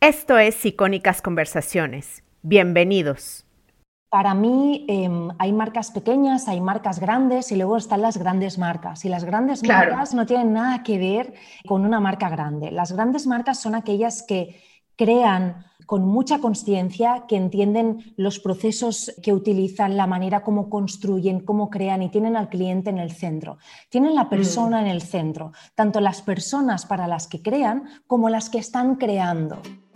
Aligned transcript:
Esto 0.00 0.38
es 0.38 0.64
Icónicas 0.64 1.20
Conversaciones. 1.20 2.22
Bienvenidos. 2.42 3.44
Para 4.08 4.32
mí 4.32 4.86
em, 4.88 5.30
hay 5.38 5.52
marcas 5.52 5.90
pequeñas, 5.90 6.46
hay 6.46 6.60
marcas 6.60 7.00
grandes 7.00 7.50
y 7.50 7.56
luego 7.56 7.76
están 7.76 8.02
las 8.02 8.16
grandes 8.16 8.58
marcas. 8.58 9.04
Y 9.04 9.08
las 9.08 9.24
grandes 9.24 9.64
marcas 9.64 10.14
no 10.14 10.24
tienen 10.24 10.52
nada 10.52 10.84
que 10.84 10.98
ver 10.98 11.34
con 11.66 11.84
una 11.84 11.98
marca 11.98 12.28
grande. 12.28 12.70
Las 12.70 12.92
grandes 12.92 13.26
marcas 13.26 13.58
son 13.60 13.74
aquellas 13.74 14.22
que 14.22 14.62
crean 14.94 15.64
con 15.88 16.04
mucha 16.04 16.38
conciencia, 16.38 17.24
que 17.26 17.36
entienden 17.36 18.12
los 18.16 18.40
procesos 18.40 19.14
que 19.22 19.32
utilizan, 19.32 19.96
la 19.96 20.06
manera 20.06 20.42
como 20.42 20.68
construyen, 20.68 21.40
cómo 21.40 21.70
crean 21.70 22.02
y 22.02 22.10
tienen 22.10 22.36
al 22.36 22.50
cliente 22.50 22.90
en 22.90 22.98
el 22.98 23.12
centro. 23.12 23.56
Tienen 23.88 24.14
la 24.14 24.28
persona 24.28 24.82
mm. 24.82 24.84
en 24.84 24.86
el 24.88 25.00
centro, 25.00 25.52
tanto 25.74 26.00
las 26.02 26.20
personas 26.20 26.84
para 26.84 27.06
las 27.06 27.26
que 27.26 27.40
crean 27.40 27.84
como 28.06 28.28
las 28.28 28.50
que 28.50 28.58
están 28.58 28.96
creando. 28.96 29.62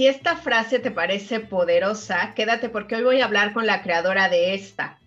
Si 0.00 0.06
esta 0.06 0.34
frase 0.34 0.78
te 0.78 0.90
parece 0.90 1.40
poderosa, 1.40 2.32
quédate 2.34 2.70
porque 2.70 2.96
hoy 2.96 3.02
voy 3.02 3.20
a 3.20 3.26
hablar 3.26 3.52
con 3.52 3.66
la 3.66 3.82
creadora 3.82 4.30
de 4.30 4.54
esta. 4.54 4.98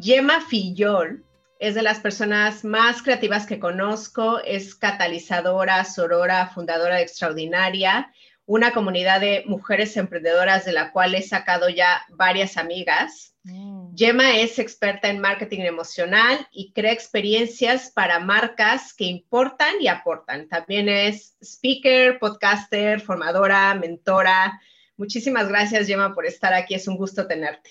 Gemma 0.00 0.40
Fillol 0.40 1.22
es 1.58 1.74
de 1.74 1.82
las 1.82 2.00
personas 2.00 2.64
más 2.64 3.02
creativas 3.02 3.44
que 3.44 3.58
conozco, 3.58 4.40
es 4.42 4.74
catalizadora, 4.76 5.84
sorora, 5.84 6.46
fundadora 6.46 7.02
Extraordinaria, 7.02 8.14
una 8.46 8.72
comunidad 8.72 9.20
de 9.20 9.44
mujeres 9.46 9.96
emprendedoras 9.96 10.64
de 10.64 10.72
la 10.72 10.92
cual 10.92 11.14
he 11.14 11.22
sacado 11.22 11.68
ya 11.68 12.02
varias 12.10 12.56
amigas. 12.56 13.34
Mm. 13.44 13.94
Gemma 13.96 14.36
es 14.36 14.58
experta 14.58 15.08
en 15.08 15.20
marketing 15.20 15.60
emocional 15.60 16.46
y 16.50 16.72
crea 16.72 16.92
experiencias 16.92 17.90
para 17.90 18.18
marcas 18.18 18.92
que 18.92 19.04
importan 19.04 19.74
y 19.80 19.88
aportan. 19.88 20.48
También 20.48 20.88
es 20.88 21.36
speaker, 21.42 22.18
podcaster, 22.18 23.00
formadora, 23.00 23.74
mentora. 23.74 24.60
Muchísimas 24.96 25.48
gracias, 25.48 25.86
Gemma, 25.86 26.14
por 26.14 26.26
estar 26.26 26.52
aquí. 26.54 26.74
Es 26.74 26.86
un 26.86 26.96
gusto 26.96 27.26
tenerte. 27.26 27.70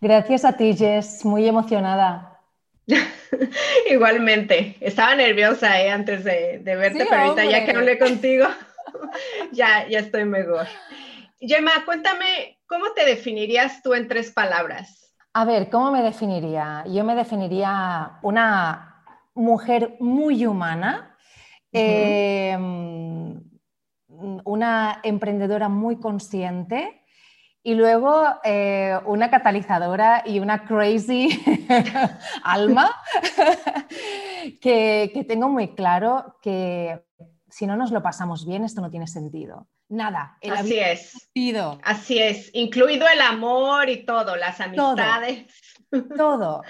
Gracias 0.00 0.44
a 0.44 0.56
ti, 0.56 0.74
Jess. 0.74 1.24
Muy 1.24 1.46
emocionada. 1.46 2.40
Igualmente. 3.90 4.76
Estaba 4.80 5.14
nerviosa 5.14 5.80
eh, 5.80 5.90
antes 5.90 6.24
de, 6.24 6.60
verte, 6.64 7.06
pero 7.08 7.22
ahorita 7.22 7.44
ya 7.44 7.64
que 7.64 7.72
hablé 7.72 7.98
contigo, 7.98 8.46
ya, 9.52 9.86
ya 9.88 10.00
estoy 10.00 10.24
mejor. 10.24 10.66
Gemma, 11.40 11.84
cuéntame, 11.84 12.58
¿cómo 12.66 12.92
te 12.94 13.04
definirías 13.04 13.82
tú 13.82 13.94
en 13.94 14.08
tres 14.08 14.30
palabras? 14.30 15.14
A 15.32 15.44
ver, 15.44 15.68
¿cómo 15.68 15.90
me 15.90 16.02
definiría? 16.02 16.84
Yo 16.86 17.04
me 17.04 17.14
definiría 17.14 18.18
una 18.22 19.04
mujer 19.34 19.96
muy 19.98 20.46
humana, 20.46 21.16
em, 21.72 23.42
una 24.44 25.00
emprendedora 25.02 25.68
muy 25.68 25.98
consciente 25.98 27.04
y 27.64 27.74
luego 27.74 28.26
eh, 28.44 28.96
una 29.06 29.28
catalizadora 29.28 30.22
y 30.24 30.38
una 30.38 30.64
crazy 30.64 31.28
alma 32.44 32.94
que, 34.60 35.10
que 35.12 35.24
tengo 35.26 35.48
muy 35.48 35.74
claro 35.74 36.36
que 36.42 37.02
si 37.54 37.68
no 37.68 37.76
nos 37.76 37.92
lo 37.92 38.02
pasamos 38.02 38.44
bien, 38.44 38.64
esto 38.64 38.80
no 38.80 38.90
tiene 38.90 39.06
sentido 39.06 39.68
nada. 39.88 40.38
Así 40.50 40.76
es. 40.76 41.30
Así 41.84 42.18
es, 42.18 42.50
incluido 42.52 43.06
el 43.06 43.20
amor 43.20 43.88
y 43.88 44.04
todo, 44.04 44.34
las 44.34 44.60
amistades. 44.60 45.46
Todo. 45.46 45.54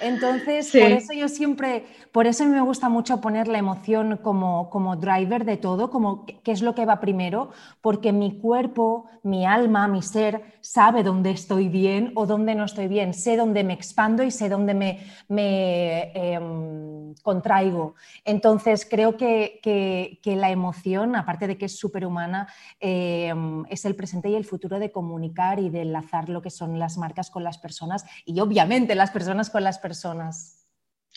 Entonces, 0.01 0.71
por 0.71 0.91
eso 0.91 1.13
yo 1.13 1.29
siempre, 1.29 1.85
por 2.13 2.27
eso 2.27 2.45
a 2.45 2.47
mí 2.47 2.53
me 2.53 2.61
gusta 2.61 2.89
mucho 2.89 3.21
poner 3.21 3.49
la 3.49 3.59
emoción 3.59 4.19
como, 4.23 4.71
como 4.71 4.97
driver 4.97 5.45
de 5.45 5.57
todo, 5.57 5.91
como 5.91 6.27
qué 6.27 6.53
es 6.53 6.63
lo 6.63 6.75
que 6.75 6.85
va 6.85 7.01
primero, 7.01 7.51
porque 7.81 8.13
mi 8.13 8.39
cuerpo, 8.39 9.07
mi 9.23 9.47
alma, 9.47 9.89
mi 9.89 10.03
ser 10.03 10.55
sabe 10.61 11.03
dónde 11.03 11.31
estoy 11.31 11.69
bien 11.69 12.13
o 12.15 12.27
dónde 12.27 12.55
no 12.55 12.65
estoy 12.65 12.89
bien, 12.89 13.13
sé 13.13 13.37
dónde 13.37 13.65
me 13.65 13.75
expando 13.75 14.23
y 14.23 14.31
sé 14.31 14.49
dónde 14.49 14.75
me, 14.75 15.01
me 15.29 16.13
em, 16.15 17.15
contraigo. 17.23 17.95
Entonces, 18.25 18.87
creo 18.89 19.17
que, 19.17 19.61
que, 19.63 20.37
la 20.37 20.51
emoción, 20.51 21.15
aparte 21.15 21.47
de 21.47 21.57
que 21.57 21.67
es 21.67 21.79
superhumana, 21.79 22.49
em, 22.81 23.65
es 23.69 23.85
el 23.85 23.95
presente 23.95 24.29
y 24.29 24.35
el 24.35 24.45
futuro 24.45 24.79
de 24.79 24.91
comunicar 24.91 25.61
y 25.61 25.71
de 25.71 25.83
enlazar 25.83 26.29
lo 26.29 26.43
que 26.43 26.51
son 26.51 26.79
las 26.79 26.99
marcas 26.99 27.31
con 27.31 27.45
las 27.45 27.59
personas 27.59 28.05
y 28.25 28.41
obviamente 28.41 28.95
las 28.95 29.11
personas 29.15 29.49
con 29.49 29.65
las 29.65 29.79
personas. 29.79 30.67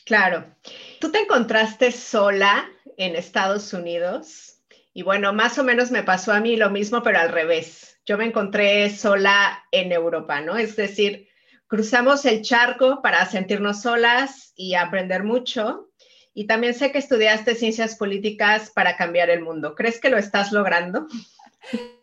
Claro. 0.05 0.45
Tú 1.01 1.11
te 1.11 1.19
encontraste 1.19 1.91
sola 1.91 2.69
en 2.95 3.17
Estados 3.17 3.73
Unidos 3.73 4.59
y 4.93 5.03
bueno, 5.03 5.33
más 5.33 5.59
o 5.59 5.63
menos 5.63 5.91
me 5.91 6.01
pasó 6.01 6.31
a 6.31 6.39
mí 6.39 6.55
lo 6.55 6.69
mismo, 6.69 7.03
pero 7.03 7.19
al 7.19 7.29
revés. 7.29 7.99
Yo 8.05 8.17
me 8.17 8.25
encontré 8.25 8.89
sola 8.89 9.63
en 9.71 9.91
Europa, 9.91 10.41
¿no? 10.41 10.57
Es 10.57 10.75
decir, 10.75 11.27
cruzamos 11.67 12.25
el 12.25 12.41
charco 12.41 13.01
para 13.03 13.25
sentirnos 13.25 13.81
solas 13.81 14.53
y 14.55 14.75
aprender 14.75 15.23
mucho. 15.23 15.91
Y 16.33 16.47
también 16.47 16.73
sé 16.73 16.91
que 16.91 16.97
estudiaste 16.99 17.53
ciencias 17.53 17.95
políticas 17.95 18.71
para 18.71 18.95
cambiar 18.95 19.29
el 19.29 19.41
mundo. 19.41 19.75
¿Crees 19.75 19.99
que 19.99 20.09
lo 20.09 20.17
estás 20.17 20.51
logrando? 20.51 21.07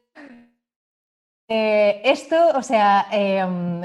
Eh, 1.46 2.00
esto, 2.04 2.52
o 2.56 2.62
sea, 2.62 3.06
em, 3.12 3.82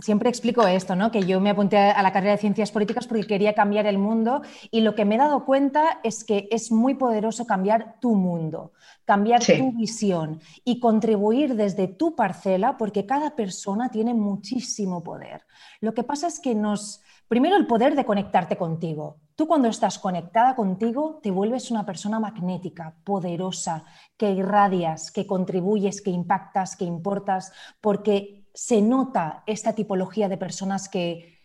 siempre 0.00 0.28
explico 0.28 0.66
esto, 0.66 0.96
¿no? 0.96 1.10
que 1.10 1.22
yo 1.22 1.40
me 1.40 1.50
apunté 1.50 1.78
a 1.78 2.02
la 2.02 2.12
carrera 2.12 2.32
de 2.32 2.38
ciencias 2.38 2.70
políticas 2.70 3.06
porque 3.06 3.26
quería 3.26 3.54
cambiar 3.54 3.86
el 3.86 3.98
mundo 3.98 4.42
y 4.70 4.80
lo 4.80 4.94
que 4.94 5.04
me 5.04 5.14
he 5.14 5.18
dado 5.18 5.44
cuenta 5.44 6.00
es 6.02 6.24
que 6.24 6.48
es 6.50 6.70
muy 6.70 6.94
poderoso 6.94 7.46
cambiar 7.46 7.96
tu 8.00 8.14
mundo, 8.14 8.72
cambiar 9.04 9.44
tu 9.44 9.72
visión 9.72 10.40
y 10.64 10.80
contribuir 10.80 11.54
desde 11.54 11.88
tu 11.88 12.14
parcela 12.14 12.76
porque 12.76 13.06
cada 13.06 13.34
persona 13.36 13.90
tiene 13.90 14.14
muchísimo 14.14 15.02
poder. 15.02 15.42
Lo 15.80 15.94
que 15.94 16.04
pasa 16.04 16.26
es 16.26 16.40
que 16.40 16.54
nos... 16.54 17.02
Primero 17.28 17.56
el 17.56 17.68
poder 17.68 17.94
de 17.94 18.04
conectarte 18.04 18.56
contigo. 18.56 19.18
Tú 19.36 19.46
cuando 19.46 19.68
estás 19.68 19.98
conectada 20.00 20.56
contigo 20.56 21.20
te 21.22 21.30
vuelves 21.30 21.70
una 21.70 21.86
persona 21.86 22.18
magnética, 22.18 22.96
poderosa, 23.04 23.84
que 24.16 24.32
irradias, 24.32 25.12
que 25.12 25.26
contribuyes, 25.26 26.02
que 26.02 26.10
impactas, 26.10 26.76
que 26.76 26.84
importas, 26.84 27.52
porque 27.80 28.39
se 28.54 28.82
nota 28.82 29.42
esta 29.46 29.72
tipología 29.72 30.28
de 30.28 30.36
personas 30.36 30.88
que, 30.88 31.38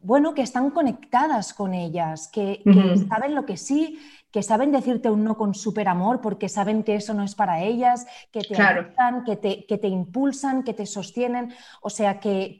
bueno, 0.00 0.34
que 0.34 0.42
están 0.42 0.70
conectadas 0.70 1.52
con 1.52 1.74
ellas, 1.74 2.28
que, 2.28 2.62
saben 3.08 3.34
lo 3.34 3.46
que 3.46 3.56
sí, 3.56 3.98
que 4.30 4.42
saben 4.42 4.70
decirte 4.70 5.10
un 5.10 5.24
no 5.24 5.36
con 5.36 5.54
súper 5.54 5.88
amor 5.88 6.20
porque 6.20 6.48
saben 6.48 6.82
que 6.82 6.96
eso 6.96 7.14
no 7.14 7.22
es 7.22 7.34
para 7.34 7.62
ellas, 7.62 8.06
que 8.30 8.40
te 8.40 8.60
ayudan, 8.60 9.24
que 9.24 9.36
te, 9.36 9.66
que 9.66 9.78
te 9.78 9.88
impulsan, 9.88 10.62
que 10.62 10.74
te 10.74 10.86
sostienen. 10.86 11.54
O 11.80 11.90
sea, 11.90 12.20
que, 12.20 12.58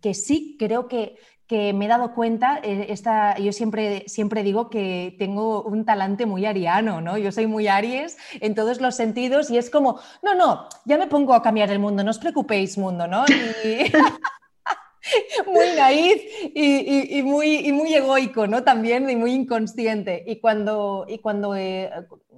que 0.00 0.14
sí, 0.14 0.56
creo 0.58 0.88
que, 0.88 1.18
que 1.46 1.74
me 1.74 1.84
he 1.84 1.88
dado 1.88 2.14
cuenta, 2.14 2.58
eh, 2.62 2.86
esta, 2.88 3.38
yo 3.38 3.52
siempre, 3.52 4.04
siempre 4.06 4.42
digo 4.42 4.70
que 4.70 5.14
tengo 5.18 5.62
un 5.62 5.84
talante 5.84 6.24
muy 6.24 6.46
ariano, 6.46 7.00
¿no? 7.00 7.18
Yo 7.18 7.32
soy 7.32 7.46
muy 7.46 7.68
Aries 7.68 8.16
en 8.40 8.54
todos 8.54 8.80
los 8.80 8.94
sentidos 8.94 9.50
y 9.50 9.58
es 9.58 9.68
como, 9.68 10.00
no, 10.22 10.34
no, 10.34 10.68
ya 10.86 10.96
me 10.96 11.06
pongo 11.06 11.34
a 11.34 11.42
cambiar 11.42 11.70
el 11.70 11.78
mundo, 11.78 12.02
no 12.02 12.10
os 12.10 12.18
preocupéis 12.18 12.78
mundo, 12.78 13.06
¿no? 13.06 13.24
muy 15.46 15.66
naíz 15.76 16.22
y, 16.54 17.22
muy, 17.22 17.70
muy 17.72 17.94
egoico, 17.94 18.46
¿no? 18.46 18.62
También 18.62 19.10
y 19.10 19.16
muy 19.16 19.32
inconsciente. 19.32 20.24
Y 20.26 20.40
cuando, 20.40 21.04
y 21.06 21.18
cuando, 21.18 21.54
eh, 21.56 21.90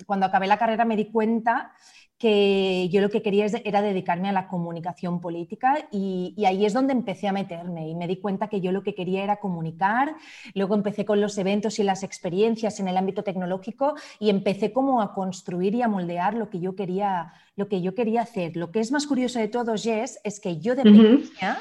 cuando 0.04 0.26
acabé 0.26 0.48
la 0.48 0.58
carrera 0.58 0.84
me 0.84 0.96
di 0.96 1.12
cuenta 1.12 1.72
que 2.18 2.88
yo 2.90 3.02
lo 3.02 3.10
que 3.10 3.20
quería 3.20 3.46
era 3.64 3.82
dedicarme 3.82 4.28
a 4.28 4.32
la 4.32 4.48
comunicación 4.48 5.20
política 5.20 5.86
y, 5.90 6.34
ahí 6.46 6.64
es 6.64 6.72
donde 6.72 6.92
empecé 6.92 7.28
a 7.28 7.32
meterme 7.32 7.88
y 7.88 7.94
me 7.94 8.06
di 8.06 8.16
cuenta 8.16 8.48
que 8.48 8.60
yo 8.60 8.72
lo 8.72 8.82
que 8.82 8.94
quería 8.94 9.22
era 9.22 9.36
comunicar, 9.36 10.14
luego 10.54 10.74
empecé 10.74 11.04
con 11.04 11.20
los 11.20 11.36
eventos 11.36 11.78
y 11.78 11.82
las 11.82 12.02
experiencias 12.02 12.80
en 12.80 12.88
el 12.88 12.96
ámbito 12.96 13.22
tecnológico 13.22 13.96
y 14.18 14.30
empecé 14.30 14.72
como 14.72 15.02
a 15.02 15.12
construir 15.12 15.74
y 15.74 15.82
a 15.82 15.88
moldear 15.88 16.34
lo 16.34 16.48
que 16.48 16.60
yo 16.60 16.74
quería, 16.74 17.34
lo 17.54 17.68
que 17.68 17.82
yo 17.82 17.94
quería 17.94 18.22
hacer. 18.22 18.56
Lo 18.56 18.70
que 18.70 18.80
es 18.80 18.90
más 18.92 19.06
curioso 19.06 19.38
de 19.38 19.48
todo, 19.48 19.76
Jess, 19.76 20.18
es 20.24 20.40
que 20.40 20.58
yo 20.58 20.74
de 20.74 20.84
pequeña, 20.84 21.58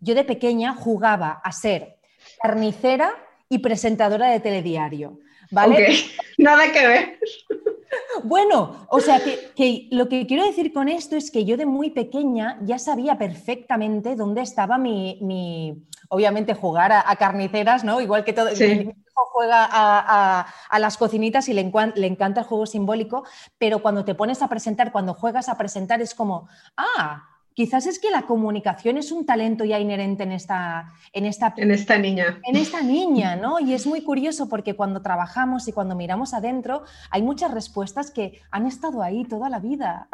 yo 0.00 0.14
de 0.14 0.24
pequeña 0.24 0.74
jugaba 0.74 1.40
a 1.44 1.52
ser 1.52 1.98
carnicera 2.42 3.12
y 3.50 3.58
presentadora 3.58 4.30
de 4.30 4.40
telediario. 4.40 5.18
¿Vale? 5.52 5.94
Nada 6.38 6.72
que 6.72 6.86
ver. 6.86 7.18
Bueno, 8.24 8.86
o 8.88 9.00
sea, 9.00 9.20
que, 9.20 9.88
lo 9.90 10.08
que 10.08 10.26
quiero 10.26 10.46
decir 10.46 10.72
con 10.72 10.88
esto 10.88 11.14
es 11.14 11.30
que 11.30 11.44
yo 11.44 11.58
de 11.58 11.66
muy 11.66 11.90
pequeña 11.90 12.58
ya 12.62 12.78
sabía 12.78 13.18
perfectamente 13.18 14.16
dónde 14.16 14.40
estaba 14.40 14.78
mi, 14.78 15.84
obviamente 16.08 16.54
jugar 16.54 16.90
a, 16.92 17.16
carniceras, 17.16 17.84
¿no? 17.84 18.00
Igual 18.00 18.24
que 18.24 18.32
todo, 18.32 18.50
mi 18.50 18.64
hijo 18.64 18.94
juega 19.32 19.68
a, 19.70 20.78
las 20.78 20.96
cocinitas 20.96 21.48
y 21.50 21.52
le, 21.52 21.70
le 21.96 22.06
encanta 22.06 22.40
el 22.40 22.46
juego 22.46 22.64
simbólico, 22.64 23.24
pero 23.58 23.80
cuando 23.82 24.06
te 24.06 24.14
pones 24.14 24.40
a 24.40 24.48
presentar, 24.48 24.90
cuando 24.90 25.12
juegas 25.12 25.50
a 25.50 25.58
presentar 25.58 26.00
es 26.00 26.14
como, 26.14 26.48
ah, 26.78 27.28
Quizás 27.54 27.86
es 27.86 27.98
que 27.98 28.10
la 28.10 28.22
comunicación 28.22 28.96
es 28.96 29.12
un 29.12 29.26
talento 29.26 29.64
ya 29.64 29.78
inherente 29.78 30.22
en 30.22 30.32
esta, 30.32 30.92
en 31.12 31.26
esta, 31.26 31.54
en 31.56 31.70
esta 31.70 31.98
niña. 31.98 32.40
En 32.44 32.56
esta 32.56 32.82
niña, 32.82 33.36
¿no? 33.36 33.60
Y 33.60 33.74
es 33.74 33.86
muy 33.86 34.02
curioso 34.02 34.48
porque 34.48 34.74
cuando 34.74 35.02
trabajamos 35.02 35.68
y 35.68 35.72
cuando 35.72 35.94
miramos 35.94 36.34
adentro, 36.34 36.84
hay 37.10 37.22
muchas 37.22 37.50
respuestas 37.50 38.10
que 38.10 38.40
han 38.50 38.66
estado 38.66 39.02
ahí 39.02 39.24
toda 39.24 39.48
la 39.48 39.58
vida. 39.58 40.08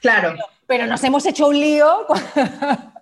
Claro. 0.00 0.34
pero 0.66 0.86
nos 0.86 1.02
hemos 1.04 1.26
hecho 1.26 1.48
un 1.48 1.60
lío. 1.60 2.06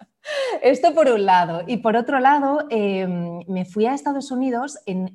Esto 0.63 0.95
por 0.95 1.09
un 1.09 1.27
lado. 1.27 1.63
Y 1.67 1.79
por 1.79 1.97
otro 1.97 2.21
lado, 2.21 2.67
em, 2.71 3.41
me 3.49 3.65
fui 3.65 3.87
a 3.87 3.95
Estados 3.95 4.31
Unidos 4.31 4.79
en, 4.87 5.11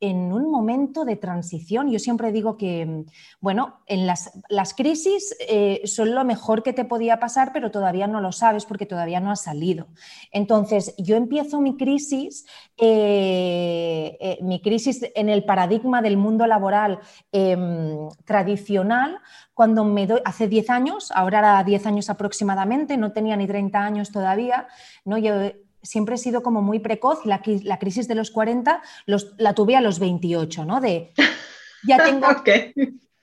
un 0.00 0.50
momento 0.50 1.04
de 1.04 1.16
transición. 1.16 1.90
Yo 1.90 1.98
siempre 1.98 2.30
digo 2.30 2.56
que, 2.56 3.04
bueno, 3.40 3.80
en 3.86 4.06
las, 4.06 4.30
las 4.48 4.74
crisis 4.74 5.34
eh, 5.48 5.82
son 5.84 6.14
lo 6.14 6.24
mejor 6.24 6.62
que 6.62 6.72
te 6.72 6.84
podía 6.84 7.18
pasar, 7.18 7.50
pero 7.52 7.70
todavía 7.70 8.06
no 8.06 8.20
lo 8.20 8.30
sabes 8.30 8.66
porque 8.66 8.86
todavía 8.86 9.20
no 9.20 9.30
ha 9.30 9.36
salido. 9.36 9.88
Entonces, 10.32 10.94
yo 10.98 11.16
empiezo 11.16 11.60
mi 11.60 11.76
crisis, 11.76 12.46
eh, 12.76 14.16
eh, 14.20 14.38
mi 14.42 14.60
crisis 14.60 15.00
en 15.14 15.28
el 15.28 15.44
paradigma 15.44 16.02
del 16.02 16.16
mundo 16.16 16.46
laboral 16.46 17.00
em, 17.32 18.08
tradicional, 18.24 19.18
cuando 19.56 19.84
me 19.84 20.06
doy, 20.06 20.20
hace 20.26 20.48
10 20.48 20.68
años, 20.68 21.10
ahora 21.12 21.38
era 21.38 21.64
10 21.64 21.86
años 21.86 22.10
aproximadamente, 22.10 22.98
no 22.98 23.12
tenía 23.12 23.38
ni 23.38 23.46
30 23.46 23.80
años 23.80 24.12
todavía, 24.12 24.68
¿no? 25.06 25.16
Yo 25.16 25.32
siempre 25.80 26.16
he 26.16 26.18
sido 26.18 26.42
como 26.42 26.60
muy 26.60 26.78
precoz 26.78 27.24
la, 27.24 27.40
la 27.62 27.78
crisis 27.78 28.06
de 28.06 28.16
los 28.16 28.30
40 28.30 28.82
los, 29.06 29.34
la 29.38 29.54
tuve 29.54 29.74
a 29.74 29.80
los 29.80 29.98
28, 29.98 30.66
¿no? 30.66 30.82
De, 30.82 31.14
ya 31.88 31.96
tengo, 32.04 32.26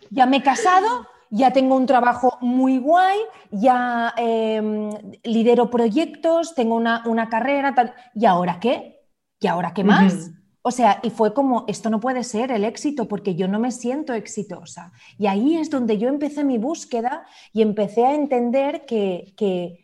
ya 0.10 0.26
me 0.26 0.38
he 0.38 0.42
casado, 0.42 1.06
ya 1.30 1.54
tengo 1.54 1.76
un 1.76 1.86
trabajo 1.86 2.40
muy 2.42 2.80
guay, 2.80 3.20
ya 3.52 4.16
em, 4.18 4.90
lidero 5.24 5.70
proyectos, 5.70 6.56
tengo 6.56 6.74
una, 6.74 7.04
una 7.06 7.30
carrera, 7.30 7.76
tal, 7.76 7.94
¿y 8.16 8.26
ahora 8.26 8.60
qué? 8.60 9.02
¿Y 9.40 9.46
ahora 9.46 9.72
qué 9.72 9.84
más? 9.84 10.32
O 10.66 10.72
sea, 10.72 11.02
y 11.04 11.10
fue 11.10 11.34
como, 11.34 11.66
esto 11.68 11.90
no 11.90 12.00
puede 12.00 12.24
ser 12.24 12.50
el 12.52 12.64
éxito 12.64 13.06
porque 13.10 13.36
yo 13.36 13.50
no 13.50 13.60
me 13.60 13.70
siento 13.70 14.14
exitosa. 14.14 14.94
Y 15.18 15.28
ahí 15.28 15.58
es 15.58 15.70
donde 15.70 15.98
yo 15.98 16.08
empecé 16.08 16.46
mi 16.46 16.58
búsqueda 16.58 17.26
y 17.52 17.62
empecé 17.62 18.06
a 18.06 18.16
entender 18.16 18.86
que, 18.86 19.34
que, 19.38 19.80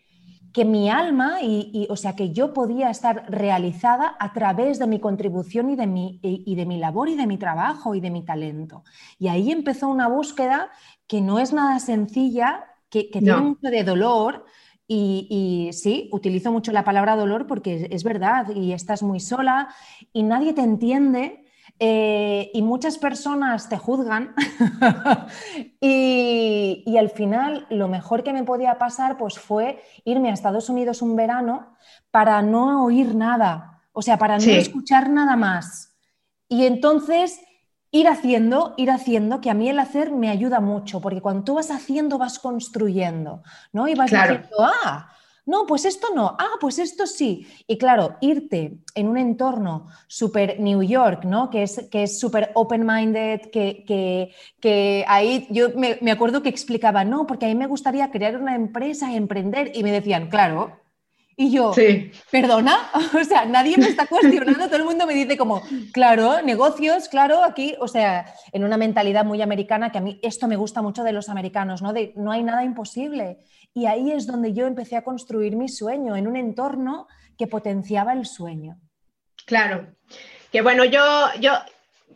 mi 0.66 0.90
alma, 0.90 1.42
y, 1.42 1.88
o 1.90 1.96
sea, 1.96 2.18
que 2.18 2.32
yo 2.32 2.54
podía 2.54 2.90
estar 2.90 3.24
realizada 3.30 4.18
a 4.20 4.34
través 4.34 4.78
de 4.78 4.88
mi 4.88 5.00
contribución 5.00 5.70
y 5.70 5.78
de 5.78 5.88
mi, 5.88 6.20
y 6.22 6.56
de 6.56 6.66
mi 6.66 6.78
labor 6.78 7.08
y 7.08 7.16
de 7.16 7.28
mi 7.28 7.38
trabajo 7.38 7.96
y 7.96 8.02
de 8.02 8.10
mi 8.10 8.24
talento. 8.24 8.84
Y 9.18 9.30
ahí 9.30 9.54
empezó 9.54 9.88
una 9.88 10.10
búsqueda 10.10 10.70
que 11.08 11.22
no 11.22 11.40
es 11.40 11.54
nada 11.54 11.80
sencilla, 11.80 12.66
que, 12.90 13.06
tiene 13.06 13.38
mucho 13.38 13.70
de 13.70 13.84
dolor, 13.84 14.46
y, 14.92 15.70
sí, 15.72 16.10
utilizo 16.12 16.52
mucho 16.52 16.72
la 16.72 16.84
palabra 16.84 17.16
dolor 17.16 17.46
porque 17.46 17.88
es, 17.92 18.04
verdad 18.04 18.50
y 18.56 18.74
estás 18.74 19.04
muy 19.04 19.20
sola 19.20 19.70
y 20.14 20.24
nadie 20.24 20.54
te 20.54 20.62
entiende 20.62 21.46
eh, 21.78 22.50
y 22.56 22.64
muchas 22.64 22.98
personas 22.98 23.70
te 23.70 23.78
juzgan 23.78 24.34
y, 25.80 26.84
y, 26.88 26.98
al 26.98 27.12
final 27.12 27.68
lo 27.70 27.88
mejor 27.88 28.24
que 28.24 28.34
me 28.34 28.44
podía 28.44 28.80
pasar 28.80 29.18
pues 29.18 29.38
fue 29.38 29.84
irme 30.06 30.32
a 30.32 30.34
Estados 30.34 30.70
Unidos 30.70 31.04
un 31.04 31.16
verano 31.16 31.76
para 32.10 32.42
no 32.42 32.84
oír 32.84 33.14
nada, 33.14 33.84
o 33.92 34.02
sea, 34.02 34.18
para 34.18 34.40
no 34.40 34.46
escuchar 34.46 35.12
nada 35.12 35.36
más. 35.36 35.96
Y 36.48 36.66
entonces 36.66 37.40
ir 37.92 38.08
haciendo, 38.08 38.74
ir 38.78 38.92
haciendo, 38.92 39.42
que 39.42 39.50
a 39.50 39.54
mí 39.54 39.70
el 39.70 39.80
hacer 39.80 40.12
me 40.12 40.30
ayuda 40.30 40.60
mucho, 40.60 41.02
porque 41.02 41.22
cuando 41.22 41.44
tú 41.44 41.56
vas 41.56 41.72
haciendo 41.72 42.18
vas 42.18 42.40
construyendo, 42.40 43.44
¿no? 43.74 43.88
Y 43.88 43.96
vas 43.96 44.12
diciendo, 44.12 44.48
ah, 44.60 45.12
no, 45.46 45.66
pues 45.66 45.86
esto 45.86 46.10
no, 46.14 46.36
ah, 46.38 46.58
pues 46.62 46.78
esto 46.78 47.08
sí. 47.08 47.48
Y 47.66 47.80
claro, 47.80 48.18
irte 48.22 48.78
en 48.94 49.08
un 49.08 49.18
entorno 49.18 49.88
súper 50.08 50.60
New 50.60 50.84
York, 50.84 51.24
¿no? 51.26 51.50
Que 51.50 51.64
es 51.64 51.88
que 51.90 52.04
es 52.04 52.20
súper 52.20 52.52
open-minded, 52.54 53.50
que, 53.52 53.84
que, 53.84 54.32
que, 54.60 55.04
ahí 55.08 55.48
yo 55.50 55.70
me, 55.76 55.98
me 56.02 56.12
acuerdo 56.12 56.44
que 56.44 56.50
explicaba, 56.50 57.04
no, 57.04 57.26
porque 57.26 57.48
a 57.48 57.50
mí 57.50 57.56
me 57.56 57.66
gustaría 57.66 58.12
crear 58.12 58.38
una 58.40 58.56
empresa, 58.56 59.16
emprender, 59.16 59.72
y 59.74 59.82
me 59.82 59.92
decían, 59.92 60.30
claro, 60.30 60.78
y 61.42 61.52
yo, 61.52 61.72
¿perdona? 62.30 62.90
O 63.18 63.24
sea, 63.24 63.46
nadie 63.46 63.78
me 63.78 63.88
está 63.88 64.08
cuestionando, 64.08 64.66
todo 64.66 64.76
el 64.76 64.84
mundo 64.84 65.08
me 65.08 65.14
dice 65.14 65.38
como, 65.38 65.62
claro, 65.94 66.42
negocios, 66.42 67.08
claro, 67.08 67.46
aquí, 67.46 67.78
o 67.80 67.88
sea, 67.88 68.26
en 68.52 68.66
una 68.66 68.76
mentalidad 68.76 69.24
muy 69.24 69.42
americana, 69.42 69.90
que 69.90 70.00
a 70.00 70.02
mí 70.02 70.20
esto 70.22 70.50
me 70.50 70.58
gusta 70.58 70.82
mucho 70.82 71.02
de 71.02 71.14
los 71.14 71.30
americanos, 71.30 71.82
¿no? 71.82 71.94
De 71.94 72.12
no 72.18 72.34
hay 72.34 72.44
nada 72.44 72.66
imposible. 72.66 73.38
Y 73.74 73.86
ahí 73.86 74.12
es 74.12 74.28
donde 74.28 74.52
yo 74.52 74.68
empecé 74.68 74.98
a 74.98 75.06
construir 75.06 75.56
mi 75.56 75.70
sueño, 75.70 76.18
en 76.18 76.28
un 76.28 76.36
entorno 76.36 77.08
que 77.38 77.48
potenciaba 77.48 78.12
el 78.12 78.26
sueño. 78.26 78.78
Claro. 79.46 79.96
Que 80.52 80.62
bueno, 80.62 80.84
yo, 80.84 81.02
yo 81.40 81.54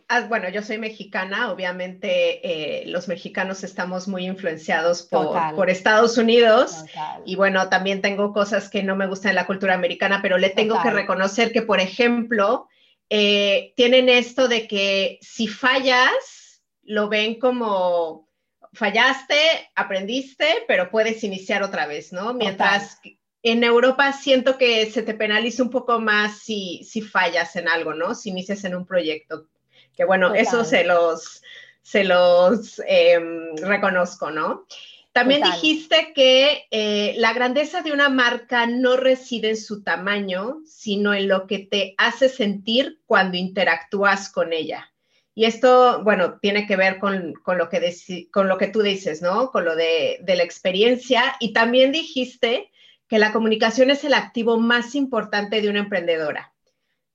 Ah, 0.08 0.22
bueno, 0.28 0.48
yo 0.48 0.62
soy 0.62 0.78
mexicana, 0.78 1.50
obviamente 1.50 2.40
eh, 2.42 2.86
los 2.86 3.08
mexicanos 3.08 3.64
estamos 3.64 4.06
muy 4.06 4.26
influenciados 4.26 5.02
por, 5.02 5.70
Estados 5.70 6.18
Unidos 6.18 6.84
y 7.24 7.36
bueno, 7.36 7.68
también 7.68 8.02
tengo 8.02 8.32
cosas 8.32 8.68
que 8.68 8.82
no 8.82 8.96
me 8.96 9.06
gustan 9.06 9.30
en 9.30 9.36
la 9.36 9.46
cultura 9.46 9.74
americana, 9.74 10.20
pero 10.20 10.36
le 10.36 10.50
tengo 10.50 10.80
que 10.82 10.90
reconocer 10.90 11.52
que, 11.52 11.62
por 11.62 11.80
ejemplo, 11.80 12.68
eh, 13.08 13.72
tienen 13.76 14.08
esto 14.08 14.48
de 14.48 14.68
que 14.68 15.18
si 15.22 15.48
fallas, 15.48 16.62
lo 16.82 17.08
ven 17.08 17.38
como 17.38 18.28
fallaste, 18.74 19.70
aprendiste, 19.74 20.64
pero 20.68 20.90
puedes 20.90 21.24
iniciar 21.24 21.62
otra 21.62 21.86
vez, 21.86 22.12
¿no? 22.12 22.34
Mientras 22.34 23.00
en 23.42 23.62
Europa 23.62 24.12
siento 24.12 24.58
que 24.58 24.90
se 24.90 25.02
te 25.02 25.14
penaliza 25.14 25.62
un 25.62 25.70
poco 25.70 26.00
más 26.00 26.40
si, 26.40 26.82
si 26.84 27.02
fallas 27.02 27.56
en 27.56 27.68
algo, 27.68 27.94
¿no? 27.94 28.14
Si 28.14 28.30
inicias 28.30 28.64
en 28.64 28.74
un 28.74 28.86
proyecto. 28.86 29.48
Que 29.96 30.04
bueno, 30.04 30.34
eso 30.34 30.64
se 30.64 30.84
los, 30.84 31.42
se 31.82 32.04
los 32.04 32.80
em, 32.86 33.56
reconozco, 33.56 34.30
¿no? 34.30 34.66
También 35.12 35.42
dijiste 35.42 36.12
que 36.12 36.66
eh, 36.72 37.14
la 37.18 37.32
grandeza 37.32 37.82
de 37.82 37.92
una 37.92 38.08
marca 38.08 38.66
no 38.66 38.96
reside 38.96 39.50
en 39.50 39.56
su 39.56 39.84
tamaño, 39.84 40.56
sino 40.66 41.14
en 41.14 41.28
lo 41.28 41.46
que 41.46 41.60
te 41.60 41.94
hace 41.98 42.28
sentir 42.28 42.98
cuando 43.06 43.36
interactúas 43.36 44.28
con 44.32 44.52
ella. 44.52 44.92
Y 45.32 45.44
esto, 45.44 46.02
bueno, 46.02 46.40
tiene 46.40 46.66
que 46.66 46.74
ver 46.74 46.98
con, 46.98 47.34
lo, 47.46 47.68
que 47.68 48.28
con 48.32 48.48
lo 48.48 48.58
que 48.58 48.66
tú 48.66 48.82
dices, 48.82 49.22
¿no? 49.22 49.52
Con 49.52 49.64
lo 49.64 49.76
de, 49.76 50.18
de 50.20 50.34
la 50.34 50.42
experiencia. 50.42 51.36
Y 51.38 51.52
también 51.52 51.92
dijiste 51.92 52.72
que 53.06 53.20
la 53.20 53.32
comunicación 53.32 53.90
es 53.90 54.02
el 54.02 54.14
activo 54.14 54.58
más 54.58 54.96
importante 54.96 55.60
de 55.60 55.68
una 55.68 55.80
emprendedora. 55.80 56.52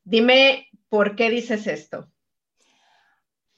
Dime, 0.06 0.70
¿por 0.88 1.18
qué 1.18 1.30
dices 1.30 1.68
esto? 1.68 2.10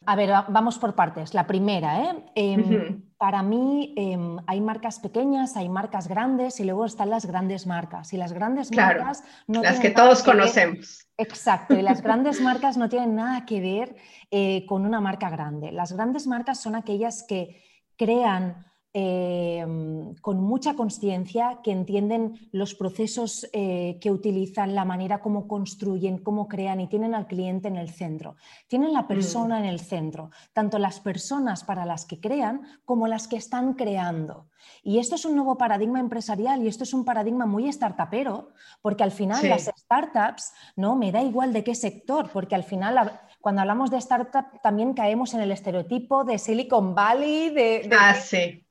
A 0.05 0.15
ver, 0.15 0.31
vamos 0.49 0.79
por 0.79 0.95
partes. 0.95 1.33
La 1.33 1.45
primera, 1.45 2.01
¿eh? 2.01 2.25
Em, 2.33 3.03
para 3.17 3.43
mí 3.43 3.93
em, 3.95 4.37
hay 4.47 4.59
marcas 4.59 4.99
pequeñas, 4.99 5.55
hay 5.55 5.69
marcas 5.69 6.07
grandes 6.07 6.59
y 6.59 6.63
luego 6.63 6.85
están 6.85 7.11
las 7.11 7.27
grandes 7.27 7.67
marcas. 7.67 8.11
Y 8.11 8.17
las 8.17 8.33
grandes 8.33 8.71
marcas 8.75 9.23
no 9.45 9.61
las 9.61 9.79
que 9.79 9.91
todos 9.91 10.23
conocemos. 10.23 11.07
Exacto, 11.17 11.75
y 11.75 11.83
las 11.83 12.01
grandes 12.03 12.41
marcas 12.41 12.77
no 12.77 12.89
tienen 12.89 13.15
nada 13.15 13.45
que 13.45 13.61
ver 13.61 13.95
eh, 14.31 14.65
con 14.67 14.87
una 14.87 14.99
marca 14.99 15.29
grande. 15.29 15.71
Las 15.71 15.93
grandes 15.93 16.25
marcas 16.25 16.59
son 16.59 16.73
aquellas 16.73 17.23
que 17.27 17.63
crean 17.95 18.70
Em, 18.93 20.15
con 20.15 20.43
mucha 20.43 20.73
conciencia, 20.73 21.59
que 21.63 21.71
entienden 21.71 22.49
los 22.51 22.75
procesos 22.75 23.47
eh, 23.53 23.97
que 24.01 24.11
utilizan, 24.11 24.75
la 24.75 24.83
manera 24.83 25.21
como 25.21 25.47
construyen, 25.47 26.17
cómo 26.17 26.49
crean 26.49 26.81
y 26.81 26.87
tienen 26.87 27.15
al 27.15 27.25
cliente 27.25 27.69
en 27.69 27.77
el 27.77 27.89
centro. 27.89 28.35
Tienen 28.67 28.91
la 28.91 29.07
persona 29.07 29.59
mm. 29.59 29.63
en 29.63 29.65
el 29.69 29.79
centro, 29.79 30.31
tanto 30.51 30.77
las 30.77 30.99
personas 30.99 31.63
para 31.63 31.85
las 31.85 32.05
que 32.05 32.19
crean 32.19 32.63
como 32.83 33.07
las 33.07 33.29
que 33.29 33.37
están 33.37 33.75
creando. 33.75 34.49
Y 34.83 34.99
esto 34.99 35.15
es 35.15 35.23
un 35.23 35.35
nuevo 35.35 35.57
paradigma 35.57 36.01
empresarial 36.01 36.61
y 36.61 36.67
esto 36.67 36.83
es 36.83 36.93
un 36.93 37.05
paradigma 37.05 37.45
muy 37.45 37.71
startupero, 37.71 38.49
porque 38.81 39.03
al 39.03 39.11
final 39.11 39.47
las 39.47 39.71
startups, 39.77 40.51
¿no? 40.75 40.97
Me 40.97 41.13
da 41.13 41.23
igual 41.23 41.53
de 41.53 41.63
qué 41.63 41.75
sector, 41.75 42.29
porque 42.31 42.55
al 42.55 42.65
final 42.65 43.21
cuando 43.41 43.61
hablamos 43.61 43.89
de 43.89 43.97
startup 43.97 44.45
también 44.61 44.93
caemos 44.93 45.33
en 45.33 45.41
el 45.41 45.51
estereotipo 45.51 46.23
de 46.23 46.37
Silicon 46.37 46.95
Valley, 46.95 47.49
de, 47.49 47.89
ah, 47.91 48.15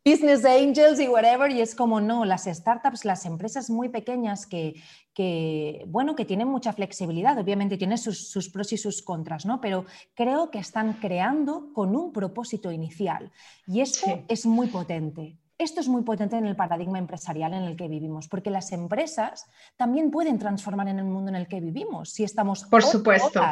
business 0.05 0.45
angels 0.45 1.01
y 1.01 1.09
whatever, 1.09 1.51
y 1.51 1.61
es 1.61 1.75
como 1.75 2.01
no, 2.01 2.25
las 2.25 2.45
startups, 2.45 3.05
las 3.05 3.27
empresas 3.27 3.69
muy 3.69 3.89
pequeñas 3.89 4.47
que, 4.47 4.81
que 5.13 5.85
bueno, 5.89 6.15
que 6.15 6.25
tienen 6.25 6.49
mucha 6.49 6.73
flexibilidad, 6.73 7.39
obviamente 7.39 7.77
tienen 7.77 7.99
sus, 7.99 8.49
pros 8.51 8.73
y 8.73 8.77
sus 8.77 9.03
contras, 9.03 9.45
¿no? 9.45 9.61
Pero 9.61 9.85
creo 10.15 10.51
que 10.51 10.59
están 10.59 10.95
creando 10.95 11.73
con 11.75 11.95
un 11.95 12.13
propósito 12.13 12.73
inicial 12.73 13.31
y 13.67 13.81
esto 13.81 14.25
es 14.29 14.47
muy 14.47 14.69
potente. 14.69 15.37
Esto 15.59 15.81
es 15.81 15.89
muy 15.89 16.03
potente 16.05 16.39
en 16.39 16.47
el 16.47 16.57
paradigma 16.57 16.99
empresarial 16.99 17.53
en 17.53 17.65
el 17.65 17.77
que 17.77 17.87
vivimos, 17.87 18.29
porque 18.29 18.49
las 18.49 18.73
empresas 18.73 19.45
también 19.77 20.11
pueden 20.11 20.39
transformar 20.39 20.89
en 20.89 21.01
el 21.01 21.05
mundo 21.05 21.29
en 21.29 21.37
el 21.37 21.49
que 21.49 21.61
vivimos 21.61 22.13
si 22.13 22.25
estamos 22.25 22.65
por 22.65 22.83
supuesto 22.83 23.43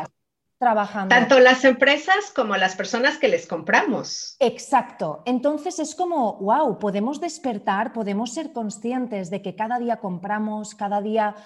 trabajando. 0.59 1.15
Tanto 1.15 1.39
las 1.39 1.65
empresas 1.65 2.33
como 2.35 2.57
las 2.57 2.75
personas 2.75 3.17
que 3.19 3.29
les 3.29 3.47
compramos. 3.47 4.37
Exacto. 4.41 5.23
Entonces 5.25 5.79
es 5.79 5.95
como, 5.95 6.35
wow, 6.39 6.79
podemos 6.79 7.21
despertar, 7.21 7.93
podemos 7.93 8.35
ser 8.35 8.53
conscientes 8.53 9.31
de 9.31 9.41
que 9.41 9.55
cada 9.55 9.79
día 9.79 9.99
compramos, 9.99 10.75
cada 10.75 11.01
día, 11.01 11.37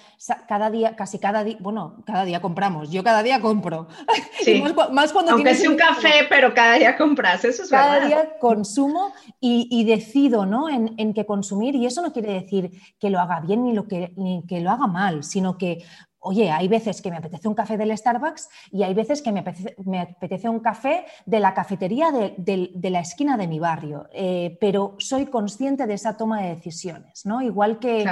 cada 0.48 0.70
día, 0.70 0.96
casi 0.96 1.18
cada 1.18 1.44
día, 1.44 1.58
bueno, 1.60 2.02
cada 2.06 2.24
día 2.24 2.40
compramos, 2.40 2.90
yo 2.90 3.04
cada 3.04 3.22
día 3.22 3.40
compro. 3.40 3.88
Sí. 4.42 4.60
más, 4.90 5.12
cuando 5.12 5.32
Aunque 5.32 5.54
sea 5.54 5.70
un 5.70 5.76
café, 5.76 6.26
pero 6.28 6.52
cada 6.52 6.74
día 6.74 6.96
compras, 6.96 7.44
eso 7.44 7.62
es 7.62 7.70
cada 7.70 7.94
verdad. 7.94 8.10
Cada 8.10 8.22
día 8.22 8.38
consumo 8.40 9.12
y, 9.38 9.84
decido 9.84 10.46
¿no? 10.46 10.68
En, 10.68 10.94
en 10.96 11.14
qué 11.14 11.24
consumir 11.24 11.76
y 11.76 11.86
eso 11.86 12.02
no 12.02 12.12
quiere 12.12 12.32
decir 12.32 12.70
que 12.98 13.10
lo 13.10 13.20
haga 13.20 13.40
bien 13.40 13.62
ni, 13.64 13.72
lo 13.72 13.86
que, 13.86 14.12
ni 14.16 14.44
que 14.48 14.60
lo 14.60 14.70
haga 14.70 14.88
mal, 14.88 15.22
sino 15.22 15.58
que 15.58 15.84
Oye, 16.24 16.50
hay 16.50 16.68
veces 16.68 17.02
que 17.02 17.10
me 17.10 17.16
apetece 17.16 17.48
un 17.48 17.54
café 17.54 17.76
del 17.76 17.96
Starbucks 17.96 18.48
y 18.70 18.84
hay 18.84 18.94
veces 18.94 19.22
que 19.22 19.32
me 19.32 19.40
apetece, 19.40 20.48
un 20.48 20.60
café 20.60 21.04
de 21.26 21.40
la 21.40 21.52
cafetería 21.52 22.12
de, 22.12 22.90
la 22.90 23.00
esquina 23.00 23.36
de 23.36 23.48
mi 23.48 23.58
barrio, 23.58 24.08
eh, 24.12 24.56
pero 24.60 24.94
soy 24.98 25.26
consciente 25.26 25.86
de 25.86 25.94
esa 25.94 26.16
toma 26.16 26.42
de 26.42 26.54
decisiones, 26.54 27.26
¿no? 27.26 27.42
Igual 27.42 27.80
que, 27.80 28.04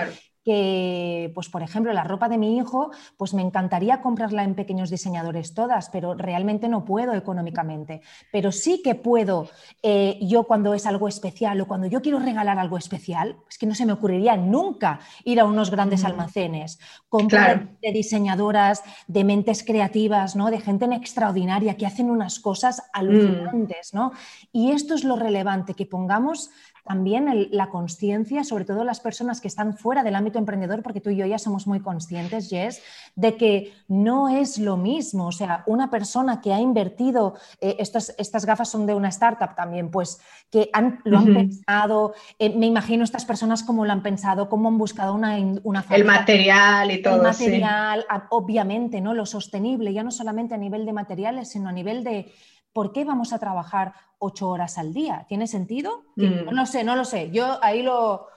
que, 0.45 1.31
pues 1.35 1.49
por 1.49 1.63
ejemplo, 1.63 1.93
la 1.93 2.05
ropa 2.05 2.29
de 2.29 2.39
mi 2.39 2.57
hijo, 2.57 2.91
pues 3.17 3.35
me 3.35 3.43
encantaría 3.43 4.01
comprarla 4.01 4.45
en 4.45 4.55
pequeños 4.55 4.91
diseñadores 4.91 5.55
todas, 5.55 5.91
pero 5.91 6.15
realmente 6.15 6.69
no 6.69 6.85
puedo 6.85 7.15
económicamente. 7.15 8.01
Pero 8.33 8.53
sí 8.53 8.83
que 8.83 8.95
puedo, 8.95 9.49
eh, 9.83 10.19
yo 10.23 10.45
cuando 10.45 10.75
es 10.75 10.87
algo 10.87 11.09
especial 11.09 11.61
o 11.61 11.69
cuando 11.69 11.87
yo 11.87 12.03
quiero 12.03 12.19
regalar 12.19 12.59
algo 12.59 12.77
especial, 12.77 13.37
es 13.49 13.59
que 13.59 13.67
no 13.67 13.75
se 13.75 13.87
me 13.87 13.93
ocurriría 13.93 14.37
nunca 14.37 15.01
ir 15.25 15.41
a 15.41 15.45
unos 15.45 15.71
grandes 15.71 16.05
almacenes, 16.05 16.79
comprar 17.09 17.69
de 17.81 17.93
diseñadoras, 17.93 18.83
de 19.07 19.25
mentes 19.25 19.63
creativas, 19.63 20.37
¿no? 20.37 20.51
de 20.51 20.61
gente 20.61 20.81
extraordinaria 20.95 21.77
que 21.77 21.87
hacen 21.87 22.11
unas 22.11 22.41
cosas 22.41 22.83
alucinantes. 22.93 23.93
¿no? 23.93 24.13
Y 24.53 24.73
esto 24.73 24.95
es 24.95 25.05
lo 25.05 25.17
relevante, 25.17 25.75
que 25.75 25.87
pongamos 25.87 26.51
también 26.85 27.49
la 27.51 27.69
conciencia, 27.69 28.45
sobre 28.45 28.65
todo 28.65 28.85
las 28.85 29.01
personas 29.01 29.41
que 29.41 29.49
están 29.49 29.77
fuera 29.77 30.03
del 30.03 30.15
ámbito 30.15 30.39
emprendedor, 30.39 30.83
porque 30.83 31.01
tú 31.01 31.11
y 31.11 31.17
yo 31.17 31.27
ya 31.27 31.39
somos 31.39 31.67
muy 31.67 31.81
conscientes, 31.81 32.49
Jess, 32.49 32.83
de 33.15 33.37
que 33.37 33.73
no 33.89 34.29
es 34.29 34.59
lo 34.59 34.77
mismo. 34.77 35.27
O 35.27 35.33
sea, 35.33 35.63
una 35.67 35.91
persona 35.91 36.41
que 36.41 36.53
ha 36.53 36.61
invertido, 36.61 37.35
eh, 37.61 37.77
estas, 37.79 38.15
estas, 38.19 38.45
gafas 38.45 38.71
son 38.71 38.87
de 38.87 38.95
una 38.95 39.09
startup 39.09 39.55
también, 39.55 39.91
pues 39.91 40.21
que 40.51 40.71
han, 40.73 41.01
lo 41.05 41.19
han 41.19 41.35
pensado, 41.35 42.15
eh, 42.39 42.57
me 42.57 42.67
imagino 42.67 43.05
estas 43.05 43.25
personas 43.25 43.63
cómo 43.63 43.85
lo 43.85 43.93
han 43.93 44.03
pensado, 44.03 44.49
cómo 44.49 44.69
han 44.69 44.79
buscado 44.79 45.15
una, 45.15 45.39
una 45.63 45.85
El 45.91 46.05
material 46.05 46.91
y 46.91 47.03
todo. 47.03 47.17
El 47.17 47.23
material, 47.23 48.07
obviamente, 48.31 49.01
¿no? 49.01 49.15
Lo 49.15 49.27
sostenible, 49.27 49.93
ya 49.93 50.03
no 50.03 50.11
solamente 50.11 50.55
a 50.55 50.59
nivel 50.59 50.87
de 50.87 50.93
materiales, 50.93 51.51
sino 51.51 51.69
a 51.69 51.73
nivel 51.73 52.05
de 52.05 52.33
¿por 52.73 52.93
qué 52.93 53.05
vamos 53.05 53.33
a 53.33 53.39
trabajar 53.39 53.95
ocho 54.19 54.49
horas 54.49 54.79
al 54.79 54.93
día? 54.93 55.27
¿Tiene 55.29 55.47
sentido? 55.47 56.05
Mm. 56.17 56.55
No 56.55 56.67
sé, 56.67 56.85
no 56.85 56.97
lo 56.97 57.05
sé. 57.05 57.31
Yo 57.31 57.59
ahí 57.63 57.83
lo, 57.83 58.29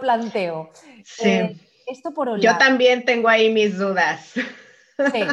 planteo. 0.00 0.70
Sí. 1.04 1.28
Eh, 1.28 1.56
esto 1.86 2.14
por 2.14 2.40
Yo 2.40 2.56
también 2.58 3.04
tengo 3.04 3.28
ahí 3.28 3.52
mis 3.52 3.78
dudas. 3.78 4.32
Sí. 4.32 5.24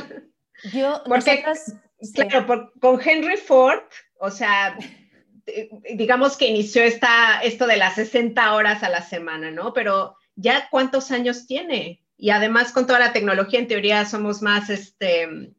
Yo, 0.73 1.01
Porque, 1.05 1.43
claro, 2.13 2.71
con 2.79 2.99
Henry 3.01 3.37
Ford, 3.37 3.81
o 4.19 4.29
sea, 4.29 4.77
digamos 5.93 6.37
que 6.37 6.47
inició 6.47 6.83
esta, 6.83 7.39
esto 7.41 7.67
de 7.67 7.77
las 7.77 7.95
60 7.95 8.53
horas 8.53 8.83
a 8.83 8.89
la 8.89 9.01
semana, 9.01 9.51
¿no? 9.51 9.73
Pero 9.73 10.15
ya 10.35 10.67
cuántos 10.69 11.11
años 11.11 11.47
tiene? 11.47 12.03
Y 12.17 12.31
además 12.31 12.71
con 12.71 12.85
toda 12.85 12.99
la 12.99 13.13
tecnología, 13.13 13.59
en 13.59 13.67
teoría 13.67 14.05
somos 14.05 14.41
más, 14.41 14.69
este, 14.69 15.53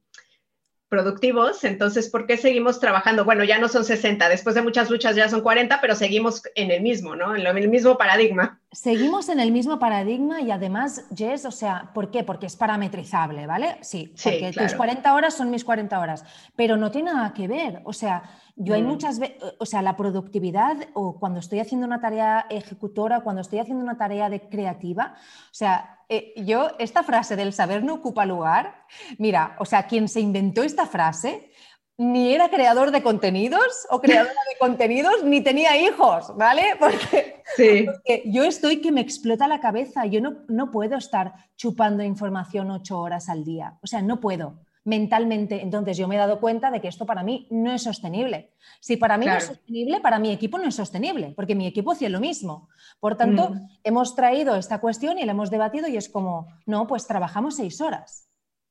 productivos, 0.91 1.63
entonces, 1.63 2.11
¿por 2.11 2.27
qué 2.27 2.37
seguimos 2.37 2.81
trabajando? 2.81 3.25
Bueno, 3.25 3.45
ya 3.45 3.59
no 3.59 3.69
son 3.69 3.85
60, 3.85 4.29
después 4.29 4.57
de 4.57 4.63
muchas 4.63 4.91
luchas 4.91 5.15
ya 5.15 5.29
son 5.29 5.41
40, 5.41 5.81
pero 5.81 5.95
seguimos 5.95 6.43
en 6.57 6.73
el 6.73 6.83
mismo, 6.83 7.15
¿no? 7.15 7.37
En, 7.37 7.47
el 7.47 7.69
mismo 7.69 7.97
paradigma. 7.97 8.61
Seguimos 8.73 9.29
en 9.29 9.39
el 9.39 9.53
mismo 9.53 9.79
paradigma 9.79 10.41
y 10.41 10.51
además, 10.51 11.07
Jess, 11.17 11.45
o 11.45 11.53
sea, 11.53 11.93
¿por 11.95 12.11
qué? 12.11 12.25
Porque 12.25 12.47
es 12.47 12.57
parametrizable, 12.57 13.47
¿vale? 13.47 13.79
Sí, 13.83 14.13
porque 14.23 14.51
tus 14.53 14.75
40 14.75 15.15
horas 15.15 15.35
son 15.35 15.51
mis 15.51 15.65
40 15.65 15.99
horas, 15.99 16.25
pero 16.57 16.77
no 16.77 16.91
tiene 16.91 17.13
nada 17.13 17.33
que 17.33 17.47
ver, 17.47 17.81
o 17.85 17.93
sea, 17.93 18.25
yo 18.57 18.75
hay 18.75 18.83
mm. 18.83 18.87
muchas 18.87 19.21
veces, 19.21 19.43
o 19.59 19.67
sea, 19.67 19.83
la 19.83 19.97
productividad 19.97 20.77
o 20.95 21.21
cuando 21.21 21.39
estoy 21.39 21.61
haciendo 21.61 21.87
una 21.87 22.01
tarea 22.01 22.47
ejecutora, 22.51 23.21
cuando 23.21 23.43
estoy 23.43 23.61
haciendo 23.61 23.85
una 23.85 23.97
tarea 23.97 24.29
de 24.29 24.41
creativa, 24.41 25.15
o 25.17 25.55
sea, 25.55 26.00
eh, 26.11 26.35
yo 26.45 26.73
esta 26.79 27.05
frase 27.05 27.37
del 27.37 27.53
saber 27.53 27.85
no 27.85 27.95
ocupa 27.95 28.27
lugar, 28.27 28.85
mira, 29.17 29.57
o 29.61 29.65
sea, 29.65 29.87
quien 29.87 30.09
se 30.09 30.21
inventó 30.21 30.65
esta 30.65 30.85
frase 30.85 31.51
ni 31.97 32.35
era 32.35 32.49
creador 32.49 32.91
de 32.91 33.03
contenidos 33.03 33.87
o 33.91 34.01
creadora 34.01 34.33
de 34.33 34.59
contenidos, 34.59 35.23
ni 35.23 35.41
tenía 35.41 35.77
hijos, 35.77 36.37
¿vale? 36.37 36.65
Porque, 36.81 37.43
sí. 37.57 37.87
porque, 37.87 38.23
yo 38.27 38.43
estoy 38.45 38.81
que 38.81 38.91
me 38.91 39.01
explota 39.01 39.47
la 39.47 39.61
cabeza, 39.61 40.05
yo 40.07 40.21
no, 40.21 40.39
no 40.49 40.71
puedo 40.71 40.97
estar 40.97 41.33
chupando 41.57 42.03
información 42.03 42.71
ocho 42.71 42.99
horas 42.99 43.29
al 43.29 43.45
día, 43.45 43.79
o 43.81 43.87
sea, 43.87 44.03
no 44.03 44.19
puedo 44.19 44.59
mentalmente. 44.85 45.63
Entonces 45.63 45.97
yo 45.97 46.09
me 46.09 46.15
he 46.15 46.19
dado 46.19 46.41
cuenta 46.41 46.71
de 46.71 46.81
que 46.81 46.89
esto 46.89 47.07
para 47.07 47.23
mí 47.23 47.47
no 47.51 47.73
es 47.73 47.83
sostenible. 47.83 48.55
Si 48.81 48.97
para 48.97 49.19
mí 49.19 49.27
no 49.27 49.37
es 49.37 49.45
sostenible, 49.45 50.01
para 50.01 50.19
mi 50.19 50.31
equipo 50.31 50.59
no 50.59 50.69
es 50.69 50.75
sostenible, 50.75 51.33
porque 51.37 51.55
mi 51.55 51.67
equipo 51.67 51.93
hacía 51.93 52.09
lo 52.09 52.21
mismo. 52.21 52.69
Por 52.99 53.17
tanto, 53.17 53.51
mm. 53.51 53.69
hemos 53.85 54.15
traído 54.15 54.57
esta 54.57 54.81
cuestión 54.81 55.19
y 55.19 55.25
la 55.25 55.33
hemos 55.33 55.51
debatido 55.51 55.89
y 55.89 55.97
es 55.97 56.09
como, 56.09 56.47
no, 56.67 56.87
pues 56.87 57.07
trabajamos 57.07 57.57
seis 57.57 57.81
horas. 57.81 58.30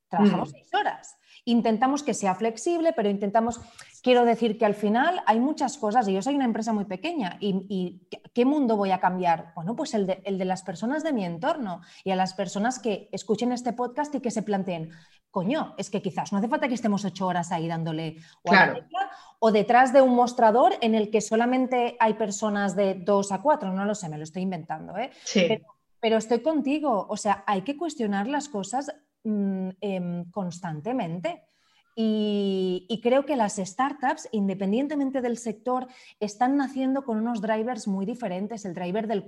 Trabajamos 0.10 0.50
mm. 0.50 0.52
seis 0.52 0.74
horas. 0.74 1.16
Intentamos 1.46 2.04
que 2.04 2.14
sea 2.14 2.36
flexible, 2.36 2.94
pero 2.94 3.10
intentamos, 3.10 3.62
quiero 4.04 4.26
decir 4.26 4.58
que 4.58 4.66
al 4.66 4.76
final 4.76 5.22
hay 5.26 5.40
muchas 5.40 5.78
cosas, 5.78 6.08
y 6.08 6.14
yo 6.14 6.22
soy 6.22 6.36
una 6.36 6.46
empresa 6.46 6.74
muy 6.74 6.86
pequeña, 6.86 7.38
y, 7.40 8.02
¿qué 8.34 8.46
mundo 8.46 8.76
voy 8.76 8.92
a 8.92 9.00
cambiar? 9.00 9.54
Bueno, 9.56 9.76
pues 9.76 9.94
el 9.94 10.06
de, 10.06 10.22
el 10.26 10.38
de, 10.38 10.46
las 10.46 10.64
personas 10.64 11.04
de 11.04 11.14
mi 11.14 11.24
entorno 11.26 11.82
y 12.04 12.12
a 12.12 12.16
las 12.16 12.34
personas 12.34 12.80
que 12.80 13.10
escuchen 13.12 13.52
este 13.52 13.74
podcast 13.74 14.14
y 14.16 14.20
que 14.20 14.32
se 14.32 14.44
planteen, 14.44 14.92
coño, 15.32 15.76
es 15.78 15.90
que 15.90 16.02
quizás 16.02 16.32
no 16.32 16.40
hace 16.40 16.48
falta 16.48 16.68
que 16.68 16.74
estemos 16.74 17.06
ocho 17.06 17.28
horas 17.28 17.52
ahí 17.52 17.68
dándole 17.68 18.18
o, 19.40 19.52
detrás 19.52 19.94
de 19.94 20.02
un 20.02 20.16
mostrador 20.16 20.74
en 20.82 20.96
el 20.96 21.10
que 21.10 21.22
solamente 21.22 21.96
hay 22.00 22.16
personas 22.16 22.76
de 22.76 22.96
dos 22.96 23.32
a 23.32 23.42
cuatro, 23.42 23.72
no 23.72 23.86
lo 23.86 23.96
sé, 23.96 24.10
me 24.10 24.18
lo 24.18 24.24
estoy 24.24 24.42
inventando, 24.42 24.98
¿eh? 24.98 25.12
pero, 26.02 26.18
estoy 26.18 26.42
contigo, 26.42 27.08
o 27.10 27.18
sea, 27.18 27.44
hay 27.46 27.62
que 27.62 27.78
cuestionar 27.78 28.28
las 28.28 28.50
cosas 28.50 28.92
mm, 29.24 29.70
em, 29.82 30.32
constantemente. 30.32 31.44
Y, 32.02 33.02
creo 33.04 33.26
que 33.26 33.36
las 33.36 33.58
startups, 33.58 34.30
independientemente 34.32 35.20
del 35.20 35.38
sector, 35.38 35.88
están 36.22 36.56
naciendo 36.56 37.04
con 37.04 37.18
unos 37.18 37.42
drivers 37.42 37.90
muy 37.90 38.06
diferentes. 38.06 38.64
El 38.64 38.74
driver 38.74 39.06
del, 39.06 39.26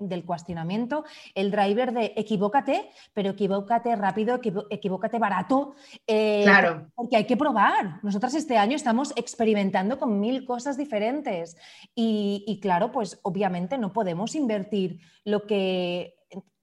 del 0.00 0.24
cuestionamiento, 0.24 1.04
el 1.34 1.50
driver 1.50 1.94
de 1.94 2.12
equivócate, 2.16 2.90
pero 3.14 3.30
equivócate 3.30 3.96
rápido, 3.96 4.38
equivócate 4.68 5.18
barato. 5.18 5.74
Eh, 6.06 6.42
claro. 6.42 6.90
Porque 6.94 7.16
hay 7.16 7.24
que 7.24 7.38
probar. 7.38 8.00
Nosotras 8.02 8.34
este 8.34 8.58
año 8.58 8.76
estamos 8.76 9.14
experimentando 9.16 9.98
con 9.98 10.20
mil 10.20 10.44
cosas 10.44 10.76
diferentes. 10.76 11.56
y 11.94 12.58
claro, 12.60 12.92
pues 12.92 13.20
obviamente 13.22 13.78
no 13.78 13.94
podemos 13.94 14.34
invertir 14.34 15.00
lo 15.24 15.46
que 15.46 16.15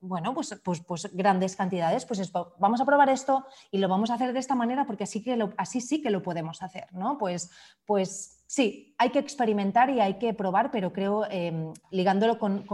bueno, 0.03 0.33
pues, 0.33 0.59
pues, 0.63 0.81
pues, 0.81 1.09
grandes 1.13 1.55
cantidades, 1.55 2.05
pues 2.05 2.31
vamos 2.59 2.81
a 2.81 2.85
probar 2.85 3.09
esto 3.09 3.45
y 3.71 3.77
lo 3.77 3.87
vamos 3.87 4.09
a 4.09 4.15
hacer 4.15 4.33
de 4.33 4.39
esta 4.39 4.53
manera 4.53 4.85
porque 4.85 5.05
así, 5.05 5.23
que 5.23 5.37
así 5.57 5.81
sí 5.81 6.01
que 6.01 6.09
lo 6.09 6.21
podemos 6.21 6.61
hacer, 6.61 6.87
¿no? 6.93 7.17
Pues, 7.17 7.49
pues 7.85 8.43
sí, 8.45 8.93
hay 8.97 9.09
que 9.09 9.19
experimentar 9.19 9.89
y 9.89 9.99
hay 9.99 10.19
que 10.19 10.33
probar, 10.33 10.71
pero 10.71 10.93
creo, 10.93 11.25
em, 11.29 11.73
ligándolo 11.89 12.37
con, 12.37 12.65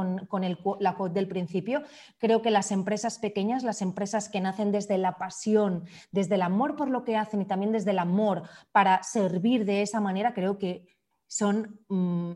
el, 0.43 0.57
la 0.79 0.95
del 1.11 1.27
principio, 1.27 1.83
creo 2.17 2.41
que 2.41 2.51
las 2.51 2.71
empresas 2.71 3.19
pequeñas, 3.19 3.63
las 3.63 3.81
empresas 3.81 4.27
que 4.27 4.41
nacen 4.41 4.71
desde 4.71 4.97
la 4.97 5.17
pasión, 5.17 5.85
desde 6.11 6.35
el 6.35 6.41
amor 6.41 6.75
por 6.75 6.89
lo 6.89 7.03
que 7.03 7.15
hacen 7.15 7.41
y 7.41 7.45
también 7.45 7.71
desde 7.71 7.91
el 7.91 7.99
amor 7.99 8.43
para 8.71 9.03
servir 9.03 9.65
de 9.65 9.81
esa 9.81 10.01
manera, 10.01 10.33
creo 10.33 10.57
que 10.57 10.87
son 11.27 11.79
mm, 11.87 12.31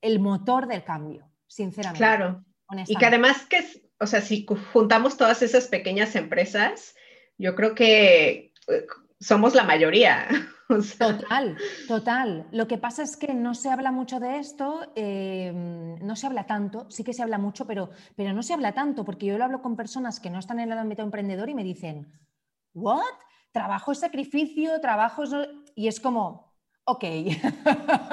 el 0.00 0.18
motor 0.18 0.66
del 0.66 0.82
cambio 0.82 1.30
sinceramente. 1.50 1.98
Claro. 1.98 2.44
Y 2.86 2.96
que 2.96 3.06
además 3.06 3.44
que, 3.46 3.89
o 4.00 4.06
sea, 4.06 4.22
si 4.22 4.46
juntamos 4.72 5.16
todas 5.16 5.42
esas 5.42 5.68
pequeñas 5.68 6.16
empresas, 6.16 6.94
yo 7.36 7.54
creo 7.54 7.74
que 7.74 8.52
eh, 8.68 8.86
somos 9.20 9.54
la 9.54 9.64
mayoría. 9.64 10.26
Total, 11.00 11.56
total. 11.88 12.46
Lo 12.52 12.68
que 12.68 12.78
pasa 12.78 13.02
es 13.02 13.16
que 13.16 13.34
no 13.34 13.56
se 13.56 13.70
habla 13.70 13.90
mucho 13.90 14.20
de 14.20 14.38
esto, 14.38 14.92
em, 14.94 15.96
no 15.96 16.14
se 16.14 16.28
habla 16.28 16.46
tanto, 16.46 16.88
sí 16.88 17.02
que 17.02 17.12
se 17.12 17.24
habla 17.24 17.38
mucho, 17.38 17.66
pero, 17.66 17.90
pero 18.14 18.32
no 18.32 18.44
se 18.44 18.54
habla 18.54 18.72
tanto, 18.72 19.04
porque 19.04 19.26
yo 19.26 19.36
lo 19.36 19.42
hablo 19.42 19.62
con 19.62 19.74
personas 19.74 20.20
que 20.20 20.30
no 20.30 20.38
están 20.38 20.60
en 20.60 20.70
el 20.70 20.78
ámbito 20.78 21.02
emprendedor 21.02 21.48
y 21.48 21.56
me 21.56 21.64
dicen, 21.64 22.12
¿what? 22.72 23.02
Trabajo 23.50 23.90
es 23.90 23.98
sacrificio, 23.98 24.80
trabajo 24.80 25.24
es... 25.24 25.32
Y 25.74 25.88
es 25.88 25.98
como, 25.98 26.49
ok. 26.84 27.04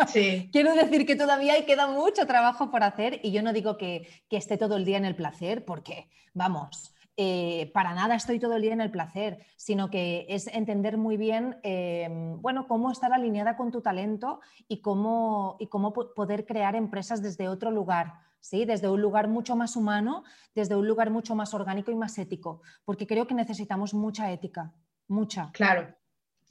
Sí. 0.07 0.49
Quiero 0.53 0.73
decir 0.73 1.05
que 1.05 1.15
todavía 1.15 1.53
hay, 1.53 1.65
queda 1.65 1.87
mucho 1.87 2.25
trabajo 2.27 2.71
por 2.71 2.83
hacer 2.83 3.19
y 3.23 3.31
yo 3.31 3.41
no 3.41 3.53
digo 3.53 3.77
que, 3.77 4.07
que 4.29 4.37
esté 4.37 4.57
todo 4.57 4.77
el 4.77 4.85
día 4.85 4.97
en 4.97 5.05
el 5.05 5.15
placer, 5.15 5.65
porque, 5.65 6.09
vamos, 6.33 6.93
eh, 7.19 7.71
para 7.73 7.95
nada 7.95 8.13
estoy 8.13 8.37
todo 8.39 8.55
el 8.55 8.61
día 8.61 8.73
en 8.73 8.81
el 8.81 8.91
placer, 8.91 9.43
sino 9.55 9.89
que 9.89 10.27
es 10.29 10.45
entender 10.45 10.97
muy 10.97 11.17
bien, 11.17 11.57
em, 11.63 12.39
bueno, 12.43 12.67
cómo 12.67 12.91
estar 12.91 13.11
alineada 13.11 13.57
con 13.57 13.71
tu 13.71 13.81
talento 13.81 14.39
y 14.67 14.81
cómo, 14.81 15.57
y 15.59 15.65
cómo 15.65 15.93
poder 15.93 16.45
crear 16.45 16.75
empresas 16.75 17.23
desde 17.23 17.49
otro 17.49 17.71
lugar, 17.71 18.13
¿sí? 18.39 18.65
Desde 18.65 18.87
un 18.87 19.01
lugar 19.01 19.27
mucho 19.27 19.55
más 19.55 19.75
humano, 19.75 20.25
desde 20.53 20.75
un 20.75 20.87
lugar 20.87 21.09
mucho 21.09 21.33
más 21.33 21.55
orgánico 21.55 21.89
y 21.89 21.95
más 21.95 22.15
ético, 22.19 22.61
porque 22.85 23.07
creo 23.07 23.25
que 23.25 23.33
necesitamos 23.33 23.95
mucha 23.95 24.31
ética, 24.31 24.75
mucha. 25.07 25.49
Claro, 25.53 25.95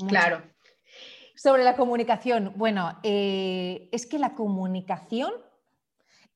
claro. 0.08 0.42
Sobre 1.36 1.64
la 1.64 1.76
comunicación, 1.76 2.54
bueno, 2.56 2.98
eh, 3.02 3.90
es 3.92 4.06
que 4.06 4.18
la 4.18 4.34
comunicación 4.34 5.32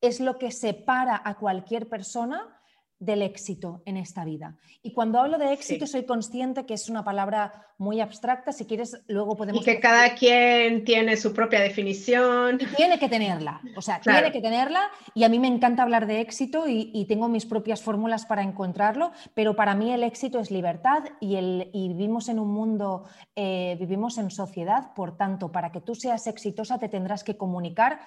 es 0.02 0.20
lo 0.20 0.38
que 0.38 0.50
separa 0.50 1.20
a 1.24 1.38
cualquier 1.38 1.88
persona 1.88 2.59
del 3.00 3.22
éxito 3.22 3.82
en 3.86 3.96
esta 3.96 4.24
vida. 4.26 4.56
Y 4.82 4.92
cuando 4.92 5.18
hablo 5.18 5.38
de 5.38 5.54
éxito 5.54 5.86
soy 5.86 6.04
consciente 6.04 6.66
que 6.66 6.74
es 6.74 6.90
una 6.90 7.02
palabra 7.02 7.66
muy 7.78 7.98
abstracta, 8.02 8.52
si 8.52 8.66
quieres 8.66 9.02
luego 9.08 9.36
podemos... 9.36 9.62
Y 9.62 9.64
que 9.64 9.80
cada 9.80 10.14
quien 10.14 10.84
tiene 10.84 11.16
su 11.16 11.32
propia 11.32 11.60
definición. 11.60 12.58
Y 12.60 12.66
tiene 12.76 12.98
que 12.98 13.08
tenerla, 13.08 13.62
o 13.74 13.80
sea, 13.80 14.00
tiene 14.00 14.30
que 14.30 14.42
tenerla. 14.42 14.90
Y 15.14 15.24
a 15.24 15.30
mí 15.30 15.38
me 15.38 15.48
encanta 15.48 15.82
hablar 15.82 16.06
de 16.06 16.20
éxito 16.20 16.68
y, 16.68 17.06
tengo 17.08 17.28
mis 17.28 17.46
propias 17.46 17.82
fórmulas 17.82 18.26
para 18.26 18.42
encontrarlo, 18.42 19.10
pero 19.34 19.56
para 19.56 19.74
mí 19.74 19.90
el 19.90 20.04
éxito 20.04 20.38
es 20.38 20.50
libertad 20.50 21.02
y, 21.20 21.36
el, 21.36 21.70
vivimos 21.72 22.28
en 22.28 22.38
un 22.38 22.52
mundo, 22.52 23.04
eh, 23.34 23.76
vivimos 23.80 24.18
en 24.18 24.30
sociedad, 24.30 24.92
por 24.94 25.16
tanto, 25.16 25.50
para 25.50 25.72
que 25.72 25.80
tú 25.80 25.94
seas 25.94 26.26
exitosa 26.26 26.78
te 26.78 26.90
tendrás 26.90 27.24
que 27.24 27.38
comunicar 27.38 28.00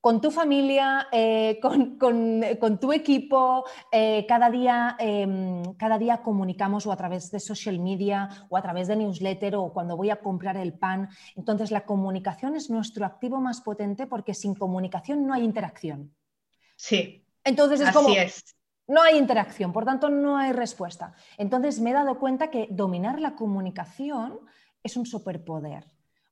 con 0.00 0.20
tu 0.20 0.30
familia, 0.30 1.08
eh, 1.12 1.60
con, 1.60 2.78
tu 2.80 2.92
equipo, 2.92 3.64
eh, 3.92 4.24
cada, 4.26 4.50
día, 4.50 4.96
em, 4.98 5.74
cada 5.74 5.98
día 5.98 6.22
comunicamos 6.22 6.86
o 6.86 6.92
a 6.92 6.96
través 6.96 7.30
de 7.30 7.38
social 7.38 7.78
media 7.78 8.46
o 8.48 8.56
a 8.56 8.62
través 8.62 8.88
de 8.88 8.96
newsletter 8.96 9.56
o 9.56 9.72
cuando 9.72 9.96
voy 9.96 10.10
a 10.10 10.16
comprar 10.16 10.56
el 10.56 10.72
pan. 10.72 11.10
Entonces 11.36 11.70
la 11.70 11.84
comunicación 11.84 12.56
es 12.56 12.70
nuestro 12.70 13.04
activo 13.04 13.40
más 13.40 13.60
potente 13.60 14.06
porque 14.06 14.32
sin 14.32 14.54
comunicación 14.54 15.26
no 15.26 15.34
hay 15.34 15.44
interacción. 15.44 16.14
Sí. 16.76 17.26
Entonces 17.44 17.80
es 17.80 17.92
como... 17.92 18.08
No 18.88 19.02
hay 19.02 19.18
interacción, 19.18 19.72
por 19.72 19.84
tanto 19.84 20.08
no 20.08 20.36
hay 20.36 20.50
respuesta. 20.50 21.14
Entonces 21.38 21.78
me 21.78 21.90
he 21.90 21.92
dado 21.92 22.18
cuenta 22.18 22.50
que 22.50 22.66
dominar 22.70 23.20
la 23.20 23.36
comunicación 23.36 24.40
es 24.82 24.96
un 24.96 25.06
superpoder. 25.06 25.84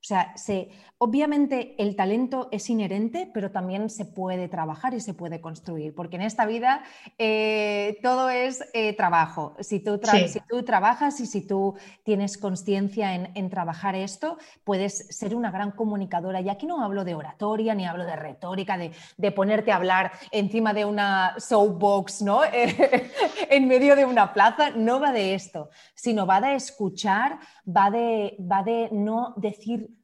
O 0.08 0.14
sea, 0.16 0.32
se, 0.36 0.70
obviamente 0.96 1.74
el 1.76 1.94
talento 1.94 2.48
es 2.50 2.70
inherente, 2.70 3.30
pero 3.34 3.50
también 3.50 3.90
se 3.90 4.06
puede 4.06 4.48
trabajar 4.48 4.94
y 4.94 5.00
se 5.00 5.12
puede 5.12 5.38
construir, 5.38 5.94
porque 5.94 6.16
en 6.16 6.22
esta 6.22 6.46
vida 6.46 6.82
eh, 7.18 7.98
todo 8.02 8.30
es 8.30 8.64
eh, 8.72 8.96
trabajo. 8.96 9.54
Si 9.60 9.80
tú, 9.80 10.00
si 10.26 10.40
tú, 10.48 10.62
trabajas 10.62 11.20
y 11.20 11.26
si 11.26 11.42
tú 11.46 11.74
tienes 12.04 12.38
conciencia 12.38 13.14
en, 13.14 13.50
trabajar 13.50 13.94
esto, 13.94 14.38
puedes 14.64 15.14
ser 15.14 15.34
una 15.34 15.50
gran 15.50 15.72
comunicadora. 15.72 16.40
Y 16.40 16.48
aquí 16.48 16.64
no 16.64 16.82
hablo 16.82 17.04
de 17.04 17.14
oratoria, 17.14 17.74
ni 17.74 17.84
hablo 17.84 18.06
de 18.06 18.16
retórica, 18.16 18.78
de, 18.78 19.30
ponerte 19.32 19.72
a 19.72 19.76
hablar 19.76 20.12
encima 20.30 20.72
de 20.72 20.86
una 20.86 21.34
soapbox, 21.38 22.22
¿no? 22.22 22.40
en 23.50 23.68
medio 23.68 23.94
de 23.94 24.06
una 24.06 24.32
plaza. 24.32 24.70
No 24.70 25.00
va 25.00 25.12
de 25.12 25.34
esto, 25.34 25.68
sino 25.94 26.24
va 26.24 26.40
de 26.40 26.54
escuchar, 26.54 27.38
va 27.68 27.90
de, 27.90 28.38
va 28.40 28.62
de 28.62 28.88
no 28.90 29.34
decir 29.36 29.97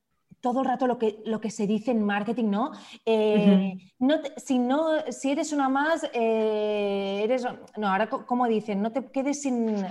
todo 0.44 0.60
el 0.60 0.66
rato 0.66 0.86
lo 0.86 0.98
que, 0.98 1.22
lo 1.24 1.40
que 1.40 1.50
se 1.50 1.66
dice 1.66 1.90
en 1.90 2.04
marketing, 2.04 2.50
¿no? 2.50 2.72
Eh, 3.06 3.78
no 3.98 4.16
si, 4.36 4.58
no 4.58 4.88
si 5.10 5.30
eres 5.30 5.54
una 5.54 5.70
más, 5.70 6.04
eh, 6.12 7.22
eres... 7.24 7.46
No, 7.78 7.88
ahora 7.88 8.10
como 8.10 8.46
dicen, 8.46 8.82
no 8.82 8.92
te 8.92 9.06
quedes 9.06 9.40
sin... 9.40 9.86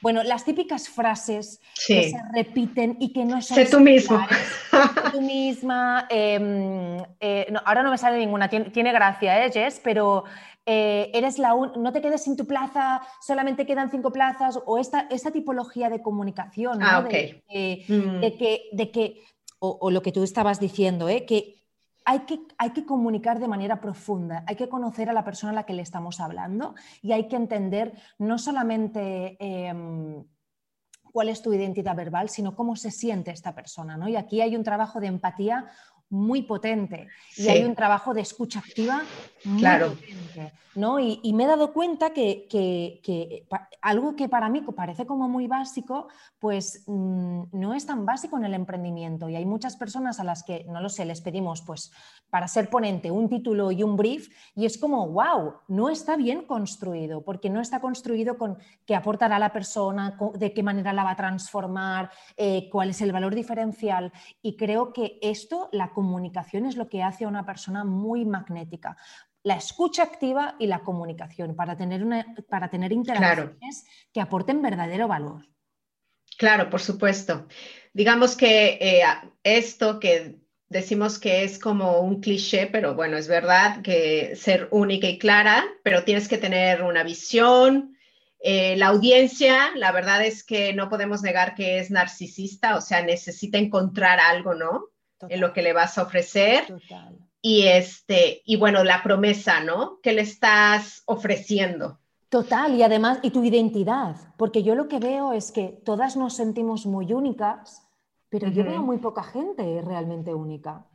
Bueno, 0.00 0.22
las 0.22 0.46
típicas 0.46 0.88
frases 0.88 1.60
que 1.86 2.10
se 2.10 2.18
repiten 2.32 2.96
y 3.00 3.12
que 3.12 3.26
no 3.26 3.42
son... 3.42 3.56
Sé 3.56 3.66
tú 3.66 3.80
mismo. 3.80 4.18
Sé 4.70 5.10
tú 5.12 5.20
misma. 5.20 6.06
Em, 6.08 7.02
eh, 7.20 7.52
ahora 7.66 7.82
no 7.82 7.90
me 7.90 7.98
sale 7.98 8.16
ninguna, 8.16 8.48
tiene, 8.48 8.92
gracia, 8.92 9.44
¿eh, 9.44 9.52
Jess? 9.52 9.78
Pero 9.84 10.24
eres 10.64 11.38
la 11.38 11.54
no 11.54 11.92
te 11.92 12.00
quedes 12.00 12.22
sin 12.22 12.36
tu 12.36 12.46
plaza, 12.46 13.00
solamente 13.20 13.66
quedan 13.66 13.90
cinco 13.90 14.10
plazas, 14.10 14.58
o 14.64 14.78
esta, 14.78 15.06
esta 15.10 15.30
tipología 15.30 15.88
de 15.90 16.00
comunicación, 16.00 16.78
¿no? 16.78 16.86
Ah, 16.86 17.00
mm. 17.00 17.08
de, 17.08 18.36
que, 18.38 18.68
de 18.72 18.90
que 18.90 19.22
o, 19.60 19.90
lo 19.90 20.02
que 20.02 20.12
tú 20.12 20.22
estabas 20.22 20.60
diciendo, 20.60 21.08
¿eh? 21.08 21.26
que, 21.26 21.62
hay 22.04 22.20
que 22.20 22.40
hay 22.56 22.70
que 22.70 22.86
comunicar 22.86 23.38
de 23.38 23.48
manera 23.48 23.80
profunda, 23.80 24.44
hay 24.46 24.56
que 24.56 24.68
conocer 24.68 25.10
a 25.10 25.12
la 25.12 25.24
persona 25.24 25.52
a 25.52 25.54
la 25.54 25.66
que 25.66 25.74
le 25.74 25.82
estamos 25.82 26.20
hablando 26.20 26.74
y 27.02 27.12
hay 27.12 27.28
que 27.28 27.36
entender 27.36 27.92
no 28.18 28.38
solamente... 28.38 29.36
Em, 29.40 30.24
cuál 31.10 31.30
es 31.30 31.42
tu 31.42 31.52
identidad 31.52 31.96
verbal, 31.96 32.28
sino 32.28 32.54
cómo 32.54 32.76
se 32.76 32.90
siente 32.90 33.32
esta 33.32 33.54
persona. 33.54 33.96
¿no? 33.96 34.08
Y 34.08 34.14
aquí 34.14 34.40
hay 34.40 34.54
un 34.54 34.62
trabajo 34.62 35.00
de 35.00 35.08
empatía 35.08 35.66
muy 36.10 36.42
potente 36.42 37.08
y 37.36 37.48
hay 37.48 37.64
un 37.64 37.74
trabajo 37.74 38.14
de 38.14 38.22
escucha 38.22 38.60
activa 38.60 39.02
potente. 39.42 40.52
¿no? 40.78 41.00
Y, 41.00 41.32
me 41.32 41.44
he 41.44 41.46
dado 41.46 41.72
cuenta 41.72 42.10
que, 42.10 43.44
algo 43.82 44.14
que 44.14 44.28
para 44.28 44.48
mí 44.48 44.62
parece 44.76 45.06
como 45.06 45.28
muy 45.28 45.48
básico, 45.48 46.08
pues 46.38 46.84
mm, 46.86 47.42
no 47.52 47.74
es 47.74 47.84
tan 47.84 48.06
básico 48.06 48.38
en 48.38 48.44
el 48.44 48.54
emprendimiento. 48.54 49.28
Y 49.28 49.34
hay 49.34 49.44
muchas 49.44 49.76
personas 49.76 50.20
a 50.20 50.24
las 50.24 50.44
que, 50.44 50.64
no 50.68 50.80
lo 50.80 50.88
sé, 50.88 51.04
les 51.04 51.20
pedimos 51.20 51.62
pues 51.62 51.90
para 52.30 52.46
ser 52.46 52.70
ponente 52.70 53.10
un 53.10 53.28
título 53.28 53.72
y 53.72 53.82
un 53.82 53.96
brief 53.96 54.28
y 54.54 54.66
es 54.66 54.78
como, 54.78 55.08
wow, 55.08 55.54
no 55.66 55.88
está 55.88 56.16
bien 56.16 56.42
construido, 56.42 57.24
porque 57.24 57.50
no 57.50 57.60
está 57.60 57.80
construido 57.80 58.38
con 58.38 58.58
qué 58.86 58.94
aportará 58.94 59.38
la 59.38 59.52
persona, 59.52 60.16
de 60.34 60.52
qué 60.52 60.62
manera 60.62 60.92
la 60.92 61.04
va 61.04 61.12
a 61.12 61.16
transformar, 61.16 62.10
eh, 62.36 62.68
cuál 62.70 62.90
es 62.90 63.00
el 63.00 63.12
valor 63.12 63.34
diferencial. 63.34 64.12
Y 64.42 64.56
creo 64.56 64.92
que 64.92 65.18
esto, 65.22 65.68
la 65.72 65.90
comunicación, 65.90 66.66
es 66.66 66.76
lo 66.76 66.88
que 66.88 67.02
hace 67.02 67.24
a 67.24 67.28
una 67.28 67.44
persona 67.44 67.82
muy 67.82 68.24
magnética 68.24 68.96
la 69.42 69.54
escucha 69.54 70.02
activa 70.02 70.56
y 70.58 70.66
la 70.66 70.80
comunicación 70.80 71.54
para 71.54 71.76
tener, 71.76 72.04
una, 72.04 72.26
para 72.48 72.70
tener 72.70 72.92
interacciones 72.92 73.84
que 74.12 74.20
aporten 74.20 74.62
verdadero 74.62 75.08
valor. 75.08 75.46
Claro, 76.36 76.70
por 76.70 76.80
supuesto. 76.80 77.46
Digamos 77.92 78.36
que 78.36 78.78
eh, 78.80 79.02
esto 79.42 79.98
que 79.98 80.36
decimos 80.68 81.18
que 81.18 81.44
es 81.44 81.58
como 81.58 82.00
un 82.00 82.20
cliché, 82.20 82.66
pero 82.66 82.94
bueno, 82.94 83.16
es 83.16 83.26
verdad 83.26 83.82
que 83.82 84.36
ser 84.36 84.68
única 84.70 85.08
y 85.08 85.18
clara, 85.18 85.64
pero 85.82 86.04
tienes 86.04 86.28
que 86.28 86.38
tener 86.38 86.82
una 86.82 87.02
visión. 87.02 87.96
Eh, 88.40 88.76
la 88.76 88.88
audiencia, 88.88 89.72
la 89.74 89.90
verdad 89.90 90.24
es 90.24 90.44
que 90.44 90.72
no 90.74 90.88
podemos 90.88 91.22
negar 91.22 91.54
que 91.54 91.78
es 91.78 91.90
narcisista, 91.90 92.76
o 92.76 92.80
sea, 92.80 93.02
necesita 93.02 93.58
encontrar 93.58 94.20
algo, 94.20 94.54
¿no? 94.54 94.84
En 95.28 95.40
lo 95.40 95.52
que 95.52 95.62
le 95.62 95.72
vas 95.72 95.98
a 95.98 96.02
ofrecer. 96.02 96.66
Total 96.66 97.27
y 97.40 97.66
este 97.66 98.42
y 98.44 98.56
bueno 98.56 98.84
la 98.84 99.02
promesa 99.02 99.60
no 99.62 100.00
que 100.00 100.12
le 100.12 100.22
estás 100.22 101.02
ofreciendo. 101.06 101.98
Total 102.28 102.74
y 102.74 102.82
además 102.82 103.20
y 103.22 103.30
tu 103.30 103.44
identidad 103.44 104.16
porque 104.36 104.62
yo 104.62 104.74
lo 104.74 104.88
que 104.88 104.98
veo 104.98 105.32
es 105.32 105.52
que 105.52 105.80
todas 105.84 106.16
nos 106.16 106.34
sentimos 106.34 106.86
muy 106.86 107.12
únicas 107.12 107.84
pero 108.28 108.48
yo 108.48 108.64
veo 108.64 108.82
muy 108.82 108.98
poca 108.98 109.22
gente 109.22 109.80
realmente 109.82 110.34
única. 110.34 110.86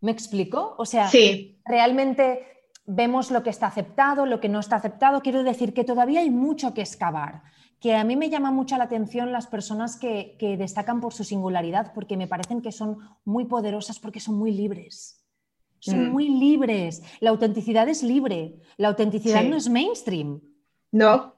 Me 0.00 0.10
explico 0.10 0.74
o 0.78 0.84
sea 0.84 1.08
sí. 1.08 1.60
realmente 1.64 2.70
vemos 2.86 3.30
lo 3.30 3.42
que 3.42 3.50
está 3.50 3.66
aceptado 3.66 4.26
lo 4.26 4.40
que 4.40 4.48
no 4.48 4.60
está 4.60 4.76
aceptado. 4.76 5.20
Quiero 5.20 5.42
decir 5.42 5.74
que 5.74 5.84
todavía 5.84 6.20
hay 6.20 6.30
mucho 6.30 6.74
que 6.74 6.80
excavar 6.80 7.42
que 7.78 7.94
a 7.94 8.04
mí 8.04 8.16
me 8.16 8.30
llama 8.30 8.50
mucho 8.50 8.78
la 8.78 8.84
atención 8.84 9.32
las 9.32 9.46
personas 9.46 9.98
que, 9.98 10.36
que 10.38 10.56
destacan 10.56 10.98
por 10.98 11.12
su 11.12 11.24
singularidad 11.24 11.92
porque 11.92 12.16
me 12.16 12.26
parecen 12.26 12.62
que 12.62 12.72
son 12.72 12.98
muy 13.26 13.44
poderosas 13.44 14.00
porque 14.00 14.18
son 14.18 14.36
muy 14.38 14.50
libres 14.50 15.25
son 15.90 16.08
mm. 16.08 16.12
muy 16.12 16.28
libres. 16.28 17.02
La 17.20 17.30
autenticidad 17.30 17.88
es 17.88 18.02
libre. 18.02 18.56
La 18.76 18.88
autenticidad 18.88 19.42
no 19.44 19.56
es 19.56 19.68
mainstream. 19.68 20.40
No. 20.92 21.34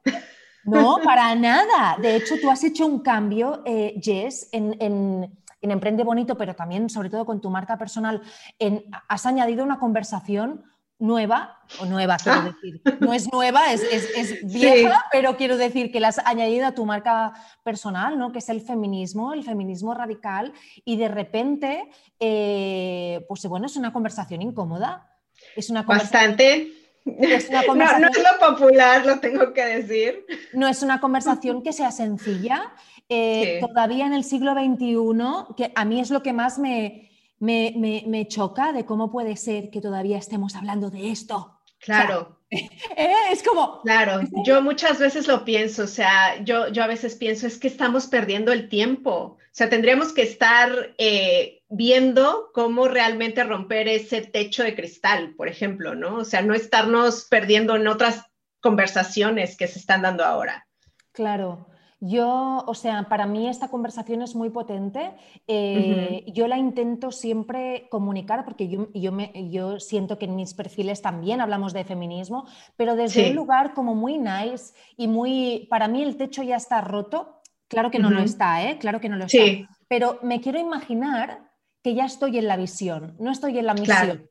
No, 0.65 0.99
para 1.05 1.35
nada. 1.35 1.97
De 2.01 2.17
hecho, 2.17 2.35
tú 2.41 2.51
has 2.51 2.63
hecho 2.65 2.87
un 2.87 3.01
cambio, 3.01 3.63
eh, 3.65 3.99
Jess, 4.03 4.49
en, 4.53 4.77
en, 4.81 5.39
Emprende 5.61 6.05
Bonito, 6.05 6.37
pero 6.37 6.55
también, 6.55 6.89
sobre 6.89 7.11
todo 7.11 7.27
con 7.27 7.41
tu 7.41 7.51
marca 7.51 7.77
personal, 7.77 8.23
en, 8.59 8.85
has 9.09 9.27
añadido 9.27 9.65
una 9.65 9.79
conversación 9.79 10.65
nueva, 10.99 11.59
o 11.81 11.87
nueva 11.87 12.17
quiero 12.17 12.41
ah. 12.41 12.55
decir, 12.55 12.83
no 13.01 13.13
es 13.15 13.33
nueva, 13.33 13.73
es, 13.73 13.83
vieja, 14.45 15.05
pero 15.13 15.37
quiero 15.37 15.57
decir 15.57 15.93
que 15.93 16.01
la 16.01 16.09
has 16.09 16.19
añadido 16.19 16.67
a 16.67 16.73
tu 16.73 16.85
marca 16.85 17.33
personal, 17.63 18.19
¿no? 18.19 18.33
que 18.33 18.39
es 18.39 18.49
el 18.49 18.61
feminismo, 18.61 19.33
el 19.33 19.45
feminismo 19.45 19.95
radical, 19.95 20.53
y 20.85 20.97
de 20.97 21.09
repente, 21.09 21.89
eh, 22.19 23.25
pues 23.29 23.47
bueno, 23.47 23.67
es 23.67 23.77
una 23.77 23.93
conversación 23.93 24.43
incómoda. 24.43 25.09
Es 25.55 25.71
una 25.71 25.83
Bastante. 25.83 26.73
Es 27.07 27.49
una 27.49 27.63
conversación, 27.67 28.03
no, 28.03 28.09
es 28.09 28.19
lo 28.19 28.55
popular, 28.55 29.07
lo 29.07 29.21
tengo 29.21 29.53
que 29.53 29.65
decir. 29.65 30.27
No 30.53 30.67
es 30.67 30.83
una 30.83 31.01
conversación 31.01 31.63
que 31.63 31.73
sea 31.73 31.91
sencilla. 31.91 32.73
Eh, 33.11 33.61
todavía 33.67 34.05
en 34.05 34.13
el 34.13 34.23
siglo 34.23 34.53
XXI, 34.53 35.55
que 35.57 35.73
a 35.75 35.87
mí 35.87 35.99
es 35.99 36.11
lo 36.11 36.23
que 36.23 36.35
más 36.35 36.59
me, 36.59 37.09
me, 37.41 38.27
choca 38.29 38.73
de 38.73 38.85
cómo 38.85 39.11
puede 39.11 39.37
ser 39.37 39.71
que 39.71 39.81
todavía 39.81 40.19
estemos 40.19 40.55
hablando 40.55 40.91
de 40.91 41.11
esto. 41.11 41.61
Claro. 41.81 42.41
¿eh? 42.51 43.13
es 43.31 43.43
como... 43.43 43.83
Claro, 43.83 44.21
yo 44.45 44.63
muchas 44.63 44.99
veces 44.99 45.29
lo 45.29 45.45
pienso, 45.45 45.85
o 45.85 45.89
sea, 45.89 46.43
yo, 46.43 46.69
yo 46.69 46.83
a 46.83 46.89
veces 46.89 47.15
pienso, 47.15 47.47
es 47.47 47.59
que 47.59 47.69
estamos 47.69 48.07
perdiendo 48.07 48.53
el 48.53 48.69
tiempo, 48.69 49.13
o 49.13 49.39
sea, 49.53 49.69
tendríamos 49.69 50.13
que 50.13 50.23
estar 50.23 50.95
eh, 50.99 51.63
viendo 51.69 52.51
cómo 52.55 52.89
realmente 52.89 53.43
romper 53.45 53.89
ese 53.89 54.23
techo 54.23 54.63
de 54.63 54.75
cristal, 54.75 55.35
por 55.37 55.49
ejemplo, 55.49 55.95
¿no? 55.95 56.17
O 56.17 56.25
sea, 56.25 56.43
no 56.43 56.55
estarnos 56.55 57.25
perdiendo 57.25 57.75
en 57.77 57.89
otras 57.89 58.25
conversaciones 58.61 59.57
que 59.57 59.67
se 59.67 59.79
están 59.79 60.03
dando 60.03 60.25
ahora. 60.25 60.67
Claro. 61.13 61.67
Yo, 62.01 62.65
o 62.67 62.75
sea, 62.75 63.09
para 63.09 63.27
mí 63.27 63.49
esta 63.49 63.69
conversación 63.69 64.23
es 64.23 64.37
muy 64.37 64.51
potente. 64.51 65.15
Eh, 65.49 66.25
yo 66.29 66.47
la 66.47 66.57
intento 66.57 67.11
siempre 67.11 67.89
comunicar 67.91 68.45
porque 68.45 68.69
yo, 68.69 68.89
yo, 68.95 69.11
me, 69.11 69.33
yo, 69.51 69.81
siento 69.81 70.17
que 70.17 70.27
en 70.27 70.37
mis 70.37 70.55
perfiles 70.55 71.03
también 71.03 71.41
hablamos 71.41 71.73
de 71.73 71.85
feminismo, 71.85 72.47
pero 72.77 72.95
desde 72.95 73.31
un 73.31 73.37
lugar 73.37 73.75
como 73.75 73.97
muy 73.97 74.17
nice 74.17 74.75
y 74.97 75.09
muy, 75.09 75.67
para 75.71 75.89
mí 75.89 76.03
el 76.03 76.17
techo 76.17 76.43
ya 76.45 76.57
está 76.57 76.81
roto. 76.81 77.41
Claro 77.67 77.91
que 77.91 77.99
no 77.99 78.11
lo 78.11 78.21
está, 78.21 78.63
¿eh? 78.69 78.79
Claro 78.79 79.01
que 79.01 79.09
no 79.09 79.17
lo 79.17 79.25
está. 79.25 79.43
Pero 79.89 80.21
me 80.23 80.41
quiero 80.41 80.59
imaginar 80.59 81.51
que 81.83 81.95
ya 81.95 82.05
estoy 82.05 82.39
en 82.39 82.47
la 82.47 82.57
visión, 82.57 83.17
no 83.19 83.31
estoy 83.31 83.59
en 83.59 83.67
la 83.67 83.75
misión. 83.75 84.31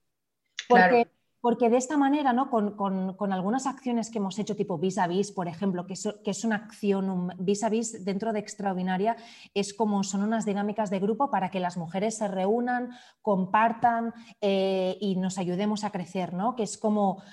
Porque 0.69 1.07
porque 1.47 1.69
de 1.69 1.77
esta 1.77 1.95
manera, 1.95 2.33
¿no? 2.33 2.49
con, 2.49 3.31
algunas 3.31 3.67
acciones 3.67 4.09
que 4.09 4.17
hemos 4.17 4.37
hecho, 4.37 4.57
tipo 4.57 4.77
vis 4.77 4.97
a 4.97 5.07
vis, 5.07 5.31
por 5.31 5.47
ejemplo, 5.47 5.87
que, 5.87 5.93
que 6.21 6.31
es 6.31 6.43
una 6.43 6.57
acción 6.57 7.29
vis 7.39 7.63
a 7.63 7.69
vis 7.69 8.03
dentro 8.03 8.33
de 8.33 8.39
extraordinaria, 8.39 9.15
es 9.53 9.73
como 9.73 10.03
son 10.03 10.23
unas 10.23 10.43
dinámicas 10.43 10.89
de 10.89 10.99
grupo 10.99 11.31
para 11.31 11.49
que 11.49 11.61
las 11.61 11.77
mujeres 11.77 12.17
se 12.17 12.27
reúnan, 12.27 12.89
compartan 13.21 14.13
eh, 14.41 14.97
y 14.99 15.15
nos 15.15 15.37
ayudemos 15.37 15.85
a 15.85 15.91
crecer, 15.91 16.33
¿no? 16.33 16.53
que 16.53 16.63
es 16.63 16.77
como, 16.77 17.23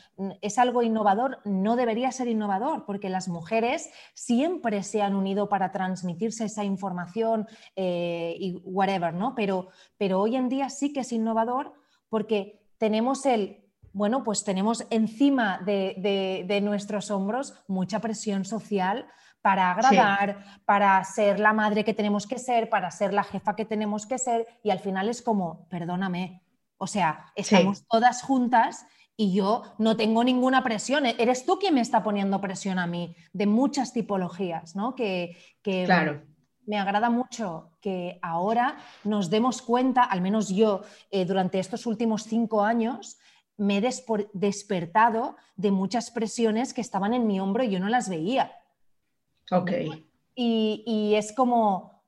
es 0.40 0.60
algo 0.60 0.84
innovador, 0.84 1.40
no 1.44 1.74
debería 1.74 2.12
ser 2.12 2.28
innovador, 2.28 2.84
porque 2.86 3.10
las 3.10 3.26
mujeres 3.26 3.90
siempre 4.14 4.84
se 4.84 5.02
han 5.02 5.16
unido 5.16 5.48
para 5.48 5.72
transmitirse 5.72 6.44
esa 6.44 6.62
información 6.62 7.48
eh, 7.74 8.36
y 8.38 8.62
whatever, 8.62 9.12
¿no? 9.12 9.34
Pero, 9.34 9.70
pero 9.98 10.20
hoy 10.20 10.36
en 10.36 10.48
día 10.48 10.68
sí 10.68 10.92
que 10.92 11.00
es 11.00 11.10
innovador 11.10 11.72
porque 12.08 12.60
tenemos 12.78 13.26
el 13.26 13.63
bueno, 13.94 14.24
pues 14.24 14.42
tenemos 14.42 14.84
encima 14.90 15.60
de, 15.64 16.60
nuestros 16.62 17.10
hombros 17.12 17.54
mucha 17.68 18.00
presión 18.00 18.44
social 18.44 19.06
para 19.40 19.70
agradar, 19.70 20.44
para 20.64 21.02
ser 21.04 21.38
la 21.38 21.52
madre 21.52 21.84
que 21.84 21.94
tenemos 21.94 22.26
que 22.26 22.38
ser, 22.38 22.68
para 22.68 22.90
ser 22.90 23.14
la 23.14 23.22
jefa 23.22 23.54
que 23.54 23.64
tenemos 23.64 24.06
que 24.06 24.18
ser, 24.18 24.46
y 24.64 24.70
al 24.70 24.80
final 24.80 25.08
es 25.08 25.22
como, 25.22 25.68
perdóname, 25.68 26.42
o 26.76 26.88
sea, 26.88 27.26
estamos 27.36 27.86
todas 27.88 28.22
juntas 28.22 28.84
y 29.16 29.32
yo 29.32 29.62
no 29.78 29.96
tengo 29.96 30.24
ninguna 30.24 30.64
presión, 30.64 31.06
eres 31.06 31.46
tú 31.46 31.58
quien 31.60 31.74
me 31.74 31.80
está 31.80 32.02
poniendo 32.02 32.40
presión 32.40 32.80
a 32.80 32.88
mí, 32.88 33.14
de 33.32 33.46
muchas 33.46 33.92
tipologías, 33.92 34.74
¿no? 34.74 34.96
Que, 34.96 35.36
claro. 35.62 36.22
me 36.66 36.78
agrada 36.78 37.10
mucho 37.10 37.70
que 37.80 38.18
ahora 38.22 38.76
nos 39.04 39.30
demos 39.30 39.62
cuenta, 39.62 40.02
al 40.02 40.20
menos 40.20 40.48
yo, 40.48 40.82
eh, 41.12 41.24
durante 41.24 41.60
estos 41.60 41.86
últimos 41.86 42.24
cinco 42.24 42.64
años, 42.64 43.18
me 43.56 43.78
he 43.78 43.92
despertado 44.32 45.36
de 45.56 45.70
muchas 45.70 46.10
presiones 46.10 46.74
que 46.74 46.80
estaban 46.80 47.14
en 47.14 47.26
mi 47.26 47.40
hombro 47.40 47.62
y 47.62 47.70
yo 47.70 47.78
no 47.78 47.88
las 47.88 48.08
veía. 48.08 48.52
Ok. 49.50 49.70
Y, 50.34 51.14
es 51.16 51.32
como, 51.32 52.02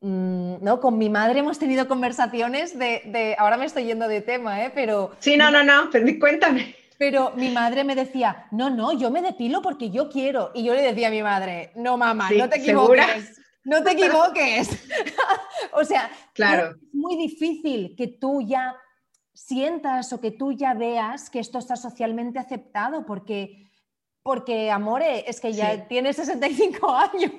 mm, 0.00 0.56
¿no? 0.62 0.80
Con 0.80 0.96
mi 0.96 1.10
madre 1.10 1.40
hemos 1.40 1.58
tenido 1.58 1.88
conversaciones 1.88 2.78
de, 2.78 3.36
ahora 3.38 3.56
me 3.56 3.66
estoy 3.66 3.84
yendo 3.84 4.08
de 4.08 4.22
tema, 4.22 4.64
¿eh? 4.64 4.72
Pero... 4.74 5.12
Sí, 5.18 5.36
no, 5.36 5.50
no, 5.50 5.62
no, 5.62 5.90
pero 5.90 6.06
cuéntame. 6.18 6.74
Pero 6.98 7.32
mi 7.36 7.50
madre 7.50 7.84
me 7.84 7.94
decía, 7.94 8.46
no, 8.50 8.70
no, 8.70 8.98
yo 8.98 9.10
me 9.10 9.20
depilo 9.20 9.60
porque 9.60 9.90
yo 9.90 10.08
quiero. 10.08 10.50
Y 10.54 10.64
yo 10.64 10.74
le 10.74 10.80
decía 10.80 11.08
a 11.08 11.10
mi 11.10 11.22
madre, 11.22 11.72
no, 11.74 11.98
mamá, 11.98 12.30
no 12.30 12.48
te 12.48 12.56
equivoques. 12.56 13.38
No 13.64 13.82
te 13.82 13.90
equivoques. 13.92 14.70
o 15.72 15.84
sea, 15.84 16.10
claro. 16.32 16.70
es 16.70 16.94
muy 16.94 17.16
difícil 17.16 17.94
que 17.96 18.06
tú 18.06 18.40
ya 18.40 18.74
sientas 19.36 20.12
o 20.12 20.20
que 20.20 20.30
tú 20.30 20.52
ya 20.52 20.74
veas 20.74 21.28
que 21.30 21.38
esto 21.38 21.58
está 21.58 21.76
socialmente 21.76 22.38
aceptado, 22.38 23.04
porque, 23.04 23.70
porque 24.22 24.70
amore, 24.70 25.28
es 25.28 25.40
que 25.40 25.52
ya 25.52 25.86
tiene 25.86 26.12
65 26.12 26.90
años. 26.90 27.32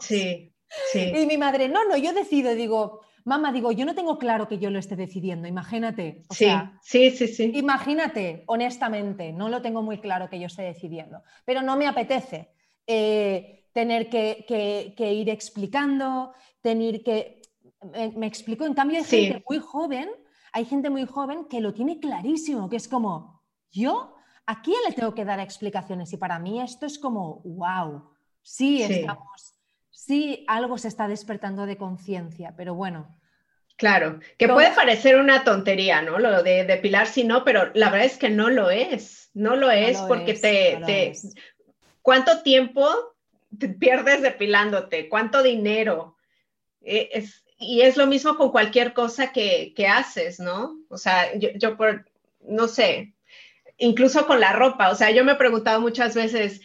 Sí, 0.00 0.52
sí. 0.92 1.12
Y 1.14 1.26
mi 1.26 1.38
madre, 1.38 1.68
no, 1.68 1.88
no, 1.88 1.96
yo 1.96 2.12
decido, 2.12 2.54
digo, 2.54 3.00
mamá, 3.24 3.52
digo, 3.52 3.70
yo 3.70 3.86
no 3.86 3.94
tengo 3.94 4.18
claro 4.18 4.48
que 4.48 4.58
yo 4.58 4.70
lo 4.70 4.80
esté 4.80 4.96
decidiendo, 4.96 5.46
imagínate. 5.46 6.24
sí, 6.30 6.48
sí, 6.82 7.10
sí, 7.10 7.28
sí. 7.28 7.52
Imagínate, 7.54 8.42
honestamente, 8.46 9.32
no 9.32 9.48
lo 9.48 9.62
tengo 9.62 9.82
muy 9.82 9.98
claro 9.98 10.28
que 10.28 10.40
yo 10.40 10.46
esté 10.46 10.62
decidiendo, 10.62 11.22
pero 11.44 11.62
no 11.62 11.76
me 11.76 11.86
apetece 11.86 12.50
eh, 12.88 13.64
tener 13.72 14.08
que, 14.08 14.94
ir 14.98 15.30
explicando, 15.30 16.32
tener 16.60 17.04
que... 17.04 17.42
Me, 18.16 18.26
explico, 18.26 18.64
en 18.64 18.74
cambio 18.74 18.98
hay 18.98 19.04
gente 19.04 19.44
muy 19.48 19.58
joven 19.60 20.08
hay 20.56 20.64
gente 20.64 20.88
muy 20.88 21.04
joven 21.04 21.44
que 21.50 21.60
lo 21.60 21.74
tiene 21.74 22.00
clarísimo, 22.00 22.70
que 22.70 22.76
es 22.76 22.88
como, 22.88 23.42
yo, 23.70 24.14
¿a 24.46 24.62
quién 24.62 24.78
le 24.88 24.94
tengo 24.94 25.14
que 25.14 25.26
dar 25.26 25.38
explicaciones? 25.38 26.10
Y 26.14 26.16
para 26.16 26.38
mí 26.38 26.62
esto 26.62 26.86
es 26.86 26.98
como, 26.98 27.42
wow, 27.44 28.08
sí, 28.40 28.82
estamos, 28.82 29.58
sí, 29.90 30.46
algo 30.48 30.78
se 30.78 30.88
está 30.88 31.08
despertando 31.08 31.66
de 31.66 31.76
conciencia, 31.76 32.54
pero 32.56 32.74
bueno. 32.74 33.18
Claro, 33.76 34.18
que 34.38 34.48
puede 34.48 34.70
parecer 34.70 35.20
una 35.20 35.44
tontería, 35.44 36.00
¿no? 36.00 36.18
Lo 36.18 36.42
de 36.42 36.64
depilar, 36.64 37.06
sí, 37.06 37.24
no, 37.24 37.44
pero 37.44 37.70
la 37.74 37.90
verdad 37.90 38.06
es 38.06 38.16
que 38.16 38.30
no 38.30 38.48
lo 38.48 38.70
es, 38.70 39.28
no 39.34 39.56
lo 39.56 39.70
es 39.70 40.00
porque 40.08 40.32
te, 40.32 41.12
¿Cuánto 42.00 42.42
tiempo 42.42 42.88
te 43.58 43.68
pierdes 43.68 44.22
depilándote? 44.22 45.10
¿Cuánto 45.10 45.42
dinero? 45.42 46.16
Eh, 46.80 47.10
es, 47.12 47.45
y 47.58 47.82
es 47.82 47.96
lo 47.96 48.06
mismo 48.06 48.36
con 48.36 48.50
cualquier 48.50 48.92
cosa 48.92 49.32
que, 49.32 49.72
haces, 49.88 50.40
¿no? 50.40 50.78
O 50.88 50.98
sea, 50.98 51.34
yo, 51.36 51.76
por, 51.76 52.04
no 52.40 52.68
sé, 52.68 53.14
incluso 53.78 54.26
con 54.26 54.40
la 54.40 54.52
ropa, 54.52 54.90
o 54.90 54.94
sea, 54.94 55.10
yo 55.10 55.24
me 55.24 55.32
he 55.32 55.36
preguntado 55.36 55.80
muchas 55.80 56.14
veces, 56.14 56.60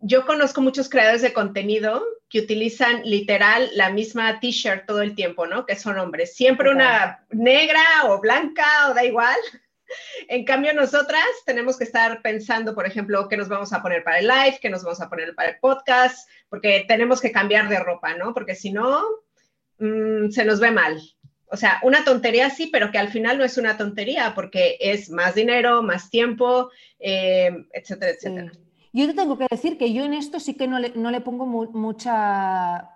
yo 0.00 0.26
conozco 0.26 0.60
muchos 0.60 0.88
creadores 0.88 1.22
de 1.22 1.32
contenido 1.32 2.04
que 2.28 2.40
utilizan 2.40 3.02
literal 3.04 3.70
la 3.74 3.90
misma 3.90 4.38
t-shirt 4.38 4.86
todo 4.86 5.02
el 5.02 5.14
tiempo, 5.14 5.46
¿no? 5.46 5.66
Que 5.66 5.76
son 5.76 5.98
hombres, 5.98 6.36
siempre 6.36 6.70
una 6.70 7.24
negra 7.30 7.82
o 8.04 8.20
blanca 8.20 8.90
o 8.90 8.94
da 8.94 9.04
igual. 9.04 9.36
En 10.28 10.44
cambio, 10.44 10.74
nosotras 10.74 11.24
tenemos 11.46 11.78
que 11.78 11.84
estar 11.84 12.20
pensando, 12.20 12.74
por 12.74 12.86
ejemplo, 12.86 13.26
qué 13.26 13.38
nos 13.38 13.48
vamos 13.48 13.72
a 13.72 13.80
poner 13.80 14.04
para 14.04 14.18
el 14.18 14.28
live, 14.28 14.58
qué 14.60 14.68
nos 14.68 14.84
vamos 14.84 15.00
a 15.00 15.08
poner 15.08 15.34
para 15.34 15.48
el 15.48 15.58
podcast, 15.60 16.28
porque 16.50 16.84
tenemos 16.86 17.22
que 17.22 17.32
cambiar 17.32 17.70
de 17.70 17.78
ropa, 17.78 18.14
¿no? 18.14 18.34
Porque 18.34 18.54
si 18.54 18.70
no, 18.70 19.02
Mm, 19.78 20.30
se 20.30 20.44
nos 20.44 20.60
ve 20.60 20.70
mal. 20.70 21.00
O 21.50 21.56
sea, 21.56 21.80
una 21.82 22.04
tontería 22.04 22.50
sí, 22.50 22.68
pero 22.70 22.90
que 22.90 22.98
al 22.98 23.08
final 23.08 23.38
no 23.38 23.44
es 23.44 23.56
una 23.56 23.76
tontería 23.76 24.34
porque 24.34 24.76
es 24.80 25.10
más 25.10 25.34
dinero, 25.34 25.82
más 25.82 26.10
tiempo, 26.10 26.70
eh, 26.98 27.50
etcétera, 27.72 28.12
etcétera. 28.12 28.52
Yo 28.92 29.06
te 29.06 29.14
tengo 29.14 29.38
que 29.38 29.46
decir 29.50 29.78
que 29.78 29.92
yo 29.92 30.04
en 30.04 30.14
esto 30.14 30.40
sí 30.40 30.54
que 30.54 30.66
no 30.66 30.78
le, 30.78 30.90
no 30.94 31.10
le 31.10 31.20
pongo 31.20 31.46
mucha... 31.46 32.90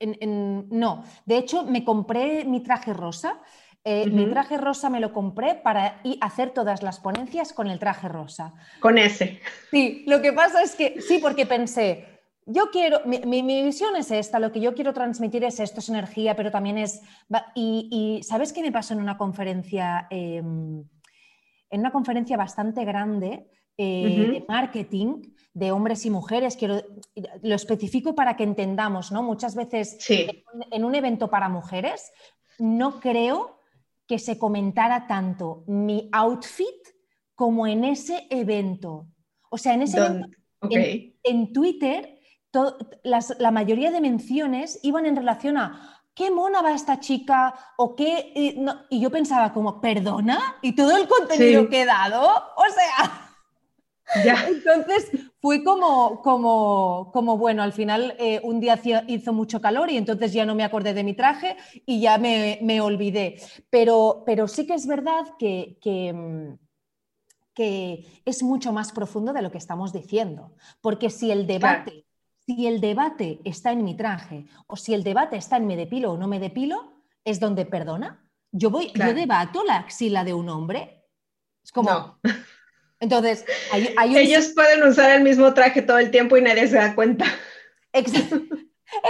no, 0.00 1.04
de 1.24 1.38
hecho 1.38 1.64
me 1.64 1.84
compré 1.84 2.44
mi 2.44 2.62
traje 2.62 2.92
rosa. 2.92 3.40
Eh, 3.86 4.06
mi 4.06 4.26
traje 4.26 4.56
rosa 4.56 4.88
me 4.88 4.98
lo 4.98 5.12
compré 5.12 5.56
para 5.56 6.00
ir 6.04 6.16
hacer 6.22 6.50
todas 6.50 6.82
las 6.82 7.00
ponencias 7.00 7.52
con 7.52 7.68
el 7.68 7.78
traje 7.78 8.08
rosa. 8.08 8.54
Con 8.80 8.96
ese. 8.96 9.40
Sí, 9.70 10.04
lo 10.06 10.22
que 10.22 10.32
pasa 10.32 10.62
es 10.62 10.74
que 10.74 11.02
sí, 11.02 11.18
porque 11.18 11.44
pensé, 11.44 12.13
yo 12.46 12.70
quiero, 12.70 13.00
mi, 13.04 13.42
visión 13.62 13.96
es 13.96 14.10
esta, 14.10 14.38
lo 14.38 14.52
que 14.52 14.60
yo 14.60 14.74
quiero 14.74 14.92
transmitir 14.92 15.44
es 15.44 15.60
esto, 15.60 15.80
es 15.80 15.88
energía, 15.88 16.36
pero 16.36 16.50
también 16.50 16.78
es... 16.78 17.00
Y, 17.54 18.20
¿sabes 18.22 18.52
qué 18.52 18.62
me 18.62 18.72
pasó 18.72 18.94
en 18.94 19.00
una 19.00 19.16
conferencia, 19.16 20.06
em, 20.10 20.84
en 21.70 21.80
una 21.80 21.90
conferencia 21.90 22.36
bastante 22.36 22.84
grande 22.84 23.46
eh, 23.76 24.28
de 24.32 24.44
marketing 24.48 25.22
de 25.54 25.72
hombres 25.72 26.04
y 26.04 26.10
mujeres? 26.10 26.56
Quiero, 26.56 26.82
lo 27.42 27.54
especifico 27.54 28.14
para 28.14 28.36
que 28.36 28.44
entendamos, 28.44 29.10
¿no? 29.10 29.22
Muchas 29.22 29.54
veces 29.54 29.98
en 30.08 30.84
un 30.84 30.94
evento 30.94 31.30
para 31.30 31.48
mujeres 31.48 32.12
no 32.58 33.00
creo 33.00 33.60
que 34.06 34.18
se 34.18 34.38
comentara 34.38 35.06
tanto 35.06 35.64
mi 35.66 36.08
outfit 36.12 36.94
como 37.34 37.66
en 37.66 37.84
ese 37.84 38.26
evento. 38.30 39.08
O 39.50 39.58
sea, 39.58 39.74
en 39.74 39.82
ese 39.82 39.98
evento, 39.98 40.28
en, 41.22 41.52
Twitter, 41.52 42.13
la 43.02 43.50
mayoría 43.50 43.90
de 43.90 44.00
menciones 44.00 44.78
iban 44.82 45.06
en 45.06 45.16
relación 45.16 45.56
a 45.56 46.02
qué 46.14 46.30
mona 46.30 46.62
va 46.62 46.72
esta 46.72 47.00
chica 47.00 47.54
o 47.76 47.94
qué... 47.94 48.32
Y, 48.90 49.00
yo 49.00 49.10
pensaba 49.10 49.52
como, 49.52 49.80
¿perdona? 49.80 50.56
¿Y 50.62 50.74
todo 50.74 50.96
el 50.96 51.08
contenido 51.08 51.68
que 51.68 51.82
he 51.82 51.86
dado? 51.86 52.22
O 52.22 52.64
sea... 52.72 53.20
Entonces 54.48 55.10
fue 55.40 55.64
como, 55.64 56.20
como, 56.22 57.10
como, 57.12 57.38
bueno, 57.38 57.62
al 57.62 57.72
final 57.72 58.14
eh, 58.18 58.40
un 58.44 58.60
día 58.60 58.80
hizo 59.08 59.32
mucho 59.32 59.60
calor 59.60 59.90
y 59.90 59.96
entonces 59.96 60.32
ya 60.32 60.44
no 60.44 60.54
me 60.54 60.62
acordé 60.62 60.94
de 60.94 61.04
mi 61.04 61.14
traje 61.14 61.56
y 61.86 62.00
ya 62.00 62.18
me, 62.18 62.58
me 62.62 62.80
olvidé. 62.80 63.40
Pero, 63.70 64.22
pero 64.26 64.46
sí 64.46 64.66
que 64.66 64.74
es 64.74 64.86
verdad 64.86 65.24
que, 65.38 65.78
que, 65.80 66.12
mm, 66.12 66.58
que, 67.54 68.06
es 68.24 68.42
mucho 68.42 68.72
más 68.72 68.92
profundo 68.92 69.32
de 69.32 69.42
lo 69.42 69.50
que 69.50 69.58
estamos 69.58 69.92
diciendo. 69.92 70.54
Porque 70.80 71.08
si 71.08 71.30
el 71.30 71.46
debate, 71.46 72.04
si 72.46 72.66
el 72.66 72.80
debate 72.80 73.40
está 73.44 73.72
en 73.72 73.84
mi 73.84 73.96
traje 73.96 74.46
o 74.66 74.76
si 74.76 74.94
el 74.94 75.02
debate 75.02 75.36
está 75.36 75.56
en 75.56 75.66
me 75.66 75.76
depilo 75.76 76.12
o 76.12 76.18
no 76.18 76.28
me 76.28 76.40
depilo, 76.40 77.02
es 77.24 77.40
donde 77.40 77.66
perdona. 77.66 78.28
Yo 78.52 78.70
voy, 78.70 78.92
yo 78.94 79.14
debato 79.14 79.64
la 79.64 79.78
axila 79.78 80.24
de 80.24 80.34
un 80.34 80.48
hombre. 80.48 81.04
Es 81.62 81.72
como. 81.72 82.18
Entonces, 83.00 83.44
ellos 83.72 84.52
pueden 84.54 84.82
usar 84.84 85.10
el 85.10 85.22
mismo 85.22 85.52
traje 85.52 85.82
todo 85.82 85.98
el 85.98 86.10
tiempo 86.10 86.36
y 86.36 86.42
nadie 86.42 86.68
se 86.68 86.76
da 86.76 86.94
cuenta. 86.94 87.26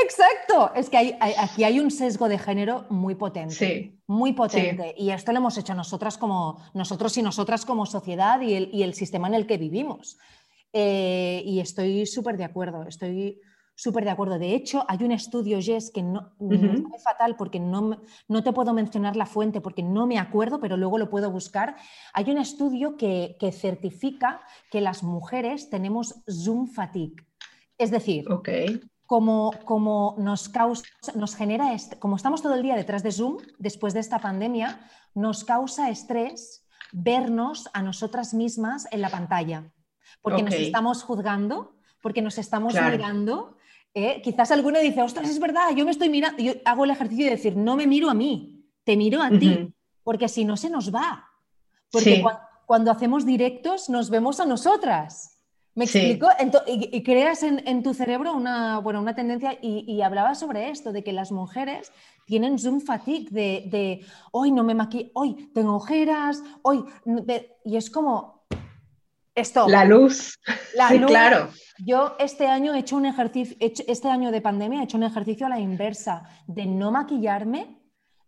Exacto, 0.02 0.72
es 0.74 0.88
que 0.88 1.16
aquí 1.38 1.64
hay 1.64 1.80
un 1.80 1.90
sesgo 1.90 2.28
de 2.28 2.38
género 2.38 2.86
muy 2.90 3.14
potente, 3.14 3.54
sí. 3.54 4.00
muy 4.06 4.32
potente, 4.32 4.94
y 4.96 5.10
esto 5.10 5.32
lo 5.32 5.38
hemos 5.38 5.58
hecho 5.58 5.74
nosotras 5.74 6.16
como 6.16 6.62
nosotros 6.74 7.16
y 7.18 7.22
nosotras 7.22 7.64
como 7.64 7.84
sociedad 7.86 8.40
y 8.40 8.82
el, 8.82 8.94
sistema 8.94 9.28
en 9.28 9.34
el 9.34 9.46
que 9.46 9.58
vivimos. 9.58 10.18
Eh, 10.76 11.40
y 11.46 11.60
estoy 11.60 12.04
súper 12.04 12.36
de 12.36 12.42
acuerdo, 12.42 12.82
estoy 12.82 13.40
súper 13.76 14.04
de 14.04 14.10
acuerdo. 14.10 14.40
De 14.40 14.56
hecho, 14.56 14.84
hay 14.88 15.04
un 15.04 15.12
estudio, 15.12 15.60
Jess, 15.60 15.92
que 15.92 16.02
no, 16.02 16.32
es 16.94 17.02
fatal 17.02 17.36
porque 17.36 17.60
no, 17.60 18.00
no, 18.28 18.42
te 18.42 18.52
puedo 18.52 18.74
mencionar 18.74 19.14
la 19.14 19.26
fuente 19.26 19.60
porque 19.60 19.84
no 19.84 20.08
me 20.08 20.18
acuerdo, 20.18 20.58
pero 20.58 20.76
luego 20.76 20.98
lo 20.98 21.10
puedo 21.10 21.30
buscar. 21.30 21.76
Hay 22.12 22.28
un 22.28 22.38
estudio 22.38 22.96
que, 22.96 23.36
certifica 23.52 24.40
que 24.72 24.80
las 24.80 25.04
mujeres 25.04 25.70
tenemos 25.70 26.22
Zoom 26.28 26.66
fatigue. 26.66 27.24
Es 27.78 27.92
decir, 27.92 28.24
como, 29.06 29.52
como 29.64 30.16
nos, 30.18 30.48
causa, 30.48 30.84
nos 31.14 31.36
genera, 31.36 31.70
como 32.00 32.16
estamos 32.16 32.42
todo 32.42 32.54
el 32.54 32.62
día 32.62 32.74
detrás 32.74 33.04
de 33.04 33.12
Zoom, 33.12 33.38
después 33.58 33.94
de 33.94 34.00
esta 34.00 34.18
pandemia, 34.18 34.80
nos 35.14 35.44
causa 35.44 35.88
estrés 35.88 36.66
vernos 36.92 37.68
a 37.72 37.82
nosotras 37.82 38.34
mismas 38.34 38.86
en 38.90 39.00
la 39.00 39.10
pantalla, 39.10 39.72
porque 40.22 40.42
nos 40.42 40.54
estamos 40.54 41.02
juzgando, 41.02 41.74
porque 42.00 42.22
nos 42.22 42.38
estamos 42.38 42.74
mirando 42.74 43.56
¿eh? 43.94 44.20
Quizás 44.22 44.50
alguno 44.50 44.80
dice, 44.80 45.02
ostras, 45.02 45.30
es 45.30 45.38
verdad, 45.38 45.70
yo 45.74 45.84
me 45.84 45.92
estoy 45.92 46.08
mirando, 46.08 46.42
yo 46.42 46.52
hago 46.64 46.84
el 46.84 46.90
ejercicio 46.90 47.26
de 47.26 47.30
decir, 47.32 47.56
no 47.56 47.76
me 47.76 47.86
miro 47.86 48.10
a 48.10 48.14
mí, 48.14 48.66
te 48.82 48.96
miro 48.96 49.22
a 49.22 49.30
ti, 49.30 49.72
porque 50.02 50.28
si 50.28 50.44
no 50.44 50.56
se 50.56 50.68
nos 50.68 50.92
va. 50.92 51.30
Porque 51.90 52.22
cuando, 52.66 52.90
hacemos 52.90 53.24
directos 53.24 53.88
nos 53.88 54.10
vemos 54.10 54.40
a 54.40 54.46
nosotras. 54.46 55.30
¿Me 55.76 55.86
explico? 55.86 56.28
y, 56.66 57.02
creas 57.02 57.42
en, 57.42 57.82
tu 57.82 57.94
cerebro 57.94 58.32
una, 58.32 58.78
bueno, 58.78 59.00
una 59.00 59.14
tendencia 59.14 59.58
y, 59.60 60.00
hablaba 60.02 60.34
sobre 60.34 60.70
esto, 60.70 60.92
de 60.92 61.02
que 61.02 61.12
las 61.12 61.32
mujeres 61.32 61.92
tienen 62.26 62.58
Zoom 62.58 62.80
fatigue, 62.80 63.30
de, 63.30 64.06
hoy 64.32 64.50
no 64.50 64.64
me 64.64 64.74
maquillo, 64.74 65.10
hoy 65.14 65.50
tengo 65.52 65.74
ojeras, 65.74 66.42
hoy... 66.62 66.84
y 67.64 67.76
es 67.76 67.90
como, 67.90 68.33
esto. 69.34 69.68
La 69.68 69.84
luz. 69.84 70.38
La 70.76 70.90
luz. 70.92 71.06
claro. 71.06 71.48
Yo 71.78 72.14
este 72.20 72.46
año 72.46 72.74
he 72.74 72.78
hecho 72.78 72.96
un 72.96 73.06
ejercicio, 73.06 73.56
este 73.60 74.08
año 74.08 74.30
de 74.30 74.40
pandemia 74.40 74.80
he 74.80 74.84
hecho 74.84 74.96
un 74.96 75.02
ejercicio 75.02 75.46
a 75.46 75.48
la 75.48 75.58
inversa, 75.58 76.22
de 76.46 76.66
no 76.66 76.92
maquillarme. 76.92 77.80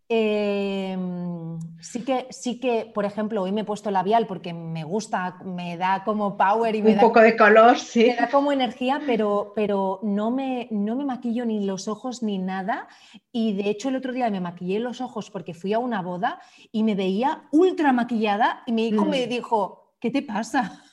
Em, 0.09 1.59
sí, 1.81 2.05
que, 2.05 2.29
sí 2.31 2.61
que, 2.61 2.91
por 2.95 3.05
ejemplo, 3.05 3.43
hoy 3.43 3.51
me 3.51 3.63
he 3.63 3.65
puesto 3.65 3.91
labial 3.91 4.29
porque 4.29 4.53
me 4.53 4.85
gusta, 4.85 5.39
me 5.45 5.77
da 5.77 6.05
como 6.05 6.37
power 6.37 6.77
y 6.77 6.83
me 6.83 6.93
un 6.93 7.01
poco 7.01 7.21
de 7.21 7.37
color, 7.37 7.77
sí. 7.77 8.07
Me 8.07 8.15
da 8.17 8.29
como 8.31 8.53
energía, 8.53 9.01
pero, 9.05 9.53
pero 9.57 9.99
no, 10.05 10.31
me, 10.31 10.69
no 10.71 10.95
me 10.95 11.05
maquillo 11.05 11.45
ni 11.45 11.65
los 11.65 11.89
ojos 11.89 12.23
ni 12.23 12.39
nada. 12.39 12.87
Y 13.33 13.55
de 13.55 13.69
hecho 13.69 13.89
el 13.89 13.97
otro 13.97 14.13
día 14.13 14.31
me 14.31 14.41
maquillé 14.41 14.79
los 14.79 15.01
ojos 15.01 15.31
porque 15.31 15.55
fui 15.55 15.73
a 15.73 15.81
una 15.81 16.03
boda 16.03 16.41
y 16.71 16.85
me 16.85 16.95
veía 16.95 17.43
ultra 17.51 17.93
maquillada 17.93 18.63
y 18.67 18.73
mi 18.73 18.89
hijo 18.89 19.05
me 19.05 19.27
mm. 19.27 19.29
dijo, 19.29 19.97
¿qué 20.01 20.11
te 20.11 20.23
pasa? 20.23 20.85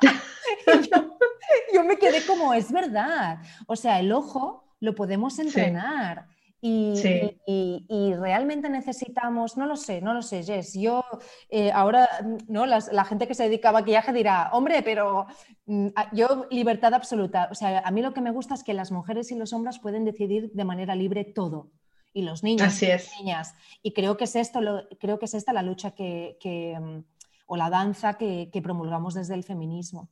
yo, 1.74 1.84
me 1.84 1.96
quedé 1.96 2.24
como, 2.26 2.54
es 2.54 2.70
verdad. 2.72 3.38
O 3.66 3.76
sea, 3.76 4.00
el 4.00 4.12
ojo 4.12 4.64
lo 4.80 4.94
podemos 4.94 5.38
entrenar. 5.38 6.28
Y, 6.64 8.14
realmente 8.14 8.70
necesitamos, 8.70 9.56
no 9.56 9.66
lo 9.66 9.74
sé, 9.74 10.00
no 10.00 10.14
lo 10.14 10.22
sé, 10.22 10.44
Jess. 10.44 10.74
Yo 10.74 11.04
eh, 11.48 11.72
ahora, 11.72 12.08
¿no? 12.46 12.66
la 12.66 13.04
gente 13.04 13.26
que 13.26 13.34
se 13.34 13.44
dedica 13.44 13.70
a 13.70 13.72
maquillaje 13.72 14.12
dirá, 14.12 14.50
hombre, 14.52 14.82
pero 14.82 15.26
mm, 15.66 15.88
yo 16.12 16.46
libertad 16.50 16.94
absoluta. 16.94 17.48
O 17.50 17.56
sea, 17.56 17.80
a 17.80 17.90
mí 17.90 18.00
lo 18.00 18.14
que 18.14 18.20
me 18.20 18.30
gusta 18.30 18.54
es 18.54 18.62
que 18.62 18.74
las 18.74 18.92
mujeres 18.92 19.32
y 19.32 19.34
los 19.34 19.52
hombres 19.52 19.80
pueden 19.80 20.04
decidir 20.04 20.52
de 20.52 20.64
manera 20.64 20.94
libre 20.94 21.24
todo. 21.24 21.72
Y 22.14 22.22
los 22.22 22.44
niños 22.44 22.80
y 22.82 22.86
las 22.86 23.10
niñas. 23.18 23.54
Y 23.82 23.92
creo 23.92 24.16
que 24.16 24.24
es 24.24 24.36
esto, 24.36 24.60
creo 25.00 25.18
que 25.18 25.24
es 25.24 25.34
esta 25.34 25.52
la 25.52 25.62
lucha 25.62 25.92
que, 25.92 26.36
mm, 26.80 26.98
o 27.52 27.56
la 27.56 27.68
danza 27.68 28.14
que 28.14 28.60
promulgamos 28.62 29.12
desde 29.12 29.34
el 29.34 29.44
feminismo. 29.44 30.08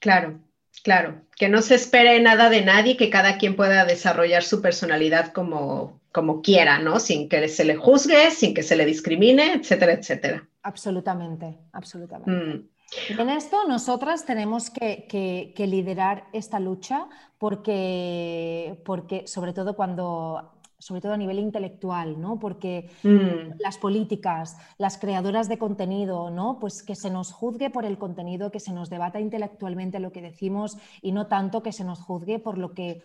Claro, 0.00 0.40
claro. 0.82 1.26
Que 1.36 1.50
no 1.50 1.60
se 1.60 1.74
espere 1.74 2.18
nada 2.20 2.48
de 2.48 2.62
nadie, 2.62 2.96
que 2.96 3.10
cada 3.10 3.36
quien 3.36 3.54
pueda 3.54 3.84
desarrollar 3.84 4.42
su 4.42 4.62
personalidad 4.62 5.30
como, 5.34 6.00
como 6.10 6.40
quiera, 6.40 6.78
¿no? 6.78 6.98
Sin 6.98 7.28
que 7.28 7.46
se 7.48 7.66
le 7.66 7.76
juzgue, 7.76 8.30
sin 8.30 8.54
que 8.54 8.62
se 8.62 8.76
le 8.76 8.86
discrimine, 8.86 9.52
etcétera, 9.52 9.92
etcétera. 9.92 10.48
Absolutamente, 10.62 11.58
absolutamente. 11.72 12.30
Mm. 12.30 13.20
En 13.20 13.28
esto 13.28 13.68
nosotras 13.68 14.24
tenemos 14.24 14.70
que, 14.70 15.06
que, 15.54 15.66
liderar 15.66 16.24
esta 16.32 16.58
lucha 16.58 17.08
porque, 17.36 18.80
porque 18.86 19.26
sobre 19.26 19.52
todo 19.52 19.76
cuando 19.76 20.59
sobre 20.80 21.00
todo 21.00 21.12
a 21.12 21.16
nivel 21.16 21.38
intelectual, 21.38 22.20
¿no? 22.20 22.38
Porque 22.38 22.90
mm. 23.02 23.60
las 23.60 23.78
políticas, 23.78 24.56
las 24.78 24.98
creadoras 24.98 25.48
de 25.48 25.58
contenido, 25.58 26.30
¿no? 26.30 26.58
Pues 26.58 26.82
que 26.82 26.96
se 26.96 27.10
nos 27.10 27.32
juzgue 27.32 27.70
por 27.70 27.84
el 27.84 27.98
contenido, 27.98 28.50
que 28.50 28.60
se 28.60 28.72
nos 28.72 28.90
debata 28.90 29.20
intelectualmente 29.20 30.00
lo 30.00 30.10
que 30.10 30.22
decimos 30.22 30.78
y 31.02 31.12
no 31.12 31.26
tanto 31.26 31.62
que 31.62 31.72
se 31.72 31.84
nos 31.84 32.00
juzgue 32.00 32.38
por 32.38 32.58
lo 32.58 32.72
que, 32.72 33.02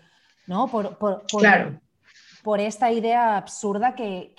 ¿no? 0.47 0.67
Por, 0.67 0.97
por, 0.97 2.59
esta 2.59 2.91
idea 2.91 3.37
absurda 3.37 3.95
que, 3.95 4.33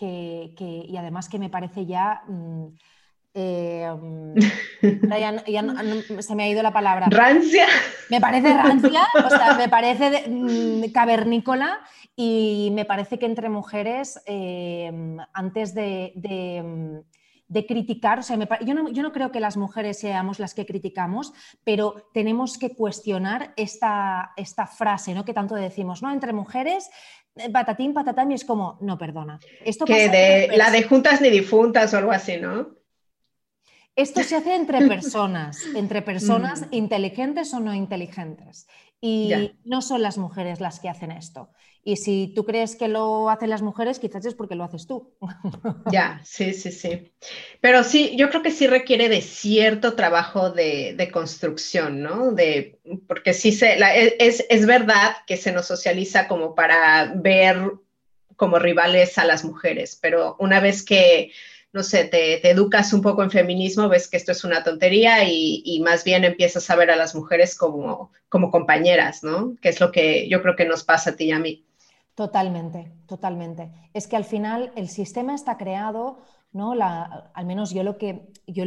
y 0.88 0.96
además 0.96 1.29
que 1.29 1.38
me 1.38 1.51
parece 1.51 1.87
ya... 1.87 2.22
Mm, 2.27 2.68
eh, 3.38 3.87
mm, 4.01 4.35
ya, 5.46 6.22
se 6.22 6.35
me 6.35 6.44
ha 6.44 6.49
ido 6.49 6.62
la 6.62 6.72
palabra. 6.72 7.07
Rancia. 7.11 7.66
Me 8.09 8.18
parece 8.18 8.55
rancia, 8.55 9.03
o 9.25 9.29
sea, 9.29 9.55
me 9.55 9.68
parece 9.68 10.25
cavernícola 10.92 11.81
y 12.16 12.70
me 12.72 12.87
parece 12.87 13.18
que 13.18 13.27
entre 13.27 13.51
mujeres, 13.51 14.22
em, 14.25 15.18
antes 15.35 15.75
de, 15.75 16.14
criticar, 17.68 18.20
o 18.20 18.22
sea, 18.22 18.38
yo, 18.61 18.75
no, 18.75 19.12
creo 19.12 19.31
que 19.31 19.40
las 19.40 19.59
mujeres 19.59 19.99
seamos 19.99 20.38
las 20.38 20.55
que 20.55 20.64
criticamos, 20.64 21.35
pero 21.62 22.09
tenemos 22.14 22.57
que 22.57 22.75
cuestionar 22.75 23.53
esta, 23.57 24.33
esta 24.37 24.66
frase, 24.66 25.12
¿no? 25.12 25.27
Que 25.27 25.35
tanto 25.35 25.55
decimos, 25.57 26.03
¿no? 26.03 26.11
Entre 26.11 26.33
mujeres, 26.33 26.88
eh, 27.35 27.51
patatín, 27.51 27.92
patatán, 27.92 28.33
y 28.33 28.35
es 28.35 28.46
como, 28.46 28.79
no, 28.81 28.96
perdona. 28.96 29.38
Esto 29.62 29.85
que 29.85 30.09
de, 30.09 30.57
la 30.57 30.70
de 30.70 30.85
juntas 30.85 31.20
ni 31.20 31.29
difuntas 31.29 31.92
o 31.92 31.99
algo 31.99 32.12
así, 32.12 32.38
¿no? 32.38 32.77
Esto 33.96 34.22
se 34.22 34.37
hace 34.37 34.54
entre 34.54 34.78
personas, 34.88 35.59
entre 35.74 36.02
personas 36.02 36.62
mm. 36.62 36.74
inteligentes 36.74 37.52
o 37.54 37.61
no 37.61 37.74
inteligentes. 37.74 38.68
Y 39.00 39.52
no 39.64 39.82
son 39.82 40.02
las 40.02 40.16
mujeres 40.18 40.61
las 40.61 40.80
que 40.80 40.88
hacen 40.88 41.11
esto. 41.11 41.50
Y 41.85 41.96
si 41.96 42.32
tú 42.35 42.44
crees 42.44 42.74
que 42.74 42.88
lo 42.88 43.30
hacen 43.30 43.50
las 43.50 43.62
mujeres, 43.62 44.00
quizás 44.00 44.24
es 44.26 44.35
porque 44.35 44.56
lo 44.56 44.64
haces 44.64 44.88
tú. 44.88 45.16
Ya, 45.92 46.20
sí, 46.24 46.52
sí, 46.52 46.72
sí. 46.72 47.12
Pero 47.61 47.85
sí, 47.85 48.16
yo 48.16 48.28
creo 48.28 48.42
que 48.42 48.50
sí 48.50 48.66
requiere 48.66 49.09
de 49.09 49.20
cierto 49.20 49.94
trabajo 49.94 50.50
de, 50.50 51.11
construcción, 51.12 52.02
¿no? 52.02 52.32
De, 52.32 52.80
porque 53.06 53.32
sí 53.35 53.52
se, 53.52 53.74
e, 53.78 54.16
es, 54.18 54.44
es 54.48 54.66
verdad 54.66 55.14
que 55.26 55.37
se 55.37 55.52
nos 55.52 55.66
socializa 55.66 56.26
como 56.26 56.56
para 56.56 57.12
ver 57.14 57.70
como 58.35 58.59
rivales 58.59 59.16
a 59.18 59.24
las 59.24 59.44
mujeres, 59.44 59.96
pero 60.00 60.37
una 60.40 60.59
vez 60.59 60.82
que 60.82 61.30
no 61.76 61.82
sé, 61.82 62.04
te, 62.04 62.48
educas 62.48 62.94
un 62.94 63.02
poco 63.02 63.22
en 63.22 63.30
feminismo, 63.30 63.90
ves 63.90 64.08
que 64.08 64.16
esto 64.16 64.32
es 64.32 64.44
una 64.44 64.64
tontería 64.64 65.28
y, 65.28 65.78
más 65.84 66.04
bien 66.04 66.24
empiezas 66.24 66.70
a 66.70 66.74
ver 66.74 66.90
a 66.90 66.96
las 66.96 67.14
mujeres 67.14 67.54
como, 67.54 68.10
como 68.30 68.50
compañeras, 68.50 69.22
¿no? 69.22 69.54
Que 69.60 69.68
es 69.68 69.78
lo 69.78 69.92
que 69.92 70.26
yo 70.26 70.40
creo 70.40 70.56
que 70.56 70.64
nos 70.64 70.84
pasa 70.84 71.10
a 71.10 71.16
ti 71.16 71.26
y 71.26 71.32
a 71.32 71.38
mí. 71.38 71.66
Totalmente, 72.14 72.90
totalmente. 73.06 73.70
Es 73.92 74.06
que 74.06 74.16
al 74.16 74.24
final 74.24 74.72
el 74.74 74.88
sistema 74.88 75.34
está 75.34 75.58
creado 75.58 76.18
¿no? 76.52 76.74
La, 76.74 77.30
al 77.35 77.46
menos 77.46 77.72
yo 77.72 77.82
lo 77.82 77.98
que, 77.98 78.32
yo, 78.46 78.64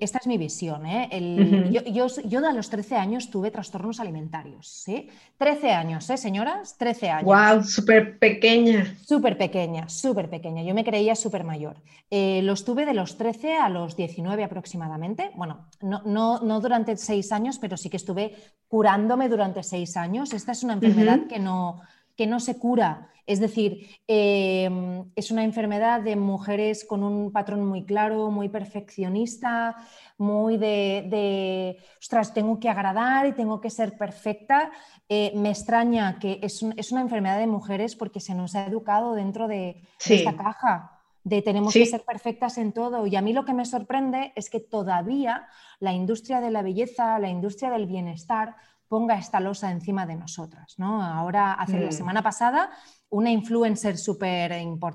esta 0.00 0.18
es 0.18 0.26
mi 0.26 0.38
visión, 0.38 0.86
¿eh? 0.86 1.08
El, 1.12 1.70
yo, 1.70 2.06
yo, 2.24 2.46
a 2.46 2.52
los 2.52 2.68
13 2.70 2.96
años 2.96 3.30
tuve 3.30 3.50
trastornos 3.50 4.00
alimentarios, 4.00 4.66
¿sí? 4.68 5.08
13 5.38 5.72
años, 5.72 6.08
¿eh, 6.10 6.16
señoras? 6.16 6.76
13 6.78 7.10
años. 7.10 7.24
¡Wow! 7.26 7.62
Súper 7.62 8.18
pequeña. 8.18 8.96
Súper 9.06 9.38
pequeña, 9.38 9.88
súper 9.88 10.28
pequeña. 10.28 10.62
Yo 10.62 10.74
me 10.74 10.84
creía 10.84 11.14
súper 11.14 11.44
mayor. 11.44 11.82
Eh, 12.10 12.40
los 12.42 12.64
tuve 12.64 12.86
de 12.86 12.94
los 12.94 13.16
13 13.16 13.54
a 13.54 13.68
los 13.68 13.96
19 13.96 14.42
aproximadamente. 14.44 15.30
Bueno, 15.36 15.68
no, 15.80 16.02
no, 16.04 16.40
no 16.40 16.60
durante 16.60 16.96
6 16.96 17.32
años, 17.32 17.58
pero 17.58 17.76
sí 17.76 17.88
que 17.88 17.96
estuve 17.98 18.34
curándome 18.66 19.28
durante 19.28 19.62
6 19.62 19.96
años. 19.96 20.32
Esta 20.32 20.52
es 20.52 20.62
una 20.62 20.74
enfermedad 20.74 21.26
que 21.28 21.38
no 21.38 21.80
que 22.16 22.26
no 22.26 22.40
se 22.40 22.58
cura. 22.58 23.08
Es 23.26 23.38
decir, 23.38 23.88
em, 24.08 25.04
es 25.14 25.30
una 25.30 25.44
enfermedad 25.44 26.00
de 26.00 26.16
mujeres 26.16 26.84
con 26.84 27.04
un 27.04 27.30
patrón 27.30 27.64
muy 27.64 27.84
claro, 27.84 28.30
muy 28.30 28.48
perfeccionista, 28.48 29.76
muy 30.18 30.56
de, 30.56 31.78
ostras, 32.00 32.34
tengo 32.34 32.58
que 32.58 32.68
agradar 32.68 33.26
y 33.26 33.32
tengo 33.32 33.60
que 33.60 33.70
ser 33.70 33.96
perfecta. 33.96 34.72
Eh, 35.08 35.32
me 35.36 35.50
extraña 35.50 36.18
que 36.18 36.40
es, 36.42 36.62
una 36.62 37.00
enfermedad 37.00 37.38
de 37.38 37.46
mujeres 37.46 37.94
porque 37.94 38.20
se 38.20 38.34
nos 38.34 38.56
ha 38.56 38.66
educado 38.66 39.14
dentro 39.14 39.46
de, 39.46 39.82
esta 40.04 40.36
caja 40.36 40.98
de 41.24 41.40
tenemos 41.40 41.72
que 41.72 41.86
ser 41.86 42.02
perfectas 42.02 42.58
en 42.58 42.72
todo. 42.72 43.06
Y 43.06 43.14
a 43.14 43.22
mí 43.22 43.32
lo 43.32 43.44
que 43.44 43.54
me 43.54 43.64
sorprende 43.64 44.32
es 44.34 44.50
que 44.50 44.60
todavía 44.60 45.46
la 45.78 45.92
industria 45.92 46.40
de 46.40 46.50
la 46.50 46.62
belleza, 46.62 47.18
la 47.18 47.28
industria 47.28 47.70
del 47.70 47.86
bienestar, 47.86 48.56
ponga 48.92 49.16
esta 49.16 49.40
losa 49.40 49.70
encima 49.70 50.04
de 50.04 50.16
nosotras. 50.16 50.74
¿no? 50.76 51.02
Ahora, 51.02 51.54
hace 51.54 51.80
la 51.80 51.88
mm. 51.88 51.92
semana 51.92 52.22
pasada, 52.22 52.70
una 53.08 53.30
influencer 53.30 53.96
súper 53.96 54.52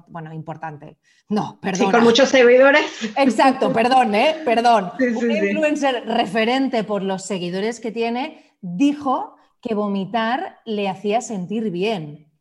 bueno, 0.09 0.31
importante. 0.31 0.99
No, 1.29 1.57
perdón. 1.59 1.87
Sí, 1.87 1.91
con 1.91 2.03
muchos 2.03 2.29
seguidores. 2.29 2.85
Exacto, 3.17 3.73
perdón, 3.73 4.13
¿eh? 4.13 4.35
Perdón. 4.45 4.91
una 4.99 5.37
influencer 5.39 6.03
referente 6.05 6.83
por 6.83 7.01
los 7.01 7.25
seguidores 7.25 7.79
que 7.79 7.91
tiene 7.91 8.55
dijo 8.61 9.35
que 9.61 9.73
vomitar 9.73 10.59
le 10.65 10.89
hacía 10.89 11.19
sentir 11.19 11.71
bien. 11.71 12.31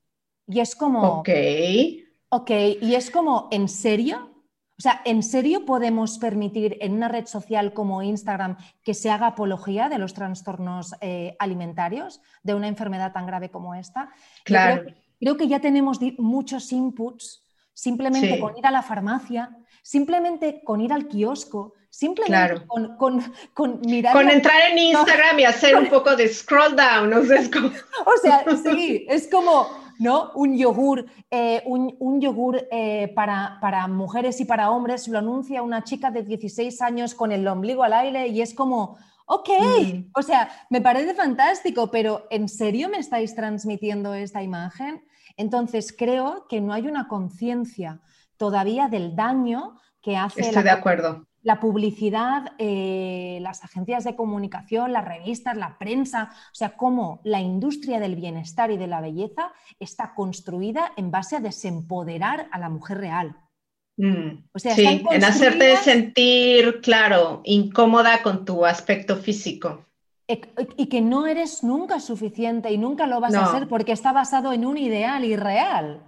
Y 0.47 0.61
es 0.61 0.77
como... 0.77 1.21
Ok. 1.21 1.31
Ok, 2.29 2.51
y 2.83 2.97
es 2.97 3.11
como, 3.11 3.49
¿en 3.51 3.71
serio? 3.71 4.36
O 4.79 4.83
sea, 4.83 5.01
¿en 5.07 5.23
serio 5.23 5.65
podemos 5.65 6.19
permitir 6.19 6.77
en 6.83 6.93
una 6.93 7.09
red 7.09 7.27
social 7.27 7.73
como 7.73 8.03
Instagram 8.03 8.59
que 8.85 8.93
se 8.93 9.11
haga 9.11 9.29
apología 9.29 9.89
de 9.89 9.99
los 9.99 10.12
trastornos 10.12 10.95
eh, 11.01 11.35
alimentarios, 11.39 12.21
de 12.43 12.55
una 12.55 12.69
enfermedad 12.69 13.12
tan 13.12 13.27
grave 13.27 13.51
como 13.51 13.75
esta? 13.75 14.11
Claro. 14.45 14.85
Creo, 15.19 15.37
que 15.39 15.49
ya 15.49 15.61
tenemos 15.61 15.99
muchos 16.19 16.73
inputs 16.73 17.43
simplemente 17.73 18.39
con 18.39 18.57
ir 18.59 18.67
a 18.67 18.71
la 18.71 18.83
farmacia, 18.83 19.57
simplemente 19.83 20.62
con 20.62 20.83
ir 20.83 20.93
al 20.93 21.09
kiosco, 21.09 21.73
simplemente 21.89 22.67
con, 22.67 22.97
con, 23.55 23.81
mirar. 23.81 24.12
Con 24.12 24.29
entrar 24.29 24.73
en 24.73 24.79
Instagram 24.93 25.39
y 25.39 25.45
hacer 25.45 25.75
un 25.75 25.89
poco 25.89 26.15
de 26.15 26.29
scroll 26.29 26.77
down. 26.77 27.15
O 27.15 27.25
sea, 27.25 28.45
o 28.47 28.57
sea 28.57 28.73
sí, 28.75 29.07
es 29.09 29.27
como 29.29 29.86
¿no? 29.99 30.33
Un 30.35 30.57
yogur, 30.57 31.07
eh, 31.31 31.63
un, 31.67 32.21
yogur 32.21 32.67
eh, 32.71 33.13
para, 33.15 33.87
mujeres 33.89 34.41
y 34.41 34.45
para 34.45 34.71
hombres, 34.71 35.09
lo 35.09 35.19
anuncia 35.19 35.63
una 35.63 35.85
chica 35.85 36.11
de 36.11 36.23
16 36.23 36.81
años 36.83 37.15
con 37.15 37.33
el 37.33 37.47
ombligo 37.47 37.83
al 37.83 37.93
aire 37.93 38.29
y 38.29 38.41
es 38.41 38.55
como, 38.55 38.99
ok, 39.27 39.49
mm. 39.61 40.11
o 40.15 40.23
sea, 40.23 40.51
me 40.71 40.81
parece 40.81 41.15
fantástico, 41.15 41.91
pero 41.91 42.27
¿en 42.31 42.49
serio 42.49 42.89
me 42.89 42.99
estáis 42.99 43.35
transmitiendo 43.35 44.15
esta 44.15 44.43
imagen? 44.43 45.05
Entonces 45.37 45.95
creo 45.97 46.47
que 46.49 46.61
no 46.61 46.73
hay 46.73 46.87
una 46.87 47.09
conciencia 47.09 48.01
todavía 48.37 48.89
del 48.89 49.17
daño 49.17 49.79
que 50.01 50.17
hace 50.17 50.41
Estoy 50.41 50.63
de 50.63 50.71
acuerdo 50.71 51.26
la 51.47 51.61
publicidad, 51.61 52.55
eh, 52.59 53.39
las 53.41 53.63
agencias 53.63 54.03
de 54.03 54.17
comunicación, 54.17 54.93
las 54.93 55.05
revistas, 55.05 55.57
la 55.57 55.79
prensa, 55.79 56.31
o 56.33 56.55
sea, 56.55 56.77
cómo 56.77 57.21
la 57.23 57.41
industria 57.41 58.01
del 58.01 58.17
bienestar 58.17 58.73
y 58.73 58.77
de 58.77 58.89
la 58.89 59.01
belleza 59.01 59.53
está 59.79 60.13
construida 60.17 60.91
en 60.97 61.13
base 61.13 61.37
a 61.37 61.41
desempoderar 61.41 62.49
a 62.51 62.59
la 62.59 62.69
mujer 62.69 62.99
real. 62.99 63.37
Mm, 63.97 64.43
o 64.53 64.59
sea, 64.59 64.75
sí, 64.75 65.05
en 65.09 65.25
hacerte 65.25 65.77
sentir, 65.77 66.81
claro, 66.81 67.43
incómoda 67.45 68.23
con 68.25 68.45
tu 68.45 68.67
aspecto 68.67 69.15
físico. 69.15 69.85
Y 70.77 70.87
que 70.87 71.01
no 71.01 71.29
eres 71.29 71.63
nunca 71.63 72.01
suficiente 72.01 72.73
y 72.73 72.79
nunca 72.79 73.07
lo 73.07 73.21
vas 73.21 73.37
a 73.37 73.53
ser 73.53 73.69
porque 73.69 73.93
está 73.93 74.13
basado 74.13 74.53
en 74.53 74.67
un 74.67 74.79
ideal 74.79 75.25
irreal. 75.25 76.01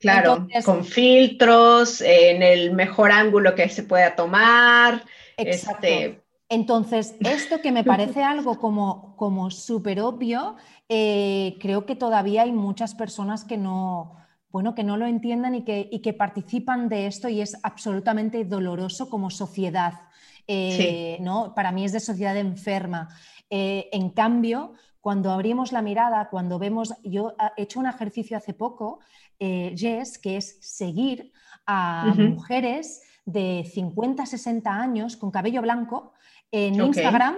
Claro, 0.00 0.48
con 0.64 0.84
filtros, 0.84 2.00
en 2.00 2.42
el 2.42 2.72
mejor 2.72 3.12
ángulo 3.12 3.54
que 3.54 3.68
se 3.68 3.82
pueda 3.82 4.16
tomar. 4.16 5.04
Este... 5.36 6.22
Entonces, 6.48 7.14
esto 7.20 7.60
que 7.60 7.70
me 7.70 7.84
parece 7.92 8.24
algo 8.24 8.58
como, 8.58 9.14
como 9.16 9.50
súper 9.50 10.00
obvio, 10.00 10.56
eh, 10.88 11.56
creo 11.60 11.86
que 11.86 11.94
todavía 11.94 12.42
hay 12.42 12.52
muchas 12.52 12.94
personas 12.94 13.44
que 13.44 13.56
no, 13.56 14.16
bueno, 14.48 14.74
que 14.74 14.84
no 14.84 14.96
lo 14.96 15.06
entiendan 15.06 15.54
y 15.54 15.62
que, 15.64 15.88
y 15.92 16.00
que 16.00 16.12
participan 16.12 16.88
de 16.88 17.06
esto 17.06 17.28
y 17.28 17.40
es 17.40 17.56
absolutamente 17.62 18.44
doloroso 18.44 19.08
como 19.08 19.30
sociedad. 19.30 20.00
Eh, 20.48 21.18
¿no? 21.20 21.54
Para 21.54 21.70
mí 21.70 21.84
es 21.84 21.92
de 21.92 22.00
sociedad 22.00 22.36
enferma. 22.36 23.08
Eh, 23.50 23.88
en 23.92 24.10
cambio, 24.10 24.72
cuando 25.00 25.30
abrimos 25.30 25.70
la 25.70 25.82
mirada, 25.82 26.28
cuando 26.28 26.58
vemos, 26.58 26.92
yo 27.04 27.34
he 27.56 27.62
hecho 27.62 27.78
un 27.78 27.86
ejercicio 27.86 28.36
hace 28.36 28.52
poco, 28.52 28.98
eh, 29.40 29.74
Jess, 29.76 30.18
que 30.18 30.36
es 30.36 30.58
seguir 30.60 31.32
a 31.66 32.14
mujeres 32.16 33.02
de 33.24 33.68
50, 33.72 34.26
60 34.26 34.70
años 34.70 35.16
con 35.16 35.30
cabello 35.30 35.62
blanco 35.62 36.12
en 36.52 36.74
Instagram, 36.74 37.36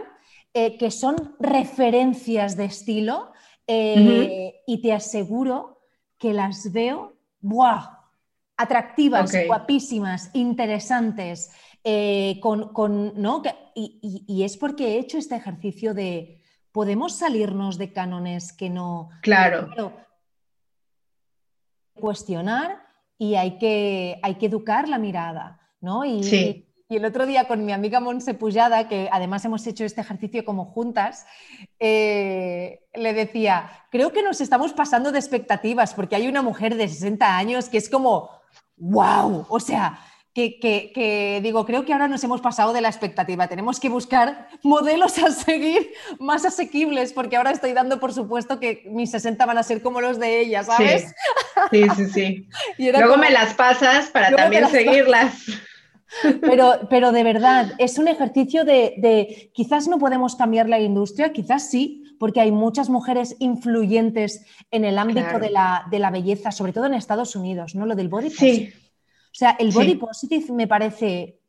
eh, 0.53 0.77
que 0.77 0.91
son 0.91 1.37
referencias 1.39 2.57
de 2.57 2.65
estilo 2.65 3.33
eh, 3.67 4.63
y 4.67 4.83
te 4.83 4.93
aseguro 4.93 5.81
que 6.19 6.33
las 6.33 6.73
veo, 6.73 7.15
¡buah! 7.41 8.01
Atractivas, 8.57 9.33
guapísimas, 9.47 10.31
interesantes, 10.35 11.51
con, 12.41 13.13
¿no? 13.17 13.43
y 13.75 14.43
es 14.45 14.57
porque 14.57 14.95
he 14.95 14.99
hecho 14.99 15.19
este 15.19 15.37
ejercicio 15.37 15.95
de 15.95 16.43
podemos 16.73 17.17
salirnos 17.17 17.79
de 17.79 17.93
cánones 17.93 18.53
que 18.53 18.71
no... 18.71 19.11
Claro. 19.21 19.93
Cuestionar 22.03 22.83
y 23.17 23.37
hay 23.37 23.57
que, 23.59 24.19
hay 24.23 24.35
que 24.35 24.47
educar 24.47 24.89
la 24.89 24.99
mirada, 24.99 25.61
¿no? 25.81 26.05
Y, 26.05 26.67
y, 26.89 26.97
el 26.97 27.05
otro 27.05 27.25
día 27.25 27.47
con 27.47 27.65
mi 27.65 27.73
amiga 27.73 28.01
Monse 28.01 28.35
Pujada, 28.35 28.89
que 28.89 29.09
además 29.11 29.45
hemos 29.45 29.67
hecho 29.67 29.85
este 29.85 30.01
ejercicio 30.01 30.45
como 30.45 30.67
juntas, 30.67 31.25
eh, 31.79 32.81
le 32.93 33.15
decía, 33.15 33.71
creo 33.91 34.13
que 34.13 34.23
nos 34.23 34.41
estamos 34.41 34.73
pasando 34.73 35.13
de 35.13 35.19
expectativas 35.19 35.95
porque 35.95 36.17
hay 36.17 36.29
una 36.29 36.43
mujer 36.43 36.75
de 36.75 36.89
60 36.89 37.37
años 37.37 37.71
que 37.71 37.79
es 37.79 37.89
como, 37.89 38.29
wow, 38.77 39.47
o 39.49 39.61
sea, 39.61 40.01
que, 40.35 41.41
digo, 41.43 41.67
creo 41.67 41.85
que 41.85 41.93
ahora 41.93 42.09
nos 42.09 42.25
hemos 42.25 42.41
pasado 42.41 42.73
de 42.73 42.81
la 42.81 42.89
expectativa. 42.89 43.49
Tenemos 43.49 43.79
que 43.79 43.89
buscar 43.89 44.49
modelos 44.63 45.19
a 45.19 45.31
seguir 45.31 45.93
más 46.19 46.45
asequibles, 46.45 47.13
porque 47.13 47.37
ahora 47.37 47.51
estoy 47.51 47.73
dando 47.73 48.01
por 48.01 48.13
supuesto 48.13 48.59
que 48.59 48.83
mis 48.87 49.11
60 49.11 49.45
van 49.45 49.59
a 49.59 49.63
ser 49.63 49.83
como 49.83 50.01
los 50.01 50.19
de 50.19 50.41
ella, 50.41 50.65
¿sabes? 50.65 51.15
Sí, 51.71 51.85
sí, 51.97 52.07
sí. 52.09 52.49
Luego 52.79 53.17
me 53.17 53.31
las 53.31 53.55
pasas 53.55 54.07
para 54.07 54.35
también 54.35 54.69
seguirlas. 54.69 55.35
Pero, 56.43 56.75
pero 56.91 57.11
de 57.11 57.25
verdad, 57.25 57.73
es 57.79 57.97
un 57.97 58.07
ejercicio 58.07 58.67
de, 58.67 59.51
quizás 59.55 59.89
no 59.89 59.99
podemos 59.99 60.37
cambiar 60.37 60.69
la 60.69 60.79
industria, 60.79 61.33
quizás 61.33 61.71
sí, 61.71 62.05
porque 62.19 62.43
hay 62.43 62.53
muchas 62.53 62.91
mujeres 62.91 63.35
influyentes 63.39 64.45
en 64.71 64.85
el 64.85 64.99
ámbito 64.99 65.39
de, 65.41 65.49
la, 65.49 65.87
de, 65.91 65.99
la, 65.99 66.11
belleza, 66.11 66.53
sobre 66.53 66.75
todo 66.75 66.85
en 66.85 66.93
Estados 66.93 67.35
Unidos, 67.35 67.75
¿no? 67.75 67.87
Lo 67.87 67.95
del 67.95 68.11
body 68.11 68.29
sí. 68.29 68.75
O 69.33 69.35
sea, 69.35 69.53
el 69.59 69.73
body 69.73 69.95
positive 69.95 70.53
me 70.53 70.67
parece 70.67 71.41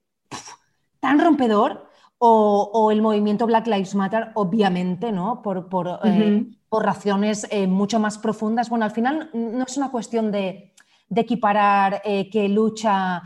tan 1.02 1.20
rompedor 1.20 1.90
o, 2.26 2.90
el 2.90 3.02
movimiento 3.02 3.46
Black 3.46 3.68
Lives 3.68 3.96
Matter, 3.96 4.32
obviamente, 4.36 5.12
¿no? 5.12 5.42
Por, 5.42 5.68
por, 5.68 6.00
eh, 6.06 6.46
razones 6.72 7.46
eh, 7.52 7.68
mucho 7.68 8.00
más 8.00 8.18
profundas. 8.18 8.70
Bueno, 8.70 8.86
al 8.86 8.92
final 8.92 9.30
no 9.34 9.66
es 9.66 9.76
una 9.76 9.92
cuestión 9.92 10.32
de, 10.32 10.72
equiparar 11.16 12.02
eh, 12.06 12.30
qué 12.32 12.50
lucha 12.50 13.22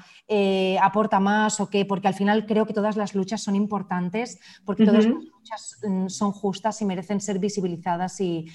aporta 0.82 1.20
más 1.22 1.62
o 1.62 1.70
qué, 1.70 1.86
porque 1.86 2.08
al 2.10 2.16
final 2.16 2.46
creo 2.46 2.66
que 2.66 2.74
todas 2.74 2.98
las 2.98 3.16
luchas 3.16 3.42
son 3.42 3.56
importantes, 3.56 4.40
porque 4.66 4.84
todas 4.84 5.06
las 5.06 5.14
luchas 5.48 5.78
mm, 5.84 6.08
son 6.08 6.32
justas 6.32 6.82
y 6.82 6.86
merecen 6.86 7.22
ser 7.22 7.40
visibilizadas 7.40 8.20
y, 8.20 8.46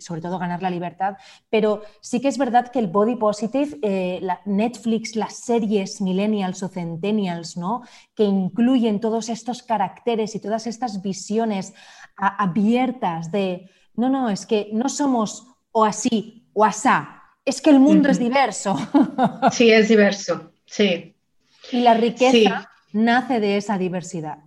sobre 0.00 0.20
todo 0.20 0.38
ganar 0.38 0.62
la 0.62 0.70
libertad. 0.70 1.16
Pero 1.50 1.82
sí 2.00 2.20
que 2.20 2.28
es 2.28 2.38
verdad 2.38 2.70
que 2.70 2.78
el 2.78 2.86
body 2.86 3.16
positive, 3.16 3.78
eh, 3.82 4.18
la 4.22 4.40
Netflix, 4.44 5.16
las 5.16 5.36
series 5.36 6.00
millennials 6.00 6.62
o 6.62 6.68
centennials, 6.68 7.56
¿no? 7.56 7.82
que 8.14 8.24
incluyen 8.24 9.00
todos 9.00 9.28
estos 9.28 9.62
caracteres 9.62 10.34
y 10.34 10.40
todas 10.40 10.66
estas 10.66 11.02
visiones 11.02 11.74
abiertas 12.16 13.30
de, 13.30 13.70
no, 13.94 14.08
no, 14.08 14.28
es 14.28 14.46
que 14.46 14.68
no 14.72 14.88
somos 14.88 15.46
o 15.72 15.84
así 15.84 16.46
o 16.52 16.64
asá, 16.64 17.22
es 17.44 17.60
que 17.60 17.70
el 17.70 17.80
mundo 17.80 18.08
es 18.10 18.18
diverso. 18.18 18.76
Sí, 19.50 19.70
es 19.70 19.88
diverso. 19.88 20.52
Sí. 20.66 21.14
Y 21.72 21.80
la 21.80 21.94
riqueza 21.94 22.70
nace 22.92 23.40
de 23.40 23.56
esa 23.56 23.78
diversidad. 23.78 24.38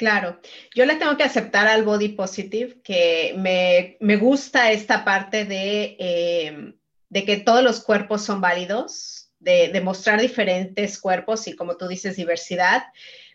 Claro, 0.00 0.40
yo 0.74 0.86
le 0.86 0.96
tengo 0.96 1.18
que 1.18 1.24
aceptar 1.24 1.68
al 1.68 1.84
body 1.84 2.08
positive 2.08 2.80
que 2.82 3.34
me, 3.36 4.16
gusta 4.16 4.72
esta 4.72 5.04
parte 5.04 5.44
de, 5.44 5.94
eh, 5.98 6.72
de, 7.10 7.24
que 7.26 7.36
todos 7.36 7.62
los 7.62 7.84
cuerpos 7.84 8.24
son 8.24 8.40
válidos, 8.40 9.30
de, 9.40 9.68
de, 9.68 9.80
mostrar 9.82 10.18
diferentes 10.18 10.98
cuerpos 10.98 11.46
y 11.48 11.54
como 11.54 11.76
tú 11.76 11.86
dices, 11.86 12.16
diversidad, 12.16 12.84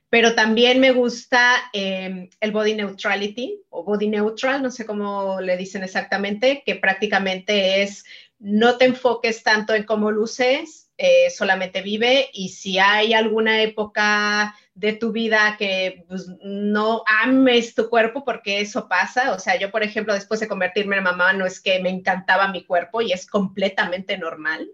pero 0.09 0.33
también 0.33 0.79
me 0.79 0.91
gusta 0.91 1.55
eh, 1.71 2.29
el 2.39 2.51
body 2.51 2.73
neutrality 2.73 3.61
o 3.69 3.83
body 3.83 4.07
neutral, 4.07 4.63
no 4.63 4.71
sé 4.71 4.87
cómo 4.87 5.39
le 5.41 5.57
dicen 5.57 5.83
exactamente, 5.83 6.63
que 6.65 6.73
prácticamente 6.73 7.83
es 7.83 8.05
no 8.39 8.79
te 8.79 8.85
enfoques 8.85 9.43
tanto 9.43 9.75
en 9.75 9.83
cómo 9.83 10.09
luces, 10.09 10.89
eh, 10.97 11.29
solamente 11.29 11.83
vive 11.83 12.27
y 12.33 12.49
si 12.49 12.79
hay 12.79 13.13
alguna 13.13 13.61
época 13.61 14.55
de 14.75 14.93
tu 14.93 15.13
vida 15.13 15.55
que 15.57 16.05
pues, 16.07 16.27
no 16.43 17.03
ames 17.07 17.73
tu 17.73 17.89
cuerpo 17.89 18.23
porque 18.23 18.59
eso 18.59 18.87
pasa. 18.87 19.33
O 19.33 19.39
sea, 19.39 19.57
yo, 19.57 19.71
por 19.71 19.83
ejemplo, 19.83 20.13
después 20.13 20.41
de 20.41 20.47
convertirme 20.47 20.97
en 20.97 21.03
mamá, 21.03 21.33
no 21.33 21.45
es 21.45 21.61
que 21.61 21.79
me 21.79 21.89
encantaba 21.89 22.49
mi 22.49 22.65
cuerpo 22.65 23.01
y 23.01 23.13
es 23.13 23.25
completamente 23.25 24.17
normal. 24.17 24.69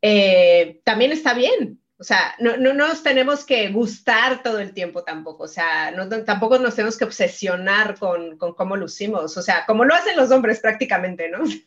Eh, 0.00 0.80
también 0.84 1.12
está 1.12 1.34
bien. 1.34 1.80
O 2.00 2.04
sea, 2.04 2.36
no, 2.38 2.56
no, 2.56 2.72
nos 2.74 3.02
tenemos 3.02 3.44
que 3.44 3.70
gustar 3.70 4.42
todo 4.42 4.60
el 4.60 4.72
tiempo 4.72 5.02
tampoco. 5.02 5.44
O 5.44 5.48
sea, 5.48 5.90
no, 5.90 6.08
tampoco 6.24 6.58
nos 6.58 6.76
tenemos 6.76 6.96
que 6.96 7.04
obsesionar 7.04 7.98
con, 7.98 8.38
con, 8.38 8.54
cómo 8.54 8.76
lucimos. 8.76 9.36
O 9.36 9.42
sea, 9.42 9.66
como 9.66 9.84
lo 9.84 9.94
hacen 9.94 10.16
los 10.16 10.30
hombres 10.30 10.60
prácticamente, 10.60 11.28
¿no? 11.28 11.44
Sí. 11.44 11.58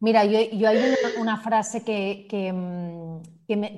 Mira, 0.00 0.24
yo, 0.24 0.40
yo 0.52 0.68
hay 0.68 0.78
una, 0.78 1.20
una 1.20 1.36
frase 1.36 1.84
que, 1.84 2.26
que, 2.30 2.50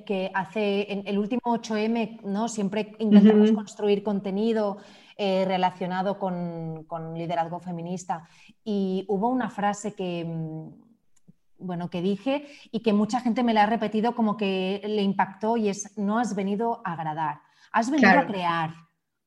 que, 0.04 0.30
hace 0.34 0.92
en 0.92 1.02
el 1.06 1.18
último 1.18 1.42
8M, 1.44 2.22
¿no? 2.22 2.48
Siempre 2.48 2.94
intentamos 2.98 3.52
construir 3.52 4.02
contenido 4.02 4.78
eh, 5.16 5.44
relacionado 5.46 6.18
con, 6.18 6.86
liderazgo 7.14 7.60
feminista. 7.60 8.28
Y 8.64 9.04
hubo 9.08 9.28
una 9.28 9.48
frase 9.50 9.94
que, 9.94 10.24
mm, 10.24 11.64
bueno, 11.64 11.88
que 11.88 12.02
dije 12.02 12.46
y 12.72 12.80
que 12.80 12.92
mucha 12.92 13.20
gente 13.20 13.42
me 13.42 13.54
la 13.54 13.62
ha 13.62 13.66
repetido 13.66 14.14
como 14.14 14.36
que 14.36 14.82
le 14.84 15.02
impactó 15.02 15.56
y 15.56 15.68
es, 15.68 15.96
no 15.96 16.18
has 16.18 16.34
venido 16.34 16.82
a 16.84 16.94
agradar, 16.94 17.40
has 17.72 17.90
venido 17.90 18.10
a 18.10 18.26
crear. 18.26 18.70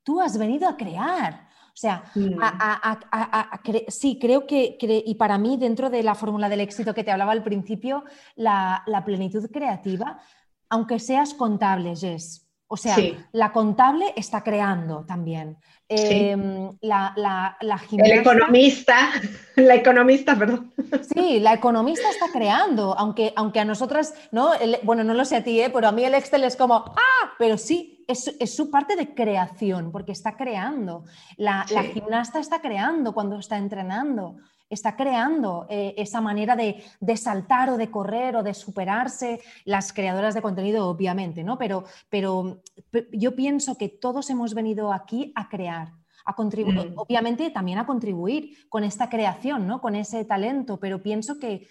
Tú 0.04 0.20
has 0.22 0.38
venido 0.38 0.68
a 0.68 0.76
crear. 0.76 1.48
O 1.78 1.80
sea, 1.80 2.04
mm. 2.16 2.39
sí, 3.88 4.18
creo 4.20 4.48
que, 4.48 4.78
y 4.82 5.14
para 5.14 5.38
mí, 5.38 5.58
dentro 5.58 5.91
de 5.91 6.02
la 6.02 6.16
fórmula 6.16 6.50
del 6.50 6.62
éxito 6.62 6.93
que 6.95 7.04
te 7.04 7.12
hablaba 7.12 7.34
al 7.34 7.43
principio, 7.43 8.04
la, 8.36 8.82
la 8.88 9.06
plenitud 9.06 9.48
creativa 9.52 10.20
aunque 10.70 10.99
seas 10.99 11.34
contable, 11.34 11.95
Jess. 11.95 12.47
O 12.70 12.76
sea, 12.76 12.97
la 13.32 13.53
contable 13.53 14.13
está 14.18 14.43
creando 14.43 15.05
también. 15.05 15.57
Em, 15.88 16.70
la, 16.82 17.13
la, 17.15 17.82
El 17.91 18.20
economista, 18.20 19.09
la 19.55 19.76
economista, 19.76 20.38
perdón. 20.38 20.74
Sí, 21.13 21.39
la 21.39 21.53
economista 21.53 22.09
está 22.09 22.26
creando, 22.30 22.93
aunque, 22.97 23.32
aunque 23.38 23.61
a 23.61 23.65
nosotras, 23.65 24.13
¿no? 24.34 24.51
bueno, 24.84 25.05
no 25.05 25.13
lo 25.13 25.24
sé 25.24 25.38
a 25.38 25.43
ti, 25.45 25.61
¿eh? 25.61 25.70
pero 25.74 25.88
a 25.88 25.93
mí 25.93 26.03
el 26.03 26.13
Excel 26.13 26.43
es 26.43 26.57
como, 26.57 26.76
¡ah! 26.76 27.32
Pero 27.39 27.57
sí, 27.57 28.03
es, 28.05 28.36
es 28.38 28.53
su 28.53 28.70
parte 28.70 28.97
de 28.97 29.13
creación, 29.13 29.93
porque 29.93 30.11
está 30.11 30.36
creando. 30.36 31.05
La, 31.38 31.65
la 31.70 31.84
gimnasta 31.84 32.39
está 32.39 32.59
creando 32.59 33.13
cuando 33.13 33.39
está 33.39 33.57
entrenando 33.57 34.36
está 34.70 34.95
creando 34.95 35.65
eh, 35.70 35.93
esa 35.97 36.22
manera 36.22 36.55
de, 36.55 36.84
saltar 37.15 37.70
o 37.70 37.78
de 37.78 37.89
correr 37.89 38.36
o 38.36 38.43
de 38.43 38.53
superarse, 38.53 39.39
las 39.65 39.93
creadoras 39.93 40.34
de 40.34 40.41
contenido, 40.41 40.88
obviamente, 40.88 41.43
¿no? 41.43 41.57
Pero, 41.57 41.86
pero, 42.09 42.61
yo 43.11 43.36
pienso 43.36 43.78
que 43.78 43.89
todos 43.89 44.30
hemos 44.30 44.53
venido 44.53 44.91
aquí 44.91 45.32
a 45.36 45.49
crear. 45.49 45.93
A 46.26 46.36
contribuir, 46.36 46.91
mm. 46.91 46.93
obviamente 46.97 47.49
también 47.51 47.78
a 47.78 47.86
contribuir 47.86 48.68
con 48.68 48.84
esta 48.84 49.09
creación, 49.09 49.65
¿no? 49.65 49.80
con 49.80 49.95
ese 49.95 50.26
talento, 50.26 50.78
pero 50.78 51.01
pienso 51.01 51.39
que 51.39 51.70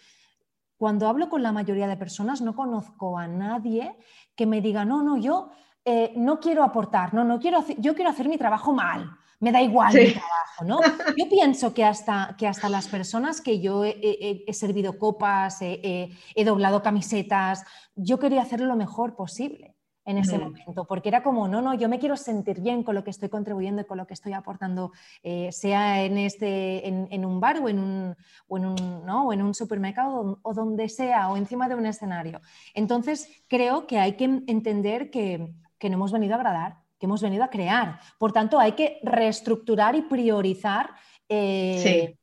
cuando 0.78 1.08
hablo 1.08 1.28
con 1.28 1.42
la 1.42 1.52
mayoría 1.52 1.86
de 1.88 1.96
personas 1.98 2.40
no 2.40 2.56
conozco 2.56 3.18
a 3.18 3.26
nadie 3.26 3.96
que 4.34 4.46
me 4.46 4.62
diga, 4.62 4.86
no, 4.86 5.02
no, 5.02 5.18
yo 5.18 5.50
eh, 5.86 6.12
no 6.16 6.38
quiero 6.40 6.62
aportar, 6.62 7.14
no, 7.14 7.24
no 7.24 7.40
quiero, 7.40 7.64
yo 7.78 7.94
quiero 7.94 8.10
hacer 8.10 8.28
mi 8.28 8.36
trabajo 8.36 8.74
mal 8.74 9.16
me 9.40 9.52
da 9.52 9.60
igual 9.60 9.94
mi 9.94 10.12
trabajo, 10.12 10.64
¿no? 10.64 10.80
Yo 11.16 11.28
pienso 11.28 11.74
que 11.74 11.84
hasta, 11.84 12.34
que 12.38 12.46
hasta 12.46 12.68
las 12.68 12.88
personas 12.88 13.40
que 13.40 13.60
yo 13.60 13.84
he, 13.84 14.44
servido 14.52 14.98
copas, 14.98 15.58
he, 15.60 16.10
doblado 16.44 16.82
camisetas, 16.82 17.64
yo 17.94 18.18
quería 18.18 18.42
hacerlo 18.42 18.66
lo 18.66 18.76
mejor 18.76 19.14
posible 19.14 19.74
en 20.04 20.18
ese 20.18 20.38
momento, 20.38 20.84
porque 20.86 21.08
era 21.08 21.24
como, 21.24 21.48
no, 21.48 21.60
no, 21.60 21.74
yo 21.74 21.88
me 21.88 21.98
quiero 21.98 22.16
sentir 22.16 22.60
bien 22.60 22.84
con 22.84 22.94
lo 22.94 23.02
que 23.02 23.10
estoy 23.10 23.28
contribuyendo 23.28 23.82
y 23.82 23.86
con 23.86 23.98
lo 23.98 24.06
que 24.06 24.14
estoy 24.14 24.34
aportando, 24.34 24.92
eh, 25.24 25.50
sea 25.50 26.04
en, 26.04 26.16
este, 26.16 26.86
en, 26.86 27.24
un 27.24 27.40
bar 27.40 27.58
o 27.58 27.68
en 27.68 27.80
un, 27.80 28.16
o 28.46 28.56
en 28.56 28.66
un, 28.66 29.04
¿no? 29.04 29.26
o 29.26 29.32
en 29.32 29.42
un 29.42 29.52
supermercado 29.52 30.38
o 30.40 30.54
donde 30.54 30.88
sea, 30.88 31.28
o 31.28 31.36
encima 31.36 31.68
de 31.68 31.74
un 31.74 31.86
escenario. 31.86 32.40
Entonces, 32.72 33.28
creo 33.48 33.88
que 33.88 33.98
hay 33.98 34.12
que 34.12 34.26
entender 34.46 35.10
que, 35.10 35.52
que 35.78 35.90
no 35.90 35.96
hemos 35.96 36.12
venido 36.12 36.34
a 36.34 36.36
agradar, 36.36 36.76
que 36.98 37.06
hemos 37.06 37.22
venido 37.22 37.44
a 37.44 37.50
crear. 37.50 38.00
Por 38.18 38.32
tanto, 38.32 38.58
hay 38.58 38.72
que 38.72 38.98
reestructurar 39.02 39.94
y 39.94 40.02
priorizar 40.02 40.90
eh, 41.28 42.16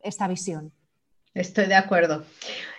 esta 0.00 0.28
visión. 0.28 0.72
Estoy 1.34 1.66
de 1.66 1.74
acuerdo. 1.74 2.24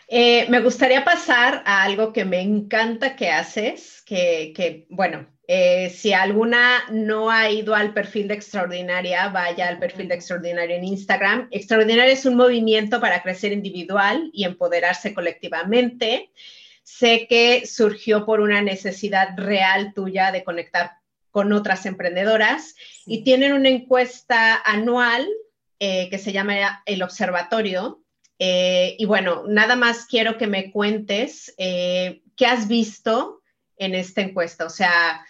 Eh, 0.08 0.46
me 0.50 0.62
gustaría 0.62 1.04
pasar 1.04 1.64
a 1.66 1.84
algo 1.84 2.14
que 2.14 2.26
me 2.26 2.41
encanta 2.41 3.16
que 3.16 3.30
haces, 3.30 4.04
que, 4.06 4.86
bueno, 4.89 5.28
eh, 5.48 5.89
si 5.89 6.14
alguna 6.14 6.84
no 6.91 7.30
ha 7.30 7.50
ido 7.50 7.76
al 7.76 7.93
perfil 7.93 8.28
de 8.28 8.36
Extraordinaria, 8.36 9.28
vaya 9.30 9.68
al 9.68 9.80
perfil 9.80 10.08
de 10.08 10.16
Extraordinaria 10.16 10.76
en 10.76 10.86
Instagram. 10.86 11.48
Extraordinaria 11.52 12.14
es 12.14 12.26
un 12.26 12.36
movimiento 12.36 13.02
para 13.02 13.22
crecer 13.24 13.52
individual 13.52 14.30
y 14.32 14.43
empoderarse 14.43 15.14
colectivamente. 15.14 16.32
Sé 16.86 17.25
que 17.27 17.65
surgió 17.65 18.25
por 18.25 18.41
una 18.41 18.61
necesidad 18.61 19.29
real 19.36 19.93
tuya 19.95 20.31
de 20.31 20.43
conectar 20.43 20.91
con 21.31 21.51
otras 21.51 21.86
emprendedoras 21.86 22.75
y 23.05 23.23
tienen 23.23 23.53
una 23.53 23.69
encuesta 23.69 24.55
anual 24.63 25.27
eh, 25.79 26.09
que 26.09 26.19
se 26.19 26.31
llama 26.31 26.83
El 26.86 27.01
Observatorio. 27.01 28.03
Eh, 28.38 28.95
y 28.99 29.05
bueno, 29.05 29.43
nada 29.47 29.75
más 29.75 30.05
quiero 30.05 30.38
que 30.38 30.45
me 30.45 30.71
cuentes 30.71 31.53
eh, 31.57 32.21
qué 32.38 32.45
has 32.45 32.67
visto 32.67 33.41
en 33.77 33.95
esta 33.95 34.21
encuesta, 34.21 34.65
o 34.65 34.69
sea, 34.69 35.25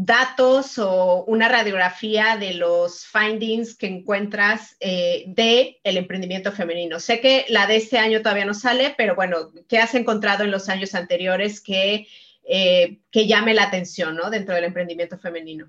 datos 0.00 0.78
o 0.78 1.24
una 1.24 1.48
radiografía 1.48 2.36
de 2.36 2.54
los 2.54 3.06
findings 3.06 3.76
que 3.76 3.86
encuentras 3.86 4.76
de 4.80 5.80
el 5.82 5.96
emprendimiento 5.96 6.52
femenino. 6.52 7.00
Sé 7.00 7.20
que 7.20 7.46
la 7.48 7.66
de 7.66 7.76
este 7.76 7.98
año 7.98 8.22
todavía 8.22 8.44
no 8.44 8.54
sale, 8.54 8.94
pero 8.96 9.14
bueno, 9.14 9.50
¿qué 9.68 9.78
has 9.78 9.94
encontrado 9.94 10.44
en 10.44 10.50
los 10.50 10.68
años 10.68 10.94
anteriores 10.94 11.60
que 11.60 12.06
eh, 12.50 13.00
que 13.10 13.26
llame 13.26 13.52
la 13.52 13.64
atención 13.64 14.16
¿no? 14.16 14.30
dentro 14.30 14.54
del 14.54 14.64
emprendimiento 14.64 15.18
femenino? 15.18 15.68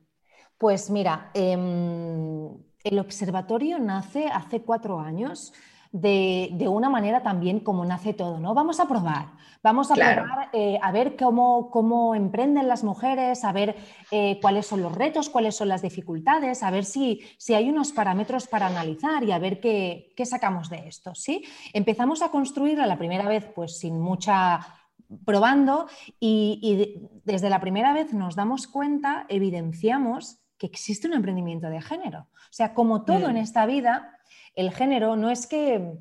Pues 0.58 0.90
mira, 0.90 1.30
em, 1.34 2.48
el 2.86 3.00
observatorio 3.00 3.78
nace 3.80 4.28
hace 4.28 4.62
cuatro 4.62 4.98
años. 4.98 5.52
De, 5.92 6.68
una 6.70 6.90
manera 6.90 7.24
también 7.24 7.62
como 7.62 7.84
nace 7.84 8.14
todo, 8.14 8.40
¿no? 8.40 8.54
Vamos 8.54 8.80
a 8.80 8.88
probar, 8.88 9.32
vamos 9.64 9.90
a 9.90 9.96
probar 9.96 10.50
eh, 10.54 10.78
a 10.84 10.92
ver 10.92 11.16
cómo, 11.18 11.72
cómo, 11.72 12.14
emprenden 12.14 12.68
las 12.68 12.84
mujeres, 12.84 13.44
a 13.44 13.52
ver 13.52 13.76
eh, 14.12 14.40
cuáles 14.40 14.68
son 14.68 14.84
los 14.84 14.94
retos, 14.94 15.30
cuáles 15.30 15.56
son 15.56 15.68
las 15.68 15.82
dificultades, 15.82 16.62
a 16.62 16.70
ver 16.70 16.86
si, 16.86 17.22
si 17.40 17.56
hay 17.56 17.70
unos 17.70 17.92
parámetros 17.92 18.48
para 18.48 18.68
analizar 18.68 19.24
y 19.24 19.32
a 19.32 19.40
ver 19.40 19.60
qué, 19.60 20.14
qué 20.16 20.28
sacamos 20.28 20.70
de 20.70 20.88
esto, 20.88 21.16
¿sí? 21.16 21.44
Empezamos 21.74 22.22
a 22.22 22.30
construir 22.30 22.80
a 22.80 22.86
la 22.86 23.00
primera 23.00 23.28
vez 23.28 23.50
pues 23.56 23.80
sin 23.80 24.00
mucha 24.00 24.80
probando 25.26 25.88
y, 26.20 27.10
desde 27.24 27.50
la 27.50 27.60
primera 27.60 27.94
vez 27.94 28.14
nos 28.14 28.36
damos 28.36 28.68
cuenta, 28.68 29.26
evidenciamos 29.30 30.40
que 30.58 30.68
existe 30.68 31.08
un 31.08 31.14
emprendimiento 31.14 31.70
de 31.70 31.82
género. 31.82 32.28
O 32.34 32.52
sea, 32.52 32.74
como 32.74 33.04
todo 33.04 33.30
en 33.30 33.36
mm. 33.36 33.38
esta 33.38 33.66
vida, 33.66 34.19
el 34.56 34.72
género 34.72 35.16
no 35.16 35.30
es 35.30 35.48
que, 35.48 35.94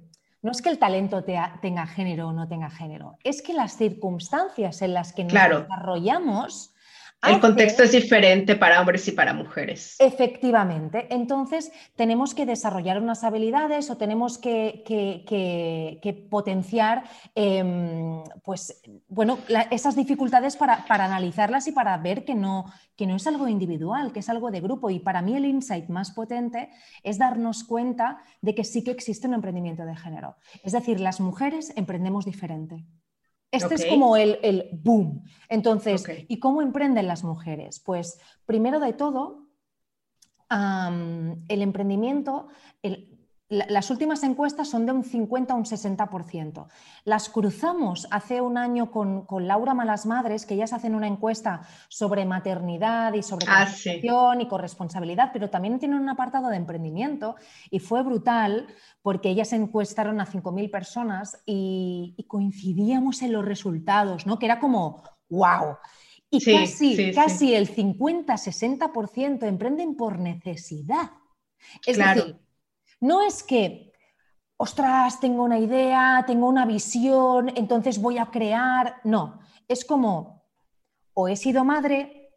no 0.43 0.51
es 0.51 0.63
que 0.63 0.69
el 0.69 0.79
talento 0.79 1.25
tenga 1.25 1.87
género 1.87 2.29
o 2.29 2.33
no 2.33 2.49
tenga 2.49 2.71
género, 2.71 3.17
es 3.25 3.43
que 3.43 3.53
las 3.53 3.77
circunstancias 3.77 4.83
en 4.83 4.95
las 4.95 5.13
que 5.13 5.25
nos 5.25 5.33
desarrollamos 5.33 6.75
el 7.23 7.41
contexto 7.41 7.83
es 7.83 7.93
diferente 7.93 8.55
para 8.55 8.81
hombres 8.81 9.09
y 9.09 9.13
para 9.13 9.35
mujeres. 9.35 9.97
Efectivamente. 9.99 11.09
Entonces, 11.11 11.73
tenemos 11.97 12.33
que 12.35 12.47
desarrollar 12.47 13.03
unas 13.03 13.25
habilidades 13.25 13.91
o 13.91 13.97
tenemos 13.97 14.39
que, 14.39 14.85
potenciar 16.31 17.05
em, 17.35 18.23
pues, 18.45 18.81
bueno, 19.09 19.39
esas 19.71 19.97
dificultades 19.97 20.57
para, 20.57 20.85
analizarlas 20.89 21.67
y 21.67 21.73
para 21.73 21.97
ver 21.99 22.25
que 22.25 22.37
no, 22.37 22.67
que 22.97 23.07
no 23.07 23.17
es 23.17 23.27
algo 23.27 23.49
individual, 23.49 24.13
que 24.13 24.21
es 24.21 24.29
algo 24.29 24.53
de 24.53 24.61
grupo. 24.61 24.91
Y 24.91 25.01
para 25.01 25.21
mí 25.21 25.37
el 25.37 25.45
insight 25.45 25.89
más 25.89 26.13
potente 26.13 26.71
es 27.03 27.19
darnos 27.19 27.65
cuenta 27.65 28.19
de 28.43 28.55
que 28.55 28.63
sí 28.63 28.85
que 28.85 28.93
existe 28.93 29.27
un 29.27 29.35
emprendimiento 29.35 29.85
de 29.85 29.97
género. 29.97 30.37
Es 30.63 30.73
decir, 30.73 31.01
las 31.01 31.19
mujeres 31.21 31.73
emprendemos 31.75 32.25
diferente. 32.25 32.85
Este 33.51 33.75
es 33.75 33.87
como 33.87 34.17
el, 34.17 34.69
boom. 34.73 35.25
Entonces, 35.49 36.05
¿y 36.29 36.39
cómo 36.39 36.63
emprenden 36.63 37.07
las 37.07 37.25
mujeres? 37.25 37.81
Pues 37.81 38.21
primero 38.45 38.79
de 38.81 38.93
todo, 38.93 39.49
el 40.51 41.63
emprendimiento, 41.63 42.49
las 43.49 43.91
últimas 43.91 44.23
encuestas 44.25 44.69
son 44.69 44.85
de 44.85 44.93
un 44.93 45.05
50 45.05 45.55
a 45.55 45.57
un 45.57 45.65
60%. 45.65 46.67
Las 47.05 47.31
cruzamos 47.31 48.07
hace 48.11 48.43
un 48.43 48.59
año 48.59 48.91
con, 48.91 49.25
Laura 49.41 49.73
Malas 49.73 50.05
Madres, 50.05 50.45
que 50.45 50.53
ellas 50.55 50.75
hacen 50.75 50.95
una 50.95 51.07
encuesta 51.07 51.63
sobre 51.89 52.27
maternidad 52.27 53.15
y 53.15 53.23
sobre 53.23 53.47
ah, 53.49 53.67
y 54.39 54.47
corresponsabilidad, 54.49 55.31
pero 55.33 55.49
también 55.49 55.79
tienen 55.79 55.99
un 55.99 56.11
apartado 56.11 56.51
de 56.51 56.57
emprendimiento 56.57 57.37
y 57.71 57.79
fue 57.79 58.03
brutal 58.03 58.67
porque 59.01 59.31
ellas 59.31 59.55
encuestaron 59.55 60.21
a 60.21 60.27
5.000 60.27 60.71
personas 60.71 61.43
y, 61.47 62.15
coincidíamos 62.29 63.23
en 63.23 63.33
los 63.33 63.45
resultados, 63.45 64.27
¿no? 64.27 64.39
que 64.39 64.45
era 64.45 64.61
como, 64.61 65.03
wow. 65.31 65.79
Y 66.31 66.45
casi, 66.45 67.13
casi 67.13 67.55
el 67.55 67.75
50-60% 67.75 69.47
emprenden 69.47 69.97
por 69.97 70.19
necesidad. 70.19 71.13
Es 71.87 71.97
decir, 71.97 72.37
no 73.01 73.23
es 73.23 73.43
que, 73.43 73.93
ostras, 74.57 75.21
tengo 75.21 75.45
una 75.45 75.59
idea, 75.59 76.25
tengo 76.27 76.49
una 76.49 76.67
visión, 76.67 77.53
entonces 77.55 78.01
voy 78.01 78.19
a 78.19 78.27
crear. 78.27 78.97
No, 79.05 79.41
es 79.67 79.85
como, 79.85 80.43
o 81.15 81.29
he 81.29 81.37
sido 81.37 81.65
madre, 81.65 82.31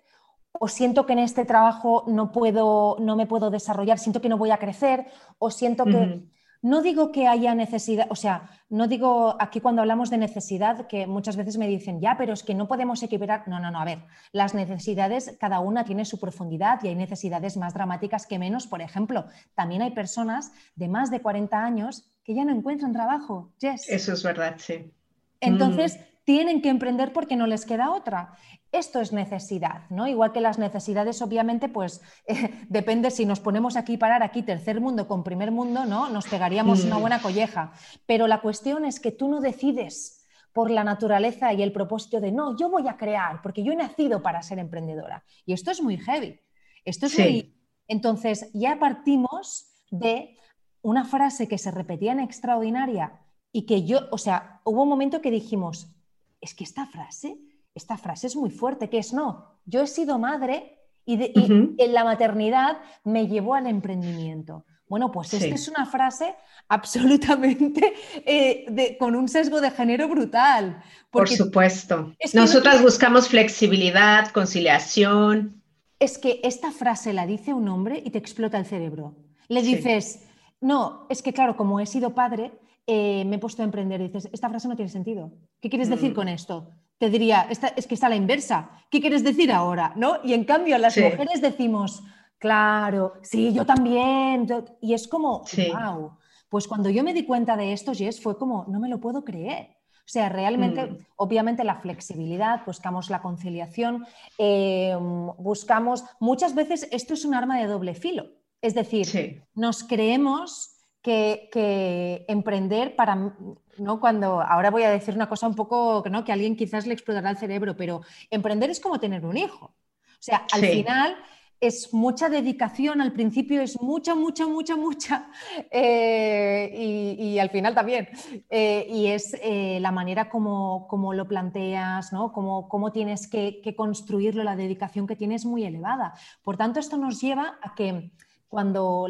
o 0.54 0.68
siento 0.68 1.06
que 1.06 1.14
en 1.14 1.20
este 1.20 1.46
trabajo 1.46 2.04
no 2.08 2.32
puedo, 2.32 2.98
no 3.00 3.16
me 3.16 3.26
puedo 3.26 3.50
desarrollar, 3.50 4.00
siento 4.00 4.22
que 4.22 4.30
no 4.30 4.38
voy 4.38 4.52
a 4.52 4.58
crecer, 4.58 5.08
o 5.40 5.50
siento 5.50 5.86
que 5.86 6.30
no 6.62 6.82
digo 6.82 7.12
que 7.12 7.28
haya 7.28 7.56
necesidad, 7.56 8.08
o 8.10 8.16
sea, 8.16 8.50
no 8.70 8.88
digo 8.88 9.36
aquí 9.40 9.60
cuando 9.60 9.82
hablamos 9.82 10.10
de 10.10 10.18
necesidad, 10.18 10.88
que 10.88 11.08
muchas 11.08 11.36
veces 11.36 11.58
me 11.58 11.68
dicen, 11.68 12.00
ya, 12.00 12.16
pero 12.18 12.34
es 12.34 12.44
que 12.44 12.54
no 12.54 12.68
podemos 12.68 13.02
equiparar. 13.02 13.48
No, 13.48 13.60
no, 13.60 13.72
no, 13.72 13.80
a 13.80 13.86
ver, 13.86 14.00
las 14.32 14.54
necesidades, 14.54 15.36
cada 15.40 15.60
una 15.60 15.84
tiene 15.84 16.06
su 16.06 16.20
profundidad 16.20 16.80
y 16.84 16.90
hay 16.90 16.96
necesidades 16.96 17.58
más 17.58 17.74
dramáticas 17.74 18.28
que 18.28 18.38
menos. 18.38 18.68
Por 18.68 18.82
ejemplo, 18.82 19.26
también 19.56 19.82
hay 19.82 19.92
personas 19.92 20.52
de 20.76 20.88
más 20.88 21.10
de 21.10 21.22
40 21.22 21.64
años 21.64 22.12
que 22.24 22.36
ya 22.36 22.46
no 22.46 22.52
encuentran 22.52 22.94
trabajo. 22.94 23.52
Eso 23.62 24.14
es 24.14 24.24
verdad, 24.24 24.56
sí. 24.58 24.92
Entonces, 25.40 25.98
mm 25.98 26.12
tienen 26.24 26.62
que 26.62 26.70
emprender 26.70 27.14
porque 27.14 27.36
no 27.36 27.48
les 27.48 27.66
queda 27.66 27.92
otra. 27.92 28.34
Esto 28.72 29.02
es 29.02 29.12
necesidad, 29.12 29.90
¿no? 29.90 30.08
Igual 30.08 30.32
que 30.32 30.40
las 30.40 30.58
necesidades, 30.58 31.22
obviamente, 31.22 31.68
pues 31.68 32.02
eh, 32.26 32.66
depende 32.70 33.12
si 33.12 33.26
nos 33.26 33.40
ponemos 33.40 33.76
aquí 33.76 33.98
parar 33.98 34.24
aquí 34.24 34.44
tercer 34.44 34.80
mundo 34.80 35.08
con 35.08 35.24
primer 35.24 35.52
mundo, 35.52 35.86
¿no? 35.86 36.10
Nos 36.10 36.28
pegaríamos 36.28 36.86
una 36.86 36.98
mm. 36.98 37.02
buena 37.02 37.22
colleja. 37.22 37.74
Pero 38.06 38.28
la 38.28 38.42
cuestión 38.42 38.86
es 38.86 39.00
que 39.00 39.12
tú 39.12 39.28
no 39.28 39.42
decides 39.42 40.26
por 40.54 40.72
la 40.72 40.84
naturaleza 40.84 41.54
y 41.54 41.62
el 41.62 41.72
propósito 41.72 42.20
de 42.20 42.32
no, 42.32 42.58
yo 42.58 42.70
voy 42.70 42.88
a 42.88 42.98
crear, 42.98 43.42
porque 43.42 43.64
yo 43.64 43.74
he 43.74 43.76
nacido 43.76 44.22
para 44.22 44.42
ser 44.42 44.60
emprendedora. 44.60 45.24
Y 45.46 45.54
esto 45.54 45.72
es 45.72 45.82
muy 45.82 45.98
heavy. 45.98 46.40
Esto 46.86 47.06
es 47.06 47.20
muy. 47.20 47.56
Entonces, 47.88 48.50
ya 48.54 48.80
partimos 48.80 49.68
de 49.90 50.38
una 50.82 51.06
frase 51.06 51.48
que 51.48 51.58
se 51.58 51.72
repetía 51.72 52.14
en 52.14 52.22
extraordinaria 52.22 53.20
y 53.52 53.66
que 53.66 53.84
yo, 53.84 54.08
o 54.12 54.18
sea, 54.18 54.62
hubo 54.64 54.84
un 54.84 54.90
momento 54.90 55.22
que 55.22 55.30
dijimos, 55.30 55.94
es 56.40 56.56
que 56.56 56.64
esta 56.64 56.86
frase, 56.88 57.38
esta 57.74 57.98
frase 57.98 58.28
es 58.28 58.36
muy 58.36 58.50
fuerte, 58.50 58.90
que 58.90 58.98
es 58.98 59.14
no, 59.14 59.60
yo 59.66 59.82
he 59.82 59.88
sido 59.88 60.20
madre 60.20 60.78
y, 61.06 61.32
en 61.78 61.94
la 61.94 62.04
maternidad 62.04 62.78
me 63.04 63.28
llevó 63.28 63.56
al 63.56 63.68
emprendimiento. 63.68 64.66
Bueno, 64.88 65.10
pues 65.10 65.34
esta 65.34 65.56
es 65.56 65.70
una 65.70 65.86
frase 65.86 66.36
absolutamente 66.68 67.94
eh, 68.26 68.98
con 69.00 69.16
un 69.16 69.30
sesgo 69.30 69.62
de 69.62 69.72
género 69.72 70.10
brutal. 70.10 70.84
Por 71.10 71.30
supuesto. 71.30 72.14
Nosotras 72.34 72.82
buscamos 72.82 73.30
flexibilidad, 73.30 74.28
conciliación. 74.32 75.64
Es 75.98 76.18
que 76.18 76.42
esta 76.44 76.72
frase 76.72 77.14
la 77.14 77.26
dice 77.26 77.54
un 77.54 77.70
hombre 77.70 78.02
y 78.04 78.10
te 78.10 78.18
explota 78.18 78.58
el 78.58 78.66
cerebro. 78.66 79.16
Le 79.48 79.62
dices, 79.62 80.24
no, 80.60 81.08
es 81.10 81.22
que 81.22 81.32
claro, 81.32 81.56
como 81.56 81.80
he 81.80 81.86
sido 81.86 82.14
padre, 82.14 82.52
eh, 82.86 83.24
me 83.26 83.38
he 83.38 83.40
puesto 83.40 83.62
a 83.62 83.66
emprender 83.66 84.02
y 84.02 84.08
dices, 84.08 84.28
esta 84.34 84.50
frase 84.50 84.68
no 84.68 84.76
tiene 84.76 84.92
sentido. 84.92 85.32
¿Qué 85.62 85.70
quieres 85.70 85.90
decir 85.90 86.12
mm. 86.12 86.16
con 86.16 86.28
esto? 86.28 86.70
Te 87.02 87.10
diría, 87.10 87.48
es 87.50 87.88
que 87.88 87.96
está 87.96 88.06
a 88.06 88.10
la 88.12 88.16
inversa. 88.16 88.70
¿Qué 88.92 89.02
quieres 89.02 89.24
decir 89.24 89.52
ahora? 89.52 89.92
¿No? 89.96 90.20
Y 90.24 90.34
en 90.34 90.44
cambio 90.44 90.78
las 90.78 90.96
mujeres 90.96 91.42
decimos, 91.42 92.04
claro, 92.38 93.14
sí, 93.24 93.52
yo 93.52 93.66
también. 93.66 94.46
Y 94.82 94.94
es 94.94 95.08
como, 95.08 95.44
wow. 95.74 96.20
Pues 96.48 96.68
cuando 96.68 96.92
yo 96.92 97.04
me 97.04 97.16
di 97.16 97.26
cuenta 97.26 97.58
de 97.58 97.74
esto, 97.74 97.96
Jess, 97.96 98.22
fue 98.22 98.38
como, 98.38 98.66
no 98.68 98.80
me 98.80 98.88
lo 98.88 99.00
puedo 99.00 99.26
creer. 99.26 99.78
O 100.02 100.12
sea, 100.14 100.30
realmente, 100.30 100.86
mm. 100.86 100.98
obviamente 101.16 101.64
la 101.64 101.78
flexibilidad, 101.78 102.62
buscamos 102.68 103.10
la 103.10 103.24
conciliación, 103.24 104.06
eh, 104.38 104.96
buscamos, 105.40 106.06
muchas 106.20 106.54
veces 106.54 106.88
esto 106.92 107.16
es 107.16 107.26
un 107.26 107.34
arma 107.34 107.58
de 107.58 107.66
doble 107.66 107.96
filo. 107.96 108.28
Es 108.62 108.76
decir, 108.76 109.44
nos 109.56 109.84
creemos 109.84 110.78
que, 111.02 112.26
emprender 112.28 112.96
para, 112.96 113.34
¿no? 113.78 114.00
Cuando, 114.00 114.42
ahora 114.42 114.70
voy 114.70 114.84
a 114.84 114.92
decir 114.92 115.16
una 115.16 115.30
cosa 115.30 115.48
un 115.48 115.56
poco, 115.56 116.04
¿no? 116.10 116.24
que 116.24 116.32
a 116.32 116.36
alguien 116.36 116.56
quizás 116.56 116.86
le 116.86 116.94
explotará 116.94 117.30
el 117.30 117.38
cerebro, 117.38 117.76
pero 117.76 118.02
emprender 118.30 118.70
es 118.70 118.80
como 118.80 119.00
tener 119.00 119.26
un 119.26 119.38
hijo. 119.38 119.66
O 119.66 120.24
sea, 120.24 120.46
al 120.52 120.62
final 120.62 121.18
es 121.60 121.94
mucha 121.94 122.28
dedicación, 122.28 123.02
al 123.02 123.14
principio 123.14 123.62
es 123.62 123.80
mucha, 123.80 124.16
mucha, 124.16 124.48
mucha, 124.48 124.76
mucha, 124.76 125.30
eh, 125.72 127.16
y, 127.20 127.38
al 127.38 127.52
final 127.52 127.76
también. 127.76 128.10
Eh, 128.50 128.88
y 128.90 129.08
es 129.08 129.36
eh, 129.42 129.80
la 129.80 129.92
manera 129.92 130.28
como, 130.28 130.88
como, 130.88 131.14
lo 131.14 131.28
planteas, 131.28 132.12
¿no? 132.14 132.34
Cómo, 132.34 132.68
cómo 132.68 132.92
tienes 132.92 133.28
que, 133.28 133.62
que 133.62 133.76
construirlo, 133.76 134.44
la 134.44 134.56
dedicación 134.56 135.06
que 135.06 135.16
tienes 135.16 135.46
muy 135.46 135.64
elevada. 135.64 136.14
Por 136.44 136.58
tanto, 136.58 136.80
esto 136.80 136.98
nos 136.98 137.22
lleva 137.22 137.60
a 137.62 137.76
que 137.76 138.12
cuando 138.52 139.08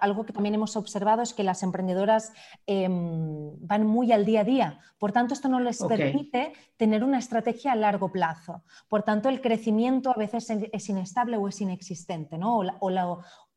algo 0.00 0.24
que 0.24 0.32
también 0.32 0.54
hemos 0.54 0.74
observado 0.74 1.20
es 1.20 1.34
que 1.34 1.44
las 1.44 1.62
emprendedoras 1.62 2.32
em, 2.66 3.52
van 3.60 3.86
muy 3.86 4.12
al 4.12 4.24
día 4.24 4.40
a 4.40 4.44
día. 4.44 4.80
Por 4.96 5.12
tanto, 5.12 5.34
esto 5.34 5.46
no 5.46 5.60
les 5.60 5.84
permite 5.84 6.54
tener 6.78 7.04
una 7.04 7.18
estrategia 7.18 7.72
a 7.72 7.76
largo 7.76 8.10
plazo. 8.10 8.62
Por 8.88 9.02
tanto, 9.02 9.28
el 9.28 9.42
crecimiento 9.42 10.10
a 10.10 10.14
veces 10.14 10.48
es 10.48 10.88
inestable 10.88 11.36
o 11.36 11.48
es 11.48 11.60
inexistente, 11.60 12.38
¿no? 12.38 12.60
O 12.80 12.90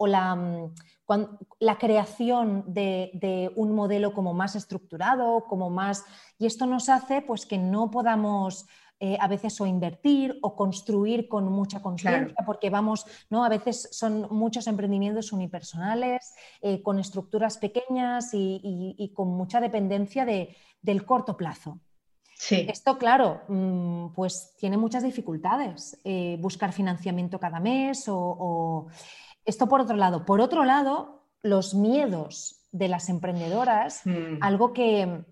la, 0.05 0.35
mm, 0.35 0.73
la, 1.59 1.77
creación 1.77 2.65
de, 2.67 3.11
de, 3.13 3.53
un 3.55 3.73
modelo 3.73 4.13
como 4.13 4.33
más 4.33 4.57
estructurado, 4.57 5.45
como 5.45 5.69
más... 5.69 6.03
Y 6.39 6.45
esto 6.45 6.65
nos 6.65 6.89
hace 6.89 7.21
pues, 7.21 7.45
que 7.45 7.57
no 7.57 7.89
podamos 7.89 8.65
eh, 9.03 9.17
a 9.19 9.27
veces 9.27 9.59
o 9.59 9.65
invertir 9.65 10.37
o 10.43 10.55
construir 10.55 11.27
con 11.27 11.51
mucha 11.51 11.81
conciencia, 11.81 12.35
porque 12.45 12.69
vamos, 12.69 13.07
¿no? 13.31 13.43
A 13.43 13.49
veces 13.49 13.89
son 13.91 14.27
muchos 14.29 14.67
emprendimientos 14.67 15.31
unipersonales, 15.31 16.35
eh, 16.61 16.83
con 16.83 16.99
estructuras 16.99 17.57
pequeñas 17.57 18.29
y, 18.33 19.11
con 19.15 19.29
mucha 19.29 19.59
dependencia 19.59 20.23
de, 20.23 20.55
del 20.83 21.03
corto 21.03 21.35
plazo. 21.35 21.79
Sí. 22.35 22.67
Esto, 22.69 22.99
claro, 22.99 23.41
mm, 23.47 24.13
pues 24.13 24.53
tiene 24.59 24.77
muchas 24.77 25.01
dificultades. 25.01 25.99
Eh, 26.03 26.37
buscar 26.39 26.71
financiamiento 26.71 27.39
cada 27.39 27.59
mes 27.59 28.05
o, 28.07 28.85
Esto 29.43 29.67
por 29.67 29.81
otro 29.81 29.95
lado. 29.95 30.27
Por 30.27 30.41
otro 30.41 30.63
lado, 30.63 31.23
los 31.41 31.73
miedos 31.73 32.67
de 32.71 32.87
las 32.87 33.09
emprendedoras, 33.09 34.01
mm. 34.05 34.37
algo 34.41 34.73
que, 34.73 35.25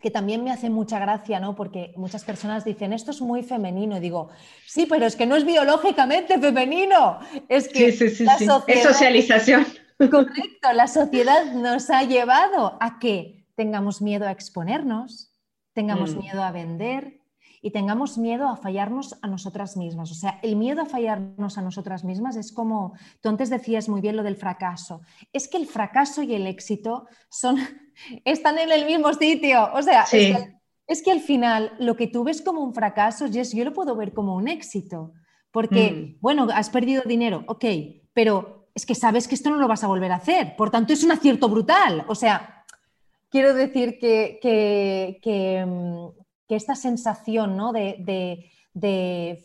que 0.00 0.10
también 0.10 0.42
me 0.42 0.50
hace 0.50 0.70
mucha 0.70 0.98
gracia, 0.98 1.40
¿no? 1.40 1.54
Porque 1.54 1.92
muchas 1.96 2.24
personas 2.24 2.64
dicen, 2.64 2.92
esto 2.92 3.10
es 3.10 3.20
muy 3.20 3.42
femenino. 3.42 3.98
Y 3.98 4.00
digo, 4.00 4.30
sí, 4.66 4.86
pero 4.88 5.06
es 5.06 5.14
que 5.14 5.26
no 5.26 5.36
es 5.36 5.44
biológicamente 5.44 6.38
femenino. 6.38 7.18
Es 7.48 7.68
que 7.68 7.86
la 8.20 8.38
sociedad... 8.38 8.64
Es 8.66 8.82
socialización. 8.82 9.66
Correcto, 10.10 10.72
la 10.74 10.86
sociedad 10.86 11.52
nos 11.52 11.90
ha 11.90 12.02
llevado 12.04 12.78
a 12.80 12.98
que 12.98 13.46
tengamos 13.54 14.00
miedo 14.00 14.26
a 14.26 14.30
exponernos, 14.30 15.34
tengamos 15.74 16.14
mm. 16.14 16.18
miedo 16.18 16.42
a 16.42 16.50
vender 16.50 17.20
y 17.60 17.72
tengamos 17.72 18.16
miedo 18.16 18.48
a 18.48 18.56
fallarnos 18.56 19.18
a 19.20 19.28
nosotras 19.28 19.76
mismas. 19.76 20.10
O 20.10 20.14
sea, 20.14 20.38
el 20.42 20.56
miedo 20.56 20.80
a 20.80 20.86
fallarnos 20.86 21.58
a 21.58 21.62
nosotras 21.62 22.04
mismas 22.04 22.36
es 22.36 22.52
como, 22.52 22.94
tú 23.20 23.28
antes 23.28 23.50
decías 23.50 23.90
muy 23.90 24.00
bien 24.00 24.16
lo 24.16 24.22
del 24.22 24.36
fracaso. 24.36 25.02
Es 25.34 25.46
que 25.46 25.58
el 25.58 25.66
fracaso 25.66 26.22
y 26.22 26.34
el 26.34 26.46
éxito 26.46 27.06
son 27.28 27.58
están 28.24 28.58
en 28.58 28.72
el 28.72 28.86
mismo 28.86 29.12
sitio. 29.14 29.70
O 29.74 29.82
sea, 29.82 30.04
es, 30.86 31.02
que, 31.02 31.10
al 31.10 31.20
final 31.20 31.72
lo 31.78 31.96
que 31.96 32.06
tú 32.06 32.24
ves 32.24 32.42
como 32.42 32.62
un 32.62 32.74
fracaso, 32.74 33.30
Jess, 33.30 33.52
yo 33.52 33.64
lo 33.64 33.72
puedo 33.72 33.96
ver 33.96 34.12
como 34.12 34.34
un 34.34 34.48
éxito. 34.48 35.12
Porque, 35.50 35.90
mm. 35.90 36.20
bueno, 36.20 36.46
has 36.54 36.70
perdido 36.70 37.02
dinero, 37.04 37.44
ok, 37.48 37.64
pero 38.12 38.68
es 38.74 38.86
que 38.86 38.94
sabes 38.94 39.26
que 39.26 39.34
esto 39.34 39.50
no 39.50 39.56
lo 39.56 39.68
vas 39.68 39.84
a 39.84 39.88
volver 39.88 40.12
a 40.12 40.16
hacer. 40.16 40.54
Por 40.56 40.70
tanto, 40.70 40.92
es 40.92 41.02
un 41.02 41.12
acierto 41.12 41.48
brutal. 41.48 42.04
O 42.08 42.14
sea, 42.14 42.64
quiero 43.30 43.54
decir 43.54 43.98
que, 43.98 44.38
que, 44.42 45.64
mm, 45.66 46.08
esta 46.48 46.74
sensación 46.74 47.56
¿no? 47.56 47.72
de, 47.72 48.50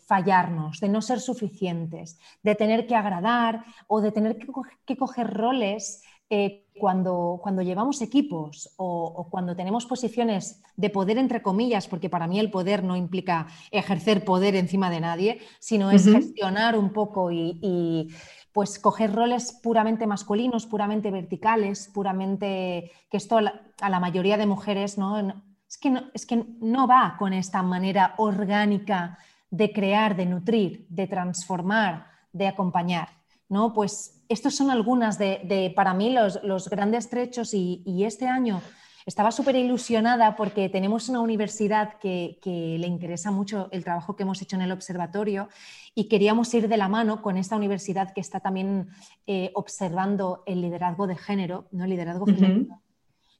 fallarnos, 0.08 0.80
de 0.80 0.90
no 0.90 1.02
ser 1.02 1.20
suficientes, 1.20 2.18
de 2.42 2.56
tener 2.56 2.88
que 2.88 2.96
agradar 2.96 3.64
o 3.88 4.02
de 4.02 4.12
tener 4.12 4.38
que, 4.38 4.98
coger 4.98 5.32
roles 5.32 6.02
eh, 6.30 6.65
cuando, 6.78 7.40
cuando 7.42 7.62
llevamos 7.62 8.02
equipos 8.02 8.74
o, 8.78 9.28
cuando 9.30 9.56
tenemos 9.56 9.86
posiciones 9.86 10.62
de 10.76 10.90
poder, 10.90 11.18
entre 11.18 11.42
comillas, 11.42 11.88
porque 11.88 12.10
para 12.10 12.28
mí 12.28 12.40
el 12.40 12.52
poder 12.52 12.84
no 12.84 12.96
implica 12.96 13.48
ejercer 13.72 14.26
poder 14.26 14.56
encima 14.56 14.90
de 14.90 15.00
nadie, 15.00 15.40
sino 15.60 15.92
es 15.92 16.06
gestionar 16.06 16.78
un 16.78 16.92
poco 16.92 17.32
y, 17.32 18.10
pues 18.52 18.80
coger 18.80 19.14
roles 19.14 19.52
puramente 19.62 20.08
masculinos, 20.08 20.66
puramente 20.66 21.12
verticales, 21.12 21.90
puramente 21.94 22.92
que 23.10 23.18
esto 23.18 23.38
a 23.38 23.90
la, 23.90 24.00
mayoría 24.00 24.38
de 24.38 24.46
mujeres 24.46 24.98
¿no? 24.98 25.20
Es, 25.68 25.78
que 25.78 25.90
no, 25.90 26.04
es 26.14 26.26
que 26.26 26.46
no 26.62 26.88
va 26.88 27.18
con 27.20 27.34
esta 27.34 27.62
manera 27.64 28.14
orgánica 28.18 29.18
de 29.50 29.74
crear, 29.74 30.16
de 30.16 30.26
nutrir, 30.26 30.86
de 30.90 31.08
transformar, 31.08 32.08
de 32.32 32.48
acompañar. 32.48 33.10
¿No? 33.50 33.74
Pues 33.74 34.24
estos 34.30 34.56
son 34.56 34.72
algunas 34.72 35.18
de, 35.18 35.72
para 35.76 35.94
mí, 35.94 36.12
los, 36.12 36.70
grandes 36.70 37.10
trechos 37.10 37.54
y, 37.54 38.04
este 38.04 38.28
año 38.28 38.62
estaba 39.06 39.32
súper 39.32 39.56
ilusionada 39.56 40.36
porque 40.36 40.68
tenemos 40.68 41.10
una 41.10 41.20
universidad 41.20 42.00
que, 42.00 42.40
le 42.44 42.88
interesa 42.88 43.32
mucho 43.32 43.70
el 43.72 43.84
trabajo 43.84 44.16
que 44.16 44.24
hemos 44.24 44.42
hecho 44.42 44.56
en 44.56 44.64
el 44.64 44.72
observatorio 44.72 45.50
y 45.94 46.08
queríamos 46.08 46.54
ir 46.54 46.68
de 46.68 46.78
la 46.78 46.90
mano 46.90 47.22
con 47.22 47.38
esta 47.38 47.56
universidad 47.56 48.14
que 48.14 48.22
está 48.22 48.40
también 48.40 48.90
eh, 49.28 49.52
observando 49.54 50.44
el 50.48 50.62
liderazgo 50.62 51.08
de 51.08 51.16
género, 51.16 51.68
¿no? 51.72 51.84
el 51.84 51.92
liderazgo 51.92 52.26
femenino, 52.26 52.82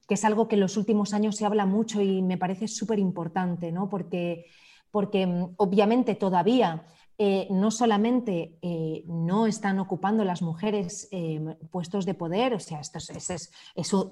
que 0.06 0.14
es 0.14 0.24
algo 0.24 0.46
que 0.46 0.54
en 0.54 0.60
los 0.60 0.76
últimos 0.76 1.12
años 1.14 1.36
se 1.36 1.44
habla 1.44 1.66
mucho 1.66 2.00
y 2.00 2.22
me 2.22 2.38
parece 2.38 2.68
súper 2.68 3.00
importante, 3.00 3.72
¿no? 3.72 3.88
porque, 3.88 4.46
porque 4.92 5.26
mm, 5.26 5.54
obviamente 5.56 6.14
todavía 6.14 6.84
eh, 7.18 7.46
no 7.50 7.70
solamente 7.70 8.58
eh, 8.60 9.02
no 9.06 9.46
están 9.46 9.78
ocupando 9.78 10.22
las 10.22 10.42
mujeres 10.42 11.08
eh, 11.12 11.40
puestos 11.70 12.04
de 12.04 12.12
poder, 12.12 12.52
o 12.52 12.60
sea, 12.60 12.80
esto 12.80 12.98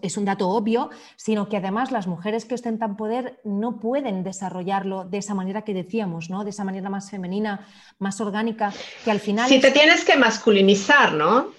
es, 0.02 0.16
un 0.16 0.24
dato 0.24 0.48
obvio, 0.48 0.88
sino 1.16 1.50
que 1.50 1.59
además 1.59 1.92
las 1.92 2.07
mujeres 2.07 2.46
que 2.46 2.55
ostentan 2.55 2.96
poder 2.96 3.40
no 3.44 3.78
pueden 3.78 4.24
desarrollarlo 4.24 5.05
de 5.05 5.18
esa 5.18 5.34
manera 5.34 5.62
que 5.62 5.74
decíamos, 5.74 6.30
¿no? 6.30 6.44
De 6.44 6.50
esa 6.50 6.64
manera 6.64 6.88
más 6.88 7.11
femenina, 7.11 7.68
más 7.98 8.22
orgánica, 8.22 8.72
que 9.05 9.11
al 9.11 9.20
final... 9.20 9.50
Si 9.50 9.61
te 9.61 9.70
tienes 9.70 10.02
que 10.02 10.16
masculinizar, 10.16 11.12
¿no? 11.12 11.52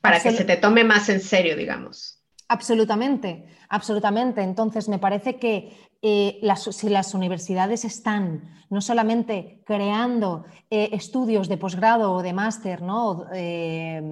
Para 0.00 0.20
que 0.20 0.32
se 0.32 0.44
te 0.44 0.56
tome 0.56 0.82
más 0.82 1.08
en 1.08 1.20
serio, 1.20 1.56
digamos. 1.56 2.17
Absolutamente, 2.48 3.46
absolutamente. 3.68 4.42
Entonces, 4.42 4.88
me 4.88 4.98
parece 4.98 5.36
que 5.36 5.76
eh, 6.00 6.40
si 6.70 6.88
las 6.88 7.12
universidades 7.14 7.84
están 7.84 8.42
no 8.70 8.80
solamente 8.80 9.62
creando 9.66 10.44
eh, 10.70 10.90
estudios 10.92 11.48
de 11.48 11.58
posgrado 11.58 12.12
o 12.12 12.22
de 12.22 12.32
máster, 12.32 12.82
¿no? 12.82 13.26
Eh, 13.34 14.02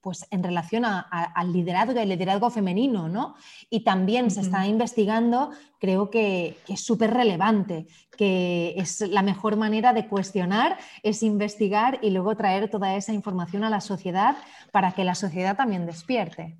pues 0.00 0.26
en 0.32 0.42
relación 0.42 0.84
al 0.84 1.52
liderazgo, 1.52 2.00
el 2.00 2.08
liderazgo 2.08 2.50
femenino, 2.50 3.08
¿no? 3.08 3.36
Y 3.70 3.84
también 3.84 4.32
se 4.32 4.40
está 4.40 4.66
investigando, 4.66 5.52
creo 5.78 6.10
que, 6.10 6.56
que 6.66 6.72
es 6.72 6.84
súper 6.84 7.14
relevante, 7.14 7.86
que 8.16 8.74
es 8.76 9.00
la 9.02 9.22
mejor 9.22 9.56
manera 9.56 9.92
de 9.92 10.08
cuestionar, 10.08 10.76
es 11.04 11.22
investigar 11.22 12.00
y 12.02 12.10
luego 12.10 12.36
traer 12.36 12.68
toda 12.68 12.96
esa 12.96 13.12
información 13.12 13.62
a 13.62 13.70
la 13.70 13.80
sociedad 13.80 14.36
para 14.72 14.90
que 14.90 15.04
la 15.04 15.14
sociedad 15.14 15.56
también 15.56 15.86
despierte. 15.86 16.56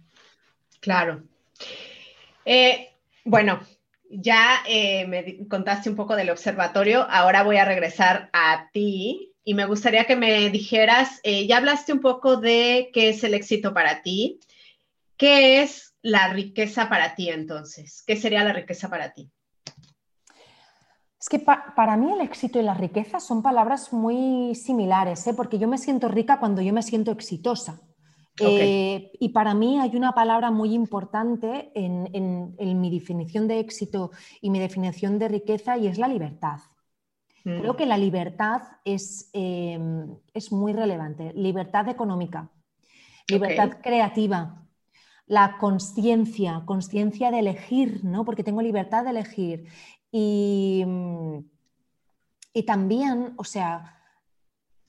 Claro. 0.82 1.22
bueno, 3.24 3.60
ya 4.10 4.62
eh, 4.68 5.06
me 5.06 5.48
contaste 5.48 5.88
un 5.88 5.96
poco 5.96 6.16
del 6.16 6.30
observatorio, 6.30 7.06
ahora 7.08 7.44
voy 7.44 7.56
a 7.56 7.64
regresar 7.64 8.28
a 8.32 8.68
ti 8.72 9.32
y 9.44 9.54
me 9.54 9.64
gustaría 9.64 10.04
que 10.04 10.16
me 10.16 10.50
dijeras, 10.50 11.20
eh, 11.22 11.46
ya 11.46 11.56
hablaste 11.56 11.92
un 11.92 12.00
poco 12.00 12.36
de 12.36 12.90
qué 12.92 13.08
es 13.08 13.24
el 13.24 13.34
éxito 13.34 13.72
para 13.72 14.02
ti, 14.02 14.40
qué 15.16 15.62
es 15.62 15.94
la 16.02 16.28
riqueza 16.28 16.88
para 16.88 17.14
ti 17.14 17.30
entonces, 17.30 18.02
qué 18.06 18.16
sería 18.16 18.44
la 18.44 18.52
riqueza 18.52 18.90
para 18.90 19.12
ti. 19.12 19.30
Es 21.18 21.28
que 21.28 21.38
para 21.38 21.96
mí 21.96 22.12
el 22.12 22.20
éxito 22.20 22.58
y 22.58 22.62
la 22.62 22.74
riqueza 22.74 23.20
son 23.20 23.42
palabras 23.42 23.92
muy 23.92 24.56
similares, 24.56 25.24
¿eh? 25.28 25.34
porque 25.34 25.58
yo 25.58 25.68
me 25.68 25.78
siento 25.78 26.08
rica 26.08 26.40
cuando 26.40 26.60
yo 26.60 26.72
me 26.72 26.82
siento 26.82 27.12
exitosa. 27.12 27.80
Eh, 28.40 29.10
y 29.20 29.28
para 29.28 29.54
mí 29.54 29.78
hay 29.78 29.94
una 29.94 30.12
palabra 30.12 30.50
muy 30.50 30.74
importante 30.74 31.70
en, 31.74 32.80
mi 32.80 32.90
definición 32.90 33.46
de 33.46 33.60
éxito 33.60 34.10
y 34.40 34.50
mi 34.50 34.58
definición 34.58 35.18
de 35.18 35.28
riqueza 35.28 35.76
y 35.76 35.86
es 35.86 35.98
la 35.98 36.08
libertad. 36.08 36.60
Creo 37.44 37.74
mm. 37.74 37.76
que 37.76 37.86
la 37.86 37.98
libertad 37.98 38.62
es, 38.84 39.30
es, 39.32 40.52
muy 40.52 40.72
relevante. 40.72 41.32
Libertad 41.34 41.88
económica, 41.88 42.50
libertad 43.28 43.78
creativa, 43.82 44.62
la 45.26 45.58
conciencia, 45.58 46.62
conciencia 46.64 47.30
de 47.30 47.40
elegir, 47.40 48.04
¿no? 48.04 48.24
porque 48.24 48.44
tengo 48.44 48.62
libertad 48.62 49.04
de 49.04 49.10
elegir. 49.10 49.66
Y, 50.10 50.84
y 52.52 52.62
también, 52.64 53.32
o 53.36 53.44
sea, 53.44 54.01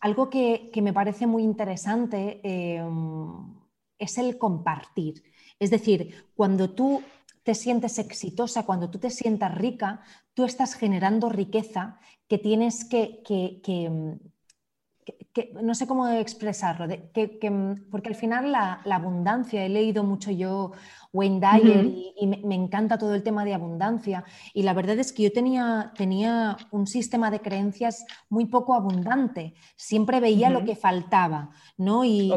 algo 0.03 0.29
que, 0.29 0.69
me 0.81 0.91
parece 0.91 1.27
muy 1.27 1.43
interesante 1.43 2.41
em, 2.43 3.55
es 3.97 4.17
el 4.17 4.37
compartir. 4.37 5.23
Es 5.59 5.69
decir, 5.69 6.25
cuando 6.35 6.71
tú 6.71 7.01
te 7.41 7.55
sientes 7.55 7.97
exitosa, 7.99 8.65
cuando 8.65 8.89
tú 8.89 8.99
te 8.99 9.09
sientas 9.09 9.55
rica, 9.55 10.01
tú 10.33 10.43
estás 10.43 10.75
generando 10.75 11.29
riqueza 11.29 12.01
que 12.27 12.37
tienes 12.37 12.83
que, 12.83 13.21
que, 13.23 14.19
no 15.61 15.73
sé 15.75 15.87
cómo 15.87 16.07
expresarlo, 16.07 16.85
porque 17.89 18.09
al 18.09 18.15
final 18.15 18.51
la, 18.51 18.81
la, 18.85 18.95
abundancia, 18.95 19.65
he 19.65 19.69
leído 19.69 20.03
mucho 20.03 20.31
yo 20.31 20.73
Wayne 21.13 21.39
Dyer 21.39 21.85
y, 22.19 22.27
me, 22.27 22.55
encanta 22.55 22.97
todo 22.97 23.13
el 23.13 23.23
tema 23.23 23.45
de 23.45 23.53
abundancia. 23.53 24.25
Y 24.53 24.63
la 24.63 24.73
verdad 24.73 24.97
es 24.97 25.13
que 25.13 25.23
yo 25.23 25.31
tenía, 25.31 25.93
tenía 25.95 26.57
un 26.71 26.87
sistema 26.87 27.29
de 27.29 27.39
creencias 27.39 28.05
muy 28.29 28.45
poco 28.45 28.73
abundante. 28.73 29.53
Siempre 29.75 30.19
veía 30.19 30.49
lo 30.49 30.65
que 30.65 30.75
faltaba, 30.75 31.51
¿no? 31.77 32.03
Y, 32.03 32.31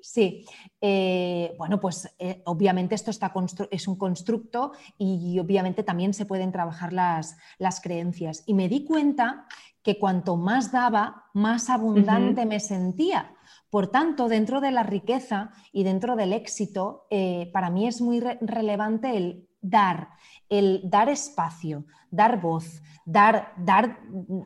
sí, 0.00 0.44
eh, 0.80 1.54
bueno, 1.58 1.78
pues 1.78 2.12
eh, 2.18 2.42
obviamente 2.44 2.96
esto 2.96 3.12
está 3.12 3.32
es 3.70 3.86
un 3.86 3.96
constructo 3.96 4.72
y, 4.98 5.38
obviamente 5.38 5.84
también 5.84 6.12
se 6.12 6.26
pueden 6.26 6.50
trabajar 6.50 6.92
las, 6.92 7.36
las 7.58 7.80
creencias. 7.80 8.42
Y 8.46 8.54
me 8.54 8.68
di 8.68 8.84
cuenta 8.84 9.46
que 9.82 9.98
cuanto 9.98 10.36
más 10.36 10.72
daba, 10.72 11.24
más 11.32 11.70
abundante 11.70 12.46
me 12.46 12.60
sentía. 12.60 13.34
Por 13.70 13.88
tanto, 13.88 14.28
dentro 14.28 14.60
de 14.60 14.70
la 14.70 14.82
riqueza 14.82 15.50
y 15.72 15.82
dentro 15.82 16.14
del 16.14 16.32
éxito, 16.32 17.06
eh, 17.10 17.50
para 17.52 17.70
mí 17.70 17.86
es 17.86 18.00
muy 18.00 18.20
relevante 18.20 19.16
el 19.16 19.48
dar, 19.60 20.10
el 20.48 20.82
dar 20.84 21.08
espacio, 21.08 21.86
dar 22.10 22.40
voz, 22.40 22.82
dar, 23.04 23.54
dar, 23.56 24.00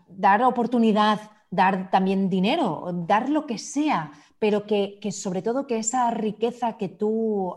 dar 0.08 0.42
oportunidad, 0.42 1.20
dar 1.50 1.90
también 1.90 2.28
dinero, 2.28 2.90
dar 3.06 3.28
lo 3.28 3.46
que 3.46 3.58
sea, 3.58 4.12
pero 4.38 4.66
que, 4.66 5.00
sobre 5.10 5.42
todo 5.42 5.66
que 5.66 5.78
esa 5.78 6.10
riqueza 6.10 6.76
que 6.76 6.88
tú, 6.88 7.56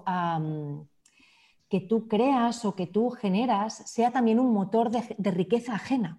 que 1.69 1.79
tú 1.81 2.07
creas 2.07 2.65
o 2.65 2.75
que 2.75 2.87
tú 2.87 3.09
generas 3.09 3.89
sea 3.91 4.11
también 4.11 4.39
un 4.39 4.53
motor 4.53 4.89
de, 4.89 5.31
riqueza 5.31 5.75
ajena. 5.75 6.17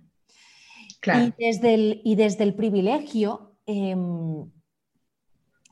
Y, 1.07 1.35
desde 1.39 1.75
el, 1.75 2.01
y 2.05 2.15
desde 2.15 2.45
el 2.45 2.55
privilegio, 2.55 3.57
em, 3.67 4.51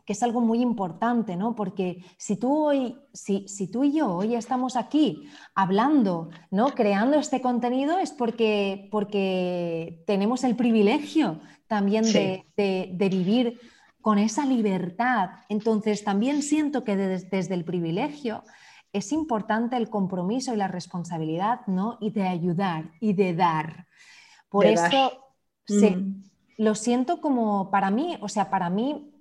que 0.04 0.14
es 0.14 0.22
algo 0.22 0.40
muy 0.40 0.62
importante, 0.62 1.36
¿no? 1.36 1.54
Porque 1.54 2.02
si 2.16 2.36
tú, 2.36 2.64
hoy, 2.64 2.96
si, 3.12 3.46
si 3.46 3.70
tú 3.70 3.84
y 3.84 3.92
yo 3.92 4.14
hoy 4.14 4.36
estamos 4.36 4.74
aquí 4.74 5.28
hablando, 5.54 6.30
¿no? 6.50 6.68
Creando 6.68 7.18
este 7.18 7.42
contenido 7.42 7.98
es 7.98 8.12
porque, 8.12 8.88
porque 8.90 10.02
tenemos 10.06 10.44
el 10.44 10.56
privilegio 10.56 11.40
también 11.66 12.04
de, 12.04 12.46
vivir 12.96 13.60
con 14.00 14.18
esa 14.18 14.46
libertad. 14.46 15.30
Entonces, 15.50 16.02
también 16.04 16.42
siento 16.42 16.84
que 16.84 16.96
desde 16.96 17.54
el 17.54 17.64
privilegio 17.66 18.44
es 18.92 19.12
importante 19.12 19.76
el 19.76 19.90
compromiso 19.90 20.54
y 20.54 20.56
la 20.56 20.68
responsabilidad, 20.68 21.66
¿no? 21.66 21.98
Y 22.00 22.10
de 22.10 22.26
ayudar 22.26 22.92
y 23.00 23.12
de 23.12 23.34
dar. 23.34 23.86
Por 24.48 24.66
eso, 24.66 25.12
mm. 25.68 26.22
lo 26.58 26.74
siento 26.74 27.20
como 27.20 27.70
para 27.70 27.90
mí, 27.90 28.16
o 28.20 28.28
sea, 28.28 28.50
para 28.50 28.70
mí 28.70 29.12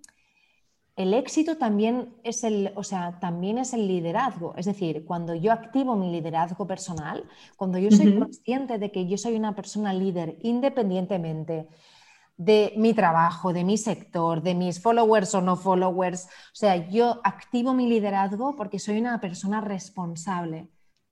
el 0.98 1.14
éxito 1.14 1.58
también 1.58 2.16
es 2.24 2.44
el, 2.44 2.72
o 2.76 2.84
sea, 2.84 3.20
también 3.20 3.60
es 3.60 3.74
el 3.74 3.88
liderazgo. 3.88 4.56
Es 4.58 4.66
decir, 4.66 5.06
cuando 5.06 5.36
yo 5.36 5.54
activo 5.54 5.96
mi 5.96 6.12
liderazgo 6.12 6.66
personal, 6.66 7.24
cuando 7.56 7.78
yo 7.78 7.92
soy 7.92 8.18
consciente 8.18 8.80
de 8.80 8.92
que 8.92 9.08
yo 9.08 9.16
soy 9.16 9.36
una 9.36 9.54
persona 9.54 9.94
líder 9.94 10.40
independientemente 10.42 11.68
de 12.36 12.74
mi 12.78 12.96
trabajo, 12.96 13.54
de 13.54 13.64
mi 13.64 13.78
sector, 13.78 14.42
de 14.42 14.56
mis 14.56 14.82
followers 14.82 15.36
o 15.36 15.42
no 15.42 15.56
followers, 15.56 16.26
o 16.26 16.56
sea, 16.56 16.90
yo 16.90 17.22
activo 17.24 17.76
mi 17.76 17.88
liderazgo 17.88 18.56
porque 18.56 18.80
soy 18.80 18.98
una 19.00 19.22
persona 19.22 19.62
responsable 19.62 20.70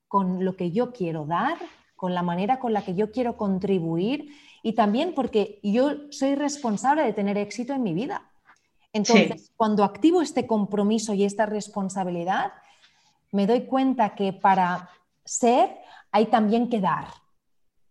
con 0.07 0.43
lo 0.43 0.55
que 0.55 0.71
yo 0.71 0.93
quiero 0.93 1.25
dar, 1.25 1.57
con 1.95 2.13
la 2.13 2.23
manera 2.23 2.59
con 2.59 2.73
la 2.73 2.83
que 2.83 2.95
yo 2.95 3.11
quiero 3.11 3.37
contribuir 3.37 4.29
y 4.61 4.73
también 4.73 5.13
porque 5.13 5.59
yo 5.61 6.09
soy 6.09 6.35
responsable 6.35 7.03
de 7.03 7.13
tener 7.13 7.37
éxito 7.37 7.73
en 7.73 7.83
mi 7.83 7.93
vida. 7.93 8.29
Entonces, 8.93 9.51
cuando 9.55 9.83
activo 9.83 10.21
este 10.21 10.47
compromiso 10.47 11.13
y 11.13 11.25
esta 11.25 11.45
responsabilidad, 11.45 12.53
me 13.31 13.45
doy 13.45 13.65
cuenta 13.65 14.15
que 14.15 14.33
para 14.33 14.89
ser 15.23 15.69
hay 16.11 16.27
también 16.27 16.69
que 16.69 16.79
dar. 16.79 17.07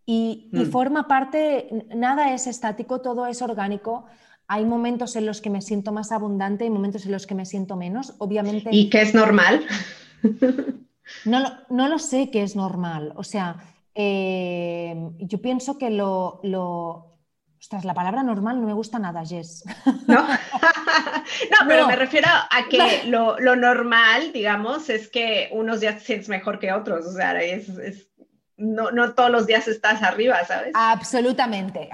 Y, 0.06 0.48
y, 0.52 0.64
mm. 0.64 0.70
forma 0.70 1.06
parte, 1.06 1.86
nada 1.94 2.32
es 2.32 2.46
estático, 2.46 3.00
todo 3.02 3.26
es 3.26 3.40
orgánico. 3.42 4.06
Hay 4.48 4.64
momentos 4.64 5.14
en 5.16 5.26
los 5.26 5.40
que 5.40 5.50
me 5.50 5.60
siento 5.60 5.92
más 5.92 6.10
abundante 6.10 6.64
y 6.64 6.70
momentos 6.70 7.06
en 7.06 7.12
los 7.12 7.26
que 7.26 7.34
me 7.34 7.46
siento 7.46 7.76
menos, 7.76 8.14
obviamente. 8.18 8.70
¿Y 8.72 8.90
qué 8.90 9.02
es 9.02 9.14
normal? 9.14 9.64
no, 11.24 11.40
lo, 11.40 11.48
no 11.70 11.88
lo 11.88 11.98
sé 11.98 12.30
qué 12.30 12.42
es 12.42 12.56
normal. 12.56 13.12
O 13.16 13.24
sea, 13.24 13.73
eh, 13.94 14.94
yo 15.18 15.40
pienso 15.40 15.78
que 15.78 15.90
lo, 15.90 16.40
lo, 16.42 17.14
Ostras, 17.64 17.86
la 17.86 17.94
palabra 17.94 18.22
normal 18.22 18.60
no 18.60 18.66
me 18.66 18.74
gusta 18.74 18.98
nada, 18.98 19.24
Jess. 19.24 19.64
No, 20.06 20.28
no 20.28 21.56
pero 21.66 21.86
me 21.86 21.96
refiero 21.96 22.28
a 22.28 22.68
que 22.68 23.04
lo, 23.06 23.40
lo, 23.40 23.56
normal, 23.56 24.32
digamos, 24.34 24.90
es 24.90 25.08
que 25.08 25.48
unos 25.50 25.80
días 25.80 25.96
te 25.96 26.04
sientes 26.04 26.28
mejor 26.28 26.58
que 26.58 26.72
otros. 26.72 27.06
O 27.06 27.12
sea, 27.12 27.40
es, 27.42 27.70
es 27.70 28.10
no, 28.64 28.90
no 28.90 29.14
todos 29.14 29.30
los 29.30 29.46
días 29.46 29.68
estás 29.68 30.02
arriba, 30.02 30.44
¿sabes? 30.44 30.72
Absolutamente, 30.74 31.88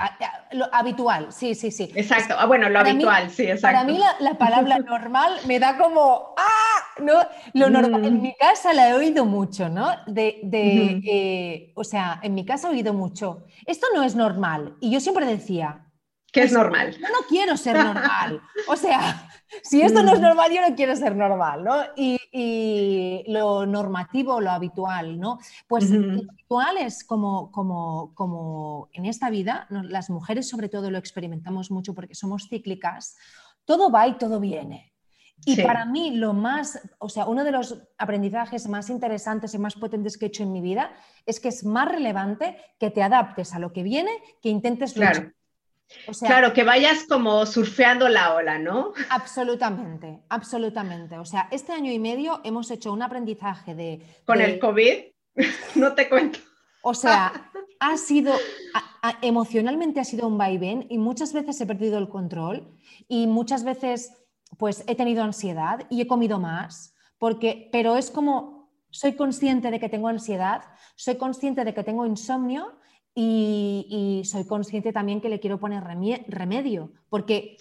lo 0.52 0.72
habitual, 0.72 1.32
sí, 1.32 1.54
sí, 1.54 1.70
sí. 1.70 1.90
Exacto, 1.94 2.34
ah, 2.38 2.46
bueno, 2.46 2.68
lo 2.68 2.78
habitual, 2.78 3.30
sí, 3.30 3.44
exacto. 3.44 3.78
Para 3.78 3.84
mí 3.84 3.98
la, 4.20 4.34
palabra 4.38 4.78
normal 4.86 5.34
me 5.46 5.58
da 5.58 5.76
como, 5.76 6.34
¡ah! 6.36 7.02
¿no? 7.02 7.14
Lo 7.54 7.70
normal, 7.70 8.04
en 8.04 8.18
mm. 8.18 8.22
mi 8.22 8.34
casa 8.36 8.72
la 8.72 8.90
he 8.90 8.94
oído 8.94 9.24
mucho, 9.24 9.68
¿no? 9.68 9.90
De, 10.06 10.40
de 10.44 11.00
eh, 11.04 11.72
o 11.74 11.84
sea, 11.84 12.20
en 12.22 12.34
mi 12.34 12.44
casa 12.44 12.68
he 12.68 12.70
oído 12.72 12.92
mucho, 12.92 13.44
esto 13.66 13.86
no 13.94 14.02
es 14.02 14.14
normal. 14.14 14.76
Y 14.80 14.90
yo 14.90 15.00
siempre 15.00 15.26
decía, 15.26 15.86
¿Qué 16.32 16.42
es 16.42 16.52
normal? 16.52 16.92
Yo 16.92 17.08
no 17.08 17.26
quiero 17.28 17.56
ser 17.56 17.76
normal. 17.76 18.40
O 18.68 18.76
sea, 18.76 19.29
si 19.62 19.82
esto 19.82 20.02
no 20.02 20.12
es 20.12 20.20
mm. 20.20 20.22
normal, 20.22 20.50
yo 20.52 20.68
no 20.68 20.74
quiero 20.74 20.94
ser 20.96 21.16
normal, 21.16 21.64
¿no? 21.64 21.82
Y, 21.96 22.18
lo 23.26 23.66
normativo, 23.66 24.40
lo 24.40 24.50
habitual, 24.50 25.18
¿no? 25.18 25.38
Pues 25.66 25.90
lo 25.90 26.12
habitual 26.12 26.78
es 26.78 27.04
como, 27.04 27.50
como, 27.50 28.14
como 28.14 28.88
en 28.92 29.06
esta 29.06 29.30
vida, 29.30 29.66
las 29.68 30.10
mujeres 30.10 30.48
sobre 30.48 30.68
todo 30.68 30.90
lo 30.90 30.98
experimentamos 30.98 31.70
mucho 31.70 31.94
porque 31.94 32.14
somos 32.14 32.48
cíclicas, 32.48 33.16
todo 33.64 33.90
va 33.90 34.06
y 34.06 34.16
todo 34.16 34.38
viene. 34.40 34.90
Y 35.44 35.62
para 35.62 35.84
mí 35.84 36.16
lo 36.16 36.34
más, 36.34 36.80
o 36.98 37.08
sea, 37.08 37.26
uno 37.26 37.44
de 37.44 37.52
los 37.52 37.82
aprendizajes 37.98 38.68
más 38.68 38.90
interesantes 38.90 39.54
y 39.54 39.58
más 39.58 39.74
potentes 39.74 40.18
que 40.18 40.26
he 40.26 40.28
hecho 40.28 40.42
en 40.42 40.52
mi 40.52 40.60
vida 40.60 40.92
es 41.24 41.40
que 41.40 41.48
es 41.48 41.64
más 41.64 41.88
relevante 41.88 42.58
que 42.78 42.90
te 42.90 43.02
adaptes 43.02 43.54
a 43.54 43.58
lo 43.58 43.72
que 43.72 43.82
viene 43.82 44.10
que 44.42 44.50
intentes 44.50 44.96
luchar 44.96 45.12
claro, 45.12 45.32
que 46.54 46.64
vayas 46.64 47.04
como 47.08 47.46
surfeando 47.46 48.08
la 48.08 48.34
ola, 48.34 48.58
¿no? 48.58 48.92
Absolutamente, 49.10 50.20
absolutamente. 50.28 51.18
O 51.18 51.24
sea, 51.24 51.48
este 51.50 51.72
año 51.72 51.92
y 51.92 51.98
medio 51.98 52.40
hemos 52.44 52.70
hecho 52.70 52.92
un 52.92 53.02
aprendizaje 53.02 53.74
de... 53.74 54.00
Con 54.24 54.40
el 54.40 54.58
COVID, 54.58 54.98
no 55.76 55.94
te 55.94 56.08
cuento. 56.08 56.38
O 56.82 56.94
sea, 56.94 57.50
ha 57.80 57.96
sido, 57.96 58.34
emocionalmente 59.22 60.00
ha 60.00 60.04
sido 60.04 60.26
un 60.26 60.38
vaivén 60.38 60.86
y 60.88 60.98
muchas 60.98 61.32
veces 61.32 61.60
he 61.60 61.66
perdido 61.66 61.98
el 61.98 62.08
control 62.08 62.76
y 63.08 63.26
muchas 63.26 63.64
veces 63.64 64.12
pues 64.58 64.84
he 64.86 64.94
tenido 64.94 65.22
ansiedad 65.22 65.86
y 65.90 66.00
he 66.00 66.06
comido 66.06 66.38
más, 66.38 66.94
porque, 67.18 67.68
pero 67.72 67.96
es 67.96 68.10
como, 68.10 68.70
soy 68.90 69.14
consciente 69.14 69.70
de 69.70 69.78
que 69.78 69.88
tengo 69.88 70.08
ansiedad, 70.08 70.64
soy 70.96 71.16
consciente 71.16 71.64
de 71.64 71.72
que 71.72 71.84
tengo 71.84 72.04
insomnio 72.04 72.79
y, 73.14 74.22
soy 74.24 74.46
consciente 74.46 74.92
también 74.92 75.20
que 75.20 75.28
le 75.28 75.40
quiero 75.40 75.58
poner 75.58 75.82
remedio, 75.84 76.92
porque 77.08 77.56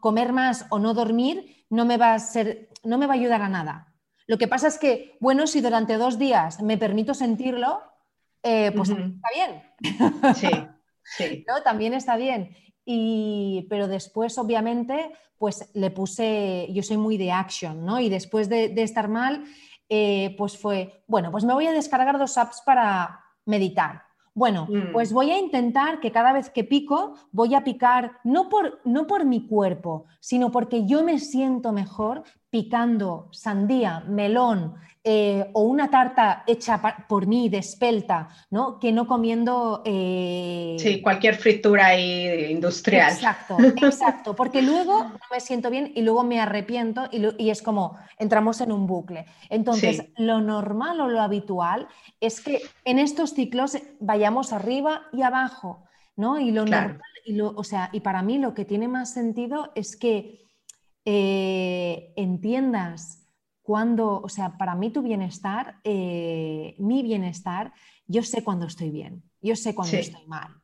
comer 0.00 0.32
más 0.32 0.66
o 0.70 0.78
no 0.78 0.94
dormir 0.94 1.64
no 1.70 1.84
me, 1.84 1.96
va 1.96 2.14
a 2.14 2.18
ser, 2.18 2.70
no 2.82 2.98
me 2.98 3.06
va 3.06 3.14
a 3.14 3.16
ayudar 3.16 3.42
a 3.42 3.48
nada. 3.48 3.94
Lo 4.26 4.38
que 4.38 4.48
pasa 4.48 4.68
es 4.68 4.78
que, 4.78 5.16
bueno, 5.20 5.46
si 5.46 5.60
durante 5.60 5.96
dos 5.96 6.18
días 6.18 6.60
me 6.60 6.76
permito 6.76 7.14
sentirlo, 7.14 7.80
eh, 8.42 8.72
pues 8.72 8.90
está 8.90 9.28
bien. 9.34 10.34
Sí, 10.34 10.48
sí. 11.16 11.44
¿No? 11.48 11.62
También 11.62 11.94
está 11.94 12.16
bien. 12.16 12.54
Y, 12.84 13.66
pero 13.70 13.88
después, 13.88 14.36
obviamente, 14.38 15.12
pues 15.38 15.70
le 15.74 15.90
puse, 15.90 16.68
yo 16.72 16.82
soy 16.82 16.96
muy 16.96 17.16
de 17.16 17.32
action, 17.32 17.84
¿no? 17.84 18.00
Y 18.00 18.08
después 18.08 18.48
de, 18.48 18.72
estar 18.82 19.08
mal, 19.08 19.44
eh, 19.88 20.34
pues 20.36 20.58
fue, 20.58 21.02
bueno, 21.06 21.30
pues 21.30 21.44
me 21.44 21.54
voy 21.54 21.66
a 21.66 21.72
descargar 21.72 22.18
dos 22.18 22.36
apps 22.36 22.62
para 22.64 23.24
meditar 23.46 24.07
bueno, 24.38 24.68
mm. 24.70 24.92
pues 24.92 25.12
voy 25.12 25.32
a 25.32 25.38
intentar 25.38 25.98
que 25.98 26.12
cada 26.12 26.32
vez 26.32 26.48
que 26.48 26.62
pico, 26.62 27.14
voy 27.32 27.54
a 27.54 27.64
picar 27.64 28.12
no 28.22 28.48
por, 28.48 28.80
no 28.84 29.06
por 29.08 29.24
mi 29.24 29.46
cuerpo, 29.46 30.06
sino 30.20 30.52
porque 30.52 30.86
yo 30.86 31.02
me 31.02 31.18
siento 31.18 31.72
mejor 31.72 32.22
picando 32.48 33.28
sandía, 33.32 34.04
melón 34.06 34.74
eh, 35.10 35.48
o 35.54 35.62
una 35.62 35.88
tarta 35.88 36.44
hecha 36.46 36.82
por 37.08 37.26
mí 37.26 37.48
de 37.48 37.56
espelta, 37.56 38.28
¿no? 38.50 38.78
que 38.78 38.92
no 38.92 39.06
comiendo... 39.06 39.80
Eh, 39.86 40.76
sí, 40.78 41.00
cualquier 41.00 41.36
fritura 41.36 41.98
industrial. 41.98 43.12
Exacto, 43.12 43.56
exacto, 43.58 44.36
porque 44.36 44.60
luego 44.60 45.04
no 45.04 45.18
me 45.30 45.40
siento 45.40 45.70
bien 45.70 45.92
y 45.94 46.02
luego 46.02 46.24
me 46.24 46.40
arrepiento 46.40 47.08
y, 47.10 47.48
es 47.48 47.62
como 47.62 47.96
entramos 48.18 48.60
en 48.60 48.70
un 48.70 48.86
bucle. 48.86 49.24
Entonces, 49.48 50.04
lo 50.18 50.42
normal 50.42 51.00
o 51.00 51.08
lo 51.08 51.22
habitual 51.22 51.88
es 52.20 52.42
que 52.42 52.60
en 52.84 52.98
estos 52.98 53.30
ciclos 53.30 53.78
vayamos 54.00 54.52
arriba 54.52 55.04
y 55.14 55.22
abajo, 55.22 55.84
¿no? 56.16 56.38
Y 56.38 56.50
lo 56.50 56.66
normal, 56.66 57.00
y 57.24 57.32
lo, 57.32 57.54
o 57.56 57.64
sea, 57.64 57.88
y 57.94 58.00
para 58.00 58.20
mí 58.20 58.36
lo 58.36 58.52
que 58.52 58.66
tiene 58.66 58.88
más 58.88 59.14
sentido 59.14 59.72
es 59.74 59.96
que 59.96 60.42
eh, 61.06 62.12
entiendas 62.16 63.17
cuando, 63.68 64.22
o 64.22 64.30
sea, 64.30 64.56
para 64.56 64.74
mí 64.74 64.88
tu 64.88 65.02
bienestar, 65.02 65.78
eh, 65.84 66.74
mi 66.78 67.02
bienestar, 67.02 67.74
yo 68.06 68.22
sé 68.22 68.42
cuando 68.42 68.64
estoy 68.64 68.88
bien, 68.88 69.22
yo 69.42 69.56
sé 69.56 69.74
cuando 69.74 69.94
estoy 69.94 70.26
mal. 70.26 70.56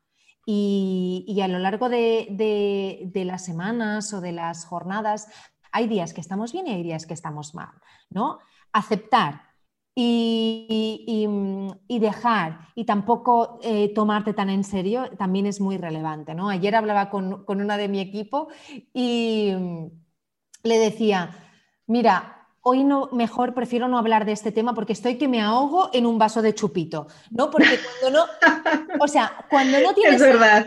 Y, 0.46 1.38
a 1.42 1.48
lo 1.48 1.58
largo 1.58 1.90
de, 1.90 3.12
las 3.14 3.44
semanas 3.44 4.10
o 4.14 4.22
de 4.22 4.32
las 4.32 4.64
jornadas, 4.64 5.28
hay 5.70 5.86
días 5.86 6.14
que 6.14 6.22
estamos 6.22 6.54
bien 6.54 6.66
y 6.66 6.70
hay 6.70 6.82
días 6.82 7.04
que 7.04 7.12
estamos 7.12 7.54
mal, 7.54 7.74
¿no? 8.08 8.38
Aceptar 8.72 9.42
y, 9.94 11.26
dejar 12.00 12.68
y 12.74 12.86
tampoco 12.86 13.58
eh, 13.62 13.92
tomarte 13.92 14.32
tan 14.32 14.48
en 14.48 14.64
serio 14.64 15.10
también 15.18 15.44
es 15.44 15.60
muy 15.60 15.76
relevante, 15.76 16.34
¿no? 16.34 16.48
Ayer 16.48 16.74
hablaba 16.74 17.10
con, 17.10 17.44
con 17.44 17.60
una 17.60 17.76
de 17.76 17.88
mi 17.88 18.00
equipo 18.00 18.48
y 18.94 19.52
le 20.62 20.78
decía, 20.78 21.36
mira, 21.86 22.43
hoy 22.64 22.82
no, 22.82 23.08
mejor 23.12 23.54
prefiero 23.54 23.88
no 23.88 23.98
hablar 23.98 24.24
de 24.24 24.32
este 24.32 24.50
tema 24.50 24.74
porque 24.74 24.94
estoy 24.94 25.16
que 25.16 25.28
me 25.28 25.40
ahogo 25.40 25.90
en 25.92 26.06
un 26.06 26.18
vaso 26.18 26.42
de 26.42 26.54
chupito, 26.54 27.06
¿no? 27.30 27.50
Porque 27.50 27.78
cuando 28.00 28.18
no, 28.18 28.26
o 29.00 29.06
sea, 29.06 29.46
cuando 29.48 29.80
no 29.80 29.94
tienes... 29.94 30.20
Es 30.20 30.20
verdad. 30.20 30.66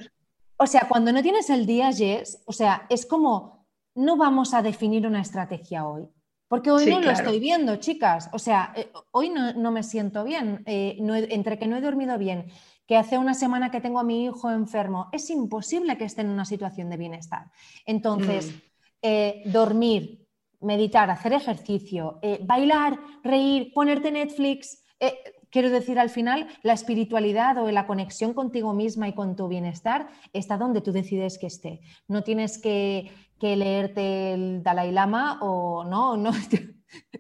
O 0.58 0.66
sea, 0.66 0.88
cuando 0.90 1.12
no 1.12 1.22
tienes 1.22 1.50
el 1.50 1.66
día, 1.66 1.92
Jess, 1.92 2.42
o 2.46 2.52
sea, 2.52 2.88
es 2.90 3.06
como, 3.06 3.68
no 3.96 4.18
vamos 4.18 4.54
a 4.54 4.62
definir 4.62 5.06
una 5.06 5.22
estrategia 5.22 5.86
hoy. 5.86 6.08
Porque 6.48 6.72
hoy 6.72 6.86
no 6.86 7.02
lo 7.02 7.12
estoy 7.12 7.40
viendo, 7.40 7.76
chicas. 7.76 8.30
O 8.32 8.40
sea, 8.40 8.72
eh, 8.76 8.90
hoy 9.12 9.30
no, 9.30 9.72
me 9.72 9.84
siento 9.84 10.24
bien. 10.24 10.64
Eh, 10.66 10.98
entre 11.30 11.60
que 11.60 11.68
no 11.68 11.76
he 11.76 11.82
dormido 11.82 12.18
bien, 12.18 12.48
que 12.88 12.96
hace 12.96 13.18
una 13.18 13.34
semana 13.34 13.70
que 13.70 13.82
tengo 13.82 14.00
a 14.00 14.04
mi 14.04 14.26
hijo 14.26 14.50
enfermo, 14.50 15.10
es 15.12 15.30
imposible 15.30 15.98
que 15.98 16.06
esté 16.06 16.22
en 16.22 16.30
una 16.30 16.46
situación 16.46 16.90
de 16.90 16.98
bienestar. 16.98 17.52
Entonces, 17.86 18.52
mm. 18.52 18.68
Eh, 19.02 19.44
dormir, 19.46 20.27
meditar, 20.60 21.10
hacer 21.10 21.34
ejercicio, 21.34 22.20
eh, 22.22 22.40
bailar, 22.44 23.00
reír, 23.24 23.72
ponerte 23.74 24.12
Netflix. 24.12 24.84
Eh, 25.00 25.14
quiero 25.50 25.70
decir, 25.70 26.00
al 26.00 26.10
final, 26.10 26.48
la 26.64 26.74
espiritualidad 26.74 27.58
o 27.58 27.72
la 27.72 27.88
conexión 27.88 28.34
contigo 28.34 28.74
misma 28.74 29.08
y 29.08 29.14
con 29.14 29.36
tu 29.36 29.48
bienestar 29.48 30.08
está 30.34 30.58
donde 30.58 30.82
tú 30.82 30.92
decides 30.92 31.38
que 31.38 31.48
esté. 31.48 31.82
No 32.08 32.24
tienes 32.24 32.58
que, 32.58 33.12
leerte 33.40 34.34
el 34.34 34.64
Dalai 34.64 34.92
Lama 34.92 35.40
o 35.42 35.84
no, 35.84 36.18
no. 36.18 36.32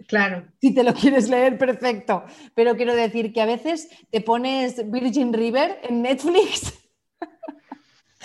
Claro. 0.07 0.47
Si 0.61 0.73
te 0.73 0.81
lo 0.81 0.93
quieres 0.93 1.29
leer, 1.29 1.57
perfecto. 1.57 2.23
Pero 2.55 2.77
quiero 2.77 2.95
decir 2.95 3.33
que 3.33 3.41
a 3.41 3.45
veces 3.45 3.89
te 4.09 4.21
pones 4.21 4.89
Virgin 4.89 5.33
River 5.33 5.81
en 5.83 6.01
Netflix 6.01 6.73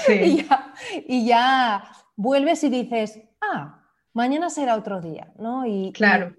y 1.08 1.26
ya 1.26 1.82
vuelves 2.14 2.62
y 2.62 2.70
dices, 2.70 3.20
ah, 3.40 3.81
mañana 4.12 4.50
será 4.50 4.76
otro 4.76 5.00
día, 5.00 5.32
¿no? 5.38 5.66
Y, 5.66 5.92
claro. 5.92 6.34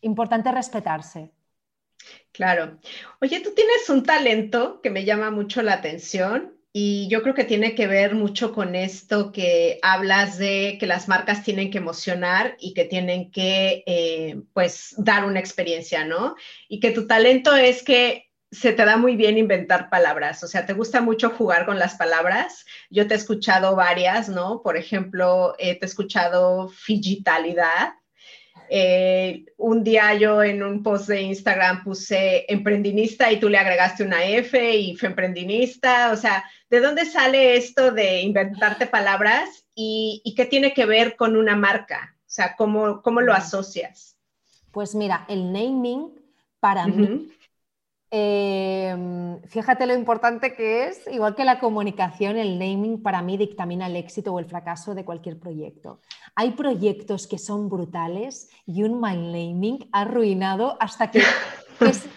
importante 0.00 0.50
respetarse. 0.52 1.32
Claro. 2.32 2.78
Oye, 3.20 3.40
tú 3.40 3.52
tienes 3.54 3.88
un 3.88 4.02
talento 4.04 4.80
que 4.80 4.90
me 4.90 5.04
llama 5.04 5.30
mucho 5.30 5.62
la 5.62 5.74
atención 5.74 6.58
y 6.72 7.08
yo 7.08 7.22
creo 7.22 7.34
que 7.34 7.44
tiene 7.44 7.74
que 7.74 7.86
ver 7.86 8.14
mucho 8.14 8.52
con 8.52 8.74
esto 8.74 9.32
que 9.32 9.78
hablas 9.82 10.38
de 10.38 10.76
que 10.78 10.86
las 10.86 11.08
marcas 11.08 11.42
tienen 11.42 11.70
que 11.70 11.78
emocionar 11.78 12.56
y 12.60 12.74
que 12.74 12.84
tienen 12.84 13.30
que, 13.30 13.82
eh, 13.86 14.42
pues, 14.52 14.94
dar 14.98 15.24
una 15.24 15.40
experiencia, 15.40 16.04
¿no? 16.04 16.36
Y 16.68 16.78
que 16.78 16.90
tu 16.90 17.06
talento 17.06 17.56
es 17.56 17.82
que 17.82 18.27
se 18.50 18.72
te 18.72 18.84
da 18.84 18.96
muy 18.96 19.14
bien 19.16 19.36
inventar 19.36 19.90
palabras, 19.90 20.42
o 20.42 20.48
sea, 20.48 20.64
te 20.64 20.72
gusta 20.72 21.00
mucho 21.00 21.30
jugar 21.30 21.66
con 21.66 21.78
las 21.78 21.96
palabras. 21.96 22.64
Yo 22.88 23.06
te 23.06 23.14
he 23.14 23.16
escuchado 23.16 23.76
varias, 23.76 24.28
¿no? 24.28 24.62
Por 24.62 24.76
ejemplo, 24.76 25.54
eh, 25.58 25.78
te 25.78 25.84
he 25.84 25.88
escuchado 25.88 26.68
figitalidad, 26.68 27.94
Eh, 28.70 29.46
un 29.56 29.82
día 29.82 30.12
yo 30.14 30.42
en 30.42 30.62
un 30.62 30.82
post 30.82 31.08
de 31.08 31.22
Instagram 31.22 31.84
puse 31.84 32.44
emprendinista 32.48 33.32
y 33.32 33.40
tú 33.40 33.48
le 33.48 33.56
agregaste 33.56 34.04
una 34.04 34.22
F 34.26 34.76
y 34.76 34.94
fue 34.94 35.08
emprendinista. 35.08 36.12
O 36.12 36.16
sea, 36.16 36.44
¿de 36.68 36.80
dónde 36.80 37.06
sale 37.06 37.56
esto 37.56 37.92
de 37.92 38.20
inventarte 38.20 38.86
palabras 38.86 39.64
y, 39.74 40.34
qué 40.36 40.44
tiene 40.44 40.74
que 40.74 40.84
ver 40.84 41.16
con 41.16 41.34
una 41.34 41.56
marca? 41.56 42.14
O 42.20 42.30
sea, 42.30 42.56
¿cómo, 42.56 43.00
cómo 43.00 43.22
lo 43.22 43.32
asocias? 43.32 44.18
Pues 44.70 44.94
mira, 44.94 45.24
el 45.28 45.50
naming 45.50 46.12
para 46.60 46.86
mí 46.86 47.30
Em, 48.10 49.42
fíjate 49.42 49.86
lo 49.86 49.94
importante 49.94 50.54
que 50.54 50.88
es, 50.88 51.06
igual 51.12 51.34
que 51.34 51.44
la 51.44 51.60
comunicación, 51.60 52.36
el 52.38 52.58
naming 52.58 53.02
para 53.02 53.20
mí 53.20 53.36
dictamina 53.36 53.86
el 53.86 53.96
éxito 53.96 54.32
o 54.32 54.38
el 54.38 54.46
fracaso 54.46 54.94
de 54.94 55.04
cualquier 55.04 55.38
proyecto. 55.38 56.00
Hay 56.34 56.52
proyectos 56.52 57.26
que 57.26 57.38
son 57.38 57.68
brutales 57.68 58.48
y 58.64 58.82
un 58.82 58.98
my 59.00 59.16
naming 59.16 59.90
arruinado 59.92 60.78
hasta 60.80 61.10
que, 61.10 61.22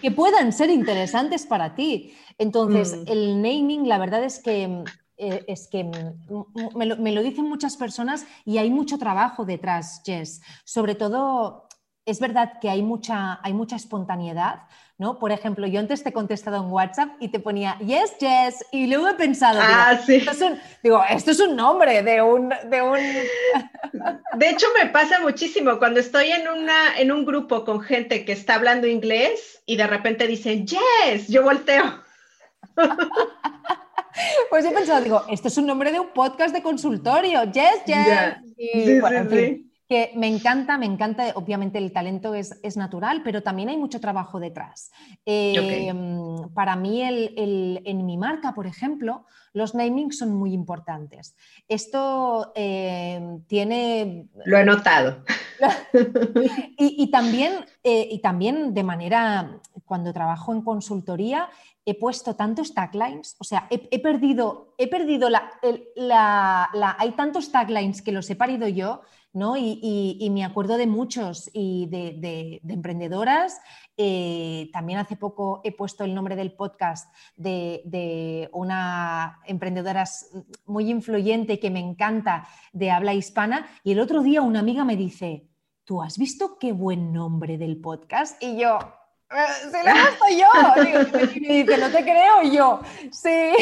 que, 0.00 0.10
puedan 0.10 0.52
ser 0.52 0.70
interesantes 0.70 1.44
para 1.44 1.74
ti. 1.74 2.14
Entonces, 2.38 2.96
mm. 2.96 3.04
el 3.08 3.42
naming, 3.42 3.86
la 3.86 3.98
verdad 3.98 4.24
es 4.24 4.38
que 4.38 4.84
eh, 5.18 5.44
es 5.46 5.68
que 5.68 5.84
me 5.84 6.86
lo, 6.86 6.96
me 6.96 7.12
lo, 7.12 7.22
dicen 7.22 7.44
muchas 7.44 7.76
personas 7.76 8.24
y 8.46 8.56
hay 8.58 8.70
mucho 8.70 8.98
trabajo 8.98 9.44
detrás, 9.44 10.00
Jess. 10.04 10.40
Sobre 10.64 10.94
todo, 10.94 11.68
es 12.04 12.18
verdad 12.20 12.58
que 12.60 12.68
hay 12.68 12.82
mucha, 12.82 13.38
hay 13.42 13.52
mucha 13.52 13.76
espontaneidad, 13.76 14.62
¿no? 14.98 15.18
Por 15.18 15.30
ejemplo, 15.30 15.66
yo 15.66 15.78
antes 15.78 16.02
te 16.02 16.08
he 16.08 16.12
contestado 16.12 16.56
en 16.56 16.70
WhatsApp 16.72 17.10
y 17.20 17.28
te 17.28 17.38
ponía 17.38 17.78
yes, 17.78 18.16
yes, 18.18 18.66
y 18.72 18.86
luego 18.88 19.08
he 19.08 19.14
pensado, 19.14 19.60
ah, 19.62 19.98
sí. 20.04 20.16
esto, 20.16 20.32
es 20.32 20.40
un, 20.40 20.58
digo, 20.82 21.02
esto 21.08 21.30
es 21.30 21.40
un 21.40 21.54
nombre 21.56 22.02
de 22.02 22.22
un, 22.22 22.48
de 22.48 22.82
un... 22.82 22.98
De 24.38 24.48
hecho, 24.48 24.66
me 24.80 24.88
pasa 24.88 25.20
muchísimo 25.20 25.78
cuando 25.78 26.00
estoy 26.00 26.30
en, 26.30 26.48
una, 26.48 26.98
en 26.98 27.12
un 27.12 27.24
grupo 27.24 27.64
con 27.64 27.80
gente 27.82 28.24
que 28.24 28.32
está 28.32 28.54
hablando 28.54 28.86
inglés 28.86 29.62
y 29.66 29.76
de 29.76 29.86
repente 29.86 30.26
dicen 30.26 30.66
yes, 30.66 31.28
yo 31.28 31.42
volteo. 31.42 31.84
Pues 34.50 34.64
he 34.66 34.70
pensado, 34.70 35.02
digo, 35.02 35.24
esto 35.30 35.48
es 35.48 35.56
un 35.56 35.66
nombre 35.66 35.90
de 35.90 35.98
un 35.98 36.08
podcast 36.12 36.54
de 36.54 36.62
consultorio, 36.62 37.44
yes, 37.44 37.84
yes. 37.86 37.96
Y, 38.58 38.84
sí, 38.84 39.00
sí, 39.30 39.71
me 40.14 40.26
encanta, 40.26 40.78
me 40.78 40.86
encanta, 40.86 41.32
obviamente 41.34 41.78
el 41.78 41.92
talento 41.92 42.34
es, 42.34 42.76
natural, 42.76 43.22
pero 43.22 43.42
también 43.42 43.68
hay 43.68 43.76
mucho 43.76 44.00
trabajo 44.00 44.40
detrás. 44.40 44.90
Em, 45.24 46.48
para 46.54 46.76
mí, 46.76 47.02
en 47.02 48.06
mi 48.06 48.16
marca, 48.16 48.54
por 48.54 48.66
ejemplo, 48.66 49.24
los 49.52 49.74
namings 49.74 50.18
son 50.18 50.34
muy 50.34 50.52
importantes. 50.52 51.36
Esto 51.68 52.52
em, 52.54 53.42
tiene... 53.44 54.28
Lo 54.46 54.58
he 54.58 54.64
notado. 54.64 55.24
y, 56.78 57.10
también, 57.10 57.52
eh, 57.84 58.08
y 58.10 58.20
también 58.20 58.74
de 58.74 58.82
manera, 58.82 59.60
cuando 59.84 60.12
trabajo 60.12 60.52
en 60.52 60.62
consultoría, 60.62 61.48
he 61.84 61.98
puesto 61.98 62.34
tantos 62.34 62.74
taglines, 62.74 63.36
o 63.38 63.44
sea, 63.44 63.66
he, 63.68 63.98
perdido, 63.98 64.74
he 64.78 64.88
perdido 64.88 65.28
la, 65.28 65.50
la, 65.96 66.96
Hay 66.98 67.10
tantos 67.12 67.50
taglines 67.50 68.02
que 68.02 68.12
los 68.12 68.30
he 68.30 68.36
parido 68.36 68.68
yo 68.68 69.02
¿no? 69.32 69.56
Y, 69.56 70.28
me 70.30 70.44
acuerdo 70.44 70.76
de 70.76 70.86
muchos 70.86 71.50
y 71.52 71.86
de, 71.86 72.60
emprendedoras. 72.68 73.60
Eh, 73.96 74.70
también 74.72 74.98
hace 74.98 75.16
poco 75.16 75.60
he 75.64 75.72
puesto 75.72 76.04
el 76.04 76.14
nombre 76.14 76.36
del 76.36 76.52
podcast 76.52 77.12
de, 77.36 78.48
una 78.52 79.40
emprendedora 79.46 80.04
muy 80.66 80.90
influyente 80.90 81.58
que 81.58 81.70
me 81.70 81.80
encanta 81.80 82.46
de 82.72 82.90
habla 82.90 83.14
hispana. 83.14 83.66
Y 83.84 83.92
el 83.92 84.00
otro 84.00 84.22
día 84.22 84.42
una 84.42 84.60
amiga 84.60 84.84
me 84.84 84.96
dice, 84.96 85.48
¿tú 85.84 86.02
has 86.02 86.18
visto 86.18 86.58
qué 86.58 86.72
buen 86.72 87.12
nombre 87.12 87.58
del 87.58 87.80
podcast? 87.80 88.42
Y 88.42 88.58
yo, 88.58 88.78
eh, 89.32 89.70
se 89.70 89.82
lo 89.82 89.90
he 90.26 90.38
yo. 90.38 91.34
Y 91.34 91.40
me 91.40 91.54
dice, 91.62 91.78
no 91.78 91.90
te 91.90 92.02
creo 92.02 92.42
yo. 92.52 92.80
Sí, 93.10 93.52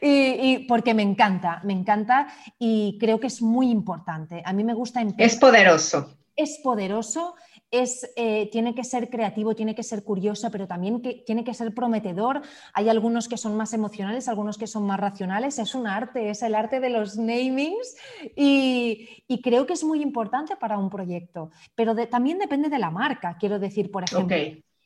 y, 0.00 0.66
porque 0.66 0.94
me 0.94 1.02
encanta, 1.02 1.60
me 1.64 1.72
encanta 1.72 2.28
y 2.58 2.98
creo 2.98 3.20
que 3.20 3.28
es 3.28 3.40
muy 3.40 3.70
importante. 3.70 4.42
A 4.44 4.52
mí 4.52 4.64
me 4.64 4.74
gusta 4.74 5.00
empezar. 5.00 5.26
Es 5.26 5.36
poderoso. 5.36 6.16
Es 6.34 6.58
poderoso, 6.62 7.34
es, 7.70 8.10
eh, 8.16 8.48
tiene 8.50 8.74
que 8.74 8.84
ser 8.84 9.10
creativo, 9.10 9.54
tiene 9.54 9.74
que 9.74 9.82
ser 9.82 10.02
curioso, 10.02 10.50
pero 10.50 10.66
también 10.66 11.02
que, 11.02 11.22
tiene 11.26 11.44
que 11.44 11.52
ser 11.52 11.74
prometedor. 11.74 12.40
Hay 12.72 12.88
algunos 12.88 13.28
que 13.28 13.36
son 13.36 13.54
más 13.54 13.74
emocionales, 13.74 14.28
algunos 14.28 14.56
que 14.56 14.66
son 14.66 14.86
más 14.86 14.98
racionales. 14.98 15.58
Es 15.58 15.74
un 15.74 15.86
arte, 15.86 16.30
es 16.30 16.42
el 16.42 16.54
arte 16.54 16.80
de 16.80 16.88
los 16.88 17.16
namings 17.16 17.96
y, 18.34 19.22
creo 19.42 19.66
que 19.66 19.74
es 19.74 19.84
muy 19.84 20.00
importante 20.02 20.56
para 20.56 20.78
un 20.78 20.88
proyecto. 20.88 21.50
Pero 21.74 21.94
también 22.08 22.38
depende 22.38 22.70
de 22.70 22.78
la 22.78 22.90
marca, 22.90 23.36
quiero 23.38 23.58
decir, 23.58 23.90
por 23.90 24.04
ejemplo 24.04 24.36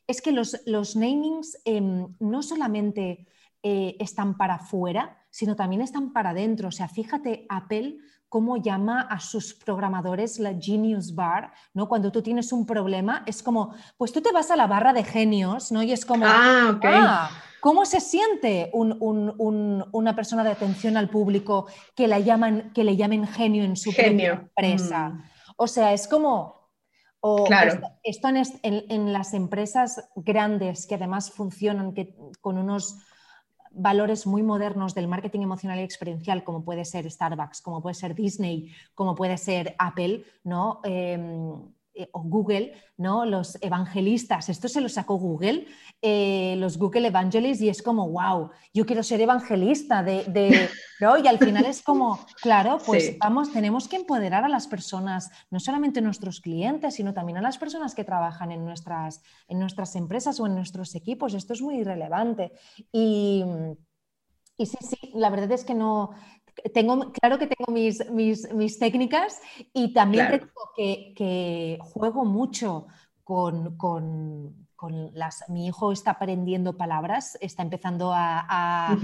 es 0.07 0.21
que 0.21 0.31
los, 0.31 0.61
los 0.65 0.95
namings 0.95 1.57
em, 1.65 2.07
no 2.19 2.41
solamente 2.41 3.27
eh, 3.61 3.95
están 3.99 4.37
para 4.37 4.55
afuera, 4.55 5.25
sino 5.29 5.55
también 5.55 5.81
están 5.81 6.13
para 6.13 6.29
adentro. 6.29 6.69
O 6.69 6.71
sea, 6.71 6.87
fíjate 6.87 7.45
Apple 7.49 7.97
cómo 8.29 8.57
llama 8.57 9.01
a 9.01 9.19
sus 9.19 9.53
programadores 9.53 10.39
la 10.39 10.53
Genius 10.59 11.15
Bar, 11.15 11.51
¿no? 11.73 11.87
Cuando 11.87 12.11
tú 12.11 12.21
tienes 12.21 12.51
un 12.51 12.65
problema, 12.65 13.23
es 13.25 13.41
como, 13.41 13.73
pues 13.97 14.11
tú 14.11 14.21
te 14.21 14.31
vas 14.31 14.51
a 14.51 14.55
la 14.55 14.67
barra 14.67 14.93
de 14.93 15.03
genios, 15.03 15.71
¿no? 15.71 15.81
Y 15.81 15.91
es 15.91 16.05
como, 16.05 16.25
ah, 16.25 16.79
ah 16.83 17.29
¿cómo 17.61 17.85
se 17.85 17.99
siente 17.99 18.69
una 18.73 20.15
persona 20.15 20.43
de 20.43 20.51
atención 20.51 20.97
al 20.97 21.09
público 21.09 21.67
que, 21.95 22.07
la 22.07 22.19
llaman, 22.19 22.71
que 22.73 22.83
le 22.83 22.95
llamen 22.95 23.27
genio 23.27 23.63
en 23.63 23.75
su 23.77 23.93
empresa? 23.97 25.09
Mm. 25.09 25.23
O 25.57 25.67
sea, 25.67 25.93
es 25.93 26.07
como, 26.07 26.56
claro. 27.45 27.81
esto, 28.03 28.27
en, 28.63 29.13
las 29.13 29.33
empresas 29.33 30.09
grandes 30.15 30.85
que 30.87 30.95
además 30.95 31.31
funcionan 31.31 31.93
con 32.41 32.57
unos 32.57 32.97
valores 33.71 34.25
muy 34.25 34.43
modernos 34.43 34.95
del 34.95 35.07
marketing 35.07 35.41
emocional 35.41 35.79
y 35.79 35.83
experiencial, 35.83 36.43
como 36.43 36.63
puede 36.63 36.83
ser 36.85 37.09
Starbucks, 37.09 37.61
como 37.61 37.81
puede 37.81 37.93
ser 37.93 38.15
Disney, 38.15 38.71
como 38.95 39.15
puede 39.15 39.37
ser 39.37 39.75
Apple, 39.77 40.23
¿no? 40.43 40.79
Em, 40.83 41.61
eh, 41.97 42.09
o 42.11 42.21
Google, 42.21 42.73
¿no? 42.97 43.25
Los 43.25 43.57
evangelistas, 43.61 44.49
esto 44.49 44.67
se 44.67 44.81
lo 44.81 44.87
sacó 44.87 45.15
Google, 45.15 45.65
eh, 46.01 46.55
los 46.59 46.77
Google 46.77 47.07
Evangelists, 47.07 47.63
y 47.63 47.69
es 47.69 47.81
como, 47.81 48.07
wow, 48.09 48.51
yo 48.71 48.85
quiero 48.85 49.01
ser 49.01 49.19
evangelista 49.19 50.03
de, 50.03 50.69
¿no? 50.99 51.17
Y 51.17 51.27
al 51.27 51.39
final 51.39 51.65
es 51.65 51.81
como, 51.81 52.19
claro, 52.39 52.77
pues 52.85 53.17
vamos, 53.17 53.51
tenemos 53.51 53.87
que 53.87 53.95
empoderar 53.95 54.45
a 54.45 54.49
las 54.49 54.67
personas, 54.67 55.31
no 55.49 55.59
solamente 55.59 55.99
nuestros 56.01 56.39
clientes, 56.39 56.93
sino 56.93 57.15
también 57.15 57.39
a 57.39 57.41
las 57.41 57.57
personas 57.57 57.95
que 57.95 58.03
trabajan 58.03 58.51
en 58.51 58.63
nuestras, 58.63 59.23
en 59.47 59.57
nuestras 59.57 59.95
empresas 59.95 60.39
o 60.39 60.45
en 60.45 60.53
nuestros 60.53 60.93
equipos. 60.93 61.33
Esto 61.33 61.53
es 61.53 61.63
muy 61.63 61.83
relevante. 61.83 62.51
Y, 62.91 63.43
y 64.55 64.65
sí, 64.67 64.77
sí, 64.81 65.11
la 65.15 65.31
verdad 65.31 65.51
es 65.51 65.65
que 65.65 65.73
no, 65.73 66.11
tengo, 66.73 67.11
claro 67.11 67.37
que 67.37 67.47
tengo 67.47 67.71
mis, 67.71 68.09
mis, 68.11 68.79
técnicas 68.79 69.39
y 69.73 69.93
también 69.93 70.29
tengo 70.29 70.71
que, 70.75 71.77
juego 71.81 72.25
mucho 72.25 72.87
con, 73.23 73.75
las... 75.13 75.49
Mi 75.49 75.67
hijo 75.67 75.91
está 75.91 76.11
aprendiendo 76.11 76.77
palabras, 76.77 77.37
está 77.41 77.63
empezando 77.63 78.11
a, 78.13 78.97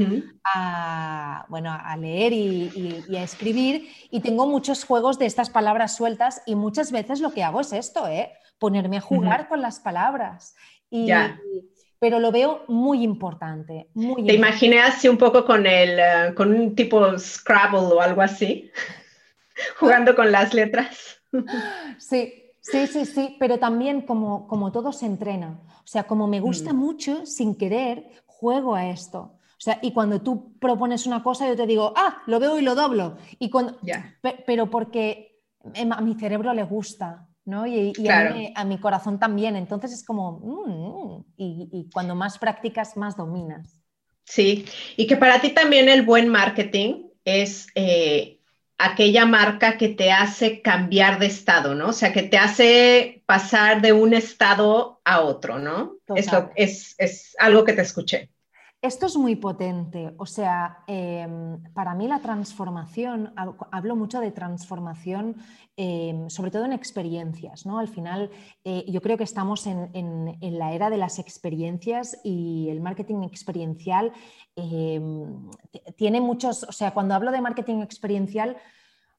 bueno, 1.49 1.71
a 1.71 1.97
leer 1.97 2.33
y, 2.33 3.15
a 3.15 3.23
escribir 3.23 3.89
y 4.11 4.19
tengo 4.21 4.47
muchos 4.47 4.85
juegos 4.85 5.19
de 5.19 5.25
estas 5.25 5.49
palabras 5.49 5.95
sueltas 5.95 6.41
y 6.45 6.55
muchas 6.55 6.91
veces 6.91 7.19
lo 7.21 7.31
que 7.31 7.43
hago 7.43 7.61
es 7.61 7.73
esto, 7.73 8.07
¿eh? 8.07 8.31
ponerme 8.59 8.97
a 8.97 9.01
jugar 9.01 9.49
con 9.49 9.61
las 9.61 9.79
palabras. 9.79 10.55
Y, 10.89 11.11
pero 12.03 12.19
lo 12.19 12.33
veo 12.33 12.65
muy 12.67 13.01
importante. 13.01 13.87
Muy 13.93 14.25
¿Te 14.25 14.33
imaginé 14.33 14.81
así 14.81 15.07
un 15.07 15.17
poco 15.17 15.45
con, 15.45 15.65
el, 15.65 15.97
eh, 15.97 16.33
con 16.35 16.53
un 16.53 16.75
tipo 16.75 17.17
Scrabble 17.17 17.79
o 17.79 18.01
algo 18.01 18.21
así? 18.21 18.69
Jugando 19.79 20.13
con 20.13 20.29
las 20.29 20.53
letras. 20.53 21.21
sí, 21.97 22.51
sí, 22.59 22.87
sí, 22.87 23.05
sí, 23.05 23.37
pero 23.39 23.57
también 23.57 24.01
como, 24.01 24.49
como 24.49 24.69
todo 24.73 24.91
se 24.91 25.05
entrena. 25.05 25.61
O 25.77 25.87
sea, 25.87 26.03
como 26.03 26.27
me 26.27 26.41
gusta 26.41 26.73
mm. 26.73 26.75
mucho, 26.75 27.25
sin 27.25 27.55
querer, 27.55 28.03
juego 28.25 28.75
a 28.75 28.89
esto. 28.89 29.19
O 29.19 29.61
sea, 29.63 29.79
y 29.81 29.93
cuando 29.93 30.19
tú 30.19 30.59
propones 30.59 31.07
una 31.07 31.23
cosa, 31.23 31.47
yo 31.47 31.55
te 31.55 31.65
digo, 31.65 31.93
ah, 31.95 32.21
lo 32.27 32.37
veo 32.37 32.59
y 32.59 32.63
lo 32.63 32.75
doblo. 32.75 33.15
Y 33.39 33.49
cuando, 33.49 33.79
Pero 34.45 34.69
porque 34.69 35.39
a 35.89 36.01
mi 36.01 36.15
cerebro 36.15 36.53
le 36.53 36.63
gusta. 36.63 37.29
¿No? 37.45 37.67
Y, 37.67 37.93
a, 38.07 38.63
mi, 38.65 38.77
corazón 38.79 39.19
también. 39.19 39.55
Entonces 39.55 39.91
es 39.93 40.03
como, 40.03 40.39
mm, 40.39 41.25
y, 41.37 41.89
cuando 41.93 42.15
más 42.15 42.37
practicas, 42.37 42.97
más 42.97 43.17
dominas. 43.17 43.81
Sí, 44.23 44.65
y 44.95 45.07
que 45.07 45.17
para 45.17 45.41
ti 45.41 45.49
también 45.49 45.89
el 45.89 46.03
buen 46.03 46.29
marketing 46.29 47.07
es 47.25 47.67
eh, 47.75 48.39
aquella 48.77 49.25
marca 49.25 49.77
que 49.77 49.89
te 49.89 50.11
hace 50.11 50.61
cambiar 50.61 51.19
de 51.19 51.25
estado, 51.25 51.75
¿no? 51.75 51.89
O 51.89 51.93
sea, 51.93 52.13
que 52.13 52.23
te 52.23 52.37
hace 52.37 53.21
pasar 53.25 53.81
de 53.81 53.91
un 53.91 54.13
estado 54.13 55.01
a 55.03 55.21
otro, 55.21 55.59
¿no? 55.59 55.97
Eso 56.15 56.51
es, 56.55 56.95
es 56.97 57.35
algo 57.39 57.65
que 57.65 57.73
te 57.73 57.81
escuché. 57.81 58.29
Esto 58.83 59.05
es 59.05 59.15
muy 59.15 59.37
potente, 59.37 60.13
o 60.17 60.25
sea, 60.25 60.83
em, 60.87 61.63
para 61.73 61.95
mí 61.95 62.05
la 62.05 62.19
transformación, 62.19 63.33
hablo 63.71 63.95
mucho 63.95 64.19
de 64.19 64.31
transformación, 64.31 65.37
em, 65.77 66.29
sobre 66.29 66.51
todo 66.51 66.65
en 66.65 66.73
experiencias, 66.73 67.65
¿no? 67.65 67.79
Al 67.79 67.87
final, 67.87 68.29
eh, 68.65 68.83
yo 68.89 68.99
creo 68.99 69.17
que 69.17 69.23
estamos 69.23 69.67
en, 69.67 70.37
la 70.41 70.73
era 70.73 70.89
de 70.89 70.97
las 70.97 71.17
experiencias 71.17 72.19
y 72.25 72.67
el 72.69 72.81
marketing 72.81 73.23
experiencial 73.23 74.11
em, 74.57 75.49
tiene 75.95 76.19
muchos, 76.19 76.63
o 76.63 76.73
sea, 76.73 76.91
cuando 76.91 77.15
hablo 77.15 77.31
de 77.31 77.39
marketing 77.39 77.81
experiencial, 77.81 78.57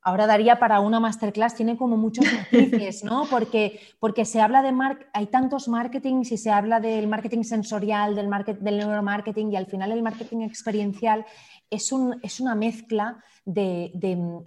ahora 0.04 0.26
daría 0.26 0.58
para 0.58 0.80
una 0.80 1.00
masterclass, 1.00 1.54
tiene 1.54 1.76
como 1.78 1.96
muchos 1.96 2.26
matices, 2.32 3.02
¿no? 3.04 3.24
Porque, 3.30 3.80
porque 3.98 4.26
se 4.26 4.40
habla 4.40 4.62
de, 4.62 4.70
mar 4.70 5.06
hay 5.14 5.26
tantos 5.26 5.66
marketings 5.66 6.30
y 6.30 6.36
se 6.36 6.50
habla 6.50 6.78
del 6.78 7.08
marketing 7.08 7.42
sensorial, 7.42 8.14
del, 8.14 8.28
market 8.28 8.58
del 8.60 8.78
neuromarketing 8.78 9.52
y 9.52 9.56
al 9.56 9.66
final 9.66 9.90
el 9.92 10.02
marketing 10.02 10.42
experiencial 10.42 11.24
es, 11.70 11.90
un, 11.90 12.20
es 12.22 12.38
una 12.38 12.54
mezcla 12.54 13.24
de, 13.46 13.90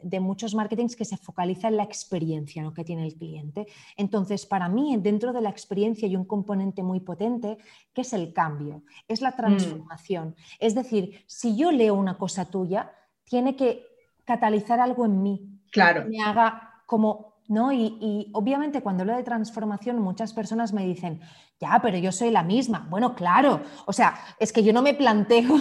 de, 0.03 0.19
muchos 0.19 0.53
marketings 0.53 0.95
que 0.95 1.05
se 1.05 1.17
focaliza 1.17 1.67
en 1.67 1.77
la 1.77 1.83
experiencia 1.83 2.61
¿no? 2.61 2.73
que 2.73 2.83
tiene 2.83 3.05
el 3.05 3.15
cliente. 3.15 3.67
Entonces, 3.95 4.45
para 4.45 4.69
mí, 4.69 4.95
dentro 4.99 5.33
de 5.33 5.41
la 5.41 5.49
experiencia 5.49 6.07
hay 6.07 6.15
un 6.15 6.25
componente 6.25 6.83
muy 6.83 6.99
potente 6.99 7.57
que 7.93 8.01
es 8.01 8.13
el 8.13 8.33
cambio, 8.33 8.83
es 9.07 9.21
la 9.21 9.31
mm. 9.31 9.35
transformación. 9.35 10.35
Es 10.59 10.75
decir, 10.75 11.23
si 11.25 11.55
yo 11.55 11.71
leo 11.71 11.95
una 11.95 12.17
cosa 12.17 12.45
tuya, 12.45 12.91
tiene 13.23 13.55
que 13.55 13.86
catalizar 14.27 14.79
algo 14.81 15.05
en 15.05 15.23
mí. 15.23 15.61
Claro. 15.71 16.03
Que 16.03 16.09
me 16.09 16.21
haga 16.21 16.81
como, 16.85 17.37
¿no? 17.47 17.71
Y, 17.71 18.29
obviamente 18.33 18.81
cuando 18.81 19.03
hablo 19.03 19.15
de 19.15 19.23
transformación, 19.23 19.99
muchas 19.99 20.33
personas 20.33 20.73
me 20.73 20.85
dicen, 20.85 21.21
ya, 21.59 21.79
pero 21.81 21.97
yo 21.97 22.11
soy 22.11 22.29
la 22.29 22.43
misma. 22.43 22.85
Bueno, 22.89 23.15
claro. 23.15 23.61
O 23.85 23.93
sea, 23.93 24.19
es 24.37 24.51
que 24.51 24.63
yo 24.63 24.73
no 24.73 24.81
me 24.81 24.93
planteo 24.93 25.57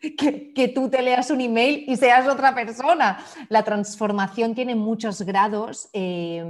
que, 0.00 0.72
tú 0.74 0.88
te 0.88 1.02
leas 1.02 1.30
un 1.30 1.42
email 1.42 1.84
y 1.86 1.96
seas 1.96 2.26
otra 2.26 2.54
persona. 2.54 3.18
La 3.50 3.62
transformación 3.62 4.54
tiene 4.54 4.74
muchos 4.74 5.20
grados, 5.22 5.90
eh, 5.92 6.42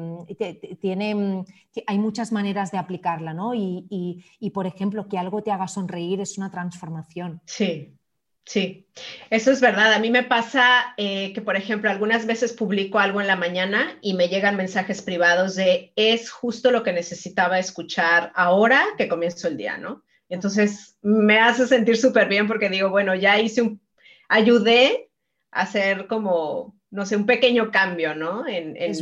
tiene, 0.81 1.45
hay 1.87 1.99
muchas 1.99 2.31
maneras 2.31 2.71
de 2.71 2.79
aplicarla, 2.79 3.35
¿no? 3.35 3.55
Y, 3.55 4.25
y, 4.39 4.51
por 4.51 4.67
ejemplo, 4.67 5.09
que 5.09 5.19
algo 5.19 5.43
te 5.43 5.51
haga 5.51 5.67
sonreír 5.67 6.21
es 6.21 6.39
una 6.39 6.51
transformación. 6.51 7.43
Sí. 7.45 7.99
Sí, 8.47 8.87
eso 9.29 9.51
es 9.51 9.61
verdad. 9.61 9.93
A 9.93 9.99
mí 9.99 10.09
me 10.11 10.23
pasa 10.23 10.95
eh, 10.97 11.33
que, 11.33 11.43
por 11.43 11.57
ejemplo, 11.57 11.91
algunas 11.91 12.27
veces 12.27 12.53
publico 12.53 13.01
algo 13.01 13.21
en 13.21 13.27
la 13.27 13.35
mañana 13.35 13.99
y 14.01 14.15
me 14.15 14.29
llegan 14.29 14.57
mensajes 14.57 15.03
privados 15.03 15.57
de 15.57 15.93
es 15.97 16.31
justo 16.31 16.71
lo 16.71 16.85
que 16.85 16.93
necesitaba 16.93 17.59
escuchar 17.59 18.31
ahora 18.37 18.85
que 18.97 19.09
comienzo 19.09 19.49
el 19.49 19.57
día, 19.57 19.79
¿no? 19.79 20.05
Entonces 20.29 20.97
me 21.03 21.41
hace 21.41 21.67
sentir 21.67 21.97
súper 21.97 22.29
bien 22.29 22.47
porque 22.47 22.71
digo, 22.71 22.89
bueno, 22.89 23.17
ya 23.17 23.41
hice 23.41 23.63
un, 23.63 23.81
ayudé 24.29 25.11
a 25.51 25.63
hacer 25.63 26.07
como 26.07 26.76
no 26.91 27.05
sé, 27.05 27.17
un 27.17 27.27
pequeño 27.27 27.71
cambio, 27.73 28.15
¿no? 28.15 28.47
En, 28.47 28.77
el 28.77 28.95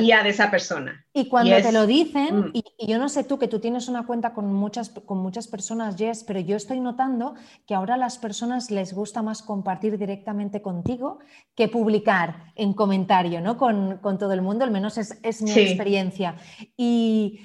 día 0.00 0.22
de 0.22 0.30
esa 0.30 0.50
persona. 0.50 1.06
Y 1.12 1.28
cuando 1.28 1.56
te 1.56 1.72
lo 1.72 1.86
dicen, 1.86 2.40
mm. 2.40 2.50
y, 2.52 2.86
yo 2.86 2.98
no 2.98 3.08
sé 3.08 3.22
tú, 3.22 3.38
que 3.38 3.46
tú 3.46 3.60
tienes 3.60 3.88
una 3.88 4.06
cuenta 4.06 4.34
con 4.34 4.52
muchas, 4.52 4.90
con 4.90 5.18
muchas 5.18 5.46
personas, 5.46 5.96
Jess, 5.96 6.24
pero 6.24 6.40
yo 6.40 6.56
estoy 6.56 6.80
notando 6.80 7.34
que 7.66 7.74
ahora 7.74 7.94
a 7.94 7.98
las 7.98 8.18
personas 8.18 8.70
les 8.70 8.92
gusta 8.92 9.22
más 9.22 9.42
compartir 9.42 9.98
directamente 9.98 10.60
contigo 10.62 11.20
que 11.54 11.68
publicar 11.68 12.52
en 12.56 12.72
comentario, 12.72 13.40
¿no? 13.40 13.56
Con, 13.56 14.00
todo 14.02 14.32
el 14.32 14.42
mundo, 14.42 14.64
al 14.64 14.72
menos 14.72 14.98
es, 14.98 15.42
mi 15.42 15.52
experiencia. 15.52 16.36
Y, 16.76 17.40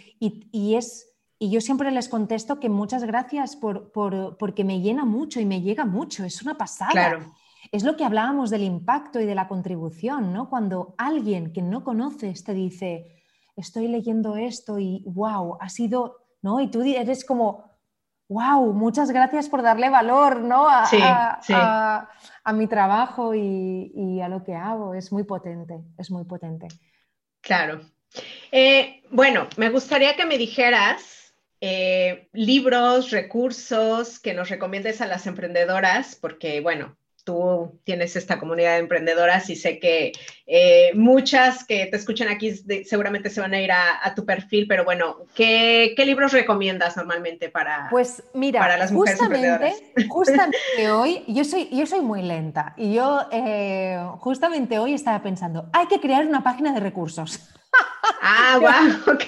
es... 0.75 1.09
Y 1.39 1.49
yo 1.49 1.59
siempre 1.59 1.91
les 1.91 2.07
contesto 2.07 2.61
que 2.61 2.69
muchas 2.69 3.03
gracias 3.03 3.57
por, 3.57 3.91
por, 3.91 4.37
porque 4.37 4.63
me 4.63 4.79
llena 4.79 5.03
mucho 5.03 5.41
y 5.41 5.45
me 5.45 5.61
llega 5.61 5.83
mucho, 5.83 6.23
es 6.23 6.41
una 6.41 6.57
pasada. 6.57 6.91
Claro. 6.91 7.33
Es 7.73 7.83
lo 7.83 7.97
que 7.97 8.05
hablábamos 8.05 8.51
del 8.51 8.61
impacto 8.61 9.19
y 9.19 9.25
de 9.25 9.33
la 9.33 9.47
contribución, 9.47 10.31
¿no? 10.31 10.47
Cuando 10.47 10.93
alguien 10.99 11.51
que 11.51 11.63
no 11.63 11.83
conoces 11.83 12.43
te 12.43 12.53
dice, 12.53 13.23
estoy 13.55 13.87
leyendo 13.87 14.37
esto 14.37 14.77
y 14.77 15.01
wow, 15.07 15.57
ha 15.59 15.69
sido, 15.69 16.17
¿no? 16.43 16.59
Y 16.59 16.69
tú 16.69 16.83
eres 16.83 17.25
como, 17.25 17.63
wow, 18.29 18.71
muchas 18.73 19.09
gracias 19.09 19.49
por 19.49 19.63
darle 19.63 19.89
valor, 19.89 20.41
¿no? 20.41 20.67
A, 20.69 22.09
mi 22.53 22.67
trabajo 22.67 23.33
y, 23.33 24.21
a 24.21 24.29
lo 24.29 24.43
que 24.43 24.53
hago. 24.53 24.93
Es 24.93 25.11
muy 25.11 25.23
potente, 25.23 25.81
es 25.97 26.11
muy 26.11 26.25
potente. 26.25 26.67
Claro. 27.41 27.81
Eh, 28.51 29.01
bueno, 29.09 29.47
me 29.57 29.71
gustaría 29.71 30.15
que 30.15 30.27
me 30.27 30.37
dijeras 30.37 31.33
eh, 31.59 32.29
libros, 32.33 33.09
recursos 33.09 34.19
que 34.19 34.35
nos 34.35 34.49
recomiendes 34.49 35.01
a 35.01 35.07
las 35.07 35.25
emprendedoras, 35.25 36.15
porque, 36.15 36.61
bueno, 36.61 36.95
tú 37.23 37.79
tienes 37.83 38.15
esta 38.15 38.39
comunidad 38.39 38.73
de 38.73 38.79
emprendedoras 38.79 39.49
y 39.49 39.55
sé 39.55 39.79
que 39.79 40.11
eh, 40.45 40.91
muchas 40.93 41.63
que 41.63 41.85
te 41.85 41.95
escuchan 41.95 42.27
aquí 42.27 42.53
seguramente 42.85 43.29
se 43.29 43.39
van 43.39 43.53
a 43.53 43.61
ir 43.61 43.71
a, 43.71 44.13
tu 44.15 44.25
perfil, 44.25 44.67
pero 44.67 44.83
bueno, 44.83 45.17
¿qué, 45.33 45.95
libros 46.05 46.33
recomiendas 46.33 46.97
normalmente 46.97 47.49
para, 47.49 47.87
pues 47.89 48.23
mira, 48.33 48.59
para 48.59 48.77
las 48.77 48.91
mujeres 48.91 49.19
justamente, 49.19 49.73
Justamente 50.09 50.91
hoy, 50.91 51.23
yo 51.27 51.43
soy, 51.45 51.69
yo 51.71 51.85
soy 51.85 52.01
muy 52.01 52.21
lenta 52.21 52.73
y 52.77 52.93
yo 52.93 53.21
eh, 53.31 53.97
justamente 54.19 54.79
hoy 54.79 54.93
estaba 54.93 55.23
pensando, 55.23 55.69
hay 55.71 55.87
que 55.87 55.99
crear 55.99 56.25
una 56.25 56.43
página 56.43 56.73
de 56.73 56.81
recursos. 56.81 57.49
Ah, 58.21 58.57
wow, 58.59 59.13
ok. 59.15 59.23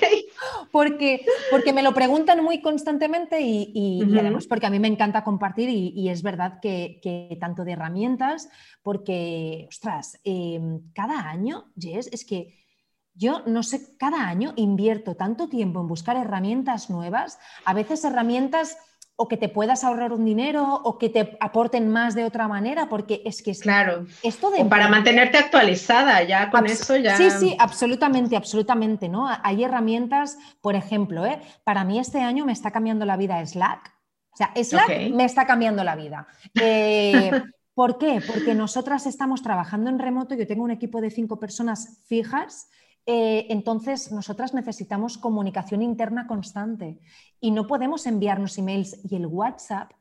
Porque, 0.71 1.25
porque 1.51 1.73
me 1.73 1.83
lo 1.83 1.93
preguntan 1.93 2.43
muy 2.43 2.61
constantemente 2.61 3.39
y, 3.41 4.03
además 4.17 4.47
porque 4.47 4.65
a 4.65 4.69
mí 4.69 4.79
me 4.79 4.87
encanta 4.87 5.23
compartir 5.23 5.69
y, 5.69 6.09
es 6.09 6.21
verdad 6.21 6.59
que, 6.61 7.37
tanto 7.39 7.63
de 7.63 7.73
herramientas, 7.73 8.49
porque, 8.81 9.65
ostras, 9.69 10.19
em, 10.23 10.91
cada 10.93 11.29
año, 11.29 11.71
Jess, 11.77 12.09
es 12.11 12.25
que 12.25 12.65
yo 13.13 13.43
no 13.45 13.63
sé, 13.63 13.95
cada 13.97 14.27
año 14.27 14.53
invierto 14.57 15.15
tanto 15.15 15.47
tiempo 15.47 15.79
en 15.79 15.87
buscar 15.87 16.17
herramientas 16.17 16.89
nuevas, 16.89 17.39
a 17.63 17.73
veces 17.73 18.03
herramientas 18.03 18.77
o 19.18 19.28
que 19.28 19.38
te 19.38 19.47
puedas 19.47 19.84
ahorrar 19.84 20.11
un 20.11 20.26
dinero 20.26 20.82
o 20.84 20.97
que 20.97 21.09
te 21.09 21.38
aporten 21.39 21.88
más 21.89 22.16
de 22.16 22.26
otra 22.26 22.47
manera, 22.47 22.89
porque 22.89 23.22
es 23.26 23.41
que 23.41 23.51
es 23.51 23.61
claro. 23.61 24.05
esto 24.24 24.51
de... 24.51 24.61
O 24.61 24.70
para 24.70 24.89
mantenerte 24.89 25.38
actualizada, 25.38 26.22
ya 26.24 26.49
con 26.49 26.66
eso 26.66 26.97
ya... 26.97 27.16
Sí, 27.16 27.32
sí, 27.32 27.55
absolutamente, 27.59 28.36
absolutamente, 28.36 29.07
¿no? 29.07 29.28
Hay 29.43 29.63
herramientas, 29.63 30.38
por 30.61 30.76
ejemplo, 30.76 31.26
¿eh? 31.26 31.39
para 31.63 31.86
mí 31.86 31.97
este 31.97 32.20
año 32.20 32.45
me 32.45 32.51
está 32.51 32.72
cambiando 32.72 33.05
la 33.05 33.16
vida 33.16 33.45
Slack. 33.45 33.93
O 34.34 34.38
sea, 34.38 34.51
Slack 34.61 35.11
me 35.11 35.24
está 35.24 35.47
cambiando 35.47 35.84
la 35.86 35.95
vida. 35.95 36.28
Eh, 36.59 37.32
¿Por 37.74 37.97
qué? 37.97 38.22
Porque 38.26 38.53
nosotras 38.53 39.05
estamos 39.05 39.41
trabajando 39.41 39.89
en 39.89 39.99
remoto, 39.99 40.36
yo 40.36 40.47
tengo 40.47 40.63
un 40.63 40.72
equipo 40.72 40.99
de 40.99 41.09
cinco 41.09 41.39
personas 41.39 42.01
fijas 42.05 42.70
eh, 43.06 43.47
entonces 43.49 44.12
nosotras 44.12 44.53
necesitamos 44.53 45.18
comunicación 45.18 45.82
interna 45.82 46.28
constante 46.28 46.99
y 47.39 47.51
no 47.51 47.68
podemos 47.68 48.06
enviarnos 48.08 48.58
emails 48.58 48.97
y 49.10 49.16
el 49.16 49.28
WhatsApp, 49.28 49.91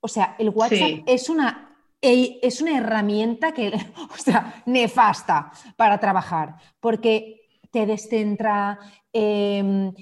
o 0.00 0.08
sea, 0.08 0.36
el 0.38 0.50
WhatsApp 0.50 1.02
es 1.06 1.28
una 1.28 1.72
es 2.00 2.60
una 2.60 2.76
herramienta 2.78 3.52
que, 3.52 3.68
o 4.14 4.18
sea, 4.18 4.62
nefasta 4.66 5.50
para 5.76 5.98
trabajar, 5.98 6.56
porque 6.80 7.46
te 7.70 7.86
descentra, 7.86 8.78
em, 9.12 9.92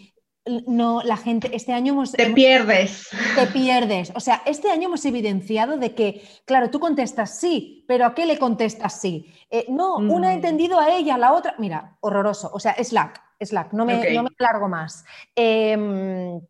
no, 0.66 1.02
la 1.02 1.16
gente, 1.16 1.54
este 1.54 1.72
año 1.72 1.94
hemos... 1.94 2.12
Te 2.12 2.30
pierdes. 2.30 3.08
Te 3.34 3.46
pierdes. 3.46 4.12
O 4.14 4.20
sea, 4.20 4.42
este 4.44 4.70
año 4.70 4.88
hemos 4.88 5.04
evidenciado 5.06 5.78
de 5.78 5.94
que, 5.94 6.22
claro, 6.44 6.70
tú 6.70 6.80
contestas 6.80 7.38
sí, 7.38 7.84
pero 7.88 8.04
¿a 8.04 8.14
qué 8.14 8.26
le 8.26 8.38
contestas 8.38 9.00
sí? 9.00 9.32
Eh, 9.50 9.66
no, 9.68 9.96
una 9.96 10.28
ha 10.28 10.32
mm. 10.32 10.36
entendido 10.36 10.78
a 10.78 10.94
ella, 10.94 11.16
la 11.16 11.32
otra... 11.32 11.54
Mira, 11.58 11.96
horroroso. 12.00 12.50
O 12.52 12.60
sea, 12.60 12.74
Slack, 12.74 13.22
Slack, 13.40 13.72
no 13.72 13.86
me, 13.86 14.12
no 14.12 14.22
me 14.24 14.30
largo 14.38 14.68
más. 14.68 15.04
Em, 15.34 16.40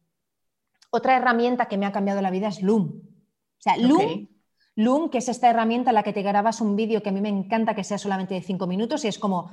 otra 0.91 1.17
herramienta 1.17 1.67
que 1.67 1.79
me 1.79 1.87
ha 1.87 1.93
cambiado 1.93 2.21
la 2.21 2.31
vida 2.31 2.49
es 2.49 2.63
Loom. 2.63 2.85
O 2.89 3.61
sea, 3.61 3.77
Loom... 3.77 4.29
Loom, 4.77 5.09
que 5.09 5.19
es 5.19 5.29
esta 5.29 5.49
herramienta 5.49 5.91
en 5.91 5.95
la 5.95 6.03
que 6.03 6.13
te 6.13 6.23
grabas 6.23 6.61
un 6.61 6.75
vídeo 6.75 7.01
que 7.01 7.11
a 7.11 7.13
mí 7.13 7.21
me 7.21 7.29
encanta 7.29 7.77
que 7.77 7.85
sea 7.85 7.97
solamente 7.97 8.35
de 8.35 8.43
cinco 8.43 8.67
minutos 8.67 9.05
y 9.05 9.09
es 9.09 9.21
como, 9.21 9.53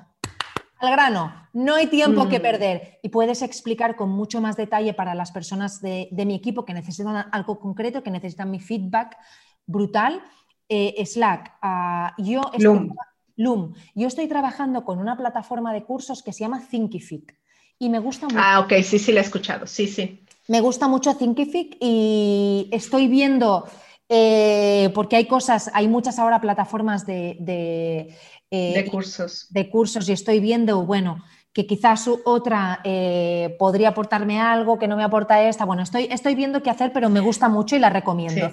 al 0.81 0.91
grano, 0.91 1.33
no 1.53 1.75
hay 1.75 1.87
tiempo 1.87 2.27
que 2.27 2.39
mm. 2.39 2.41
perder 2.41 2.99
y 3.03 3.09
puedes 3.09 3.41
explicar 3.41 3.95
con 3.95 4.09
mucho 4.09 4.41
más 4.41 4.57
detalle 4.57 4.93
para 4.93 5.15
las 5.15 5.31
personas 5.31 5.81
de, 5.81 6.09
mi 6.11 6.35
equipo 6.35 6.65
que 6.65 6.73
necesitan 6.73 7.27
algo 7.31 7.59
concreto, 7.59 8.03
que 8.03 8.11
necesitan 8.11 8.51
mi 8.51 8.59
feedback 8.59 9.17
brutal. 9.65 10.21
Eh, 10.67 11.03
Slack, 11.05 11.57
ah, 11.61 12.13
yo, 12.17 12.41
estoy, 12.53 12.91
Loom. 13.35 13.73
yo 13.93 14.07
estoy 14.07 14.27
trabajando 14.27 14.85
con 14.85 14.99
una 14.99 15.17
plataforma 15.17 15.73
de 15.73 15.83
cursos 15.83 16.23
que 16.23 16.33
se 16.33 16.41
llama 16.41 16.65
Thinkific 16.69 17.37
y 17.77 17.89
me 17.89 17.99
gusta 17.99 18.27
mucho. 18.27 18.39
Ah, 18.39 18.59
ok, 18.59 18.73
sí, 18.83 18.97
sí, 18.97 19.11
la 19.11 19.21
he 19.21 19.23
escuchado, 19.23 19.67
sí, 19.67 19.87
sí. 19.87 20.23
Me 20.47 20.61
gusta 20.61 20.87
mucho 20.87 21.15
Thinkific 21.15 21.77
y 21.79 22.69
estoy 22.71 23.07
viendo... 23.07 23.65
Eh, 24.13 24.91
porque 24.93 25.15
hay 25.15 25.25
cosas, 25.25 25.71
hay 25.73 25.87
muchas 25.87 26.19
ahora 26.19 26.41
plataformas 26.41 27.05
de, 27.05 28.13
eh, 28.51 28.73
de 28.75 28.85
cursos. 28.85 29.47
De 29.49 29.69
cursos 29.69 30.09
y 30.09 30.11
estoy 30.11 30.41
viendo, 30.41 30.85
bueno, 30.85 31.23
que 31.53 31.65
quizás 31.65 32.09
otra 32.25 32.81
eh, 32.83 33.55
podría 33.57 33.89
aportarme 33.89 34.39
algo 34.39 34.77
que 34.77 34.87
no 34.87 34.97
me 34.97 35.03
aporta 35.03 35.41
esta. 35.41 35.65
Bueno, 35.65 35.83
estoy, 35.83 36.07
estoy 36.11 36.35
viendo 36.35 36.61
qué 36.61 36.69
hacer, 36.69 36.91
pero 36.93 37.09
me 37.09 37.21
gusta 37.21 37.49
mucho 37.49 37.75
y 37.75 37.79
la 37.79 37.89
recomiendo, 37.89 38.51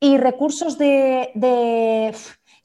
Y 0.00 0.16
recursos 0.18 0.78
de, 0.78 2.14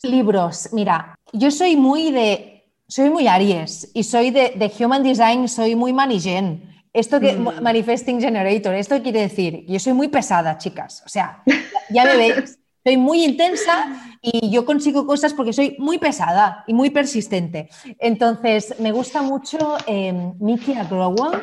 libros. 0.04 0.70
Mira, 0.74 1.18
yo 1.34 1.50
soy 1.50 1.76
muy 1.76 2.12
de, 2.12 2.70
soy 2.88 3.10
muy 3.10 3.28
Aries 3.28 3.90
y 3.94 4.04
soy 4.04 4.30
de, 4.30 4.72
Human 4.80 5.04
Design, 5.04 5.48
soy 5.48 5.76
muy 5.76 5.92
manigen. 5.92 6.72
Esto 6.94 7.20
que 7.20 7.34
mm. 7.34 7.62
Manifesting 7.62 8.22
Generator, 8.22 8.74
esto 8.74 9.02
quiere 9.02 9.22
decir, 9.22 9.66
yo 9.68 9.80
soy 9.80 9.94
muy 9.94 10.08
pesada, 10.08 10.58
chicas. 10.58 11.04
O 11.06 11.10
sea, 11.10 11.44
ya 11.90 12.06
me 12.06 12.16
veis, 12.16 12.58
soy 12.86 12.98
muy 12.98 13.24
intensa 13.24 14.20
y 14.22 14.52
yo 14.52 14.64
consigo 14.64 15.08
cosas 15.08 15.34
porque 15.34 15.54
soy 15.54 15.76
muy 15.80 15.98
pesada 15.98 16.64
y 16.68 16.74
muy 16.74 16.92
persistente. 16.92 17.68
Entonces, 17.98 18.80
me 18.80 18.92
gusta 18.92 19.24
mucho 19.24 19.58
eh, 19.88 20.14
Mickey 20.40 20.76
Agrawal. 20.76 21.42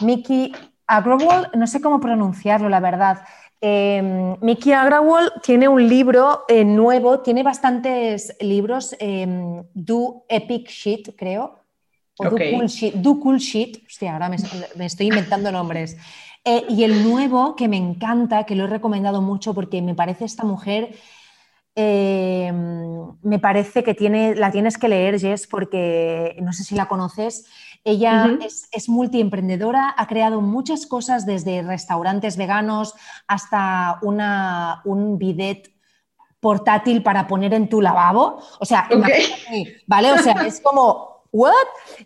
Mickey 0.00 0.52
Agrawal, 0.88 1.50
no 1.54 1.68
sé 1.68 1.80
cómo 1.80 2.00
pronunciarlo, 2.00 2.68
la 2.68 2.80
verdad. 2.80 3.18
Eh, 3.60 4.36
Mickey 4.40 4.72
Agrawal 4.72 5.34
tiene 5.40 5.68
un 5.68 5.88
libro 5.88 6.42
eh, 6.48 6.64
nuevo, 6.64 7.20
tiene 7.20 7.44
bastantes 7.44 8.36
libros, 8.40 8.96
em, 8.98 9.62
Do 9.72 10.24
Epic 10.28 10.68
Shit, 10.68 11.14
creo. 11.16 11.60
O 12.18 12.24
Do, 12.24 12.36
cool 12.36 12.68
shit, 12.68 12.94
Do 12.94 13.20
Cool 13.20 13.38
Shit. 13.38 13.86
Hostia, 13.86 14.12
ahora 14.12 14.28
me, 14.28 14.36
me 14.74 14.86
estoy 14.86 15.06
inventando 15.06 15.50
nombres. 15.50 15.96
Eh, 16.44 16.64
y 16.68 16.84
el 16.84 17.08
nuevo, 17.08 17.54
que 17.54 17.68
me 17.68 17.76
encanta, 17.76 18.44
que 18.44 18.56
lo 18.56 18.64
he 18.64 18.68
recomendado 18.68 19.22
mucho 19.22 19.54
porque 19.54 19.80
me 19.80 19.94
parece 19.94 20.24
esta 20.24 20.44
mujer, 20.44 20.96
eh, 21.74 22.52
me 23.22 23.38
parece 23.38 23.82
que 23.82 23.94
tiene, 23.94 24.34
la 24.34 24.50
tienes 24.50 24.76
que 24.76 24.88
leer, 24.88 25.18
Jess, 25.20 25.46
porque 25.46 26.36
no 26.42 26.52
sé 26.52 26.64
si 26.64 26.74
la 26.74 26.86
conoces. 26.86 27.46
Ella 27.84 28.38
es, 28.44 28.68
es, 28.70 28.88
multiemprendedora, 28.88 29.94
ha 29.96 30.06
creado 30.06 30.40
muchas 30.40 30.86
cosas 30.86 31.26
desde 31.26 31.62
restaurantes 31.62 32.36
veganos 32.36 32.94
hasta 33.26 33.98
una, 34.02 34.82
un 34.84 35.18
bidet 35.18 35.72
portátil 36.42 37.04
para 37.04 37.28
poner 37.28 37.54
en 37.54 37.68
tu 37.68 37.80
lavabo. 37.80 38.40
O 38.58 38.64
sea, 38.64 38.88
¿vale? 39.86 40.12
O 40.12 40.18
sea, 40.18 40.44
es 40.44 40.60
como 40.60 41.11
¿What? 41.32 41.54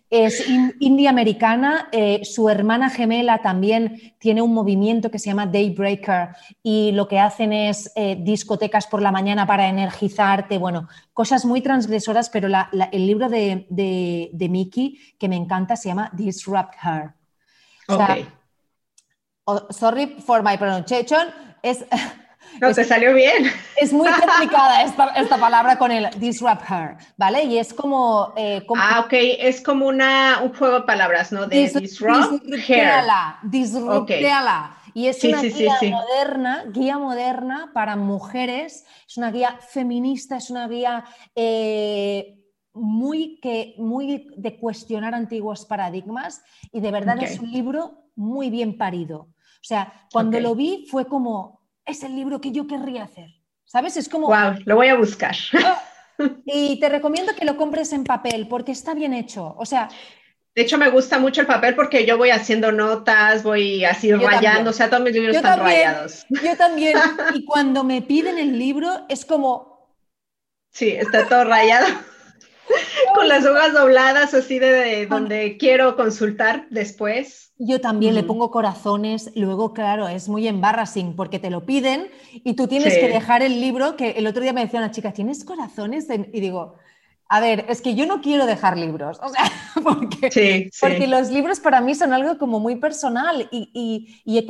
Es 0.08 0.48
india 0.78 1.10
americana. 1.10 1.88
Eh, 1.90 2.24
su 2.24 2.48
hermana 2.48 2.90
gemela 2.90 3.42
también 3.42 4.14
tiene 4.20 4.40
un 4.40 4.54
movimiento 4.54 5.10
que 5.10 5.18
se 5.18 5.30
llama 5.30 5.46
Daybreaker 5.46 6.28
y 6.62 6.92
lo 6.92 7.08
que 7.08 7.18
hacen 7.18 7.52
es 7.52 7.90
eh, 7.96 8.16
discotecas 8.20 8.86
por 8.86 9.02
la 9.02 9.10
mañana 9.10 9.44
para 9.44 9.66
energizarte. 9.66 10.58
Bueno, 10.58 10.88
cosas 11.12 11.44
muy 11.44 11.60
transgresoras, 11.60 12.30
pero 12.30 12.46
el 12.46 13.06
libro 13.06 13.28
de, 13.28 13.66
de, 13.68 14.48
Mickey 14.48 14.96
que 15.18 15.28
me 15.28 15.36
encanta 15.36 15.74
se 15.74 15.88
llama 15.88 16.10
Disrupt 16.14 16.74
Her. 16.84 17.14
Oh, 19.48 19.66
sorry 19.70 20.06
for 20.24 20.42
my 20.42 20.56
pronunciation. 20.56 21.28
Es 21.62 21.84
No, 22.60 22.72
te 22.72 22.84
salió 22.84 23.14
bien. 23.14 23.50
Es 23.76 23.92
muy 23.92 24.08
complicada 24.08 24.82
esta, 24.82 25.36
palabra 25.36 25.76
con 25.78 25.92
el 25.92 26.08
disrupt 26.18 26.62
her, 26.70 26.96
¿vale? 27.16 27.44
Y 27.44 27.58
es 27.58 27.74
como... 27.74 28.32
Eh, 28.36 28.64
ah, 28.76 29.02
ok, 29.04 29.12
es 29.12 29.60
como 29.60 29.86
una, 29.86 30.40
un 30.42 30.54
juego 30.54 30.80
de 30.80 30.86
palabras, 30.86 31.32
¿no? 31.32 31.46
De 31.46 31.68
disrupt, 31.68 32.42
her. 32.68 33.04
Disrupteala. 33.42 34.76
Y 34.96 35.08
es 35.08 35.22
una 35.24 35.42
guía 35.42 35.76
moderna, 35.90 36.64
guía 36.72 36.98
moderna 36.98 37.70
para 37.74 37.96
mujeres, 37.96 38.86
es 39.06 39.18
una 39.18 39.30
guía 39.30 39.58
feminista, 39.68 40.38
es 40.38 40.48
una 40.48 40.66
guía 40.68 41.04
eh, 41.34 42.42
muy, 42.72 43.38
que, 43.40 43.74
muy 43.76 44.26
de 44.38 44.58
cuestionar 44.58 45.14
antiguos 45.14 45.66
paradigmas 45.66 46.42
y 46.72 46.80
de 46.80 46.90
verdad 46.90 47.22
es 47.22 47.38
un 47.38 47.50
libro 47.52 48.06
muy 48.14 48.48
bien 48.48 48.78
parido. 48.78 49.18
O 49.18 49.68
sea, 49.68 50.06
cuando 50.12 50.40
lo 50.40 50.54
vi 50.54 50.86
fue 50.90 51.06
como, 51.06 51.55
es 51.86 52.02
el 52.02 52.14
libro 52.14 52.40
que 52.40 52.52
yo 52.52 52.66
querría 52.66 53.04
hacer. 53.04 53.30
¿Sabes? 53.64 53.96
Es 53.96 54.08
como... 54.08 54.28
¡Wow! 54.28 54.60
Lo 54.64 54.76
voy 54.76 54.88
a 54.88 54.96
buscar. 54.96 55.34
y 56.44 56.78
te 56.80 56.88
recomiendo 56.88 57.34
que 57.34 57.44
lo 57.44 57.56
compres 57.56 57.92
en 57.92 58.04
papel 58.04 58.48
porque 58.48 58.72
está 58.72 58.94
bien 58.94 59.14
hecho. 59.14 59.54
O 59.58 59.66
sea... 59.66 59.88
De 60.54 60.62
hecho, 60.62 60.78
me 60.78 60.88
gusta 60.88 61.18
mucho 61.18 61.42
el 61.42 61.46
papel 61.46 61.74
porque 61.74 62.06
yo 62.06 62.16
voy 62.16 62.30
haciendo 62.30 62.72
notas, 62.72 63.42
voy 63.42 63.84
así 63.84 64.10
rayando, 64.14 64.70
o 64.70 64.72
sea, 64.72 64.88
todos 64.88 65.02
mis 65.02 65.12
libros 65.12 65.36
están 65.36 65.60
rayados. 65.60 66.24
Yo 66.30 66.56
también. 66.56 66.96
Y 67.34 67.44
cuando 67.44 67.84
me 67.84 68.00
piden 68.00 68.38
el 68.38 68.58
libro, 68.58 69.04
es 69.10 69.26
como... 69.26 69.94
Sí, 70.70 70.92
está 70.92 71.28
todo 71.28 71.44
rayado. 71.44 71.86
Con 73.14 73.28
las 73.28 73.46
hojas 73.46 73.72
dobladas, 73.72 74.34
así 74.34 74.58
de 74.58 75.06
donde 75.06 75.56
quiero 75.56 75.96
consultar 75.96 76.66
después. 76.70 77.52
Yo 77.58 77.80
también 77.80 78.14
le 78.14 78.22
pongo 78.22 78.50
corazones, 78.50 79.30
luego 79.34 79.72
claro, 79.72 80.08
es 80.08 80.28
muy 80.28 80.46
embarrassing 80.46 81.16
porque 81.16 81.38
te 81.38 81.48
lo 81.48 81.64
piden 81.64 82.10
y 82.32 82.54
tú 82.54 82.66
tienes 82.66 82.98
que 82.98 83.08
dejar 83.08 83.42
el 83.42 83.60
libro, 83.60 83.96
que 83.96 84.10
el 84.10 84.26
otro 84.26 84.42
día 84.42 84.52
me 84.52 84.60
decía 84.60 84.80
una 84.80 84.90
chica, 84.90 85.12
¿tienes 85.12 85.44
corazones? 85.44 86.06
Y 86.10 86.40
digo, 86.40 86.76
a 87.28 87.40
ver, 87.40 87.64
es 87.68 87.80
que 87.80 87.94
yo 87.94 88.06
no 88.06 88.20
quiero 88.20 88.46
dejar 88.46 88.76
libros, 88.76 89.18
o 89.22 89.28
sea, 89.28 89.50
porque, 89.82 90.70
porque 90.80 91.06
los 91.06 91.30
libros 91.30 91.58
para 91.60 91.80
mí 91.80 91.94
son 91.94 92.12
algo 92.12 92.38
como 92.38 92.60
muy 92.60 92.76
personal 92.76 93.48
y, 93.50 93.70
y, 94.24 94.46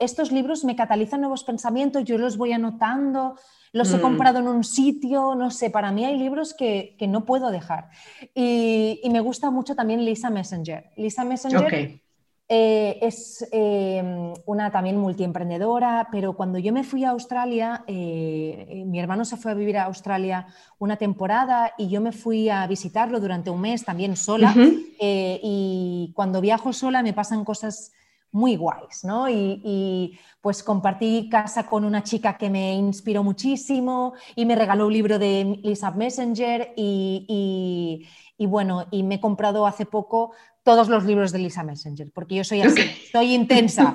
estos 0.00 0.32
libros 0.32 0.64
me 0.64 0.76
catalizan 0.76 1.20
nuevos 1.20 1.44
pensamientos, 1.44 2.04
yo 2.04 2.16
los 2.18 2.36
voy 2.36 2.52
anotando, 2.52 3.36
los 3.74 3.92
he 3.92 3.98
mm. 3.98 4.02
comprado 4.02 4.38
en 4.38 4.46
un 4.46 4.62
sitio, 4.62 5.34
no 5.34 5.50
sé, 5.50 5.68
para 5.68 5.90
mí 5.90 6.04
hay 6.04 6.16
libros 6.16 6.54
que, 6.54 6.94
que 6.96 7.08
no 7.08 7.24
puedo 7.24 7.50
dejar. 7.50 7.88
Y, 8.32 9.00
me 9.10 9.18
gusta 9.18 9.50
mucho 9.50 9.74
también 9.74 10.04
Lisa 10.04 10.30
Messenger. 10.30 10.92
Lisa 10.96 11.24
Messenger 11.24 12.00
eh, 12.48 12.98
es 13.02 13.44
em, 13.50 14.32
una 14.46 14.70
también 14.70 14.96
multiemprendedora, 14.96 16.06
pero 16.12 16.34
cuando 16.34 16.60
yo 16.60 16.72
me 16.72 16.84
fui 16.84 17.02
a 17.02 17.10
Australia, 17.10 17.82
eh, 17.88 18.64
eh, 18.68 18.84
mi 18.84 19.00
hermano 19.00 19.24
se 19.24 19.36
fue 19.36 19.50
a 19.50 19.54
vivir 19.54 19.76
a 19.76 19.86
Australia 19.86 20.46
una 20.78 20.96
temporada 20.96 21.72
y 21.76 21.88
yo 21.88 22.00
me 22.00 22.12
fui 22.12 22.50
a 22.50 22.64
visitarlo 22.68 23.18
durante 23.18 23.50
un 23.50 23.60
mes 23.60 23.84
también 23.84 24.14
sola. 24.14 24.54
y 25.00 26.12
cuando 26.14 26.40
viajo 26.40 26.72
sola 26.72 27.02
me 27.02 27.12
pasan 27.12 27.44
cosas 27.44 27.92
muy 28.34 28.56
guays, 28.56 29.04
¿no? 29.04 29.28
Y, 29.28 30.18
pues 30.40 30.62
compartí 30.62 31.30
casa 31.30 31.64
con 31.64 31.86
una 31.86 32.02
chica 32.02 32.36
que 32.36 32.50
me 32.50 32.74
inspiró 32.74 33.24
muchísimo 33.24 34.12
y 34.36 34.44
me 34.44 34.54
regaló 34.54 34.88
un 34.88 34.92
libro 34.92 35.18
de 35.18 35.58
Lisa 35.62 35.90
Messenger 35.90 36.74
y, 36.76 38.06
y 38.36 38.46
bueno, 38.46 38.86
y 38.90 39.02
me 39.02 39.16
he 39.16 39.20
comprado 39.20 39.66
hace 39.66 39.86
poco 39.86 40.32
todos 40.62 40.88
los 40.88 41.04
libros 41.04 41.30
de 41.30 41.38
Lisa 41.38 41.62
Messenger, 41.62 42.10
porque 42.12 42.36
yo 42.36 42.44
soy 42.44 42.62
así, 42.62 42.82
soy 43.12 43.34
intensa, 43.34 43.94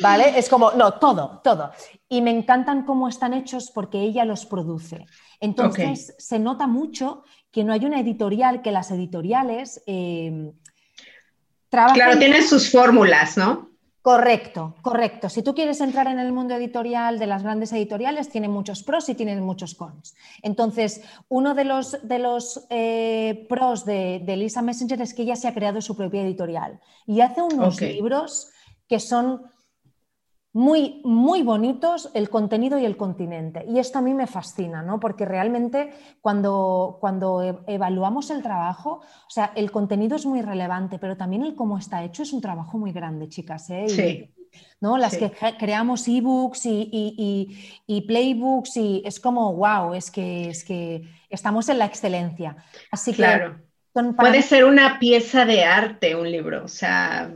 ¿vale? 0.00 0.38
Es 0.38 0.48
como, 0.48 0.72
no, 0.72 0.94
todo, 0.94 1.40
todo. 1.42 1.70
Y 2.08 2.20
me 2.20 2.30
encantan 2.30 2.84
cómo 2.84 3.08
están 3.08 3.32
hechos 3.32 3.70
porque 3.70 4.00
ella 4.00 4.24
los 4.24 4.44
produce. 4.44 5.06
Entonces, 5.40 6.14
se 6.18 6.38
nota 6.38 6.66
mucho 6.66 7.22
que 7.50 7.64
no 7.64 7.72
hay 7.72 7.86
una 7.86 8.00
editorial, 8.00 8.60
que 8.60 8.72
las 8.72 8.90
editoriales 8.90 9.82
eh, 9.86 10.52
trabajan... 11.68 11.94
Claro, 11.94 12.18
tienen 12.18 12.46
sus 12.46 12.70
fórmulas, 12.70 13.36
¿no? 13.36 13.67
Correcto, 14.08 14.74
correcto. 14.80 15.28
Si 15.28 15.42
tú 15.42 15.54
quieres 15.54 15.82
entrar 15.82 16.06
en 16.06 16.18
el 16.18 16.32
mundo 16.32 16.54
editorial 16.54 17.18
de 17.18 17.26
las 17.26 17.42
grandes 17.42 17.74
editoriales, 17.74 18.30
tiene 18.30 18.48
muchos 18.48 18.82
pros 18.82 19.06
y 19.10 19.14
tiene 19.14 19.38
muchos 19.38 19.74
cons. 19.74 20.16
Entonces, 20.40 21.02
uno 21.28 21.54
de 21.54 21.64
los, 21.64 21.98
de 22.08 22.18
los 22.18 22.64
eh, 22.70 23.44
pros 23.50 23.84
de, 23.84 24.22
de, 24.24 24.36
Lisa 24.38 24.62
Messenger 24.62 25.02
es 25.02 25.12
que 25.12 25.24
ella 25.24 25.36
se 25.36 25.46
ha 25.46 25.52
creado 25.52 25.82
su 25.82 25.94
propia 25.94 26.22
editorial 26.22 26.80
y 27.06 27.20
hace 27.20 27.42
unos 27.42 27.82
libros 27.82 28.48
que 28.88 28.98
son 28.98 29.42
muy, 30.52 31.00
muy 31.04 31.42
bonitos 31.42 32.10
el 32.14 32.30
contenido 32.30 32.78
y 32.78 32.84
el 32.84 32.96
continente. 32.96 33.64
Y 33.68 33.78
esto 33.78 33.98
a 33.98 34.02
mí 34.02 34.14
me 34.14 34.26
fascina, 34.26 34.82
¿no? 34.82 34.98
Porque 34.98 35.24
realmente 35.24 35.92
cuando, 36.20 36.98
cuando 37.00 37.42
e, 37.42 37.56
evaluamos 37.66 38.30
el 38.30 38.42
trabajo, 38.42 39.00
o 39.00 39.30
sea, 39.30 39.52
el 39.54 39.70
contenido 39.70 40.16
es 40.16 40.26
muy 40.26 40.42
relevante, 40.42 40.98
pero 40.98 41.16
también 41.16 41.44
el 41.44 41.54
cómo 41.54 41.78
está 41.78 42.02
hecho 42.02 42.22
es 42.22 42.32
un 42.32 42.40
trabajo 42.40 42.78
muy 42.78 42.92
grande, 42.92 43.28
chicas. 43.28 43.68
¿eh? 43.70 43.88
sí. 43.88 44.34
¿no? 44.80 44.96
Las 44.96 45.16
que 45.16 45.32
creamos 45.58 46.08
ebooks 46.08 46.66
y, 46.66 46.88
y, 46.90 47.82
y, 47.86 48.00
playbooks 48.02 48.76
y 48.76 49.02
es 49.04 49.20
como, 49.20 49.54
wow, 49.54 49.94
es 49.94 50.10
que, 50.10 50.48
es 50.48 50.64
que 50.64 51.02
estamos 51.28 51.68
en 51.68 51.78
la 51.78 51.84
excelencia. 51.84 52.56
Así 52.90 53.12
que... 53.12 53.18
Claro. 53.18 53.60
Puede 54.16 54.42
ser 54.42 54.64
una 54.64 55.00
pieza 55.00 55.44
de 55.44 55.64
arte 55.64 56.14
un 56.14 56.30
libro, 56.30 56.64
o 56.64 56.68
sea, 56.68 57.32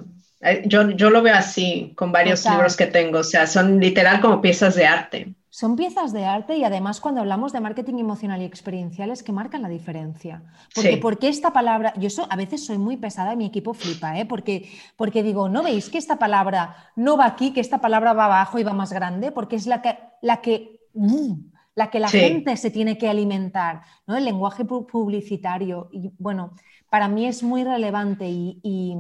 yo, 0.65 0.91
yo 0.91 1.11
lo 1.11 1.23
veo 1.23 1.35
así 1.35 1.93
con 1.97 2.11
varios 2.11 2.45
libros 2.45 2.77
que 2.77 2.87
tengo, 2.87 3.21
o 3.21 3.25
sea, 3.25 3.47
son 3.47 3.79
literal 3.79 4.21
como 4.21 4.41
piezas 4.41 4.75
de 4.75 4.87
arte. 4.87 5.35
Son 5.51 5.77
piezas 5.77 6.13
de 6.13 6.25
arte 6.25 6.57
y 6.57 6.65
además 6.65 6.99
cuando 7.01 7.21
hablamos 7.21 7.53
de 7.53 7.61
marketing 7.61 7.99
emocional 7.99 8.41
y 8.41 8.47
experiencial 8.47 9.11
es 9.11 9.23
que 9.23 9.33
marcan 9.33 9.63
la 9.63 9.69
diferencia. 9.69 10.43
Porque, 10.75 10.97
porque 10.97 11.29
esta 11.29 11.53
palabra, 11.53 11.93
yo 11.99 12.09
a 12.29 12.37
veces 12.37 12.65
soy 12.65 12.79
muy 12.79 12.97
pesada 12.97 13.35
y 13.35 13.37
mi 13.37 13.47
equipo 13.47 13.75
flipa, 13.75 14.19
¿eh? 14.19 14.25
porque, 14.25 14.71
porque 14.97 15.23
digo, 15.23 15.49
¿no 15.51 15.63
veis 15.63 15.91
que 15.91 15.99
esta 15.99 16.19
palabra 16.19 16.91
no 16.97 17.19
va 17.19 17.27
aquí, 17.27 17.53
que 17.53 17.61
esta 17.61 17.83
palabra 17.83 18.15
va 18.15 18.25
abajo 18.25 18.59
y 18.59 18.65
va 18.65 18.73
más 18.73 18.93
grande? 18.93 19.31
Porque 19.31 19.57
es 19.57 19.67
la 19.67 19.83
que, 19.83 19.99
la 20.23 20.41
que, 20.41 20.81
mm, 20.95 21.35
la, 21.75 21.91
que 21.91 22.01
la 22.01 22.09
gente 22.09 22.57
se 22.57 22.71
tiene 22.71 22.97
que 22.97 23.11
alimentar, 23.11 23.83
¿no? 24.07 24.17
El 24.17 24.25
lenguaje 24.25 24.65
publicitario. 24.65 25.91
Y 25.93 26.13
bueno, 26.19 26.55
para 26.89 27.09
mí 27.09 27.27
es 27.27 27.43
muy 27.43 27.63
relevante 27.63 28.27
y 28.27 28.59
y, 28.63 28.97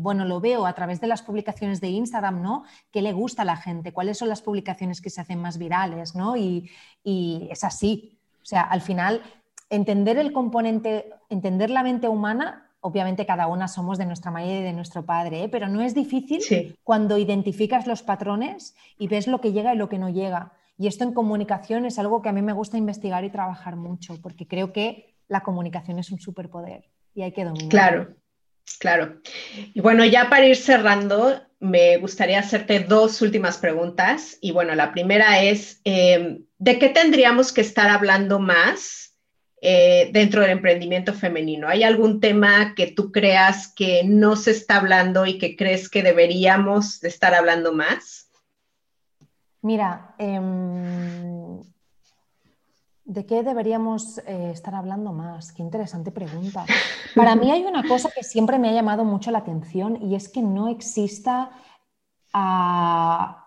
bueno, 0.00 0.24
lo 0.24 0.40
veo 0.40 0.66
a 0.66 0.74
través 0.74 1.00
de 1.00 1.06
las 1.06 1.22
publicaciones 1.22 1.80
de 1.80 1.88
Instagram, 1.88 2.42
¿no? 2.42 2.64
¿Qué 2.90 3.02
le 3.02 3.12
gusta 3.12 3.42
a 3.42 3.44
la 3.44 3.56
gente? 3.56 3.92
¿Cuáles 3.92 4.18
son 4.18 4.28
las 4.28 4.42
publicaciones 4.42 5.00
que 5.00 5.10
se 5.10 5.20
hacen 5.20 5.40
más 5.40 5.58
virales, 5.58 6.14
¿no? 6.14 6.36
Y, 6.36 6.70
y 7.04 7.48
es 7.50 7.64
así. 7.64 8.18
O 8.42 8.44
sea, 8.44 8.62
al 8.62 8.80
final, 8.80 9.22
entender 9.70 10.18
el 10.18 10.32
componente, 10.32 11.10
entender 11.28 11.70
la 11.70 11.82
mente 11.82 12.08
humana 12.08 12.66
obviamente 12.86 13.26
cada 13.26 13.48
una 13.48 13.66
somos 13.66 13.98
de 13.98 14.06
nuestra 14.06 14.30
madre 14.30 14.60
y 14.60 14.62
de 14.62 14.72
nuestro 14.72 15.04
padre, 15.04 15.44
¿eh? 15.44 15.48
pero 15.48 15.66
no 15.66 15.82
es 15.82 15.92
difícil 15.92 16.76
cuando 16.84 17.18
identificas 17.18 17.86
los 17.88 18.04
patrones 18.04 18.76
y 18.96 19.08
ves 19.08 19.26
lo 19.26 19.40
que 19.40 19.52
llega 19.52 19.74
y 19.74 19.76
lo 19.76 19.88
que 19.88 19.98
no 19.98 20.08
llega. 20.08 20.52
Y 20.78 20.86
esto 20.86 21.02
en 21.02 21.12
comunicación 21.12 21.84
es 21.84 21.98
algo 21.98 22.22
que 22.22 22.28
a 22.28 22.32
mí 22.32 22.42
me 22.42 22.52
gusta 22.52 22.78
investigar 22.78 23.24
y 23.24 23.30
trabajar 23.30 23.74
mucho, 23.74 24.20
porque 24.22 24.46
creo 24.46 24.72
que 24.72 25.16
la 25.26 25.42
comunicación 25.42 25.98
es 25.98 26.12
un 26.12 26.20
superpoder 26.20 26.84
y 27.12 27.22
hay 27.22 27.32
que 27.32 27.44
dominar. 27.44 27.68
Claro, 27.70 28.08
claro. 28.78 29.20
Y 29.74 29.80
bueno, 29.80 30.04
ya 30.04 30.28
para 30.28 30.46
ir 30.46 30.56
cerrando, 30.56 31.40
me 31.60 31.96
gustaría 31.98 32.38
hacerte 32.38 32.80
dos 32.80 33.22
últimas 33.22 33.58
preguntas. 33.58 34.38
Y 34.40 34.52
bueno, 34.52 34.74
la 34.74 34.92
primera 34.92 35.42
es, 35.42 35.80
eh, 35.84 36.40
¿de 36.58 36.78
qué 36.78 36.88
tendríamos 36.88 37.52
que 37.52 37.62
estar 37.62 37.88
hablando 37.88 38.38
más? 38.38 39.06
Eh, 39.62 40.10
dentro 40.12 40.42
del 40.42 40.50
emprendimiento 40.50 41.14
femenino? 41.14 41.66
¿Hay 41.66 41.82
algún 41.82 42.20
tema 42.20 42.74
que 42.74 42.88
tú 42.88 43.10
creas 43.10 43.72
que 43.74 44.02
no 44.04 44.36
se 44.36 44.50
está 44.50 44.76
hablando 44.76 45.24
y 45.24 45.38
que 45.38 45.56
crees 45.56 45.88
que 45.88 46.02
deberíamos 46.02 47.00
de 47.00 47.08
estar 47.08 47.34
hablando 47.34 47.72
más? 47.72 48.30
Mira, 49.62 50.14
em, 50.18 51.62
¿de 53.06 53.24
qué 53.24 53.42
deberíamos 53.42 54.18
eh, 54.18 54.50
estar 54.52 54.74
hablando 54.74 55.12
más? 55.12 55.52
Qué 55.52 55.62
interesante 55.62 56.10
pregunta. 56.10 56.66
Para 57.14 57.34
mí 57.34 57.50
hay 57.50 57.64
una 57.64 57.86
cosa 57.88 58.10
que 58.14 58.22
siempre 58.22 58.58
me 58.58 58.68
ha 58.68 58.72
llamado 58.72 59.04
mucho 59.04 59.30
la 59.30 59.38
atención 59.38 60.02
y 60.02 60.14
es 60.14 60.28
que 60.28 60.42
no 60.42 60.68
exista... 60.68 61.50
Ah, 62.32 63.46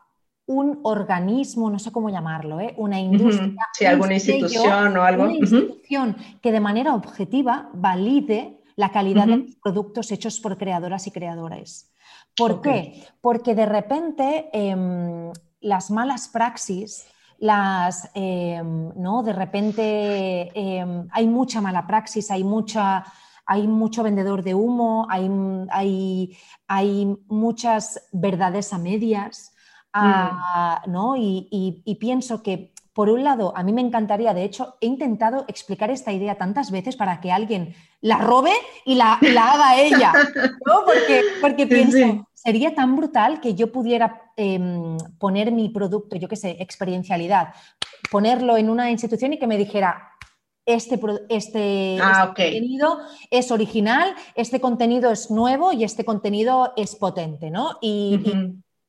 un 0.50 0.80
organismo, 0.82 1.70
no 1.70 1.78
sé 1.78 1.92
cómo 1.92 2.10
llamarlo, 2.10 2.60
¿eh? 2.60 2.74
una 2.78 3.00
industria. 3.00 3.54
Sí, 3.78 3.86
alguna 3.86 4.16
institución 4.16 4.98
o 4.98 5.04
algo. 5.04 5.26
Una 5.26 5.34
institución 5.34 6.18
que 6.42 6.52
de 6.52 6.60
manera 6.60 6.96
objetiva 6.96 7.70
valide 7.76 8.60
la 8.76 8.92
calidad 8.92 9.28
de 9.28 9.38
los 9.38 9.56
productos 9.62 10.12
hechos 10.12 10.40
por 10.40 10.58
creadoras 10.58 11.06
y 11.06 11.12
creadores. 11.12 11.94
¿Por 12.36 12.62
qué? 12.62 13.06
Porque 13.22 13.54
de 13.54 13.68
repente 13.68 14.50
em, 14.52 15.32
las 15.62 15.92
malas 15.92 16.30
praxis, 16.30 17.06
las, 17.40 18.10
em, 18.14 18.92
¿no? 18.96 19.24
De 19.24 19.34
repente 19.34 20.52
em, 20.54 21.08
hay 21.12 21.28
mucha 21.28 21.62
mala 21.62 21.88
praxis, 21.88 22.30
hay 22.32 22.44
mucha 22.44 23.06
hay 23.52 23.68
mucho 23.68 24.04
vendedor 24.04 24.44
de 24.44 24.54
humo, 24.54 25.08
hay, 25.10 25.28
hay, 25.72 26.38
hay, 26.68 27.18
muchas 27.28 28.08
verdades 28.12 28.74
a 28.74 28.78
medias. 28.78 29.54
Mm. 29.92 30.92
¿no? 30.92 31.16
Y, 31.18 31.98
pienso 32.00 32.44
que, 32.44 32.74
por 32.94 33.10
un 33.10 33.24
lado, 33.24 33.54
a 33.56 33.64
mí 33.64 33.74
me 33.74 33.82
encantaría, 33.82 34.36
de 34.36 34.44
hecho, 34.44 34.76
he 34.82 34.86
intentado 34.86 35.46
explicar 35.48 35.90
esta 35.90 36.12
idea 36.12 36.38
tantas 36.38 36.70
veces 36.70 36.96
para 36.96 37.20
que 37.22 37.32
alguien 37.32 37.74
la 38.02 38.18
robe 38.18 38.52
y 38.86 38.96
la, 38.96 39.14
haga 39.14 39.80
ella, 39.80 40.14
¿no? 40.68 40.86
Porque, 40.86 41.22
porque 41.42 41.66
pienso, 41.68 42.28
sería 42.50 42.74
tan 42.74 42.96
brutal 42.96 43.42
que 43.42 43.54
yo 43.54 43.72
pudiera 43.72 44.34
em, 44.36 44.98
poner 45.20 45.52
mi 45.52 45.70
producto, 45.70 46.16
yo 46.16 46.28
qué 46.28 46.36
sé, 46.36 46.58
experiencialidad, 46.60 47.54
ponerlo 48.10 48.58
en 48.58 48.72
una 48.72 48.90
institución 48.90 49.34
y 49.34 49.38
que 49.38 49.46
me 49.46 49.56
dijera, 49.56 50.14
este, 50.66 51.00
este, 51.30 52.00
ah, 52.02 52.34
este 52.36 52.52
contenido 52.52 52.98
es 53.30 53.52
original, 53.52 54.16
este 54.34 54.60
contenido 54.60 55.12
es 55.12 55.30
nuevo 55.30 55.74
y 55.74 55.84
este 55.84 56.04
contenido 56.04 56.74
es 56.76 56.96
potente, 56.96 57.52
¿no? 57.52 57.78
y, 57.84 58.20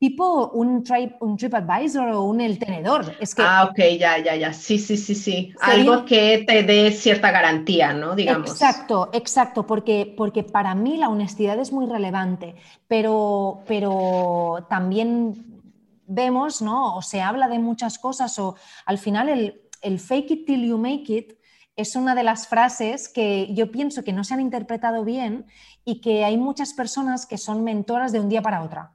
tipo 0.01 0.49
un, 0.55 0.83
tri 0.83 1.15
un 1.21 1.37
TripAdvisor 1.37 2.09
o 2.09 2.23
un 2.23 2.41
El 2.41 2.59
Tenedor. 2.59 3.15
Es 3.21 3.35
que, 3.35 3.43
ah, 3.43 3.69
ok, 3.71 3.79
ya, 3.99 4.17
ya, 4.17 4.35
ya. 4.35 4.53
Sí, 4.55 4.79
sí, 4.79 4.97
sí, 4.97 5.15
sí. 5.15 5.53
Algo 5.61 6.07
que 6.07 6.43
te 6.47 6.63
dé 6.63 6.91
cierta 6.91 7.31
garantía, 7.31 7.93
¿no? 7.93 8.17
Digamos. 8.17 8.51
Exacto, 8.51 9.11
exacto, 9.13 9.67
porque, 9.67 10.15
porque 10.17 10.43
para 10.43 10.75
mí 10.75 10.97
la 10.97 11.11
honestidad 11.11 11.59
es 11.59 11.71
muy 11.71 11.87
relevante, 11.87 12.57
pero, 12.89 13.63
pero 13.67 14.67
también 14.71 15.63
vemos, 16.07 16.63
¿no? 16.63 16.97
O 16.97 17.03
se 17.03 17.21
habla 17.21 17.49
de 17.49 17.59
muchas 17.59 17.99
cosas 17.99 18.39
o 18.39 18.57
al 18.87 18.97
final 18.97 19.29
el, 19.29 19.61
el 19.83 20.01
fake 20.01 20.31
it 20.31 20.47
till 20.47 20.67
you 20.67 20.79
make 20.79 21.13
it 21.13 21.39
es 21.77 21.95
una 21.95 22.15
de 22.15 22.23
las 22.23 22.49
frases 22.49 23.09
que 23.09 23.53
yo 23.55 23.71
pienso 23.71 24.03
que 24.03 24.15
no 24.15 24.25
se 24.25 24.33
han 24.33 24.41
interpretado 24.41 25.05
bien 25.05 25.47
y 25.85 26.01
que 26.01 26.25
hay 26.25 26.39
muchas 26.39 26.73
personas 26.73 27.27
que 27.27 27.37
son 27.37 27.65
mentoras 27.65 28.13
de 28.13 28.21
un 28.21 28.31
día 28.31 28.43
para 28.43 28.63
otra. 28.63 28.95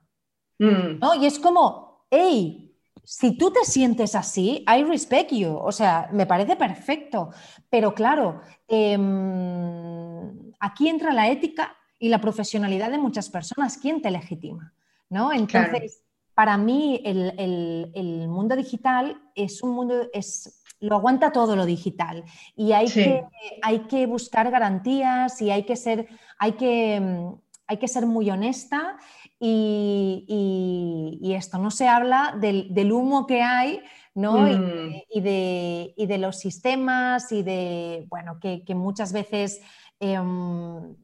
Mm. 0.60 0.99
¿no? 0.99 1.15
Y 1.15 1.26
es 1.26 1.40
como, 1.40 2.06
hey, 2.10 2.76
si 3.03 3.38
tú 3.38 3.52
te 3.52 3.64
sientes 3.65 4.15
así, 4.15 4.65
I 4.68 4.84
respect 4.84 5.32
you, 5.32 5.56
o 5.56 5.72
sea, 5.72 6.10
me 6.11 6.26
parece 6.26 6.56
perfecto, 6.56 7.30
pero 7.69 7.94
claro, 7.94 8.41
em, 8.68 10.52
aquí 10.60 10.90
entra 10.90 11.14
la 11.14 11.30
ética 11.30 11.76
y 11.99 12.10
la 12.10 12.19
profesionalidad 12.19 12.90
de 12.90 12.98
muchas 12.98 13.30
personas, 13.30 13.77
¿quién 13.77 14.02
te 14.02 14.10
legitima? 14.10 14.73
¿no? 15.10 15.32
Entonces, 15.32 16.02
para 16.34 16.57
mí 16.57 17.02
el, 17.06 18.27
mundo 18.27 18.56
digital 18.56 19.22
es 19.36 19.61
un 19.64 19.72
mundo, 19.72 20.07
es, 20.14 20.64
lo 20.80 20.95
aguanta 20.95 21.32
todo 21.32 21.56
lo 21.56 21.65
digital 21.65 22.23
y 22.56 22.73
hay, 22.73 22.88
que, 22.88 23.23
hay 23.61 23.80
que 23.82 24.06
buscar 24.06 24.52
garantías 24.52 25.41
y 25.41 25.52
hay 25.52 25.64
que 25.64 25.76
ser, 25.76 26.07
hay 26.38 26.53
que, 26.53 27.30
hay 27.68 27.77
que 27.77 27.88
ser 27.88 28.06
muy 28.06 28.30
honesta 28.30 28.98
y, 29.40 31.34
esto, 31.36 31.57
no 31.57 31.72
se 31.72 31.88
habla 31.88 32.36
del, 32.40 32.91
humo 32.91 33.28
que 33.28 33.41
hay, 33.41 33.82
¿no? 34.14 34.40
Mm. 34.40 34.94
Y, 35.10 35.22
de, 35.22 36.18
los 36.18 36.40
sistemas 36.40 37.32
y 37.32 37.44
de, 37.44 38.06
bueno, 38.10 38.40
que, 38.40 38.64
muchas 38.76 39.12
veces, 39.12 39.62
em, 39.99 40.95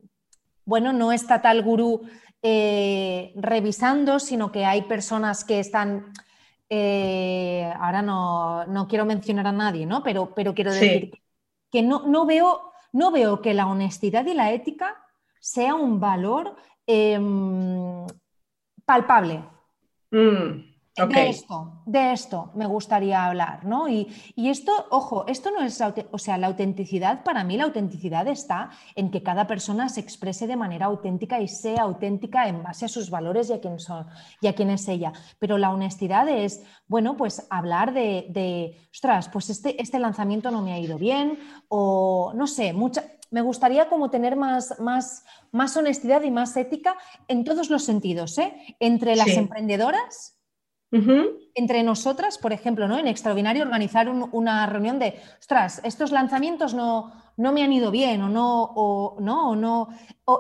bueno, 0.66 0.94
no 0.94 1.12
está 1.12 1.42
tal 1.42 1.64
gurú 1.64 2.02
eh, 2.42 3.34
revisando, 3.36 4.20
sino 4.20 4.52
que 4.52 4.66
hay 4.66 4.84
personas 4.84 5.44
que 5.44 5.60
están... 5.60 6.14
Eh, 6.74 7.70
ahora 7.82 8.02
no, 8.02 8.88
quiero 8.88 9.06
mencionar 9.06 9.48
a 9.48 9.52
nadie, 9.52 9.86
¿no? 9.86 10.02
Pero, 10.04 10.34
pero 10.34 10.54
quiero 10.54 10.72
decir 10.72 11.12
que 11.70 11.82
no, 11.82 12.08
no, 12.08 12.26
veo, 12.26 12.72
no 12.94 13.12
veo 13.12 13.42
que 13.42 13.54
la 13.54 13.68
honestidad 13.68 14.26
y 14.26 14.34
la 14.34 14.54
ética 14.54 14.96
sea 15.42 15.76
un 15.76 16.00
valor 16.00 16.56
em, 16.88 18.06
palpable. 18.92 19.42
Mm, 20.12 20.72
de 21.08 21.30
esto, 21.30 21.82
de 21.86 22.12
esto 22.12 22.52
me 22.56 22.68
gustaría 22.68 23.26
hablar, 23.26 23.66
¿no? 23.66 23.88
Y, 23.88 24.10
esto, 24.36 24.74
ojo, 24.90 25.26
esto 25.28 25.50
no 25.50 25.64
es, 25.64 25.82
o 26.12 26.18
sea, 26.18 26.38
la 26.38 26.48
autenticidad, 26.48 27.24
para 27.24 27.46
mí 27.46 27.56
la 27.56 27.64
autenticidad 27.64 28.28
está 28.28 28.70
en 28.96 29.10
que 29.10 29.24
cada 29.24 29.48
persona 29.48 29.88
se 29.88 30.02
exprese 30.02 30.46
de 30.46 30.58
manera 30.58 30.88
auténtica 30.88 31.40
y 31.40 31.48
sea 31.48 31.84
auténtica 31.84 32.50
en 32.50 32.62
base 32.62 32.84
a 32.84 32.90
sus 32.90 33.10
valores 33.10 33.50
y 33.50 33.54
a 33.54 33.62
quién, 33.62 33.80
son, 33.80 34.08
y 34.42 34.48
a 34.48 34.56
quién 34.56 34.70
es 34.70 34.86
ella. 34.90 35.14
Pero 35.40 35.58
la 35.58 35.72
honestidad 35.72 36.28
es, 36.28 36.62
bueno, 36.88 37.16
pues 37.16 37.48
hablar 37.50 37.94
de, 37.94 38.26
de 38.30 38.78
ostras, 38.92 39.30
pues 39.30 39.50
este, 39.50 39.82
este 39.82 40.00
lanzamiento 40.00 40.52
no 40.52 40.62
me 40.62 40.74
ha 40.74 40.80
ido 40.80 40.98
bien, 40.98 41.40
o 41.70 42.34
no 42.36 42.46
sé, 42.46 42.74
mucha, 42.74 43.06
me 43.32 43.42
gustaría 43.42 43.88
como 43.90 44.10
tener 44.10 44.36
más, 44.36 44.80
más, 44.80 45.26
más 45.52 45.76
honestidad 45.78 46.22
y 46.22 46.32
más 46.32 46.56
ética 46.58 46.98
en 47.28 47.44
todos 47.44 47.70
los 47.70 47.84
sentidos, 47.84 48.38
¿eh? 48.38 48.54
entre 48.80 49.16
las 49.16 49.30
emprendedoras, 49.30 50.38
entre 51.56 51.84
nosotras, 51.84 52.38
por 52.38 52.52
ejemplo, 52.52 52.86
¿no? 52.86 52.98
en 52.98 53.08
Extraordinario 53.08 53.64
organizar 53.64 54.10
una 54.10 54.66
reunión 54.66 55.00
de, 55.00 55.16
ostras, 55.40 55.80
estos 55.86 56.12
lanzamientos 56.12 56.74
no, 56.74 57.14
no 57.38 57.54
me 57.54 57.64
han 57.64 57.72
ido 57.72 57.92
bien 57.92 58.22
o 58.22 58.28
no, 58.28 58.64
o 58.76 59.18
no, 59.22 59.52
o 59.52 59.56
no. 59.56 59.88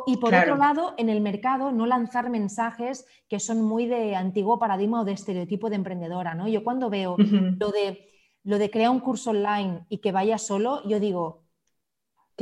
y 0.05 0.18
por 0.18 0.35
otro 0.35 0.57
lado, 0.57 0.93
en 0.97 1.07
el 1.07 1.22
mercado, 1.22 1.72
no 1.72 1.85
lanzar 1.85 2.30
mensajes 2.30 3.05
que 3.30 3.39
son 3.39 3.61
muy 3.61 3.85
de 3.85 4.18
antiguo 4.18 4.59
paradigma 4.59 5.01
o 5.01 5.05
de 5.05 5.13
estereotipo 5.13 5.69
de 5.69 5.77
emprendedora. 5.77 6.34
¿no? 6.34 6.49
Yo 6.49 6.65
cuando 6.65 6.89
veo 6.89 7.15
lo, 7.18 7.72
de, 7.72 8.09
lo 8.43 8.57
de 8.57 8.69
crear 8.69 8.89
un 8.89 8.99
curso 8.99 9.30
online 9.30 9.85
y 9.88 9.99
que 9.99 10.11
vaya 10.11 10.38
solo, 10.38 10.85
yo 10.85 10.99
digo, 10.99 11.45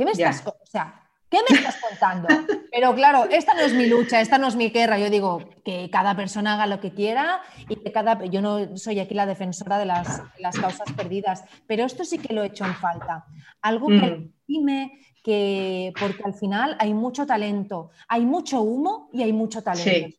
¿Qué 0.00 0.06
me 0.06 0.12
estás, 0.12 0.46
o 0.46 0.54
sea, 0.64 0.98
¿qué 1.28 1.40
me 1.46 1.58
estás 1.58 1.76
contando? 1.76 2.26
Pero 2.72 2.94
claro, 2.94 3.26
esta 3.30 3.52
no 3.52 3.60
es 3.60 3.74
mi 3.74 3.86
lucha, 3.86 4.22
esta 4.22 4.38
no 4.38 4.48
es 4.48 4.56
mi 4.56 4.70
guerra. 4.70 4.98
Yo 4.98 5.10
digo 5.10 5.50
que 5.62 5.90
cada 5.90 6.16
persona 6.16 6.54
haga 6.54 6.66
lo 6.66 6.80
que 6.80 6.94
quiera 6.94 7.42
y 7.68 7.76
que 7.76 7.92
cada. 7.92 8.24
Yo 8.24 8.40
no 8.40 8.78
soy 8.78 8.98
aquí 8.98 9.12
la 9.12 9.26
defensora 9.26 9.76
de 9.76 9.84
las, 9.84 10.22
causas 10.58 10.90
perdidas, 10.96 11.44
pero 11.66 11.84
esto 11.84 12.06
sí 12.06 12.16
que 12.16 12.32
lo 12.32 12.42
he 12.42 12.46
hecho 12.46 12.64
en 12.64 12.74
falta. 12.76 13.26
Algo 13.60 13.88
que 13.88 14.30
dime 14.46 14.86
mm. 14.86 15.22
que. 15.22 15.92
Porque 16.00 16.22
al 16.24 16.32
final 16.32 16.78
hay 16.78 16.94
mucho 16.94 17.26
talento, 17.26 17.90
hay 18.08 18.24
mucho 18.24 18.62
humo 18.62 19.10
y 19.12 19.22
hay 19.22 19.34
mucho 19.34 19.62
talento. 19.62 20.08
Sí, 20.08 20.18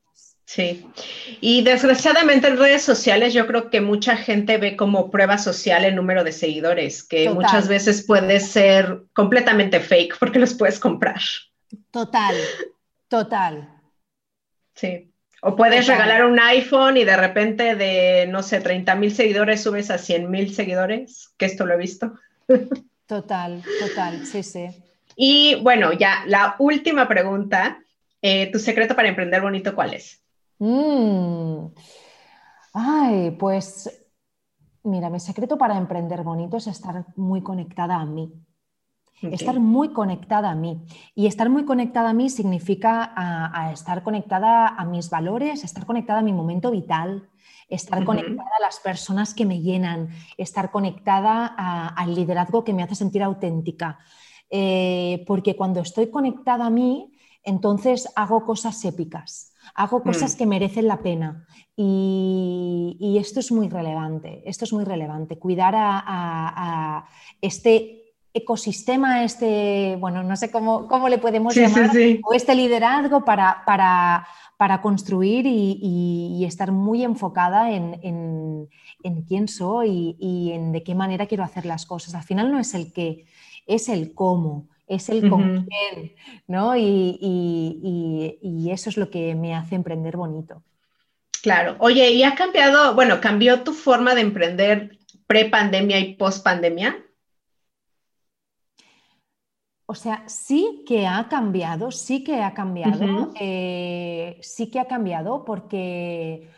y 1.39 1.63
desgraciadamente 1.63 2.47
en 2.47 2.57
redes 2.57 2.83
sociales 2.83 3.33
yo 3.33 3.47
creo 3.47 3.69
que 3.69 3.81
mucha 3.81 4.17
gente 4.17 4.57
ve 4.57 4.75
como 4.75 5.09
prueba 5.09 5.37
social 5.37 5.85
el 5.85 5.95
número 5.95 6.23
de 6.23 6.31
seguidores, 6.31 7.03
que 7.03 7.29
muchas 7.29 7.67
veces 7.67 8.03
puede 8.05 8.39
ser 8.39 9.03
completamente 9.13 9.79
fake 9.79 10.17
porque 10.19 10.39
los 10.39 10.53
puedes 10.53 10.79
comprar. 10.79 11.21
Total, 11.91 12.35
total, 13.07 13.69
Sí. 14.73 15.07
O 15.43 15.55
puedes 15.55 15.87
regalar 15.87 16.25
un 16.25 16.39
iPhone 16.39 16.97
y 16.97 17.03
de 17.03 17.17
repente 17.17 17.75
de, 17.75 18.27
no 18.27 18.43
sé, 18.43 18.61
30 18.61 18.93
mil 18.95 19.13
seguidores 19.13 19.63
subes 19.63 19.89
a 19.89 19.97
100 19.97 20.29
mil 20.29 20.53
seguidores, 20.53 21.33
que 21.37 21.45
esto 21.45 21.65
lo 21.65 21.73
he 21.73 21.77
visto. 21.77 22.13
Total, 23.07 23.61
total, 23.81 24.25
sí, 24.25 24.41
sí. 24.41 24.67
Y 25.17 25.55
bueno, 25.61 25.91
ya 25.91 26.23
la 26.27 26.55
última 26.59 27.09
pregunta, 27.09 27.83
eh, 28.21 28.49
¿tu 28.53 28.59
secreto 28.59 28.95
para 28.95 29.09
emprender 29.09 29.41
bonito 29.41 29.75
cuál 29.75 29.95
es? 29.95 30.20
Mm. 30.61 31.73
Ay, 32.73 33.31
pues 33.31 33.89
mira, 34.83 35.09
mi 35.09 35.19
secreto 35.19 35.57
para 35.57 35.75
emprender 35.75 36.23
bonito 36.23 36.57
es 36.57 36.67
estar 36.67 37.03
muy 37.15 37.41
conectada 37.41 37.95
a 37.95 38.05
mí. 38.05 38.31
Estar 39.23 39.59
muy 39.59 39.89
conectada 39.89 40.51
a 40.51 40.55
mí. 40.55 40.83
Y 41.13 41.27
estar 41.27 41.49
muy 41.49 41.65
conectada 41.65 42.09
a 42.09 42.13
mí 42.13 42.29
significa 42.29 43.11
a, 43.15 43.71
estar 43.71 44.03
conectada 44.03 44.67
a 44.67 44.85
mis 44.85 45.09
valores, 45.09 45.63
estar 45.63 45.85
conectada 45.85 46.19
a 46.19 46.23
mi 46.23 46.33
momento 46.33 46.71
vital, 46.71 47.29
estar 47.67 48.03
conectada 48.03 48.49
a 48.57 48.61
las 48.61 48.79
personas 48.79 49.33
que 49.33 49.45
me 49.45 49.61
llenan, 49.61 50.09
estar 50.37 50.71
conectada 50.71 51.45
al 51.45 52.15
liderazgo 52.15 52.63
que 52.63 52.73
me 52.73 52.83
hace 52.83 52.95
sentir 52.95 53.21
auténtica. 53.21 53.99
Eh, 54.49 55.23
porque 55.27 55.55
cuando 55.55 55.81
estoy 55.81 56.09
conectada 56.09 56.65
a 56.65 56.71
mí, 56.71 57.13
entonces 57.43 58.11
hago 58.15 58.43
cosas 58.43 58.83
épicas, 58.85 59.50
hago 59.75 60.03
cosas 60.03 60.35
mm. 60.35 60.37
que 60.37 60.45
merecen 60.45 60.87
la 60.87 61.01
pena. 61.01 61.45
Y, 61.75 63.17
esto 63.19 63.39
es 63.39 63.51
muy 63.51 63.69
relevante, 63.69 64.41
esto 64.45 64.65
es 64.65 64.73
muy 64.73 64.83
relevante, 64.83 65.37
cuidar 65.37 65.73
a 65.77 67.05
este 67.39 68.01
ecosistema, 68.33 69.23
este, 69.23 69.97
bueno, 69.99 70.23
no 70.23 70.35
sé 70.35 70.51
cómo, 70.51 70.87
cómo 70.87 71.09
le 71.09 71.17
podemos 71.17 71.55
llamar, 71.55 71.91
o 72.23 72.33
este 72.33 72.55
liderazgo 72.55 73.25
para, 73.25 73.63
para, 73.65 74.25
para 74.57 74.81
construir 74.81 75.45
y, 75.45 76.43
estar 76.45 76.71
muy 76.71 77.03
enfocada 77.03 77.71
en, 77.71 78.69
quién 79.27 79.47
soy 79.47 80.15
y, 80.19 80.51
en 80.51 80.71
de 80.71 80.83
qué 80.83 80.95
manera 80.95 81.25
quiero 81.25 81.43
hacer 81.43 81.65
las 81.65 81.85
cosas. 81.85 82.15
Al 82.15 82.23
final 82.23 82.51
no 82.51 82.59
es 82.59 82.73
el 82.73 82.93
qué, 82.93 83.25
es 83.67 83.89
el 83.89 84.13
cómo, 84.13 84.67
es 84.91 85.09
el 85.09 85.29
con 85.29 85.65
quién, 85.65 86.13
¿no? 86.47 86.75
Y, 86.75 88.37
y 88.41 88.71
eso 88.71 88.89
es 88.89 88.97
lo 88.97 89.09
que 89.09 89.35
me 89.35 89.55
hace 89.55 89.75
emprender 89.75 90.17
bonito. 90.17 90.63
Claro. 91.41 91.75
Oye, 91.79 92.11
¿y 92.11 92.23
ha 92.23 92.35
cambiado, 92.35 92.93
bueno, 92.93 93.19
cambió 93.19 93.63
tu 93.63 93.73
forma 93.73 94.13
de 94.13 94.21
emprender 94.21 94.99
pre-pandemia 95.25 95.99
y 95.99 96.15
post-pandemia? 96.15 97.03
O 99.87 99.95
sea, 99.95 100.23
sí 100.27 100.83
que 100.87 101.07
ha 101.07 101.27
cambiado, 101.27 101.91
sí 101.91 102.23
que 102.23 102.41
ha 102.41 102.53
cambiado, 102.53 103.33
eh, 103.39 104.37
sí 104.41 104.69
que 104.69 104.79
ha 104.79 104.85
cambiado 104.85 105.43
porque 105.43 106.49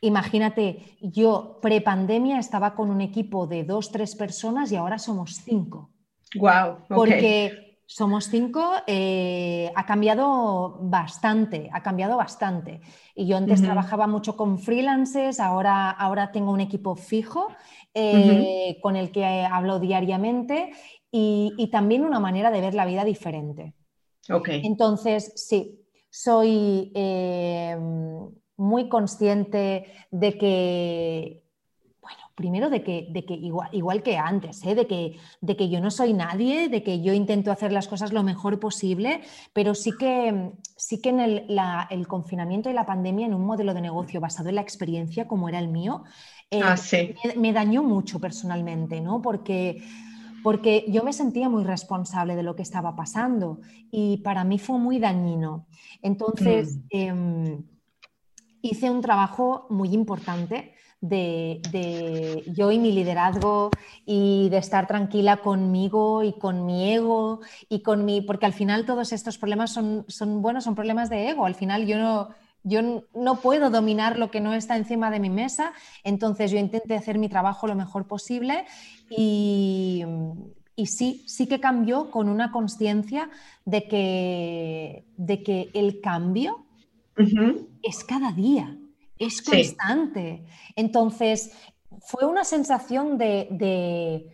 imagínate, 0.00 0.98
yo 1.00 1.58
pre-pandemia 1.62 2.38
estaba 2.38 2.74
con 2.74 2.90
un 2.90 3.00
equipo 3.00 3.46
de 3.46 3.64
dos, 3.64 3.90
tres 3.90 4.14
personas 4.16 4.70
y 4.70 4.76
ahora 4.76 4.98
somos 4.98 5.36
cinco. 5.36 5.90
Wow. 6.36 6.84
Porque 6.88 7.68
somos 7.86 8.26
cinco, 8.26 8.70
eh, 8.86 9.72
ha 9.74 9.86
cambiado 9.86 10.78
bastante, 10.82 11.70
ha 11.72 11.82
cambiado 11.82 12.18
bastante. 12.18 12.82
Y 13.14 13.26
yo 13.26 13.38
antes 13.38 13.62
trabajaba 13.62 14.06
mucho 14.06 14.36
con 14.36 14.58
freelancers, 14.58 15.40
ahora, 15.40 15.90
ahora 15.90 16.30
tengo 16.30 16.52
un 16.52 16.60
equipo 16.60 16.96
fijo 16.96 17.48
eh, 17.94 18.78
con 18.82 18.94
el 18.96 19.10
que 19.10 19.24
hablo 19.24 19.80
diariamente 19.80 20.70
y, 21.10 21.70
también 21.72 22.04
una 22.04 22.20
manera 22.20 22.50
de 22.50 22.60
ver 22.60 22.74
la 22.74 22.84
vida 22.84 23.04
diferente. 23.04 23.74
Okay. 24.28 24.60
Entonces, 24.64 25.32
sí, 25.36 25.80
soy 26.10 26.92
eh, 26.94 27.74
muy 28.58 28.88
consciente 28.90 29.86
de 30.10 30.36
que, 30.36 31.42
primero 32.38 32.70
de 32.70 32.84
que, 32.84 33.08
de 33.10 33.24
que 33.24 33.34
igual, 33.34 33.68
igual, 33.72 34.02
que 34.04 34.16
antes, 34.16 34.64
¿eh? 34.64 34.76
de, 34.76 34.86
que, 34.86 35.16
de 35.40 35.56
que 35.56 35.68
yo 35.68 35.80
no 35.80 35.90
soy 35.90 36.12
nadie, 36.14 36.68
de 36.68 36.84
que 36.84 37.02
yo 37.02 37.12
intento 37.12 37.50
hacer 37.50 37.72
las 37.72 37.88
cosas 37.88 38.12
lo 38.12 38.22
mejor 38.22 38.60
posible, 38.60 39.22
pero 39.52 39.74
sí 39.74 39.90
que, 39.98 40.52
sí 40.76 41.02
que 41.02 41.08
en 41.08 41.18
el, 41.18 41.60
el 41.90 42.06
confinamiento 42.06 42.70
y 42.70 42.74
la 42.74 42.86
pandemia, 42.86 43.26
en 43.26 43.34
un 43.34 43.44
modelo 43.44 43.74
de 43.74 43.80
negocio 43.80 44.20
basado 44.20 44.50
en 44.50 44.54
la 44.54 44.60
experiencia 44.60 45.26
como 45.26 45.48
era 45.48 45.58
el 45.58 45.66
mío, 45.66 46.04
eh, 46.52 46.60
ah, 46.62 46.76
me, 46.92 47.34
me, 47.34 47.52
dañó 47.52 47.82
mucho 47.82 48.20
personalmente, 48.20 49.00
¿no? 49.00 49.20
Porque 49.20 49.82
porque 50.44 50.84
yo 50.88 51.02
me 51.02 51.12
sentía 51.12 51.48
muy 51.48 51.64
responsable 51.64 52.36
de 52.36 52.44
lo 52.44 52.54
que 52.54 52.62
estaba 52.62 52.94
pasando 52.94 53.60
y 53.90 54.18
para 54.18 54.44
mí 54.44 54.60
fue 54.60 54.78
muy 54.78 55.00
dañino. 55.00 55.66
Entonces, 56.00 56.76
mm. 56.76 56.80
em, 56.92 57.62
hice 58.62 58.88
un 58.88 59.00
trabajo 59.00 59.66
muy 59.70 59.92
importante 59.92 60.77
de, 61.00 62.42
yo 62.46 62.72
y 62.72 62.78
mi 62.78 62.92
liderazgo 62.92 63.70
y 64.04 64.48
de 64.48 64.58
estar 64.58 64.86
tranquila 64.86 65.38
conmigo 65.38 66.22
y 66.24 66.32
con 66.32 66.66
mi 66.66 66.92
ego 66.92 67.40
y 67.68 67.82
con 67.82 68.04
mi, 68.04 68.20
porque 68.20 68.46
al 68.46 68.52
final 68.52 68.84
todos 68.84 69.12
estos 69.12 69.38
problemas 69.38 69.72
son, 69.72 70.04
son 70.08 70.42
buenos, 70.42 70.64
son 70.64 70.74
problemas 70.74 71.10
de 71.10 71.28
ego. 71.28 71.46
Al 71.46 71.54
final 71.54 71.86
yo 71.86 71.98
no, 71.98 72.30
yo 72.64 73.04
no 73.14 73.36
puedo 73.36 73.70
dominar 73.70 74.18
lo 74.18 74.30
que 74.30 74.40
no 74.40 74.54
está 74.54 74.76
encima 74.76 75.10
de 75.10 75.20
mi 75.20 75.30
mesa, 75.30 75.72
entonces 76.04 76.50
yo 76.50 76.58
intenté 76.58 76.96
hacer 76.96 77.18
mi 77.18 77.28
trabajo 77.28 77.66
lo 77.66 77.74
mejor 77.74 78.06
posible 78.06 78.66
y, 79.10 80.04
sí, 80.84 81.24
sí 81.26 81.46
que 81.46 81.60
cambió 81.60 82.10
con 82.10 82.28
una 82.28 82.50
conciencia 82.50 83.30
de 83.64 83.88
que, 83.88 85.04
de 85.16 85.42
que 85.42 85.70
el 85.74 86.00
cambio 86.00 86.64
es 87.82 88.04
cada 88.04 88.32
día, 88.32 88.76
es 89.18 89.42
constante. 89.42 90.44
Entonces, 90.76 91.52
fue 92.00 92.26
una 92.26 92.44
sensación 92.44 93.18
de 93.18 94.30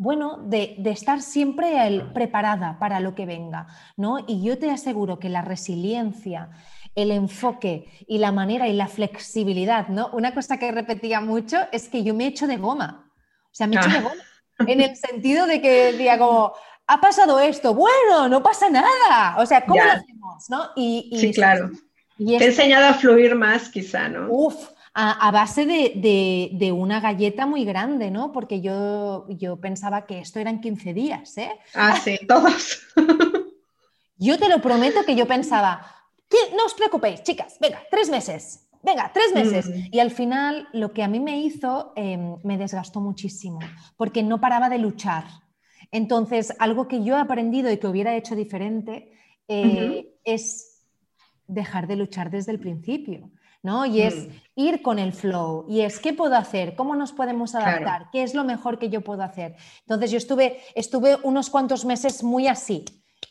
bueno, 0.00 0.38
de, 0.38 0.80
estar 0.86 1.20
siempre 1.20 2.08
preparada 2.14 2.78
para 2.78 3.00
lo 3.00 3.14
que 3.14 3.26
venga, 3.26 3.66
¿no? 3.98 4.24
Y 4.26 4.42
yo 4.42 4.58
te 4.58 4.70
aseguro 4.70 5.18
que 5.18 5.28
la 5.28 5.42
resiliencia, 5.42 6.48
el 6.94 7.10
enfoque 7.10 7.84
y 8.08 8.16
la 8.16 8.32
manera 8.32 8.66
y 8.66 8.72
la 8.72 8.88
flexibilidad, 8.88 9.88
¿no? 9.88 10.08
Una 10.14 10.32
cosa 10.32 10.56
que 10.56 10.72
repetía 10.72 11.20
mucho 11.20 11.58
es 11.70 11.90
que 11.90 12.02
yo 12.02 12.14
me 12.14 12.28
echo 12.28 12.46
de 12.46 12.56
goma, 12.56 13.12
o 13.44 13.50
sea, 13.52 13.66
me 13.66 13.76
echo 13.76 13.90
de 13.90 13.98
ah. 13.98 14.00
goma, 14.00 14.70
en 14.72 14.80
el 14.80 14.96
sentido 14.96 15.46
de 15.46 15.60
que 15.60 16.16
como, 16.18 16.54
ha 16.86 16.98
pasado 16.98 17.38
esto, 17.38 17.74
bueno, 17.74 18.26
no 18.26 18.42
pasa 18.42 18.70
nada, 18.70 19.36
o 19.36 19.44
sea, 19.44 19.66
¿cómo 19.66 19.84
lo 19.84 19.92
hacemos, 19.92 20.48
no? 20.48 20.70
Y, 20.76 21.14
sí, 21.20 21.30
claro. 21.34 21.72
Te 22.26 22.44
he 22.44 22.48
enseñado 22.48 22.86
a 22.86 22.94
fluir 22.94 23.34
más, 23.34 23.68
quizá, 23.68 24.08
¿no? 24.08 24.26
Uf, 24.30 24.70
a, 24.94 25.30
base 25.30 25.66
de, 25.66 26.72
una 26.72 27.00
galleta 27.00 27.46
muy 27.46 27.64
grande, 27.64 28.10
¿no? 28.10 28.32
Porque 28.32 28.60
yo, 28.60 29.26
yo 29.28 29.60
pensaba 29.60 30.06
que 30.06 30.20
esto 30.20 30.38
eran 30.38 30.60
15 30.60 30.94
días, 30.94 31.38
¿eh? 31.38 31.52
Ah, 31.74 31.96
sí, 31.96 32.18
todos. 32.26 32.80
yo 34.16 34.38
te 34.38 34.48
lo 34.48 34.60
prometo 34.60 35.04
que 35.04 35.16
yo 35.16 35.26
pensaba, 35.26 35.86
no 36.56 36.64
os 36.64 36.74
preocupéis, 36.74 37.22
chicas, 37.22 37.56
venga, 37.60 37.80
tres 37.90 38.08
meses. 38.10 38.66
Venga, 38.82 39.10
tres 39.12 39.34
meses. 39.34 39.68
Mm. 39.68 39.94
Y 39.94 40.00
al 40.00 40.10
final 40.10 40.68
lo 40.72 40.92
que 40.92 41.02
a 41.02 41.08
mí 41.08 41.20
me 41.20 41.38
hizo 41.38 41.92
em, 41.96 42.36
me 42.44 42.56
desgastó 42.56 43.00
muchísimo, 43.00 43.58
porque 43.96 44.22
no 44.22 44.40
paraba 44.40 44.70
de 44.70 44.78
luchar. 44.78 45.24
Entonces, 45.92 46.54
algo 46.58 46.88
que 46.88 47.04
yo 47.04 47.16
he 47.16 47.20
aprendido 47.20 47.70
y 47.70 47.78
que 47.78 47.88
hubiera 47.88 48.16
hecho 48.16 48.34
diferente 48.34 49.12
eh, 49.48 50.14
es 50.24 50.69
dejar 51.52 51.86
de 51.86 51.96
luchar 51.96 52.30
desde 52.30 52.52
el 52.52 52.58
principio. 52.58 53.30
¿no? 53.62 53.84
Y 53.86 54.02
es 54.02 54.26
mm. 54.26 54.30
ir 54.56 54.82
con 54.82 54.98
el 54.98 55.12
flow, 55.12 55.66
y 55.68 55.80
es 55.80 56.00
qué 56.00 56.12
puedo 56.12 56.36
hacer, 56.36 56.74
cómo 56.74 56.94
nos 56.94 57.12
podemos 57.12 57.54
adaptar, 57.54 58.06
qué 58.12 58.22
es 58.22 58.34
lo 58.34 58.44
mejor 58.44 58.78
que 58.78 58.88
yo 58.88 59.02
puedo 59.02 59.22
hacer. 59.22 59.56
Entonces 59.80 60.10
yo 60.10 60.18
estuve, 60.18 60.60
estuve 60.74 61.16
unos 61.22 61.50
cuantos 61.50 61.84
meses 61.84 62.22
muy 62.22 62.46
así. 62.46 62.84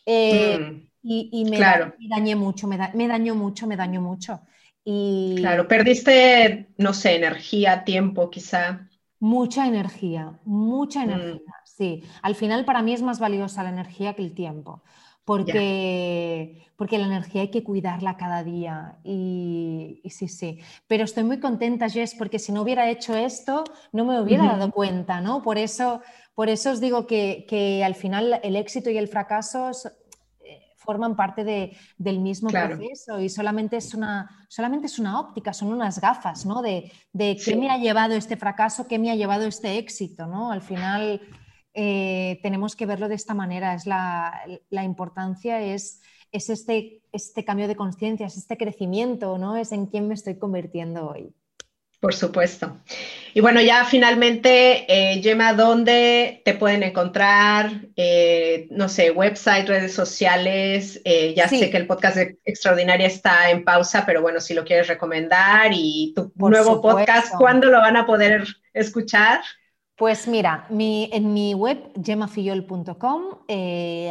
Eh, 0.06 0.60
mm. 0.60 0.88
y, 1.04 1.46
me, 1.50 1.60
dañé 1.60 2.36
mucho, 2.36 2.68
me, 2.68 2.78
dañó 2.78 3.36
mucho, 3.36 3.68
me 3.68 3.76
dañó 3.76 4.02
mucho. 4.02 4.42
Y... 4.84 5.36
Claro, 5.38 5.68
perdiste, 5.68 6.70
no 6.78 6.94
sé, 6.94 7.16
energía, 7.16 7.84
tiempo 7.84 8.30
quizá. 8.30 8.88
Mucha 9.20 9.68
energía, 9.68 10.40
mucha 10.46 11.02
mm. 11.02 11.10
energía, 11.10 11.54
sí. 11.66 12.04
Al 12.22 12.36
final 12.36 12.66
para 12.66 12.82
mí 12.82 12.94
es 12.94 13.02
más 13.02 13.20
valiosa 13.20 13.64
la 13.64 13.70
energía 13.70 14.14
que 14.14 14.22
el 14.22 14.34
tiempo 14.34 14.84
porque, 15.30 16.66
porque 16.76 16.98
la 16.98 17.06
energía 17.06 17.44
hay 17.44 17.52
que 17.52 17.64
cuidarla 17.64 18.18
cada 18.18 18.44
día. 18.44 18.98
Y, 19.04 20.02
sí, 20.10 20.28
sí. 20.28 20.58
Pero 20.88 21.04
estoy 21.04 21.24
muy 21.24 21.40
contenta, 21.40 21.88
Jess, 21.88 22.16
porque 22.16 22.40
si 22.40 22.52
no 22.52 22.64
hubiera 22.64 22.90
hecho 22.90 23.16
esto, 23.16 23.64
no 23.92 24.06
me 24.06 24.20
hubiera 24.20 24.46
dado 24.46 24.72
cuenta, 24.72 25.22
¿no? 25.22 25.44
Por 25.44 25.60
eso, 25.60 26.02
por 26.34 26.50
eso 26.50 26.72
os 26.72 26.80
digo 26.82 27.06
que, 27.06 27.46
que 27.48 27.84
al 27.84 27.94
final 27.94 28.40
el 28.42 28.56
éxito 28.56 28.90
y 28.90 28.98
el 28.98 29.08
fracaso 29.08 29.70
eh, 30.44 30.62
forman 30.78 31.16
parte 31.16 31.44
de, 31.44 31.78
del 32.00 32.22
mismo 32.22 32.50
proceso 32.50 33.20
y 33.20 33.30
solamente 33.30 33.78
es, 33.78 33.94
una, 33.94 34.48
solamente 34.48 34.88
es 34.88 34.98
una 34.98 35.20
óptica, 35.20 35.54
son 35.54 35.72
unas 35.72 36.02
gafas, 36.02 36.44
¿no? 36.44 36.64
De, 36.64 36.92
de 37.14 37.38
qué 37.38 37.56
me 37.56 37.70
ha 37.70 37.78
llevado 37.78 38.16
este 38.16 38.36
fracaso, 38.36 38.88
qué 38.88 38.98
me 38.98 39.12
ha 39.12 39.16
llevado 39.16 39.46
este 39.46 39.78
éxito, 39.78 40.26
¿no? 40.26 40.52
Al 40.52 40.64
final 40.64 41.22
eh, 41.82 42.42
tenemos 42.44 42.76
que 42.76 42.86
verlo 42.86 43.08
de 43.08 43.16
esta 43.16 43.34
manera. 43.34 43.74
Es 43.74 43.86
la, 43.86 44.84
importancia 44.84 45.62
es, 45.62 46.02
es 46.34 46.50
este 46.50 47.02
este 47.14 47.46
cambio 47.46 47.70
de 47.70 47.78
conciencia, 47.78 48.28
es 48.28 48.36
este 48.36 48.58
crecimiento, 48.58 49.38
¿no? 49.38 49.56
Es 49.56 49.72
en 49.72 49.86
quién 49.86 50.10
me 50.10 50.14
estoy 50.14 50.38
convirtiendo 50.38 51.08
hoy. 51.08 51.34
Por 52.02 52.14
supuesto. 52.14 52.78
Y 53.34 53.40
bueno, 53.40 53.62
ya 53.62 53.86
finalmente, 53.86 54.86
eh, 54.90 55.22
Gemma, 55.22 55.54
¿dónde 55.54 56.42
te 56.44 56.54
pueden 56.54 56.84
encontrar? 56.84 57.72
Eh, 57.96 58.68
no 58.72 58.90
sé, 58.90 59.12
website, 59.12 59.68
redes 59.68 59.94
sociales. 59.94 61.02
Eh, 61.06 61.34
ya 61.34 61.48
sé 61.48 61.70
que 61.70 61.78
el 61.78 61.88
podcast 61.88 62.18
de 62.18 62.40
Extraordinaria 62.44 63.08
está 63.08 63.52
en 63.52 63.64
pausa, 63.64 64.06
pero 64.06 64.22
bueno, 64.22 64.42
si 64.42 64.54
lo 64.54 64.66
quieres 64.66 64.88
recomendar 64.88 65.72
y 65.74 66.14
tu 66.14 66.32
nuevo 66.36 66.82
podcast, 66.82 67.36
¿cuándo 67.38 67.70
lo 67.70 67.80
van 67.80 67.96
a 67.96 68.06
poder 68.06 68.46
escuchar? 68.74 69.40
Pues 70.00 70.30
mira, 70.30 70.66
en 70.70 71.34
mi 71.34 71.54
web 71.54 71.92
gemafillol.com, 72.02 73.22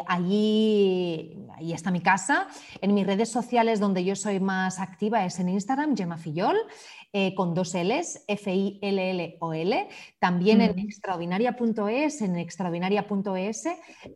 allí, 0.07 1.47
allí 1.57 1.73
está 1.73 1.91
mi 1.91 2.03
casa. 2.03 2.47
En 2.83 2.93
mis 2.93 3.07
redes 3.07 3.31
sociales 3.31 3.81
donde 3.81 4.05
yo 4.05 4.15
soy 4.15 4.39
más 4.39 4.81
activa 4.81 5.25
es 5.25 5.41
en 5.41 5.49
Instagram, 5.49 5.97
gemafillol. 5.97 6.59
Eh, 7.15 7.35
con 7.35 7.55
dos 7.55 7.73
L's, 7.73 8.23
F-I-L-L-O-L. 8.29 9.89
También 10.19 10.61
en 10.61 10.79
extraordinaria.es, 10.79 12.21
en 12.21 12.37
extraordinaria.es. 12.37 13.65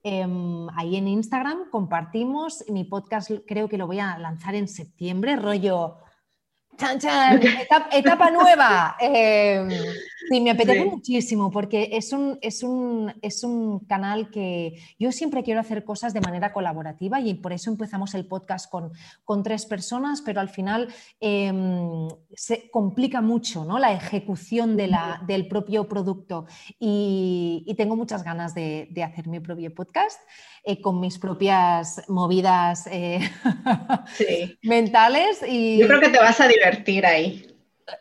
Em, 0.02 0.68
ahí 0.76 0.96
en 0.96 1.08
Instagram 1.08 1.70
compartimos. 1.70 2.62
Mi 2.68 2.84
podcast 2.84 3.30
creo 3.46 3.66
que 3.66 3.78
lo 3.78 3.86
voy 3.86 3.98
a 3.98 4.18
lanzar 4.18 4.54
en 4.56 4.68
septiembre, 4.68 5.36
rollo 5.36 5.96
Chan, 6.78 6.98
chan, 6.98 7.40
etapa, 7.92 8.30
nueva. 8.30 8.96
Eh, 9.04 9.66
sí, 10.28 10.40
me 10.40 10.50
apetece 10.50 10.84
muchísimo 10.84 11.50
porque 11.50 11.90
es 11.92 12.12
un, 12.12 12.38
es, 12.40 12.62
un, 12.62 13.12
es 13.20 13.42
un 13.42 13.80
canal 13.80 14.30
que 14.30 14.74
yo 14.98 15.12
siempre 15.12 15.42
quiero 15.42 15.60
hacer 15.60 15.84
cosas 15.84 16.14
de 16.14 16.20
manera 16.20 16.52
colaborativa 16.52 17.20
y 17.20 17.34
por 17.34 17.52
eso 17.52 17.70
empezamos 17.70 18.14
el 18.14 18.26
podcast 18.26 18.70
con, 18.70 18.92
con 19.24 19.42
tres 19.42 19.66
personas, 19.66 20.22
pero 20.22 20.40
al 20.40 20.48
final 20.48 20.88
em, 21.20 22.08
se 22.34 22.70
complica 22.70 23.20
mucho 23.20 23.64
¿no? 23.64 23.78
la 23.78 23.92
ejecución 23.92 24.76
de 24.76 24.86
la, 24.86 25.22
del 25.26 25.48
propio 25.48 25.88
producto 25.88 26.46
y, 26.78 27.64
tengo 27.76 27.96
muchas 27.96 28.22
ganas 28.22 28.54
de, 28.54 28.86
de 28.90 29.02
hacer 29.02 29.26
mi 29.26 29.40
propio 29.40 29.74
podcast. 29.74 30.20
Eh, 30.64 30.80
con 30.80 31.00
mis 31.00 31.18
propias 31.18 32.08
movidas 32.08 32.86
eh, 32.86 33.18
mentales. 34.62 35.40
Y... 35.44 35.78
Yo 35.78 35.88
creo 35.88 36.00
que 36.00 36.08
te 36.08 36.20
vas 36.20 36.40
a 36.40 36.46
divertir 36.46 36.61
ahí. 37.04 37.48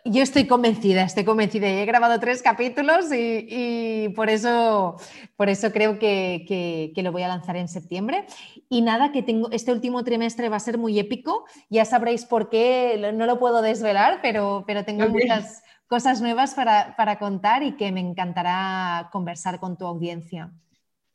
Yo 0.06 0.22
estoy 0.22 0.46
convencida, 0.46 1.04
estoy 1.04 1.24
convencida. 1.24 1.68
He 1.68 1.86
grabado 1.86 2.20
tres 2.20 2.42
capítulos 2.42 3.06
y, 3.12 4.10
por, 4.16 4.30
eso, 4.30 4.98
por 5.36 5.50
eso 5.50 5.72
creo 5.72 6.00
que, 6.00 6.94
lo 6.96 7.12
voy 7.12 7.24
a 7.24 7.28
lanzar 7.28 7.58
en 7.58 7.68
septiembre. 7.68 8.26
Y 8.70 8.82
nada, 8.82 9.12
que 9.12 9.24
tengo, 9.24 9.50
este 9.52 9.72
último 9.72 10.04
trimestre 10.04 10.50
va 10.50 10.58
a 10.58 10.62
ser 10.62 10.78
muy 10.78 11.00
épico. 11.00 11.46
Ya 11.70 11.86
sabréis 11.86 12.26
por 12.26 12.50
qué, 12.50 13.12
no 13.14 13.26
lo 13.26 13.40
puedo 13.40 13.62
desvelar, 13.62 14.20
pero, 14.22 14.64
pero 14.68 14.86
tengo 14.86 15.10
muchas 15.10 15.64
cosas 15.88 16.22
nuevas 16.22 16.54
para, 16.54 16.96
para 16.96 17.20
contar 17.20 17.64
y 17.64 17.76
que 17.76 17.92
me 17.92 18.00
encantará 18.00 19.10
conversar 19.12 19.60
con 19.60 19.78
tu 19.78 19.86
audiencia. 19.86 20.52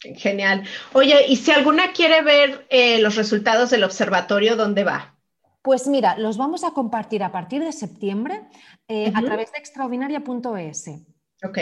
Genial. 0.01 0.65
Oye, 0.93 1.27
y 1.29 1.37
si 1.37 1.51
alguna 1.51 1.93
quiere 1.93 2.21
ver 2.23 2.67
eh, 2.69 3.01
los 3.01 3.17
resultados 3.17 3.71
del 3.71 3.85
observatorio, 3.85 4.57
¿dónde 4.57 4.85
va? 4.85 5.16
Pues 5.67 5.89
mira, 5.89 6.17
los 6.17 6.37
vamos 6.37 6.63
a 6.63 6.71
compartir 6.71 7.25
a 7.25 7.33
partir 7.33 7.61
de 7.61 7.73
septiembre 7.73 8.43
eh, 8.87 9.11
a 9.13 9.21
través 9.21 9.51
de 9.51 9.59
extraordinaria.es. 9.59 10.91
Ok. 11.43 11.59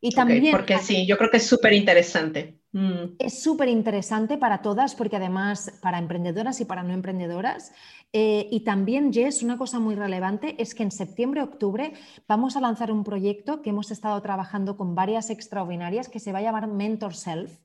Y 0.00 0.10
también. 0.12 0.50
porque 0.50 0.78
sí, 0.78 1.06
yo 1.06 1.18
creo 1.18 1.30
que 1.30 1.36
es 1.36 1.46
súper 1.46 1.74
interesante. 1.74 2.58
Mm. 2.72 3.16
Es 3.18 3.42
súper 3.42 3.68
interesante 3.68 4.38
para 4.38 4.62
todas, 4.62 4.94
porque 4.94 5.16
además 5.16 5.78
para 5.82 5.98
emprendedoras 5.98 6.58
y 6.62 6.64
para 6.64 6.82
no 6.82 6.94
emprendedoras. 6.94 7.72
Eh, 8.14 8.48
y 8.50 8.60
también, 8.60 9.12
Jess, 9.12 9.42
una 9.42 9.58
cosa 9.58 9.78
muy 9.78 9.94
relevante 9.94 10.54
es 10.56 10.74
que 10.74 10.82
en 10.82 10.90
septiembre-octubre 10.90 11.92
vamos 12.26 12.56
a 12.56 12.62
lanzar 12.62 12.90
un 12.90 13.04
proyecto 13.04 13.60
que 13.60 13.68
hemos 13.68 13.90
estado 13.90 14.22
trabajando 14.22 14.78
con 14.78 14.94
varias 14.94 15.28
extraordinarias 15.28 16.08
que 16.08 16.18
se 16.18 16.32
va 16.32 16.38
a 16.38 16.42
llamar 16.42 16.66
Mentor 16.66 17.14
Self. 17.14 17.58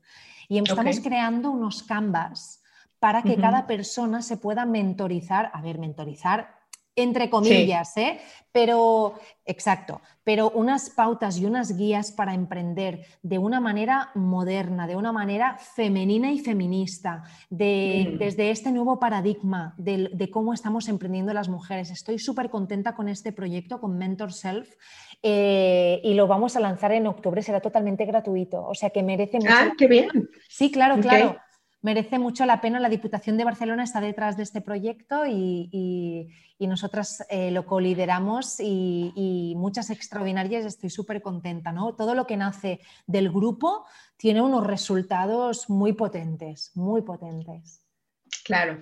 Y 0.46 0.58
estamos 0.58 1.00
creando 1.00 1.50
unos 1.50 1.82
canvas 1.84 2.59
para 3.00 3.22
que 3.22 3.36
cada 3.36 3.66
persona 3.66 4.22
se 4.22 4.36
pueda 4.36 4.64
mentorizar. 4.66 5.50
A 5.52 5.60
ver, 5.62 5.78
mentorizar 5.78 6.60
entre 6.96 7.30
comillas, 7.30 7.96
¿eh? 7.96 8.20
pero 8.52 9.14
exacto, 9.46 10.00
pero 10.24 10.50
unas 10.50 10.90
pautas 10.90 11.38
y 11.38 11.46
unas 11.46 11.76
guías 11.76 12.12
para 12.12 12.34
emprender 12.34 13.06
de 13.22 13.38
una 13.38 13.60
manera 13.60 14.10
moderna, 14.14 14.86
de 14.86 14.96
una 14.96 15.12
manera 15.12 15.56
femenina 15.58 16.32
y 16.32 16.40
feminista, 16.40 17.22
de, 17.48 18.16
desde 18.18 18.50
este 18.50 18.72
nuevo 18.72 18.98
paradigma 18.98 19.74
de, 19.78 20.30
cómo 20.30 20.52
estamos 20.52 20.88
emprendiendo 20.88 21.32
las 21.32 21.48
mujeres. 21.48 21.90
Estoy 21.90 22.18
súper 22.18 22.50
contenta 22.50 22.94
con 22.94 23.08
este 23.08 23.32
proyecto, 23.32 23.80
con 23.80 23.96
Mentor 23.96 24.32
Self, 24.32 24.68
eh, 25.22 26.00
y 26.02 26.14
lo 26.14 26.26
vamos 26.26 26.56
a 26.56 26.60
lanzar 26.60 26.92
en 26.92 27.06
octubre, 27.06 27.42
será 27.42 27.60
totalmente 27.60 28.04
gratuito, 28.04 28.64
o 28.64 28.74
sea 28.74 28.90
que 28.90 29.02
merece 29.02 29.38
mucho. 29.38 29.52
Ah, 29.52 29.72
qué 29.76 29.86
bien. 29.86 30.08
Sí, 30.48 30.70
claro, 30.70 31.00
claro 31.00 31.36
merece 31.82 32.18
mucho 32.18 32.46
la 32.46 32.60
pena. 32.60 32.80
La 32.80 32.88
Diputación 32.88 33.36
de 33.36 33.44
Barcelona 33.44 33.84
está 33.84 34.00
detrás 34.00 34.36
de 34.36 34.42
este 34.42 34.60
proyecto 34.60 35.24
y, 35.26 36.28
nosotras 36.58 37.24
eh, 37.30 37.50
lo 37.50 37.64
colideramos 37.64 38.60
y, 38.60 39.12
y, 39.16 39.54
muchas 39.56 39.90
extraordinarias. 39.90 40.64
Estoy 40.64 40.90
súper 40.90 41.22
contenta. 41.22 41.72
¿no? 41.72 41.94
Todo 41.94 42.14
lo 42.14 42.26
que 42.26 42.36
nace 42.36 42.80
del 43.06 43.30
grupo 43.30 43.86
tiene 44.16 44.42
unos 44.42 44.66
resultados 44.66 45.70
muy 45.70 45.94
potentes, 45.94 46.70
muy 46.74 47.02
potentes. 47.02 47.82
Claro, 48.44 48.78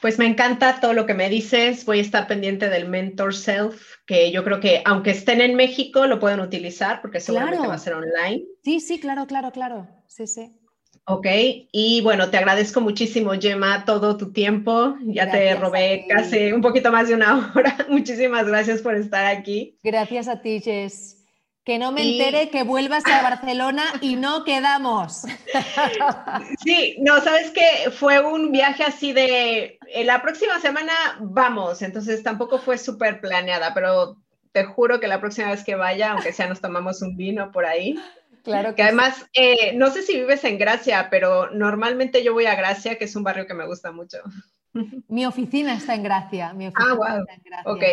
pues 0.00 0.18
me 0.18 0.26
encanta 0.26 0.80
todo 0.80 0.94
lo 0.94 1.06
que 1.06 1.14
me 1.14 1.28
dices. 1.28 1.84
Voy 1.84 1.98
a 1.98 2.02
estar 2.02 2.26
pendiente 2.26 2.68
del 2.68 2.88
Mentor 2.88 3.34
Self, 3.34 3.96
que 4.06 4.30
yo 4.32 4.42
creo 4.44 4.60
que 4.60 4.82
aunque 4.84 5.10
estén 5.10 5.40
en 5.40 5.54
México, 5.54 6.06
lo 6.06 6.18
pueden 6.18 6.40
utilizar 6.40 7.00
porque 7.00 7.20
seguramente 7.20 7.66
va 7.66 7.74
a 7.74 7.78
ser 7.78 7.94
online. 7.94 8.44
Sí, 8.64 8.80
sí, 8.80 8.98
claro, 9.00 9.26
claro, 9.26 9.52
claro. 9.52 9.88
Sí, 10.06 10.26
sí. 10.26 10.56
Ok, 11.04 11.26
y 11.72 12.00
bueno, 12.02 12.30
te 12.30 12.38
agradezco 12.38 12.80
muchísimo, 12.80 13.32
Gemma, 13.32 13.84
todo 13.84 14.16
tu 14.16 14.32
tiempo. 14.32 14.96
Ya 15.04 15.28
te 15.30 15.54
robé 15.56 16.06
casi 16.08 16.52
un 16.52 16.60
poquito 16.60 16.92
más 16.92 17.08
de 17.08 17.14
una 17.14 17.52
hora. 17.56 17.76
Muchísimas 17.88 18.46
gracias 18.46 18.82
por 18.82 18.94
estar 18.94 19.26
aquí. 19.26 19.76
Gracias 19.82 20.28
a 20.28 20.40
ti, 20.40 20.60
Jess. 20.60 21.18
Que 21.64 21.78
no 21.78 21.92
me 21.92 22.02
entere 22.02 22.50
que 22.50 22.62
vuelvas 22.62 23.04
a 23.06 23.22
Barcelona 23.22 23.84
y 24.00 24.16
no 24.16 24.44
quedamos. 24.44 25.22
Sí, 26.64 26.96
no, 27.00 27.20
sabes 27.20 27.50
que 27.50 27.90
fue 27.90 28.20
un 28.20 28.52
viaje 28.52 28.84
así 28.84 29.12
de 29.12 29.78
eh, 29.88 30.04
la 30.04 30.22
próxima 30.22 30.58
semana 30.60 30.92
vamos, 31.20 31.82
entonces 31.82 32.22
tampoco 32.22 32.58
fue 32.58 32.78
súper 32.78 33.20
planeada, 33.20 33.74
pero 33.74 34.16
te 34.52 34.64
juro 34.64 34.98
que 34.98 35.08
la 35.08 35.20
próxima 35.20 35.50
vez 35.50 35.62
que 35.64 35.74
vaya, 35.74 36.12
aunque 36.12 36.32
sea 36.32 36.46
nos 36.46 36.60
tomamos 36.60 37.02
un 37.02 37.16
vino 37.16 37.52
por 37.52 37.66
ahí, 37.66 37.98
Claro 38.42 38.74
que, 38.74 38.82
además, 38.82 39.26
eh, 39.34 39.72
no 39.74 39.90
sé 39.90 40.02
si 40.02 40.14
vives 40.14 40.44
en 40.44 40.58
Gracia, 40.58 41.08
pero 41.10 41.50
normalmente 41.50 42.24
yo 42.24 42.32
voy 42.32 42.46
a 42.46 42.56
Gracia, 42.56 42.96
que 42.96 43.04
es 43.04 43.14
un 43.14 43.22
barrio 43.22 43.46
que 43.46 43.54
me 43.54 43.66
gusta 43.66 43.92
mucho. 43.92 44.18
Mi 45.08 45.26
oficina 45.26 45.74
está 45.74 45.94
en 45.94 46.02
Gracia. 46.02 46.52
Mi 46.52 46.66
oficina 46.66 46.92
ah, 46.92 46.94
wow. 46.94 47.20
Está 47.20 47.34
en 47.34 47.42
Gracia. 47.44 47.72
Ok. 47.72 47.84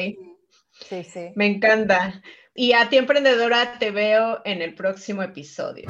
Sí, 0.71 1.03
sí. 1.03 1.31
Me 1.35 1.45
encanta. 1.45 2.21
Y 2.55 2.73
a 2.73 2.89
ti, 2.89 2.97
emprendedora, 2.97 3.77
te 3.79 3.91
veo 3.91 4.41
en 4.43 4.61
el 4.61 4.75
próximo 4.75 5.21
episodio. 5.23 5.89